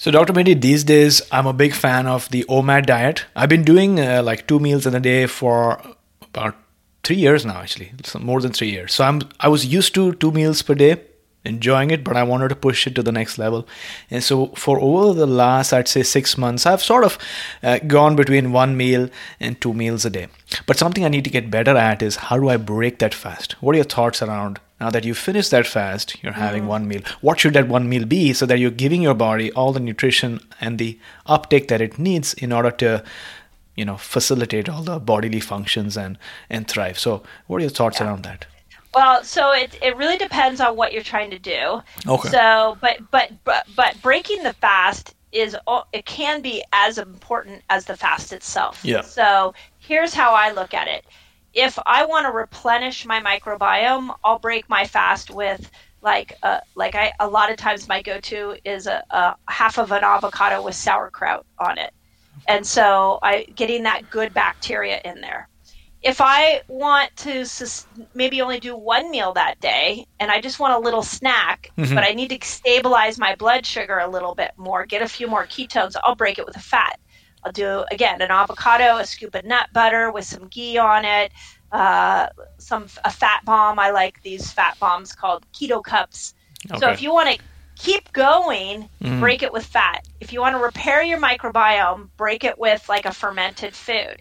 So, 0.00 0.10
Dr. 0.10 0.32
Mindy, 0.32 0.54
these 0.54 0.82
days 0.82 1.20
I'm 1.30 1.46
a 1.46 1.52
big 1.52 1.74
fan 1.74 2.06
of 2.06 2.26
the 2.30 2.44
OMAD 2.44 2.86
diet. 2.86 3.26
I've 3.36 3.50
been 3.50 3.64
doing 3.64 4.00
uh, 4.00 4.22
like 4.22 4.46
two 4.46 4.58
meals 4.58 4.86
in 4.86 4.94
a 4.94 5.00
day 5.00 5.26
for 5.26 5.78
about 6.22 6.56
three 7.02 7.16
years 7.16 7.44
now, 7.44 7.58
actually, 7.58 7.92
more 8.18 8.40
than 8.40 8.50
three 8.50 8.70
years. 8.70 8.94
So 8.94 9.04
I'm 9.04 9.20
I 9.40 9.48
was 9.48 9.66
used 9.66 9.94
to 9.96 10.14
two 10.14 10.32
meals 10.32 10.62
per 10.62 10.74
day, 10.74 11.02
enjoying 11.44 11.90
it, 11.90 12.02
but 12.02 12.16
I 12.16 12.22
wanted 12.22 12.48
to 12.48 12.56
push 12.56 12.86
it 12.86 12.94
to 12.94 13.02
the 13.02 13.12
next 13.12 13.36
level. 13.36 13.68
And 14.10 14.24
so 14.24 14.46
for 14.64 14.80
over 14.80 15.12
the 15.12 15.26
last, 15.26 15.74
I'd 15.74 15.86
say 15.86 16.02
six 16.02 16.38
months, 16.38 16.64
I've 16.64 16.82
sort 16.82 17.04
of 17.04 17.18
uh, 17.62 17.80
gone 17.86 18.16
between 18.16 18.52
one 18.52 18.78
meal 18.78 19.10
and 19.38 19.60
two 19.60 19.74
meals 19.74 20.06
a 20.06 20.10
day. 20.10 20.28
But 20.64 20.78
something 20.78 21.04
I 21.04 21.08
need 21.08 21.24
to 21.24 21.36
get 21.38 21.50
better 21.50 21.76
at 21.76 22.00
is 22.00 22.16
how 22.16 22.38
do 22.38 22.48
I 22.48 22.56
break 22.56 23.00
that 23.00 23.12
fast? 23.12 23.52
What 23.60 23.74
are 23.74 23.82
your 23.82 23.92
thoughts 23.96 24.22
around 24.22 24.60
now 24.80 24.90
that 24.90 25.04
you 25.04 25.14
finish 25.14 25.50
that 25.50 25.66
fast, 25.66 26.22
you're 26.22 26.32
having 26.32 26.64
mm. 26.64 26.68
one 26.68 26.88
meal. 26.88 27.02
What 27.20 27.38
should 27.38 27.52
that 27.52 27.68
one 27.68 27.88
meal 27.88 28.06
be 28.06 28.32
so 28.32 28.46
that 28.46 28.58
you're 28.58 28.70
giving 28.70 29.02
your 29.02 29.14
body 29.14 29.52
all 29.52 29.72
the 29.72 29.80
nutrition 29.80 30.40
and 30.60 30.78
the 30.78 30.98
uptake 31.26 31.68
that 31.68 31.82
it 31.82 31.98
needs 31.98 32.32
in 32.34 32.50
order 32.50 32.70
to, 32.72 33.04
you 33.76 33.84
know, 33.84 33.98
facilitate 33.98 34.68
all 34.68 34.82
the 34.82 34.98
bodily 34.98 35.40
functions 35.40 35.96
and 35.96 36.18
and 36.48 36.66
thrive. 36.66 36.98
So, 36.98 37.22
what 37.46 37.58
are 37.58 37.60
your 37.60 37.70
thoughts 37.70 38.00
yeah. 38.00 38.06
around 38.06 38.22
that? 38.24 38.46
Well, 38.94 39.22
so 39.22 39.52
it 39.52 39.78
it 39.82 39.96
really 39.96 40.16
depends 40.16 40.60
on 40.60 40.76
what 40.76 40.92
you're 40.92 41.02
trying 41.02 41.30
to 41.30 41.38
do. 41.38 41.82
Okay. 42.08 42.30
So, 42.30 42.78
but 42.80 42.98
but 43.10 43.32
but 43.44 43.66
but 43.76 44.00
breaking 44.02 44.42
the 44.42 44.54
fast 44.54 45.14
is 45.32 45.56
it 45.92 46.06
can 46.06 46.42
be 46.42 46.64
as 46.72 46.98
important 46.98 47.62
as 47.70 47.84
the 47.84 47.96
fast 47.96 48.32
itself. 48.32 48.84
Yeah. 48.84 49.02
So 49.02 49.54
here's 49.78 50.12
how 50.14 50.34
I 50.34 50.50
look 50.50 50.74
at 50.74 50.88
it 50.88 51.04
if 51.52 51.78
I 51.86 52.06
want 52.06 52.26
to 52.26 52.32
replenish 52.32 53.04
my 53.06 53.20
microbiome, 53.20 54.14
I'll 54.24 54.38
break 54.38 54.68
my 54.68 54.86
fast 54.86 55.30
with 55.30 55.70
like 56.02 56.34
uh, 56.42 56.60
like 56.74 56.94
I 56.94 57.12
a 57.20 57.28
lot 57.28 57.50
of 57.50 57.56
times 57.56 57.88
my 57.88 58.02
go-to 58.02 58.56
is 58.64 58.86
a, 58.86 59.04
a 59.10 59.36
half 59.48 59.78
of 59.78 59.92
an 59.92 60.02
avocado 60.02 60.62
with 60.62 60.74
sauerkraut 60.74 61.44
on 61.58 61.78
it, 61.78 61.92
and 62.48 62.66
so 62.66 63.18
I 63.22 63.44
getting 63.54 63.82
that 63.82 64.10
good 64.10 64.32
bacteria 64.32 65.00
in 65.04 65.20
there. 65.20 65.48
If 66.02 66.22
I 66.22 66.62
want 66.68 67.14
to 67.16 67.44
sus- 67.44 67.86
maybe 68.14 68.40
only 68.40 68.58
do 68.58 68.74
one 68.74 69.10
meal 69.10 69.34
that 69.34 69.60
day, 69.60 70.06
and 70.18 70.30
I 70.30 70.40
just 70.40 70.58
want 70.58 70.72
a 70.72 70.78
little 70.78 71.02
snack, 71.02 71.70
mm-hmm. 71.76 71.94
but 71.94 72.04
I 72.04 72.14
need 72.14 72.28
to 72.30 72.38
stabilize 72.46 73.18
my 73.18 73.34
blood 73.34 73.66
sugar 73.66 73.98
a 73.98 74.08
little 74.08 74.34
bit 74.34 74.52
more, 74.56 74.86
get 74.86 75.02
a 75.02 75.08
few 75.08 75.26
more 75.26 75.44
ketones, 75.44 75.96
I'll 76.02 76.14
break 76.14 76.38
it 76.38 76.46
with 76.46 76.56
a 76.56 76.60
fat. 76.60 76.98
I'll 77.44 77.52
do 77.52 77.84
again 77.90 78.20
an 78.20 78.30
avocado, 78.30 78.96
a 78.96 79.06
scoop 79.06 79.34
of 79.34 79.44
nut 79.44 79.68
butter 79.72 80.10
with 80.10 80.24
some 80.24 80.48
ghee 80.48 80.78
on 80.78 81.04
it, 81.04 81.32
uh, 81.72 82.28
some 82.58 82.86
a 83.04 83.10
fat 83.10 83.44
bomb. 83.44 83.78
I 83.78 83.90
like 83.90 84.22
these 84.22 84.52
fat 84.52 84.78
bombs 84.78 85.14
called 85.14 85.46
keto 85.52 85.82
cups. 85.82 86.34
Okay. 86.70 86.78
So 86.78 86.90
if 86.90 87.02
you 87.02 87.12
want 87.12 87.34
to 87.34 87.42
keep 87.76 88.12
going, 88.12 88.88
mm. 89.02 89.20
break 89.20 89.42
it 89.42 89.52
with 89.52 89.64
fat. 89.64 90.06
If 90.20 90.32
you 90.32 90.40
want 90.40 90.54
to 90.54 90.62
repair 90.62 91.02
your 91.02 91.18
microbiome, 91.18 92.10
break 92.16 92.44
it 92.44 92.58
with 92.58 92.88
like 92.88 93.06
a 93.06 93.12
fermented 93.12 93.74
food. 93.74 94.16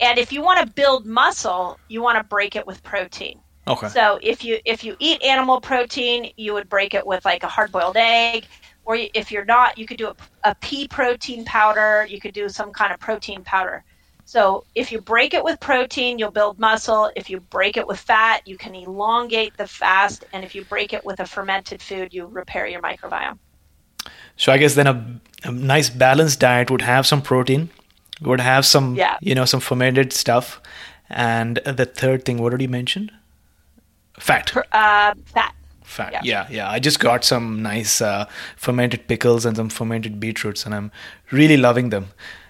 And 0.00 0.18
if 0.18 0.32
you 0.32 0.42
want 0.42 0.66
to 0.66 0.72
build 0.74 1.06
muscle, 1.06 1.78
you 1.88 2.02
want 2.02 2.18
to 2.18 2.24
break 2.24 2.56
it 2.56 2.66
with 2.66 2.82
protein. 2.82 3.40
Okay. 3.66 3.88
So 3.88 4.18
if 4.22 4.44
you 4.44 4.58
if 4.64 4.84
you 4.84 4.96
eat 4.98 5.22
animal 5.22 5.60
protein, 5.60 6.32
you 6.36 6.52
would 6.52 6.68
break 6.68 6.94
it 6.94 7.06
with 7.06 7.24
like 7.24 7.42
a 7.42 7.48
hard 7.48 7.72
boiled 7.72 7.96
egg 7.96 8.46
or 8.84 8.98
if 9.14 9.32
you're 9.32 9.44
not, 9.44 9.78
you 9.78 9.86
could 9.86 9.98
do 9.98 10.08
a, 10.08 10.16
a 10.44 10.54
pea 10.56 10.86
protein 10.88 11.44
powder. 11.44 12.06
You 12.08 12.20
could 12.20 12.34
do 12.34 12.48
some 12.48 12.72
kind 12.72 12.92
of 12.92 13.00
protein 13.00 13.42
powder. 13.42 13.84
So 14.26 14.64
if 14.74 14.90
you 14.90 15.00
break 15.00 15.34
it 15.34 15.44
with 15.44 15.60
protein, 15.60 16.18
you'll 16.18 16.30
build 16.30 16.58
muscle. 16.58 17.10
If 17.14 17.28
you 17.28 17.40
break 17.40 17.76
it 17.76 17.86
with 17.86 18.00
fat, 18.00 18.46
you 18.46 18.56
can 18.56 18.74
elongate 18.74 19.56
the 19.56 19.66
fast. 19.66 20.24
And 20.32 20.44
if 20.44 20.54
you 20.54 20.64
break 20.64 20.92
it 20.92 21.04
with 21.04 21.20
a 21.20 21.26
fermented 21.26 21.82
food, 21.82 22.14
you 22.14 22.26
repair 22.26 22.66
your 22.66 22.80
microbiome. 22.80 23.38
So 24.36 24.52
I 24.52 24.58
guess 24.58 24.74
then 24.74 24.86
a, 24.86 25.20
a 25.44 25.52
nice 25.52 25.90
balanced 25.90 26.40
diet 26.40 26.70
would 26.70 26.82
have 26.82 27.06
some 27.06 27.22
protein, 27.22 27.70
would 28.22 28.40
have 28.40 28.64
some, 28.64 28.94
yeah. 28.94 29.18
you 29.20 29.34
know, 29.34 29.44
some 29.44 29.60
fermented 29.60 30.12
stuff. 30.12 30.60
And 31.10 31.56
the 31.58 31.84
third 31.84 32.24
thing, 32.24 32.38
what 32.38 32.50
did 32.50 32.62
you 32.62 32.68
mention? 32.68 33.10
Fat. 34.18 34.56
Uh, 34.72 35.14
fat 35.26 35.53
fat. 35.94 36.12
Yeah. 36.12 36.20
yeah, 36.24 36.46
yeah. 36.50 36.70
I 36.70 36.78
just 36.78 37.00
got 37.00 37.24
some 37.24 37.62
nice 37.62 38.00
uh, 38.00 38.26
fermented 38.56 39.06
pickles 39.06 39.46
and 39.46 39.56
some 39.56 39.68
fermented 39.68 40.20
beetroots, 40.20 40.66
and 40.66 40.74
I'm 40.74 40.90
really 41.30 41.56
loving 41.56 41.90
them. 41.90 42.08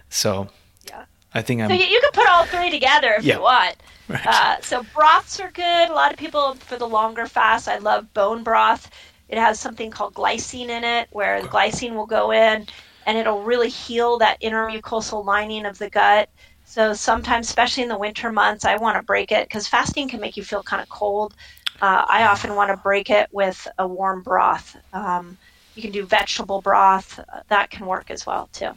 So 0.08 0.48
yeah, 0.88 1.04
I 1.34 1.42
think 1.42 1.60
I'm. 1.60 1.68
So 1.68 1.74
you, 1.74 1.86
you 1.86 2.00
can 2.00 2.10
put 2.12 2.28
all 2.28 2.46
three 2.46 2.70
together 2.70 3.14
if 3.18 3.24
yeah. 3.24 3.36
you 3.36 3.42
want. 3.42 3.76
Right. 4.08 4.26
Uh, 4.26 4.60
so 4.60 4.82
broths 4.94 5.40
are 5.40 5.50
good. 5.50 5.90
A 5.90 5.94
lot 5.94 6.12
of 6.12 6.18
people 6.18 6.54
for 6.54 6.76
the 6.76 6.88
longer 6.88 7.26
fast. 7.26 7.68
I 7.68 7.78
love 7.78 8.12
bone 8.14 8.42
broth. 8.42 8.90
It 9.28 9.38
has 9.38 9.58
something 9.58 9.90
called 9.90 10.14
glycine 10.14 10.68
in 10.68 10.84
it, 10.84 11.08
where 11.12 11.40
the 11.40 11.48
glycine 11.48 11.94
will 11.94 12.06
go 12.06 12.30
in, 12.30 12.66
and 13.06 13.18
it'll 13.18 13.42
really 13.42 13.70
heal 13.70 14.18
that 14.18 14.36
inner 14.40 14.68
mucosal 14.68 15.24
lining 15.24 15.64
of 15.64 15.78
the 15.78 15.88
gut. 15.88 16.28
So 16.66 16.92
sometimes, 16.92 17.46
especially 17.46 17.82
in 17.82 17.88
the 17.88 17.98
winter 17.98 18.32
months, 18.32 18.64
I 18.64 18.76
want 18.76 18.96
to 18.96 19.02
break 19.02 19.32
it 19.32 19.48
because 19.48 19.68
fasting 19.68 20.08
can 20.08 20.20
make 20.20 20.36
you 20.36 20.44
feel 20.44 20.62
kind 20.62 20.82
of 20.82 20.88
cold. 20.88 21.34
Uh, 21.80 22.04
I 22.08 22.24
often 22.26 22.54
want 22.54 22.70
to 22.70 22.76
break 22.76 23.10
it 23.10 23.28
with 23.32 23.66
a 23.78 23.86
warm 23.86 24.22
broth. 24.22 24.76
Um, 24.92 25.36
you 25.74 25.82
can 25.82 25.90
do 25.90 26.04
vegetable 26.06 26.60
broth. 26.60 27.20
That 27.48 27.70
can 27.70 27.86
work 27.86 28.10
as 28.10 28.26
well 28.26 28.48
too. 28.52 28.70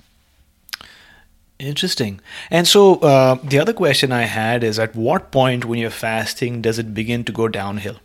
Interesting. 1.59 2.19
And 2.51 2.67
so 2.67 2.95
uh, 2.95 3.35
the 3.43 3.59
other 3.59 3.73
question 3.73 4.11
I 4.11 4.23
had 4.23 4.63
is 4.63 4.77
at 4.77 4.95
what 4.95 5.31
point 5.31 5.65
when 5.65 5.79
you're 5.79 5.89
fasting 5.89 6.61
does 6.61 6.77
it 6.77 6.93
begin 6.93 7.23
to 7.25 7.31
go 7.31 7.47
downhill? 7.47 7.97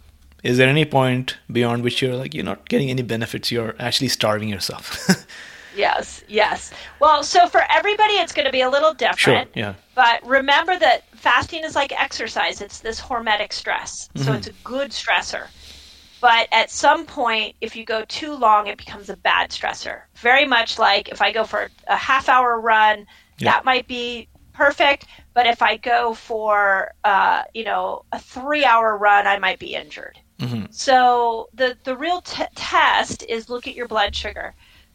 Is 0.42 0.56
there 0.56 0.68
any 0.68 0.84
point 0.84 1.36
beyond 1.50 1.84
which 1.84 2.02
you're 2.02 2.16
like, 2.16 2.34
you're 2.34 2.44
not 2.44 2.68
getting 2.68 2.90
any 2.90 3.02
benefits, 3.02 3.52
you're 3.52 3.76
actually 3.78 4.08
starving 4.08 4.48
yourself? 4.48 5.06
yes, 5.76 6.24
yes. 6.28 6.72
Well, 7.00 7.22
so 7.22 7.46
for 7.48 7.62
everybody, 7.70 8.14
it's 8.14 8.32
going 8.32 8.46
to 8.46 8.52
be 8.52 8.62
a 8.62 8.70
little 8.70 8.94
different. 8.94 9.50
Sure, 9.54 9.62
yeah. 9.62 9.74
But 9.94 10.26
remember 10.26 10.78
that 10.78 11.04
fasting 11.16 11.64
is 11.64 11.74
like 11.74 11.92
exercise, 12.00 12.60
it's 12.60 12.80
this 12.80 13.00
hormetic 13.00 13.52
stress. 13.52 14.08
Mm-hmm. 14.14 14.26
So 14.26 14.32
it's 14.34 14.46
a 14.48 14.52
good 14.64 14.90
stressor. 14.90 15.46
But 16.20 16.46
at 16.52 16.70
some 16.70 17.04
point, 17.04 17.56
if 17.60 17.74
you 17.74 17.84
go 17.84 18.04
too 18.04 18.34
long, 18.34 18.68
it 18.68 18.78
becomes 18.78 19.10
a 19.10 19.16
bad 19.16 19.50
stressor. 19.50 20.02
Very 20.14 20.44
much 20.44 20.78
like 20.78 21.08
if 21.08 21.20
I 21.20 21.32
go 21.32 21.44
for 21.44 21.68
a 21.88 21.96
half 21.96 22.28
hour 22.28 22.60
run, 22.60 23.06
yeah. 23.38 23.50
that 23.50 23.64
might 23.64 23.88
be 23.88 24.28
perfect. 24.52 25.06
But 25.34 25.46
if 25.46 25.62
I 25.62 25.78
go 25.78 26.14
for, 26.14 26.92
uh, 27.02 27.42
you 27.54 27.64
know, 27.64 28.04
a 28.12 28.20
three 28.20 28.64
hour 28.64 28.96
run, 28.96 29.26
I 29.26 29.40
might 29.40 29.58
be 29.58 29.74
injured. 29.74 30.18
Mm-hmm. 30.38 30.66
So 30.70 31.48
the, 31.54 31.76
the 31.84 31.96
real 31.96 32.20
t- 32.20 32.44
test 32.54 33.24
is 33.28 33.48
look 33.48 33.66
at 33.66 33.74
your 33.74 33.88
blood 33.88 34.14
sugar. 34.14 34.54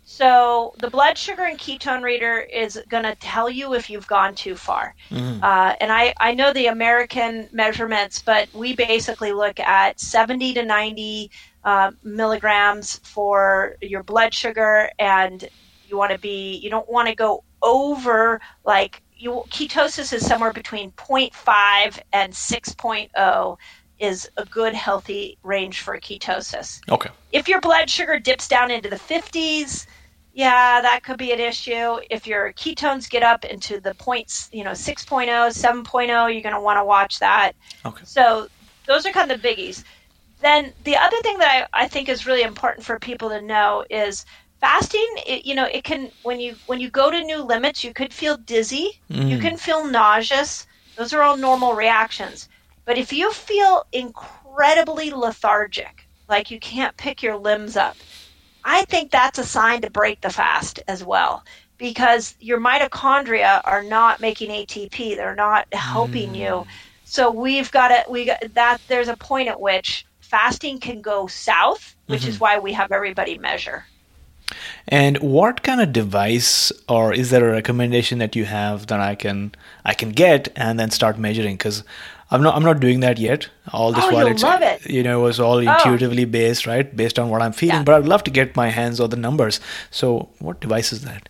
So 0.10 0.74
the 0.80 0.90
blood 0.90 1.18
sugar 1.18 1.44
and 1.44 1.60
ketone 1.60 2.02
reader 2.02 2.40
is 2.40 2.82
going 2.88 3.04
to 3.04 3.14
tell 3.16 3.50
you 3.50 3.74
if 3.74 3.90
you've 3.90 4.08
gone 4.08 4.36
too 4.36 4.56
far. 4.56 4.96
Mm. 5.12 5.44
Uh, 5.44 5.76
and 5.82 5.92
I, 5.92 6.14
I 6.18 6.34
know 6.34 6.54
the 6.54 6.68
American 6.68 7.50
measurements, 7.52 8.22
but 8.22 8.48
we 8.54 8.74
basically 8.74 9.34
look 9.34 9.60
at 9.60 10.00
70 10.00 10.54
to 10.54 10.64
90 10.64 11.30
uh, 11.66 11.92
milligrams 12.04 13.02
for 13.04 13.76
your 13.82 14.02
blood 14.02 14.34
sugar, 14.34 14.90
and 14.98 15.50
you 15.86 15.98
want 15.98 16.14
to 16.14 16.18
be 16.18 16.56
you 16.56 16.70
don't 16.70 16.90
want 16.90 17.10
to 17.10 17.14
go 17.14 17.44
over 17.62 18.40
like 18.64 19.04
you 19.18 19.44
ketosis 19.50 20.14
is 20.14 20.26
somewhere 20.26 20.54
between 20.54 20.92
0.5 20.92 22.00
and 22.14 22.32
6.0 22.32 23.58
is 24.00 24.30
a 24.38 24.46
good 24.46 24.74
healthy 24.74 25.38
range 25.44 25.82
for 25.82 26.00
ketosis. 26.00 26.80
Okay. 26.90 27.10
If 27.32 27.48
your 27.48 27.60
blood 27.60 27.90
sugar 27.90 28.20
dips 28.20 28.48
down 28.48 28.72
into 28.72 28.90
the 28.90 28.96
50s, 28.96 29.86
yeah, 30.38 30.82
that 30.82 31.02
could 31.02 31.18
be 31.18 31.32
an 31.32 31.40
issue. 31.40 31.98
If 32.12 32.28
your 32.28 32.54
ketones 32.54 33.10
get 33.10 33.24
up 33.24 33.44
into 33.44 33.82
the 33.82 33.96
points, 33.96 34.50
you 34.54 34.64
know, 34.64 34.72
6.0, 34.72 35.26
7.0, 35.26 36.08
you're 36.32 36.44
going 36.44 36.54
to 36.54 36.62
want 36.62 36.78
to 36.78 36.86
watch 36.86 37.18
that. 37.18 37.54
Okay. 37.84 38.04
So 38.06 38.48
those 38.86 39.08
are 39.08 39.12
kind 39.12 39.32
of 39.32 39.42
the 39.42 39.48
biggies. 39.48 39.84
Then 40.40 40.74
the 40.84 40.96
other 40.96 41.18
thing 41.24 41.40
that 41.40 41.68
I, 41.74 41.86
I 41.86 41.88
think 41.88 42.08
is 42.08 42.28
really 42.28 42.44
important 42.44 42.86
for 42.86 43.00
people 43.00 43.30
to 43.30 43.42
know 43.42 43.84
is 43.90 44.28
fasting 44.62 45.08
it, 45.26 45.44
you 45.46 45.56
know 45.56 45.66
it 45.66 45.84
can 45.84 46.12
when 46.24 46.40
you 46.40 46.56
when 46.66 46.80
you 46.80 46.90
go 46.90 47.12
to 47.12 47.24
new 47.24 47.44
limits 47.44 47.84
you 47.84 47.94
could 47.94 48.12
feel 48.12 48.38
dizzy 48.38 49.00
mm. 49.08 49.30
you 49.30 49.38
can 49.38 49.56
feel 49.56 49.86
nauseous 49.86 50.66
those 50.96 51.14
are 51.14 51.22
all 51.22 51.38
normal 51.38 51.76
reactions 51.76 52.50
but 52.84 52.98
if 52.98 53.14
you 53.14 53.32
feel 53.32 53.86
incredibly 53.92 55.12
lethargic 55.12 56.08
like 56.28 56.50
you 56.50 56.60
can't 56.60 56.98
pick 56.98 57.22
your 57.22 57.38
limbs 57.38 57.78
up 57.78 57.96
I 58.68 58.84
think 58.84 59.12
that's 59.12 59.40
a 59.40 59.46
sign 59.46 59.82
to 59.82 59.90
break 59.90 60.20
the 60.20 60.30
fast 60.30 60.82
as 60.90 61.02
well 61.02 61.46
because 61.78 62.36
your 62.42 62.60
mitochondria 62.60 63.62
are 63.64 63.82
not 63.82 64.20
making 64.20 64.50
ATP. 64.50 65.16
They're 65.16 65.36
not 65.36 65.74
helping 65.74 66.32
mm. 66.32 66.36
you. 66.36 66.68
So 67.06 67.32
we've 67.32 67.72
got 67.72 67.88
to 67.88 68.12
we 68.12 68.26
got 68.26 68.44
that 68.56 68.80
there's 68.90 69.08
a 69.08 69.16
point 69.16 69.48
at 69.48 69.62
which 69.62 70.06
fasting 70.20 70.82
can 70.82 71.02
go 71.02 71.28
south, 71.28 71.96
which 72.08 72.22
mm-hmm. 72.22 72.30
is 72.30 72.40
why 72.42 72.60
we 72.60 72.74
have 72.74 72.92
everybody 72.92 73.38
measure. 73.38 73.86
And 74.90 75.18
what 75.20 75.64
kind 75.64 75.80
of 75.80 75.94
device 75.94 76.74
or 76.90 77.14
is 77.14 77.30
there 77.30 77.48
a 77.48 77.54
recommendation 77.54 78.20
that 78.20 78.36
you 78.36 78.44
have 78.44 78.88
that 78.88 79.00
I 79.00 79.16
can 79.16 79.56
I 79.86 79.94
can 79.94 80.10
get 80.10 80.50
and 80.58 80.78
then 80.78 80.92
start 80.92 81.18
measuring 81.18 81.58
cuz 81.58 81.86
I'm 82.30 82.44
not 82.44 82.56
I'm 82.56 82.64
not 82.64 82.80
doing 82.80 83.00
that 83.02 83.18
yet. 83.18 83.50
All 83.72 83.92
this 83.94 84.04
oh, 84.04 84.14
while 84.14 84.28
it's 84.28 84.44
it. 84.44 84.90
you 84.90 85.04
know 85.04 85.22
it 85.22 85.24
was 85.24 85.40
all 85.40 85.56
oh. 85.56 85.60
intuitively 85.60 86.24
oh. 86.24 86.28
based, 86.28 86.68
right? 86.68 86.94
Based 86.96 87.18
on 87.18 87.30
what 87.30 87.42
I'm 87.42 87.54
feeling. 87.54 87.78
Yeah. 87.78 87.84
But 87.84 87.96
I'd 87.96 88.08
love 88.08 88.24
to 88.26 88.32
get 88.32 88.56
my 88.56 88.70
hands 88.70 89.00
on 89.00 89.10
the 89.10 89.18
numbers. 89.18 89.60
So 89.92 90.30
what 90.40 90.60
device 90.60 90.92
is 90.92 91.04
that? 91.04 91.30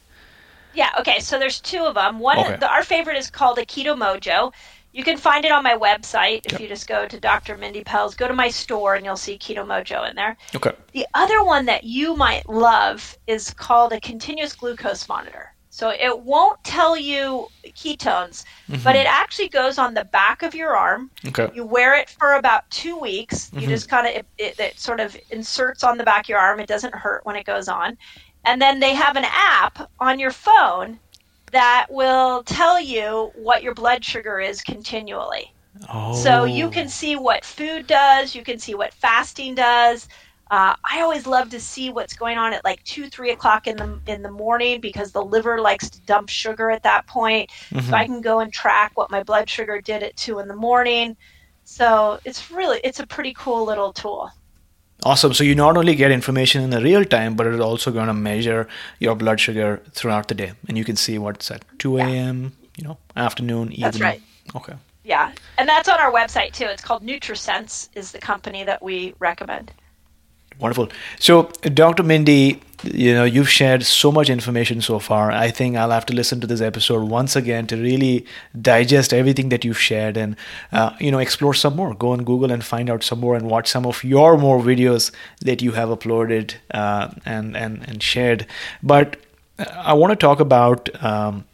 Yeah. 0.74 0.90
Okay. 1.00 1.20
So 1.20 1.38
there's 1.38 1.60
two 1.60 1.84
of 1.84 1.96
them. 1.96 2.20
One, 2.20 2.40
okay. 2.40 2.58
the, 2.58 2.70
our 2.70 2.84
favorite 2.84 3.18
is 3.18 3.30
called 3.30 3.60
a 3.60 3.66
Keto 3.66 3.96
Mojo. 3.96 4.54
You 4.94 5.04
can 5.04 5.18
find 5.18 5.46
it 5.46 5.52
on 5.52 5.64
my 5.64 5.78
website 5.78 6.42
if 6.46 6.54
yep. 6.54 6.62
you 6.62 6.68
just 6.68 6.88
go 6.88 7.08
to 7.08 7.20
Dr. 7.20 7.56
Mindy 7.56 7.84
Pelz. 7.84 8.18
Go 8.18 8.28
to 8.28 8.34
my 8.34 8.50
store 8.50 8.96
and 8.96 9.06
you'll 9.06 9.16
see 9.16 9.38
Keto 9.38 9.64
Mojo 9.64 10.10
in 10.10 10.16
there. 10.16 10.36
Okay. 10.56 10.72
The 10.94 11.06
other 11.14 11.44
one 11.44 11.66
that 11.68 11.84
you 11.84 12.16
might 12.16 12.50
love 12.50 13.16
is 13.28 13.54
called 13.54 13.94
a 13.94 14.00
continuous 14.00 14.56
glucose 14.56 15.08
monitor. 15.08 15.54
So 15.78 15.90
it 15.92 16.22
won't 16.22 16.64
tell 16.64 16.98
you 16.98 17.50
ketones, 17.66 18.46
mm-hmm. 18.68 18.82
but 18.84 18.96
it 18.96 19.06
actually 19.06 19.50
goes 19.50 19.78
on 19.78 19.94
the 19.94 20.06
back 20.06 20.42
of 20.42 20.56
your 20.56 20.76
arm. 20.76 21.12
Okay. 21.28 21.52
You 21.54 21.66
wear 21.66 21.94
it 21.94 22.10
for 22.10 22.34
about 22.34 22.68
two 22.72 22.98
weeks. 22.98 23.52
Mm-hmm. 23.52 23.60
You 23.60 23.68
just 23.68 23.88
kind 23.88 24.08
of 24.08 24.16
it, 24.16 24.26
it, 24.40 24.60
it, 24.60 24.80
sort 24.80 25.00
of 25.00 25.16
inserts 25.30 25.84
on 25.84 26.00
the 26.00 26.04
back 26.04 26.26
of 26.26 26.30
your 26.30 26.40
arm. 26.40 26.60
It 26.60 26.68
doesn't 26.68 26.96
hurt 26.96 27.28
when 27.28 27.36
it 27.36 27.46
goes 27.46 27.68
on. 27.68 27.96
And 28.44 28.60
then 28.60 28.80
they 28.80 28.96
have 28.96 29.18
an 29.18 29.26
app 29.28 29.88
on 30.00 30.18
your 30.18 30.32
phone 30.32 30.98
that 31.52 31.86
will 31.92 32.42
tell 32.42 32.82
you 32.82 33.32
what 33.36 33.62
your 33.62 33.76
blood 33.76 34.04
sugar 34.04 34.40
is 34.40 34.64
continually. 34.64 35.54
Oh. 35.94 36.16
So 36.16 36.46
you 36.46 36.72
can 36.72 36.90
see 36.90 37.16
what 37.18 37.46
food 37.46 37.86
does. 37.86 38.34
You 38.34 38.44
can 38.44 38.58
see 38.58 38.74
what 38.74 38.96
fasting 38.96 39.54
does. 39.54 40.10
Uh, 40.50 40.76
I 40.90 41.02
always 41.02 41.28
love 41.28 41.50
to 41.50 41.60
see 41.60 41.90
what's 41.90 42.14
going 42.14 42.38
on 42.38 42.54
at 42.54 42.64
like 42.64 42.84
two, 42.84 43.10
three 43.10 43.32
o'clock 43.32 43.68
in 43.68 43.76
the 43.78 44.00
in 44.08 44.22
the 44.22 44.32
morning 44.32 44.80
because 44.80 45.12
the 45.12 45.24
liver 45.24 45.60
likes 45.60 45.90
to 45.90 46.02
dump 46.02 46.30
sugar 46.30 46.72
at 46.72 46.84
that 46.84 47.06
point. 47.08 47.50
Mm-hmm. 47.70 47.90
So 47.90 47.96
I 47.96 48.06
can 48.06 48.22
go 48.22 48.40
and 48.40 48.52
track 48.52 48.92
what 48.96 49.12
my 49.12 49.24
blood 49.24 49.50
sugar 49.50 49.82
did 49.82 50.04
at 50.04 50.16
two 50.16 50.40
in 50.40 50.48
the 50.48 50.56
morning. 50.56 51.18
So 51.64 52.20
it's 52.24 52.50
really 52.50 52.80
it's 52.84 53.00
a 53.00 53.08
pretty 53.08 53.34
cool 53.34 53.66
little 53.66 53.92
tool. 53.92 54.32
Awesome. 55.04 55.34
So 55.34 55.44
you 55.44 55.54
not 55.54 55.78
only 55.78 55.96
get 55.96 56.12
information 56.12 56.64
in 56.64 56.70
the 56.70 56.82
real 56.82 57.06
time, 57.06 57.36
but 57.36 57.46
it's 57.46 57.60
also 57.62 57.92
going 57.92 58.08
to 58.08 58.14
measure 58.14 58.68
your 59.00 59.16
blood 59.16 59.40
sugar 59.40 59.82
throughout 59.92 60.28
the 60.28 60.36
day, 60.36 60.54
and 60.68 60.78
you 60.78 60.84
can 60.84 60.96
see 60.96 61.18
what's 61.18 61.52
at 61.52 61.64
two 61.78 61.98
a.m. 61.98 62.44
Yeah. 62.44 62.50
You 62.78 62.84
know, 62.88 62.98
afternoon, 63.16 63.72
evening. 63.74 63.82
That's 63.82 64.00
right. 64.00 64.22
Okay. 64.56 64.74
Yeah, 65.04 65.32
and 65.58 65.70
that's 65.70 65.88
on 65.88 66.00
our 66.00 66.12
website 66.12 66.54
too. 66.54 66.66
It's 66.66 66.84
called 66.84 67.04
NutriSense 67.04 67.90
is 67.96 68.12
the 68.12 68.20
company 68.20 68.64
that 68.64 68.82
we 68.82 69.14
recommend. 69.20 69.72
Wonderful. 70.60 70.90
So, 71.20 71.44
Dr. 71.62 72.04
Mindy, 72.04 72.62
you 72.84 73.14
know, 73.14 73.24
you've 73.24 73.50
shared 73.50 73.84
so 73.84 74.12
much 74.12 74.30
information 74.30 74.82
so 74.82 75.00
far. 75.00 75.32
I 75.32 75.52
think 75.52 75.76
I'll 75.76 75.92
have 75.92 76.06
to 76.08 76.14
listen 76.14 76.40
to 76.42 76.48
this 76.48 76.62
episode 76.62 77.10
once 77.10 77.36
again 77.36 77.68
to 77.68 77.76
really 77.78 78.26
digest 78.60 79.14
everything 79.14 79.50
that 79.50 79.64
you've 79.66 79.80
shared 79.80 80.18
and, 80.18 80.36
uh, 80.72 80.92
you 81.00 81.12
know, 81.12 81.20
explore 81.20 81.54
some 81.54 81.76
more. 81.76 81.94
Go 81.94 82.12
on 82.12 82.24
Google 82.24 82.52
and 82.52 82.64
find 82.64 82.90
out 82.90 83.04
some 83.04 83.20
more 83.20 83.36
and 83.36 83.50
watch 83.50 83.68
some 83.68 83.86
of 83.86 84.04
your 84.04 84.38
more 84.38 84.60
videos 84.60 85.12
that 85.42 85.62
you 85.62 85.72
have 85.74 85.90
uploaded 85.90 86.56
uh, 86.72 87.10
and, 87.26 87.56
and, 87.56 87.88
and 87.88 88.02
shared. 88.02 88.48
But 88.82 89.18
I 89.60 89.94
want 89.94 90.12
to 90.12 90.16
talk 90.16 90.40
about 90.40 90.90
um, 91.04 91.46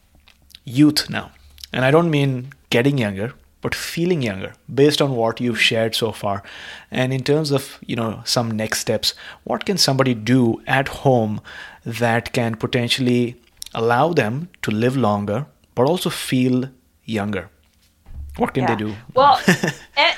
youth 0.65 1.09
now. 1.09 1.31
And 1.71 1.83
I 1.83 1.91
don't 1.91 2.09
mean 2.09 2.53
getting 2.69 2.97
younger, 2.97 3.33
but 3.63 3.73
feeling 3.73 4.21
younger 4.21 4.53
based 4.81 5.01
on 5.01 5.15
what 5.15 5.39
you've 5.41 5.59
shared 5.59 5.95
so 5.95 6.11
far. 6.11 6.43
And 6.91 7.13
in 7.13 7.23
terms 7.23 7.51
of 7.51 7.79
you 7.87 7.95
know 7.95 8.21
some 8.25 8.51
next 8.51 8.79
steps 8.79 9.15
what 9.45 9.65
can 9.65 9.77
somebody 9.77 10.13
do 10.13 10.61
at 10.67 10.89
home 11.05 11.41
that 11.85 12.31
can 12.33 12.55
potentially 12.55 13.35
allow 13.73 14.13
them 14.13 14.49
to 14.61 14.71
live 14.71 14.95
longer 14.95 15.47
but 15.73 15.87
also 15.87 16.09
feel 16.11 16.69
younger? 17.05 17.49
What 18.37 18.53
can 18.53 18.63
yeah. 18.63 18.75
they 18.75 18.83
do? 18.83 18.95
Well 19.13 19.39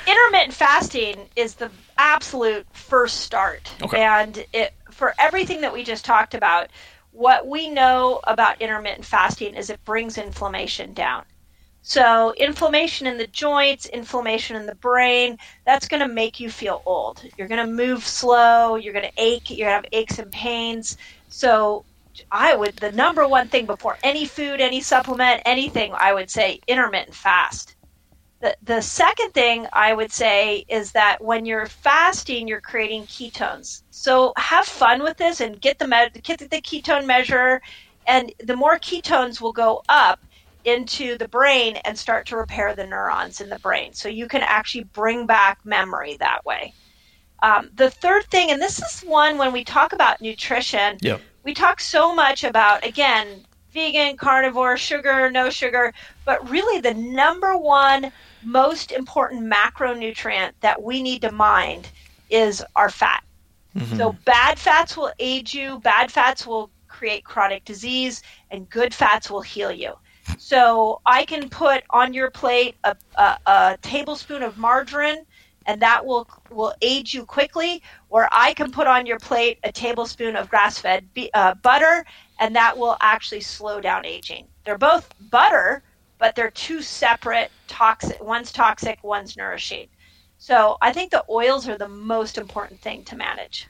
intermittent 0.06 0.52
fasting 0.52 1.28
is 1.36 1.54
the 1.54 1.70
absolute 1.98 2.66
first 2.72 3.20
start. 3.20 3.72
Okay. 3.82 4.02
and 4.02 4.44
it 4.52 4.74
for 4.90 5.14
everything 5.18 5.60
that 5.60 5.72
we 5.72 5.84
just 5.84 6.04
talked 6.04 6.34
about 6.34 6.68
what 7.12 7.46
we 7.46 7.70
know 7.70 8.20
about 8.24 8.60
intermittent 8.60 9.04
fasting 9.04 9.54
is 9.54 9.70
it 9.70 9.82
brings 9.84 10.18
inflammation 10.18 10.92
down 10.92 11.24
so, 11.88 12.34
inflammation 12.36 13.06
in 13.06 13.16
the 13.16 13.28
joints, 13.28 13.86
inflammation 13.86 14.56
in 14.56 14.66
the 14.66 14.74
brain, 14.74 15.38
that's 15.64 15.86
going 15.86 16.00
to 16.00 16.12
make 16.12 16.40
you 16.40 16.50
feel 16.50 16.82
old. 16.84 17.22
You're 17.38 17.46
going 17.46 17.64
to 17.64 17.72
move 17.72 18.04
slow, 18.04 18.74
you're 18.74 18.92
going 18.92 19.04
to 19.04 19.12
ache, 19.16 19.50
you're 19.50 19.68
going 19.68 19.82
to 19.82 19.86
have 19.86 19.92
aches 19.92 20.18
and 20.18 20.32
pains. 20.32 20.96
So, 21.28 21.84
I 22.32 22.56
would, 22.56 22.74
the 22.78 22.90
number 22.90 23.28
one 23.28 23.46
thing 23.46 23.66
before 23.66 23.98
any 24.02 24.24
food, 24.24 24.60
any 24.60 24.80
supplement, 24.80 25.42
anything, 25.46 25.92
I 25.94 26.12
would 26.12 26.28
say 26.28 26.58
intermittent 26.66 27.14
fast. 27.14 27.76
The, 28.40 28.56
the 28.64 28.80
second 28.80 29.32
thing 29.32 29.68
I 29.72 29.94
would 29.94 30.10
say 30.10 30.64
is 30.68 30.90
that 30.90 31.22
when 31.22 31.46
you're 31.46 31.66
fasting, 31.66 32.48
you're 32.48 32.60
creating 32.60 33.04
ketones. 33.04 33.84
So 33.90 34.32
have 34.38 34.66
fun 34.66 35.04
with 35.04 35.18
this 35.18 35.40
and 35.40 35.60
get 35.60 35.78
the, 35.78 35.86
get 36.24 36.40
the 36.40 36.48
ketone 36.48 37.06
measure, 37.06 37.62
and 38.08 38.32
the 38.40 38.56
more 38.56 38.76
ketones 38.80 39.40
will 39.40 39.52
go 39.52 39.82
up, 39.88 40.18
into 40.66 41.16
the 41.16 41.28
brain 41.28 41.76
and 41.84 41.96
start 41.96 42.26
to 42.26 42.36
repair 42.36 42.74
the 42.74 42.86
neurons 42.86 43.40
in 43.40 43.48
the 43.48 43.58
brain. 43.60 43.94
So 43.94 44.08
you 44.08 44.26
can 44.26 44.42
actually 44.42 44.84
bring 44.84 45.24
back 45.24 45.64
memory 45.64 46.16
that 46.18 46.44
way. 46.44 46.74
Um, 47.42 47.70
the 47.74 47.90
third 47.90 48.24
thing, 48.24 48.50
and 48.50 48.60
this 48.60 48.80
is 48.80 49.00
one 49.08 49.38
when 49.38 49.52
we 49.52 49.62
talk 49.62 49.92
about 49.92 50.20
nutrition, 50.20 50.98
yep. 51.00 51.20
we 51.44 51.54
talk 51.54 51.80
so 51.80 52.14
much 52.14 52.44
about, 52.44 52.84
again, 52.84 53.44
vegan, 53.72 54.16
carnivore, 54.16 54.76
sugar, 54.76 55.30
no 55.30 55.50
sugar, 55.50 55.92
but 56.24 56.48
really 56.50 56.80
the 56.80 56.94
number 56.94 57.56
one 57.56 58.10
most 58.42 58.90
important 58.90 59.52
macronutrient 59.52 60.52
that 60.60 60.82
we 60.82 61.02
need 61.02 61.22
to 61.22 61.30
mind 61.30 61.88
is 62.30 62.64
our 62.74 62.90
fat. 62.90 63.22
Mm-hmm. 63.76 63.96
So 63.98 64.16
bad 64.24 64.58
fats 64.58 64.96
will 64.96 65.12
age 65.20 65.54
you, 65.54 65.78
bad 65.80 66.10
fats 66.10 66.46
will 66.46 66.70
create 66.88 67.24
chronic 67.24 67.64
disease, 67.64 68.22
and 68.50 68.68
good 68.70 68.94
fats 68.94 69.30
will 69.30 69.42
heal 69.42 69.70
you. 69.70 69.92
So 70.38 71.00
I 71.06 71.24
can 71.24 71.48
put 71.48 71.84
on 71.90 72.12
your 72.12 72.30
plate 72.30 72.76
a, 72.84 72.96
a, 73.16 73.38
a 73.46 73.78
tablespoon 73.82 74.42
of 74.42 74.58
margarine, 74.58 75.24
and 75.66 75.80
that 75.82 76.04
will 76.04 76.28
will 76.50 76.74
age 76.82 77.14
you 77.14 77.24
quickly. 77.24 77.82
Or 78.08 78.28
I 78.32 78.54
can 78.54 78.70
put 78.70 78.86
on 78.86 79.06
your 79.06 79.18
plate 79.18 79.58
a 79.64 79.72
tablespoon 79.72 80.36
of 80.36 80.48
grass-fed 80.48 81.08
uh, 81.34 81.54
butter, 81.54 82.04
and 82.38 82.54
that 82.54 82.76
will 82.76 82.96
actually 83.00 83.40
slow 83.40 83.80
down 83.80 84.04
aging. 84.06 84.46
They're 84.64 84.78
both 84.78 85.12
butter, 85.30 85.82
but 86.18 86.34
they're 86.34 86.50
two 86.50 86.82
separate 86.82 87.50
toxic. 87.66 88.22
One's 88.22 88.52
toxic, 88.52 89.02
one's 89.02 89.36
nourishing. 89.36 89.88
So 90.38 90.76
I 90.82 90.92
think 90.92 91.10
the 91.10 91.24
oils 91.30 91.68
are 91.68 91.78
the 91.78 91.88
most 91.88 92.38
important 92.38 92.80
thing 92.80 93.04
to 93.04 93.16
manage. 93.16 93.68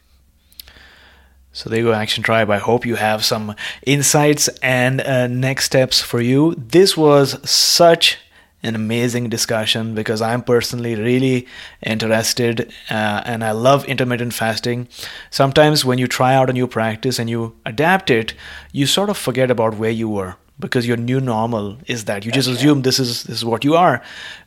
So 1.57 1.71
there 1.71 1.79
you 1.79 1.87
go, 1.87 1.95
Action 1.95 2.23
Tribe. 2.23 2.51
I 2.51 2.59
hope 2.59 2.85
you 2.85 2.97
have 2.97 3.25
some 3.25 3.57
insights 3.87 4.49
and 4.61 5.01
uh, 5.01 5.27
next 5.27 5.65
steps 5.65 6.03
for 6.03 6.21
you. 6.21 6.55
This 6.59 6.99
was 6.99 7.41
such 7.49 8.19
an 8.63 8.75
amazing 8.75 9.31
discussion 9.31 9.95
because 9.95 10.21
I'm 10.21 10.43
personally 10.43 10.97
really 10.97 11.47
interested 11.83 12.71
uh, 12.91 13.23
and 13.25 13.43
I 13.43 13.53
love 13.53 13.87
intermittent 13.87 14.35
fasting. 14.35 14.89
Sometimes 15.31 15.83
when 15.83 15.97
you 15.97 16.07
try 16.07 16.35
out 16.35 16.51
a 16.51 16.53
new 16.53 16.67
practice 16.67 17.19
and 17.19 17.31
you 17.31 17.57
adapt 17.65 18.11
it, 18.11 18.35
you 18.73 18.87
sort 18.87 19.09
of 19.09 19.17
forget 19.17 19.51
about 19.51 19.79
where 19.79 19.91
you 19.91 20.11
were 20.11 20.37
because 20.59 20.87
your 20.87 20.97
new 20.97 21.21
normal 21.21 21.77
is 21.87 22.07
that. 22.07 22.25
You 22.25 22.33
just 22.33 22.49
assume 22.49 22.83
this 22.83 22.99
is 22.99 23.25
this 23.25 23.39
is 23.39 23.45
what 23.45 23.65
you 23.65 23.75
are. 23.77 24.03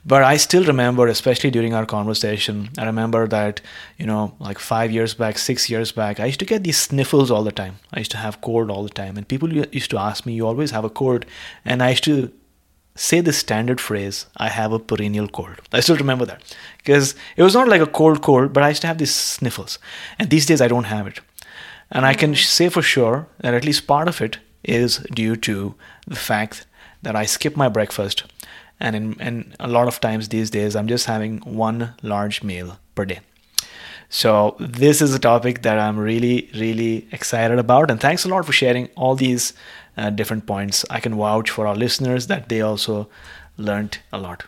But 0.06 0.24
i 0.24 0.38
still 0.38 0.64
remember 0.64 1.08
especially 1.08 1.52
during 1.52 1.74
our 1.74 1.86
conversation 1.86 2.70
i 2.78 2.86
remember 2.86 3.28
that 3.28 3.62
you 3.98 4.06
know 4.06 4.34
like 4.40 4.60
5 4.60 4.92
years 4.92 5.14
back 5.14 5.38
6 5.38 5.70
years 5.70 5.92
back 5.92 6.20
i 6.20 6.26
used 6.26 6.40
to 6.40 6.46
get 6.46 6.64
these 6.64 6.78
sniffles 6.78 7.30
all 7.30 7.44
the 7.44 7.52
time. 7.52 7.80
I 7.94 8.00
used 8.00 8.12
to 8.12 8.18
have 8.18 8.42
cold 8.42 8.72
all 8.72 8.84
the 8.84 8.98
time. 9.02 9.18
And 9.18 9.28
people 9.28 9.54
used 9.54 9.92
to 9.92 10.00
ask 10.00 10.26
me 10.26 10.34
you 10.34 10.48
always 10.48 10.72
have 10.72 10.86
a 10.86 10.90
cold? 10.90 11.26
And 11.66 11.84
i 11.84 11.92
used 11.92 12.04
to 12.06 12.32
say 12.96 13.22
the 13.22 13.34
standard 13.34 13.80
phrase 13.80 14.26
i 14.38 14.50
have 14.50 14.74
a 14.74 14.80
perennial 14.80 15.28
cold. 15.28 15.62
I 15.72 15.82
still 15.82 15.98
remember 16.04 16.26
that. 16.26 16.56
Because 16.78 17.16
it 17.38 17.44
was 17.44 17.54
not 17.54 17.68
like 17.68 17.82
a 17.82 17.94
cold 18.02 18.22
cold 18.22 18.54
but 18.54 18.64
i 18.64 18.70
used 18.70 18.82
to 18.82 18.88
have 18.88 18.98
these 18.98 19.16
sniffles. 19.16 19.80
And 20.18 20.30
these 20.30 20.46
days 20.46 20.62
i 20.62 20.68
don't 20.68 20.94
have 20.98 21.08
it. 21.08 21.20
And 21.92 22.06
i 22.06 22.14
can 22.14 22.34
mm. 22.34 22.46
say 22.60 22.70
for 22.70 22.82
sure 22.82 23.28
that 23.42 23.54
at 23.54 23.66
least 23.66 23.88
part 23.96 24.08
of 24.08 24.22
it 24.22 24.40
is 24.64 24.98
due 25.14 25.36
to 25.36 25.76
the 26.10 26.16
fact 26.16 26.66
that 27.02 27.16
I 27.16 27.26
skip 27.26 27.56
my 27.56 27.70
breakfast. 27.70 28.26
And, 28.80 28.96
in, 28.96 29.22
and 29.22 29.56
a 29.60 29.68
lot 29.68 29.88
of 29.88 30.02
times 30.02 30.30
these 30.30 30.50
days, 30.50 30.76
I'm 30.76 30.88
just 30.88 31.06
having 31.06 31.40
one 31.40 31.94
large 32.02 32.44
meal 32.44 32.80
per 32.96 33.06
day. 33.06 33.20
So, 34.12 34.56
this 34.60 35.02
is 35.02 35.14
a 35.14 35.20
topic 35.20 35.62
that 35.62 35.78
I'm 35.78 36.00
really, 36.00 36.50
really 36.56 37.08
excited 37.12 37.60
about. 37.60 37.92
And 37.92 38.02
thanks 38.02 38.26
a 38.26 38.28
lot 38.28 38.46
for 38.46 38.52
sharing 38.52 38.88
all 38.96 39.16
these 39.16 39.54
uh, 39.98 40.10
different 40.10 40.48
points. 40.48 40.84
I 40.90 41.00
can 41.00 41.16
vouch 41.16 41.52
for 41.52 41.68
our 41.68 41.76
listeners 41.76 42.26
that 42.28 42.50
they 42.50 42.62
also 42.62 43.08
learned 43.58 44.00
a 44.12 44.18
lot. 44.18 44.46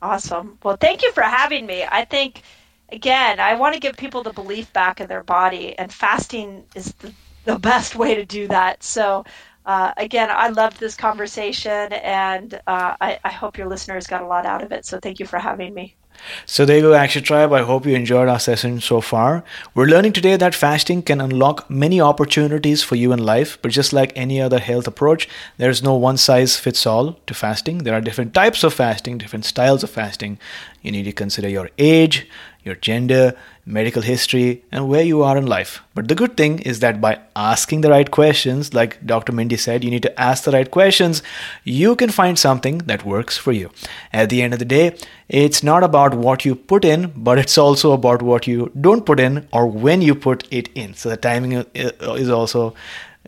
Awesome. 0.00 0.58
Well, 0.62 0.76
thank 0.76 1.02
you 1.02 1.12
for 1.12 1.22
having 1.22 1.66
me. 1.66 1.84
I 1.84 2.06
think, 2.06 2.42
again, 2.90 3.40
I 3.40 3.56
want 3.56 3.74
to 3.74 3.80
give 3.80 3.96
people 3.96 4.22
the 4.22 4.32
belief 4.32 4.72
back 4.72 5.02
in 5.02 5.08
their 5.08 5.22
body, 5.22 5.78
and 5.78 5.92
fasting 5.92 6.64
is 6.74 6.94
the 6.94 7.12
the 7.44 7.58
best 7.58 7.94
way 7.94 8.14
to 8.14 8.24
do 8.24 8.48
that. 8.48 8.82
So, 8.82 9.24
uh, 9.66 9.92
again, 9.96 10.28
I 10.30 10.48
loved 10.48 10.78
this 10.78 10.94
conversation, 10.94 11.92
and 11.92 12.54
uh, 12.66 12.96
I, 13.00 13.18
I, 13.24 13.30
hope 13.30 13.56
your 13.56 13.66
listeners 13.66 14.06
got 14.06 14.22
a 14.22 14.26
lot 14.26 14.44
out 14.44 14.62
of 14.62 14.72
it. 14.72 14.84
So, 14.84 15.00
thank 15.00 15.18
you 15.18 15.26
for 15.26 15.38
having 15.38 15.72
me. 15.72 15.96
So, 16.44 16.66
there 16.66 16.76
you 16.76 16.82
go, 16.82 16.94
Action 16.94 17.22
Tribe. 17.22 17.50
I 17.52 17.62
hope 17.62 17.86
you 17.86 17.94
enjoyed 17.94 18.28
our 18.28 18.38
session 18.38 18.80
so 18.80 19.00
far. 19.00 19.42
We're 19.74 19.86
learning 19.86 20.12
today 20.12 20.36
that 20.36 20.54
fasting 20.54 21.02
can 21.02 21.20
unlock 21.20 21.70
many 21.70 21.98
opportunities 21.98 22.82
for 22.82 22.96
you 22.96 23.12
in 23.12 23.20
life, 23.20 23.58
but 23.62 23.70
just 23.70 23.94
like 23.94 24.12
any 24.14 24.38
other 24.38 24.58
health 24.58 24.86
approach, 24.86 25.28
there's 25.56 25.82
no 25.82 25.94
one 25.94 26.18
size 26.18 26.58
fits 26.58 26.86
all 26.86 27.14
to 27.26 27.32
fasting. 27.32 27.78
There 27.78 27.94
are 27.94 28.02
different 28.02 28.34
types 28.34 28.64
of 28.64 28.74
fasting, 28.74 29.16
different 29.16 29.46
styles 29.46 29.82
of 29.82 29.90
fasting. 29.90 30.38
You 30.82 30.92
need 30.92 31.04
to 31.04 31.12
consider 31.12 31.48
your 31.48 31.70
age, 31.78 32.28
your 32.64 32.74
gender, 32.76 33.36
medical 33.66 34.02
history, 34.02 34.64
and 34.72 34.88
where 34.88 35.02
you 35.02 35.22
are 35.22 35.36
in 35.36 35.46
life. 35.46 35.82
But 35.94 36.08
the 36.08 36.14
good 36.14 36.36
thing 36.36 36.60
is 36.60 36.80
that 36.80 37.00
by 37.00 37.20
asking 37.36 37.82
the 37.82 37.90
right 37.90 38.10
questions, 38.10 38.72
like 38.72 39.04
Dr. 39.06 39.32
Mindy 39.32 39.56
said, 39.56 39.84
you 39.84 39.90
need 39.90 40.02
to 40.02 40.20
ask 40.20 40.44
the 40.44 40.50
right 40.50 40.70
questions, 40.70 41.22
you 41.62 41.94
can 41.94 42.10
find 42.10 42.38
something 42.38 42.78
that 42.78 43.04
works 43.04 43.36
for 43.36 43.52
you. 43.52 43.70
At 44.12 44.30
the 44.30 44.42
end 44.42 44.54
of 44.54 44.58
the 44.58 44.64
day, 44.64 44.96
it's 45.28 45.62
not 45.62 45.82
about 45.82 46.14
what 46.14 46.44
you 46.44 46.54
put 46.54 46.84
in, 46.84 47.12
but 47.14 47.38
it's 47.38 47.58
also 47.58 47.92
about 47.92 48.22
what 48.22 48.46
you 48.46 48.72
don't 48.80 49.06
put 49.06 49.20
in 49.20 49.46
or 49.52 49.66
when 49.66 50.02
you 50.02 50.14
put 50.14 50.46
it 50.50 50.68
in. 50.74 50.94
So 50.94 51.10
the 51.10 51.16
timing 51.16 51.52
is 51.74 52.30
also 52.30 52.74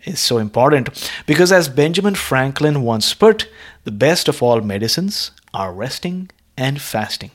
is 0.04 0.20
so 0.20 0.38
important 0.38 1.10
because 1.26 1.50
as 1.50 1.68
Benjamin 1.68 2.14
Franklin 2.14 2.82
once 2.82 3.14
put, 3.14 3.48
the 3.84 3.90
best 3.90 4.28
of 4.28 4.42
all 4.42 4.60
medicines 4.60 5.30
are 5.54 5.72
resting 5.72 6.30
and 6.56 6.80
fasting. 6.80 7.30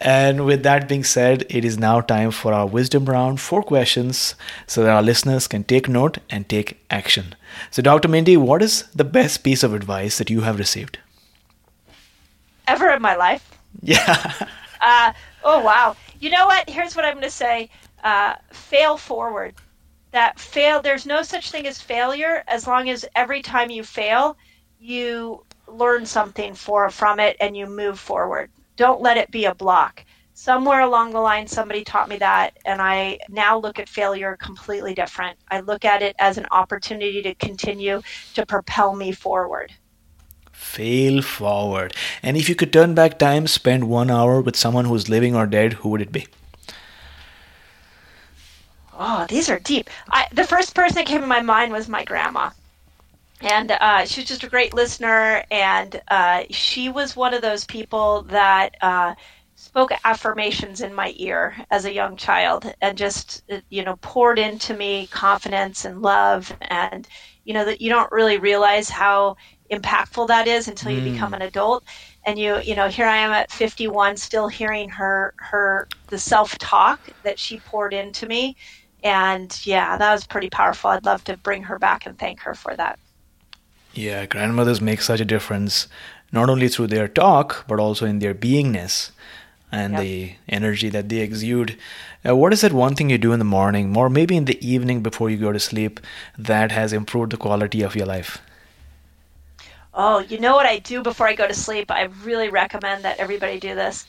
And 0.00 0.44
with 0.44 0.62
that 0.62 0.88
being 0.88 1.04
said, 1.04 1.46
it 1.48 1.64
is 1.64 1.78
now 1.78 2.00
time 2.00 2.30
for 2.30 2.52
our 2.52 2.66
wisdom 2.66 3.06
round, 3.06 3.40
four 3.40 3.62
questions, 3.62 4.34
so 4.66 4.82
that 4.82 4.94
our 4.94 5.02
listeners 5.02 5.48
can 5.48 5.64
take 5.64 5.88
note 5.88 6.18
and 6.28 6.48
take 6.48 6.78
action. 6.90 7.34
So, 7.70 7.80
Dr. 7.80 8.08
Mindy, 8.08 8.36
what 8.36 8.62
is 8.62 8.82
the 8.94 9.04
best 9.04 9.42
piece 9.42 9.62
of 9.62 9.72
advice 9.72 10.18
that 10.18 10.28
you 10.28 10.42
have 10.42 10.58
received? 10.58 10.98
Ever 12.68 12.90
in 12.90 13.00
my 13.00 13.16
life? 13.16 13.58
Yeah. 13.80 14.32
uh, 14.82 15.12
oh, 15.42 15.60
wow. 15.60 15.96
You 16.20 16.30
know 16.30 16.46
what? 16.46 16.68
Here's 16.68 16.94
what 16.94 17.04
I'm 17.04 17.14
going 17.14 17.24
to 17.24 17.30
say 17.30 17.70
uh, 18.04 18.34
fail 18.52 18.98
forward. 18.98 19.54
That 20.12 20.38
fail, 20.38 20.80
there's 20.82 21.06
no 21.06 21.22
such 21.22 21.50
thing 21.50 21.66
as 21.66 21.80
failure 21.80 22.44
as 22.48 22.66
long 22.66 22.88
as 22.90 23.04
every 23.14 23.42
time 23.42 23.70
you 23.70 23.82
fail, 23.82 24.36
you 24.78 25.44
learn 25.66 26.06
something 26.06 26.54
for 26.54 26.88
from 26.90 27.18
it 27.18 27.36
and 27.40 27.56
you 27.56 27.66
move 27.66 27.98
forward 27.98 28.50
don't 28.76 29.00
let 29.00 29.16
it 29.16 29.30
be 29.30 29.46
a 29.46 29.54
block. 29.54 30.04
Somewhere 30.34 30.82
along 30.82 31.12
the 31.12 31.20
line, 31.20 31.46
somebody 31.46 31.82
taught 31.82 32.10
me 32.10 32.18
that, 32.18 32.58
and 32.66 32.82
I 32.82 33.18
now 33.30 33.58
look 33.58 33.78
at 33.78 33.88
failure 33.88 34.36
completely 34.36 34.92
different. 34.92 35.38
I 35.50 35.60
look 35.60 35.86
at 35.86 36.02
it 36.02 36.14
as 36.18 36.36
an 36.36 36.46
opportunity 36.50 37.22
to 37.22 37.34
continue 37.36 38.02
to 38.34 38.44
propel 38.44 38.94
me 38.94 39.12
forward. 39.12 39.72
Fail 40.52 41.22
forward. 41.22 41.94
And 42.22 42.36
if 42.36 42.50
you 42.50 42.54
could 42.54 42.70
turn 42.70 42.94
back 42.94 43.18
time, 43.18 43.46
spend 43.46 43.88
one 43.88 44.10
hour 44.10 44.42
with 44.42 44.56
someone 44.56 44.84
who's 44.84 45.08
living 45.08 45.34
or 45.34 45.46
dead, 45.46 45.74
who 45.74 45.88
would 45.88 46.02
it 46.02 46.12
be? 46.12 46.26
Oh, 48.92 49.26
these 49.28 49.48
are 49.48 49.58
deep. 49.58 49.88
I, 50.10 50.26
the 50.32 50.44
first 50.44 50.74
person 50.74 50.96
that 50.96 51.06
came 51.06 51.22
to 51.22 51.26
my 51.26 51.40
mind 51.40 51.72
was 51.72 51.88
my 51.88 52.04
grandma 52.04 52.50
and 53.40 53.70
uh, 53.70 54.04
she 54.06 54.20
was 54.20 54.28
just 54.28 54.44
a 54.44 54.48
great 54.48 54.74
listener. 54.74 55.44
And 55.50 56.00
uh, 56.08 56.44
she 56.50 56.88
was 56.88 57.16
one 57.16 57.34
of 57.34 57.42
those 57.42 57.64
people 57.64 58.22
that 58.24 58.76
uh, 58.80 59.14
spoke 59.54 59.90
affirmations 60.04 60.80
in 60.80 60.94
my 60.94 61.12
ear 61.16 61.54
as 61.70 61.84
a 61.84 61.92
young 61.92 62.16
child 62.16 62.72
and 62.80 62.96
just 62.96 63.42
you 63.70 63.84
know 63.84 63.96
poured 64.00 64.38
into 64.38 64.74
me 64.74 65.06
confidence 65.08 65.84
and 65.84 66.02
love. 66.02 66.54
And 66.62 67.06
you 67.44 67.52
know 67.54 67.64
that 67.64 67.80
you 67.80 67.90
don't 67.90 68.10
really 68.12 68.38
realize 68.38 68.88
how 68.88 69.36
impactful 69.70 70.28
that 70.28 70.46
is 70.46 70.68
until 70.68 70.92
you 70.92 71.00
mm. 71.00 71.12
become 71.12 71.34
an 71.34 71.42
adult. 71.42 71.84
And 72.24 72.38
you 72.38 72.58
you 72.60 72.74
know 72.74 72.88
here 72.88 73.06
i 73.06 73.16
am 73.16 73.32
at 73.32 73.50
51 73.50 74.16
still 74.16 74.48
hearing 74.48 74.88
her 74.90 75.34
her 75.38 75.88
the 76.08 76.18
self-talk 76.18 77.00
that 77.22 77.38
she 77.38 77.60
poured 77.60 77.92
into 77.92 78.26
me. 78.26 78.56
And 79.02 79.58
yeah 79.64 79.98
that 79.98 80.12
was 80.12 80.26
pretty 80.26 80.48
powerful. 80.50 80.90
I'd 80.90 81.04
love 81.04 81.24
to 81.24 81.36
bring 81.36 81.62
her 81.64 81.78
back 81.78 82.06
and 82.06 82.18
thank 82.18 82.40
her 82.40 82.54
for 82.54 82.74
that 82.76 82.98
yeah, 83.96 84.26
grandmothers 84.26 84.80
make 84.80 85.00
such 85.00 85.20
a 85.20 85.24
difference, 85.24 85.88
not 86.32 86.50
only 86.50 86.68
through 86.68 86.88
their 86.88 87.08
talk, 87.08 87.64
but 87.66 87.80
also 87.80 88.06
in 88.06 88.18
their 88.18 88.34
beingness 88.34 89.10
and 89.72 89.94
yep. 89.94 90.02
the 90.02 90.34
energy 90.48 90.88
that 90.88 91.08
they 91.08 91.18
exude. 91.18 91.76
Uh, 92.26 92.36
what 92.36 92.52
is 92.52 92.60
that 92.60 92.72
one 92.72 92.94
thing 92.94 93.10
you 93.10 93.18
do 93.18 93.32
in 93.32 93.38
the 93.38 93.44
morning, 93.44 93.96
or 93.96 94.08
maybe 94.08 94.36
in 94.36 94.44
the 94.44 94.66
evening 94.66 95.02
before 95.02 95.30
you 95.30 95.36
go 95.36 95.52
to 95.52 95.60
sleep, 95.60 96.00
that 96.38 96.72
has 96.72 96.92
improved 96.92 97.32
the 97.32 97.36
quality 97.36 97.82
of 97.82 97.96
your 97.96 98.06
life? 98.06 98.40
Oh, 99.94 100.18
you 100.18 100.38
know 100.38 100.54
what 100.54 100.66
I 100.66 100.78
do 100.78 101.02
before 101.02 101.26
I 101.26 101.34
go 101.34 101.48
to 101.48 101.54
sleep? 101.54 101.90
I 101.90 102.04
really 102.22 102.48
recommend 102.48 103.04
that 103.04 103.18
everybody 103.18 103.58
do 103.58 103.74
this. 103.74 104.06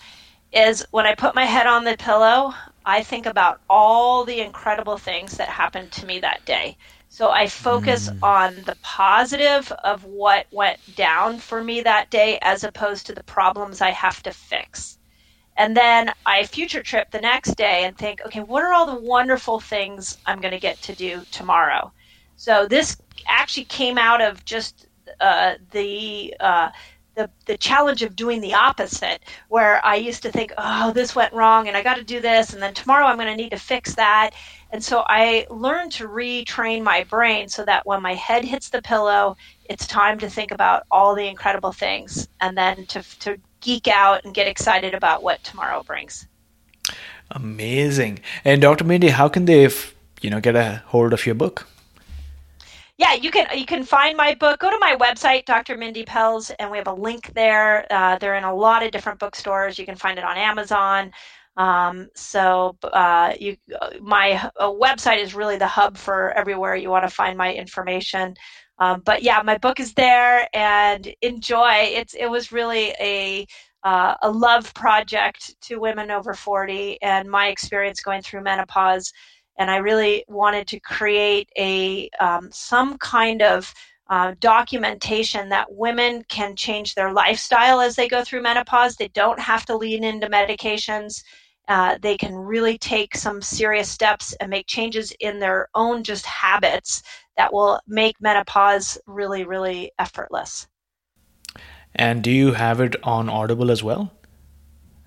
Is 0.53 0.85
when 0.91 1.05
I 1.05 1.15
put 1.15 1.35
my 1.35 1.45
head 1.45 1.67
on 1.67 1.83
the 1.83 1.97
pillow, 1.97 2.53
I 2.85 3.03
think 3.03 3.25
about 3.25 3.59
all 3.69 4.23
the 4.23 4.39
incredible 4.39 4.97
things 4.97 5.37
that 5.37 5.49
happened 5.49 5.91
to 5.93 6.05
me 6.05 6.19
that 6.19 6.45
day. 6.45 6.77
So 7.17 7.31
I 7.31 7.47
focus 7.47 8.09
mm. 8.09 8.21
on 8.21 8.61
the 8.67 8.77
positive 8.83 9.71
of 9.83 10.03
what 10.03 10.45
went 10.51 10.77
down 10.95 11.39
for 11.39 11.63
me 11.63 11.81
that 11.81 12.11
day 12.11 12.37
as 12.43 12.63
opposed 12.63 13.07
to 13.07 13.15
the 13.15 13.23
problems 13.23 13.81
I 13.81 13.89
have 13.89 14.21
to 14.21 14.31
fix. 14.31 14.99
And 15.57 15.75
then 15.75 16.13
I 16.27 16.43
future 16.43 16.83
trip 16.83 17.09
the 17.09 17.19
next 17.19 17.55
day 17.55 17.85
and 17.85 17.97
think, 17.97 18.21
okay, 18.23 18.41
what 18.41 18.61
are 18.61 18.71
all 18.71 18.85
the 18.85 19.01
wonderful 19.01 19.59
things 19.59 20.19
I'm 20.27 20.39
going 20.41 20.51
to 20.51 20.59
get 20.59 20.79
to 20.83 20.93
do 20.93 21.23
tomorrow? 21.31 21.91
So 22.35 22.67
this 22.67 22.97
actually 23.25 23.65
came 23.65 23.97
out 23.97 24.21
of 24.21 24.45
just 24.45 24.85
uh, 25.19 25.55
the 25.71 26.35
uh, 26.39 26.69
the 27.17 27.29
the 27.45 27.57
challenge 27.57 28.03
of 28.03 28.15
doing 28.15 28.39
the 28.39 28.53
opposite, 28.53 29.23
where 29.49 29.85
I 29.85 29.95
used 29.95 30.23
to 30.23 30.31
think, 30.31 30.53
oh, 30.57 30.93
this 30.93 31.15
went 31.15 31.33
wrong, 31.33 31.67
and 31.67 31.75
I 31.75 31.83
got 31.83 31.97
to 31.97 32.03
do 32.03 32.21
this, 32.21 32.53
and 32.53 32.61
then 32.61 32.73
tomorrow 32.73 33.05
I'm 33.05 33.17
going 33.17 33.27
to 33.27 33.35
need 33.35 33.51
to 33.51 33.59
fix 33.59 33.95
that, 33.95 34.31
and 34.71 34.83
so 34.83 35.03
I 35.07 35.47
learned 35.49 35.93
to 35.93 36.07
retrain 36.07 36.83
my 36.83 37.03
brain 37.03 37.47
so 37.47 37.63
that 37.65 37.85
when 37.85 38.01
my 38.01 38.13
head 38.13 38.43
hits 38.43 38.69
the 38.69 38.81
pillow, 38.81 39.37
it's 39.65 39.87
time 39.87 40.19
to 40.19 40.29
think 40.29 40.51
about 40.51 40.83
all 40.91 41.15
the 41.15 41.27
incredible 41.27 41.71
things 41.71 42.27
and 42.41 42.57
then 42.57 42.85
to, 42.87 43.01
to 43.19 43.37
geek 43.61 43.87
out 43.87 44.25
and 44.25 44.33
get 44.33 44.47
excited 44.47 44.93
about 44.93 45.23
what 45.23 45.43
tomorrow 45.43 45.83
brings. 45.83 46.27
Amazing. 47.31 48.19
And 48.43 48.61
Dr. 48.61 48.83
Mindy, 48.83 49.09
how 49.09 49.29
can 49.29 49.45
they, 49.45 49.69
you 50.21 50.29
know, 50.29 50.41
get 50.41 50.55
a 50.55 50.83
hold 50.87 51.13
of 51.13 51.25
your 51.25 51.35
book? 51.35 51.67
Yeah, 52.97 53.13
you 53.13 53.29
can 53.29 53.47
you 53.55 53.65
can 53.65 53.83
find 53.83 54.17
my 54.17 54.33
book. 54.35 54.59
Go 54.59 54.71
to 54.71 54.77
my 54.79 54.95
website, 54.99 55.45
Dr. 55.45 55.77
Mindy 55.77 56.03
Pelz, 56.03 56.51
and 56.57 56.71
we 56.71 56.77
have 56.77 56.87
a 56.87 56.93
link 56.93 57.31
there. 57.35 57.85
Uh, 57.91 58.17
they're 58.17 58.35
in 58.35 58.43
a 58.43 58.53
lot 58.53 58.83
of 58.83 58.91
different 58.91 59.19
bookstores. 59.19 59.77
You 59.77 59.85
can 59.85 59.95
find 59.95 60.17
it 60.17 60.23
on 60.23 60.35
Amazon. 60.37 61.11
Um, 61.57 62.09
so 62.15 62.75
uh, 62.83 63.33
you, 63.39 63.57
my 64.01 64.49
uh, 64.59 64.69
website 64.69 65.21
is 65.21 65.35
really 65.35 65.57
the 65.57 65.67
hub 65.67 65.97
for 65.97 66.31
everywhere 66.31 66.75
you 66.75 66.89
want 66.89 67.07
to 67.07 67.13
find 67.13 67.37
my 67.37 67.53
information. 67.53 68.35
Um, 68.79 69.01
but 69.05 69.23
yeah, 69.23 69.41
my 69.43 69.57
book 69.57 69.79
is 69.79 69.93
there, 69.93 70.47
and 70.53 71.07
enjoy. 71.21 71.73
It's 71.73 72.15
it 72.15 72.27
was 72.27 72.51
really 72.51 72.95
a 72.99 73.45
uh, 73.83 74.15
a 74.23 74.29
love 74.31 74.73
project 74.73 75.55
to 75.61 75.77
women 75.79 76.09
over 76.11 76.33
40 76.33 77.01
and 77.01 77.29
my 77.29 77.47
experience 77.47 78.01
going 78.01 78.21
through 78.21 78.41
menopause 78.43 79.13
and 79.57 79.69
i 79.69 79.77
really 79.77 80.23
wanted 80.27 80.67
to 80.67 80.79
create 80.79 81.49
a 81.57 82.09
um, 82.19 82.49
some 82.51 82.97
kind 82.97 83.41
of 83.41 83.73
uh, 84.09 84.33
documentation 84.39 85.49
that 85.49 85.71
women 85.71 86.23
can 86.29 86.55
change 86.55 86.95
their 86.95 87.11
lifestyle 87.11 87.81
as 87.81 87.95
they 87.95 88.07
go 88.07 88.23
through 88.23 88.41
menopause. 88.41 88.95
They 88.95 89.09
don't 89.09 89.39
have 89.39 89.65
to 89.65 89.75
lean 89.75 90.03
into 90.03 90.27
medications. 90.27 91.23
Uh, 91.67 91.97
they 92.01 92.15
can 92.15 92.33
really 92.33 92.77
take 92.77 93.15
some 93.17 93.41
serious 93.41 93.89
steps 93.89 94.33
and 94.39 94.49
make 94.49 94.67
changes 94.67 95.13
in 95.19 95.39
their 95.39 95.67
own 95.75 96.03
just 96.03 96.25
habits 96.25 97.03
that 97.35 97.51
will 97.51 97.81
make 97.87 98.15
menopause 98.21 98.97
really, 99.05 99.43
really 99.43 99.91
effortless. 99.99 100.67
And 101.93 102.23
do 102.23 102.31
you 102.31 102.53
have 102.53 102.79
it 102.79 102.95
on 103.03 103.27
Audible 103.27 103.69
as 103.69 103.83
well? 103.83 104.13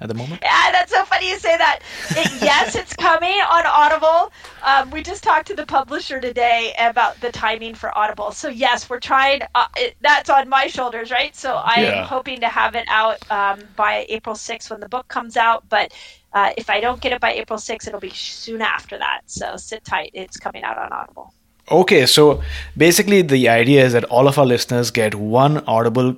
At 0.01 0.09
the 0.09 0.14
moment? 0.14 0.40
Yeah, 0.43 0.72
that's 0.72 0.93
so 0.93 1.05
funny 1.05 1.31
you 1.31 1.39
say 1.39 1.56
that. 1.56 1.81
It, 2.10 2.43
yes, 2.43 2.74
it's 2.74 2.94
coming 2.94 3.40
on 3.40 3.66
Audible. 3.66 4.32
Um, 4.62 4.90
we 4.90 5.02
just 5.02 5.22
talked 5.22 5.47
to 5.48 5.55
the 5.55 5.66
publisher 5.66 6.20
today 6.20 6.74
about 6.78 7.20
the 7.20 7.31
timing 7.31 7.74
for 7.74 7.97
Audible. 7.97 8.32
So 8.32 8.48
yes, 8.48 8.89
we're 8.89 9.01
trying. 9.01 9.43
Uh, 9.55 9.66
it, 9.77 9.97
that's 10.01 10.31
on 10.31 10.48
my 10.48 10.66
shoulders, 10.66 11.10
right? 11.10 11.35
So 11.36 11.60
I'm 11.64 11.85
yeah. 11.85 12.05
hoping 12.05 12.40
to 12.40 12.48
have 12.48 12.74
it 12.74 12.86
out 12.89 13.18
um, 13.31 13.60
by 13.77 14.06
April 14.09 14.35
6th 14.35 14.70
when 14.70 14.81
the 14.81 14.89
book 14.89 15.09
comes 15.09 15.36
out. 15.36 15.68
But 15.68 15.93
uh, 16.32 16.51
if 16.56 16.70
I 16.70 16.81
don't 16.81 17.01
get 17.01 17.12
it 17.12 17.20
by 17.20 17.32
April 17.32 17.59
6th, 17.59 17.86
it'll 17.86 18.01
be 18.01 18.10
soon 18.10 18.62
after 18.62 18.98
that. 18.98 19.22
So 19.27 19.56
sit 19.56 19.85
tight. 19.85 20.10
It's 20.14 20.36
coming 20.36 20.62
out 20.62 20.78
on 20.78 20.93
Audible. 20.93 21.35
Okay, 21.70 22.05
so 22.06 22.43
basically 22.77 23.22
the 23.22 23.48
idea 23.48 23.85
is 23.85 23.93
that 23.93 24.05
all 24.05 24.27
of 24.27 24.39
our 24.39 24.47
listeners 24.47 24.90
get 24.90 25.14
one 25.14 25.59
Audible 25.68 26.16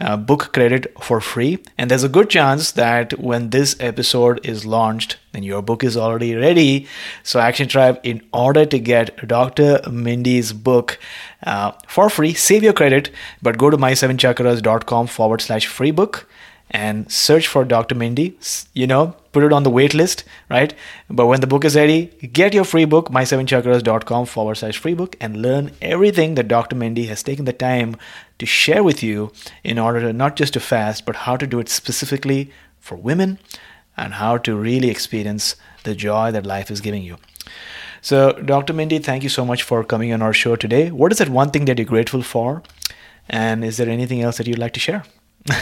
uh, 0.00 0.16
book 0.16 0.52
credit 0.52 0.92
for 1.00 1.20
free. 1.20 1.58
And 1.78 1.90
there's 1.90 2.02
a 2.02 2.08
good 2.08 2.28
chance 2.28 2.72
that 2.72 3.18
when 3.18 3.50
this 3.50 3.76
episode 3.80 4.44
is 4.44 4.66
launched, 4.66 5.18
then 5.32 5.42
your 5.42 5.62
book 5.62 5.84
is 5.84 5.96
already 5.96 6.34
ready. 6.34 6.86
So, 7.22 7.40
Action 7.40 7.68
Tribe, 7.68 8.00
in 8.02 8.22
order 8.32 8.66
to 8.66 8.78
get 8.78 9.26
Dr. 9.26 9.80
Mindy's 9.90 10.52
book 10.52 10.98
uh, 11.44 11.72
for 11.86 12.10
free, 12.10 12.34
save 12.34 12.62
your 12.62 12.72
credit, 12.72 13.10
but 13.42 13.58
go 13.58 13.70
to 13.70 13.76
my7chakras.com 13.76 15.06
forward 15.06 15.40
slash 15.40 15.66
free 15.66 15.90
book 15.90 16.28
and 16.70 17.10
search 17.10 17.46
for 17.46 17.64
Dr. 17.64 17.94
Mindy. 17.94 18.36
You 18.72 18.86
know, 18.86 19.16
put 19.34 19.44
it 19.44 19.52
on 19.52 19.64
the 19.64 19.70
wait 19.70 19.92
list, 19.92 20.24
right? 20.48 20.72
But 21.10 21.26
when 21.26 21.40
the 21.40 21.46
book 21.46 21.64
is 21.64 21.76
ready, 21.76 22.06
get 22.32 22.54
your 22.54 22.64
free 22.64 22.86
book, 22.86 23.10
my7chakras.com 23.10 24.26
forward 24.26 24.54
slash 24.54 24.78
free 24.78 24.94
book, 24.94 25.16
and 25.20 25.42
learn 25.42 25.72
everything 25.82 26.36
that 26.36 26.48
Dr. 26.48 26.76
Mindy 26.76 27.06
has 27.06 27.22
taken 27.22 27.44
the 27.44 27.52
time 27.52 27.96
to 28.38 28.46
share 28.46 28.82
with 28.82 29.02
you 29.02 29.32
in 29.62 29.78
order 29.78 30.00
to 30.00 30.12
not 30.12 30.36
just 30.36 30.54
to 30.54 30.60
fast, 30.60 31.04
but 31.04 31.16
how 31.26 31.36
to 31.36 31.46
do 31.46 31.58
it 31.58 31.68
specifically 31.68 32.50
for 32.80 32.96
women 32.96 33.38
and 33.96 34.14
how 34.14 34.38
to 34.38 34.56
really 34.56 34.90
experience 34.90 35.56
the 35.82 35.94
joy 35.94 36.30
that 36.30 36.46
life 36.46 36.70
is 36.70 36.80
giving 36.80 37.02
you. 37.02 37.16
So, 38.00 38.32
Dr. 38.32 38.72
Mindy, 38.72 38.98
thank 38.98 39.22
you 39.22 39.28
so 39.28 39.44
much 39.44 39.62
for 39.62 39.82
coming 39.82 40.12
on 40.12 40.22
our 40.22 40.32
show 40.32 40.56
today. 40.56 40.90
What 40.90 41.12
is 41.12 41.18
that 41.18 41.28
one 41.28 41.50
thing 41.50 41.64
that 41.66 41.78
you're 41.78 41.86
grateful 41.86 42.22
for? 42.22 42.62
And 43.28 43.64
is 43.64 43.78
there 43.78 43.88
anything 43.88 44.20
else 44.20 44.36
that 44.36 44.46
you'd 44.46 44.58
like 44.58 44.74
to 44.74 44.80
share? 44.80 45.04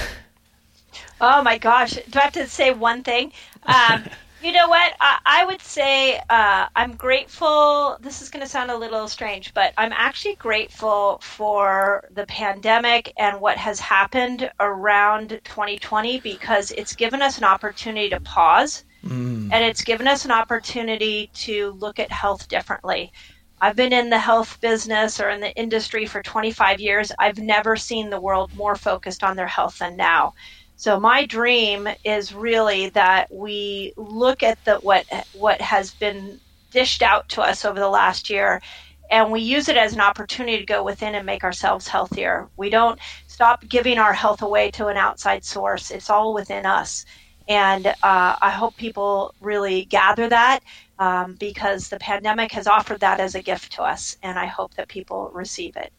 Oh 1.22 1.40
my 1.40 1.56
gosh! 1.56 1.92
Do 1.92 2.18
I 2.18 2.22
have 2.22 2.32
to 2.32 2.48
say 2.48 2.72
one 2.72 3.04
thing? 3.04 3.32
Um, 3.62 4.04
you 4.42 4.50
know 4.50 4.68
what? 4.68 4.92
I, 5.00 5.18
I 5.24 5.44
would 5.46 5.62
say 5.62 6.20
uh, 6.28 6.66
I'm 6.74 6.96
grateful. 6.96 7.96
This 8.00 8.20
is 8.22 8.28
going 8.28 8.42
to 8.42 8.48
sound 8.48 8.72
a 8.72 8.76
little 8.76 9.06
strange, 9.06 9.54
but 9.54 9.72
I'm 9.78 9.92
actually 9.92 10.34
grateful 10.34 11.20
for 11.22 12.08
the 12.10 12.26
pandemic 12.26 13.12
and 13.16 13.40
what 13.40 13.56
has 13.56 13.78
happened 13.78 14.50
around 14.58 15.40
2020 15.44 16.18
because 16.20 16.72
it's 16.72 16.96
given 16.96 17.22
us 17.22 17.38
an 17.38 17.44
opportunity 17.44 18.10
to 18.10 18.18
pause 18.18 18.84
mm. 19.04 19.48
and 19.52 19.64
it's 19.64 19.84
given 19.84 20.08
us 20.08 20.24
an 20.24 20.32
opportunity 20.32 21.30
to 21.34 21.70
look 21.78 22.00
at 22.00 22.10
health 22.10 22.48
differently. 22.48 23.12
I've 23.60 23.76
been 23.76 23.92
in 23.92 24.10
the 24.10 24.18
health 24.18 24.60
business 24.60 25.20
or 25.20 25.30
in 25.30 25.40
the 25.40 25.54
industry 25.54 26.04
for 26.04 26.20
25 26.20 26.80
years. 26.80 27.12
I've 27.20 27.38
never 27.38 27.76
seen 27.76 28.10
the 28.10 28.20
world 28.20 28.52
more 28.56 28.74
focused 28.74 29.22
on 29.22 29.36
their 29.36 29.46
health 29.46 29.78
than 29.78 29.96
now. 29.96 30.34
So 30.82 30.98
my 30.98 31.26
dream 31.26 31.88
is 32.02 32.34
really 32.34 32.88
that 32.90 33.28
we 33.32 33.94
look 33.96 34.42
at 34.42 34.58
the 34.64 34.78
what 34.78 35.06
what 35.30 35.60
has 35.60 35.94
been 35.94 36.40
dished 36.72 37.02
out 37.02 37.28
to 37.30 37.40
us 37.40 37.64
over 37.64 37.78
the 37.78 37.88
last 37.88 38.28
year 38.28 38.60
and 39.08 39.30
we 39.30 39.42
use 39.42 39.68
it 39.68 39.76
as 39.76 39.94
an 39.94 40.00
opportunity 40.00 40.58
to 40.58 40.66
go 40.66 40.82
within 40.82 41.14
and 41.14 41.24
make 41.24 41.44
ourselves 41.44 41.86
healthier. 41.86 42.50
We 42.56 42.68
don't 42.68 42.98
stop 43.28 43.62
giving 43.68 43.98
our 43.98 44.12
health 44.12 44.42
away 44.42 44.72
to 44.72 44.88
an 44.88 44.96
outside 44.96 45.44
source. 45.44 45.92
It's 45.92 46.10
all 46.10 46.34
within 46.34 46.66
us. 46.66 47.04
And 47.48 47.86
uh, 47.86 48.36
I 48.42 48.50
hope 48.50 48.76
people 48.76 49.36
really 49.40 49.84
gather 49.84 50.28
that 50.30 50.64
um, 50.98 51.36
because 51.36 51.90
the 51.90 51.98
pandemic 52.00 52.50
has 52.54 52.66
offered 52.66 53.02
that 53.02 53.20
as 53.20 53.36
a 53.36 53.42
gift 53.42 53.70
to 53.74 53.84
us. 53.84 54.16
And 54.24 54.36
I 54.36 54.46
hope 54.46 54.74
that 54.74 54.88
people 54.88 55.30
receive 55.32 55.76
it. 55.76 55.92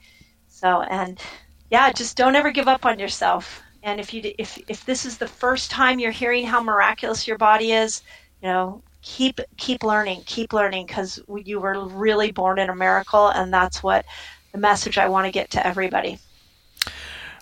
So, 0.49 0.81
and 0.83 1.21
yeah, 1.71 1.93
just 1.93 2.17
don't 2.17 2.35
ever 2.35 2.51
give 2.51 2.67
up 2.67 2.85
on 2.85 2.99
yourself. 2.99 3.62
And 3.83 3.99
if 3.99 4.13
you 4.13 4.33
if 4.37 4.57
if 4.67 4.85
this 4.85 5.05
is 5.05 5.17
the 5.17 5.27
first 5.27 5.69
time 5.69 5.99
you're 5.99 6.11
hearing 6.11 6.45
how 6.45 6.63
miraculous 6.63 7.27
your 7.27 7.37
body 7.37 7.73
is, 7.73 8.01
you 8.41 8.47
know, 8.47 8.81
keep 9.01 9.39
keep 9.57 9.83
learning, 9.83 10.23
keep 10.25 10.53
learning 10.53 10.85
because 10.87 11.19
you 11.43 11.59
were 11.59 11.85
really 11.87 12.31
born 12.31 12.59
in 12.59 12.69
a 12.69 12.75
miracle, 12.75 13.27
and 13.27 13.53
that's 13.53 13.83
what 13.83 14.05
the 14.53 14.57
message 14.57 14.97
I 14.97 15.09
want 15.09 15.25
to 15.25 15.31
get 15.31 15.51
to 15.51 15.67
everybody. 15.67 16.19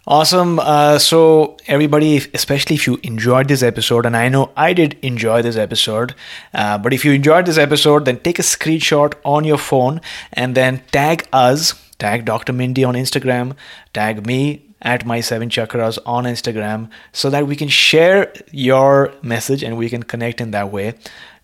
Awesome. 0.08 0.58
Uh, 0.60 0.98
so, 0.98 1.58
everybody, 1.68 2.18
especially 2.34 2.76
if 2.76 2.88
you 2.88 3.00
enjoyed 3.04 3.48
this 3.48 3.62
episode, 3.62 4.08
and 4.08 4.18
I 4.18 4.30
know 4.30 4.50
I 4.58 4.74
did 4.74 4.98
enjoy 5.04 5.44
this 5.44 5.56
episode, 5.56 6.16
uh, 6.56 6.80
but 6.80 6.92
if 6.92 7.06
you 7.06 7.12
enjoyed 7.12 7.46
this 7.46 7.60
episode, 7.60 8.06
then 8.06 8.18
take 8.20 8.40
a 8.40 8.42
screenshot 8.42 9.14
on 9.24 9.44
your 9.44 9.60
phone 9.60 10.02
and 10.34 10.56
then 10.56 10.82
tag 10.92 11.28
us, 11.32 11.76
tag 12.00 12.26
Dr. 12.26 12.52
Mindy 12.52 12.84
on 12.84 12.96
Instagram, 12.96 13.56
tag 13.94 14.26
me 14.26 14.71
at 14.82 15.06
my 15.06 15.22
seven 15.22 15.50
chakras 15.50 15.98
on 16.06 16.24
Instagram 16.24 16.90
so 17.12 17.30
that 17.30 17.48
we 17.48 17.56
can 17.56 17.68
share 17.68 18.34
your 18.52 19.14
message 19.22 19.64
and 19.64 19.78
we 19.78 19.90
can 19.90 20.04
connect 20.04 20.42
in 20.42 20.52
that 20.52 20.72
way. 20.72 20.94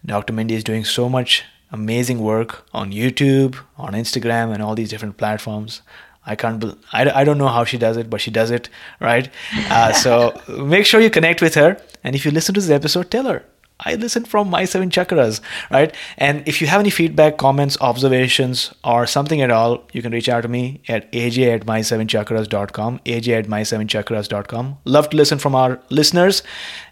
Dr. 0.05 0.33
Mindy 0.33 0.55
is 0.55 0.63
doing 0.63 0.83
so 0.83 1.09
much 1.09 1.43
amazing 1.71 2.19
work 2.19 2.65
on 2.73 2.91
YouTube, 2.91 3.57
on 3.77 3.93
Instagram, 3.93 4.53
and 4.53 4.63
all 4.63 4.75
these 4.75 4.89
different 4.89 5.17
platforms. 5.17 5.81
I 6.25 6.35
can't. 6.35 6.59
Be, 6.59 6.73
I, 6.91 7.21
I 7.21 7.23
don't 7.23 7.37
know 7.37 7.47
how 7.47 7.63
she 7.63 7.77
does 7.77 7.97
it, 7.97 8.09
but 8.09 8.19
she 8.19 8.31
does 8.31 8.51
it 8.51 8.69
right. 8.99 9.29
Uh, 9.69 9.93
so 9.93 10.39
make 10.47 10.85
sure 10.85 10.99
you 10.99 11.09
connect 11.09 11.41
with 11.41 11.55
her, 11.55 11.81
and 12.03 12.15
if 12.15 12.25
you 12.25 12.31
listen 12.31 12.53
to 12.55 12.61
this 12.61 12.69
episode, 12.69 13.09
tell 13.09 13.25
her 13.25 13.43
I 13.79 13.93
listen 13.95 14.25
from 14.25 14.49
my 14.49 14.65
seven 14.65 14.89
chakras, 14.89 15.39
right? 15.69 15.93
And 16.17 16.47
if 16.47 16.61
you 16.61 16.67
have 16.67 16.79
any 16.79 16.89
feedback, 16.89 17.37
comments, 17.37 17.77
observations, 17.79 18.73
or 18.83 19.05
something 19.05 19.41
at 19.41 19.51
all, 19.51 19.83
you 19.93 20.01
can 20.01 20.11
reach 20.11 20.27
out 20.27 20.41
to 20.41 20.47
me 20.47 20.81
at 20.87 21.11
aj 21.11 21.53
at 21.53 21.65
my7chakras.com, 21.65 22.99
aj 23.05 23.27
at 23.27 23.45
my7chakras.com. 23.45 24.77
Love 24.85 25.09
to 25.11 25.17
listen 25.17 25.37
from 25.37 25.53
our 25.53 25.79
listeners, 25.89 26.41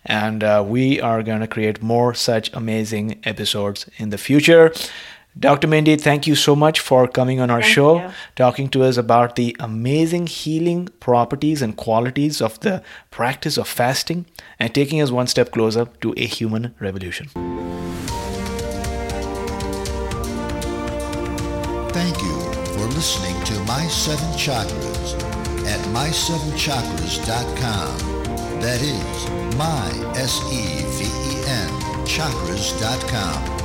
and 0.05 0.43
uh, 0.43 0.63
we 0.65 1.01
are 1.01 1.23
going 1.23 1.39
to 1.39 1.47
create 1.47 1.81
more 1.81 2.13
such 2.13 2.53
amazing 2.53 3.19
episodes 3.23 3.89
in 3.97 4.11
the 4.11 4.17
future. 4.17 4.71
Dr. 5.37 5.67
Mindy, 5.67 5.97
thank 5.97 6.27
you 6.27 6.35
so 6.35 6.55
much 6.55 6.79
for 6.79 7.09
coming 7.09 7.41
on 7.41 7.49
our 7.49 7.61
thank 7.61 7.73
show, 7.73 7.99
you. 7.99 8.09
talking 8.37 8.69
to 8.69 8.83
us 8.83 8.95
about 8.95 9.35
the 9.35 9.53
amazing 9.59 10.27
healing 10.27 10.87
properties 11.01 11.61
and 11.61 11.75
qualities 11.75 12.41
of 12.41 12.57
the 12.61 12.81
practice 13.11 13.57
of 13.57 13.67
fasting 13.67 14.25
and 14.59 14.73
taking 14.73 15.01
us 15.01 15.11
one 15.11 15.27
step 15.27 15.51
closer 15.51 15.87
to 15.99 16.13
a 16.15 16.25
human 16.25 16.73
revolution. 16.79 17.27
Thank 21.89 22.17
you 22.21 22.39
for 22.73 22.87
listening 22.95 23.35
to 23.43 23.59
My 23.65 23.85
Seven 23.87 24.31
Chakras 24.37 25.15
at 25.65 25.81
my7chakras.com. 25.93 27.97
That 28.61 28.81
is 28.81 29.27
my 29.57 29.91
S 30.15 30.39
E 30.49 30.81
V 30.95 31.03
E 31.03 31.43
N 31.45 31.69
chakras.com. 32.05 33.64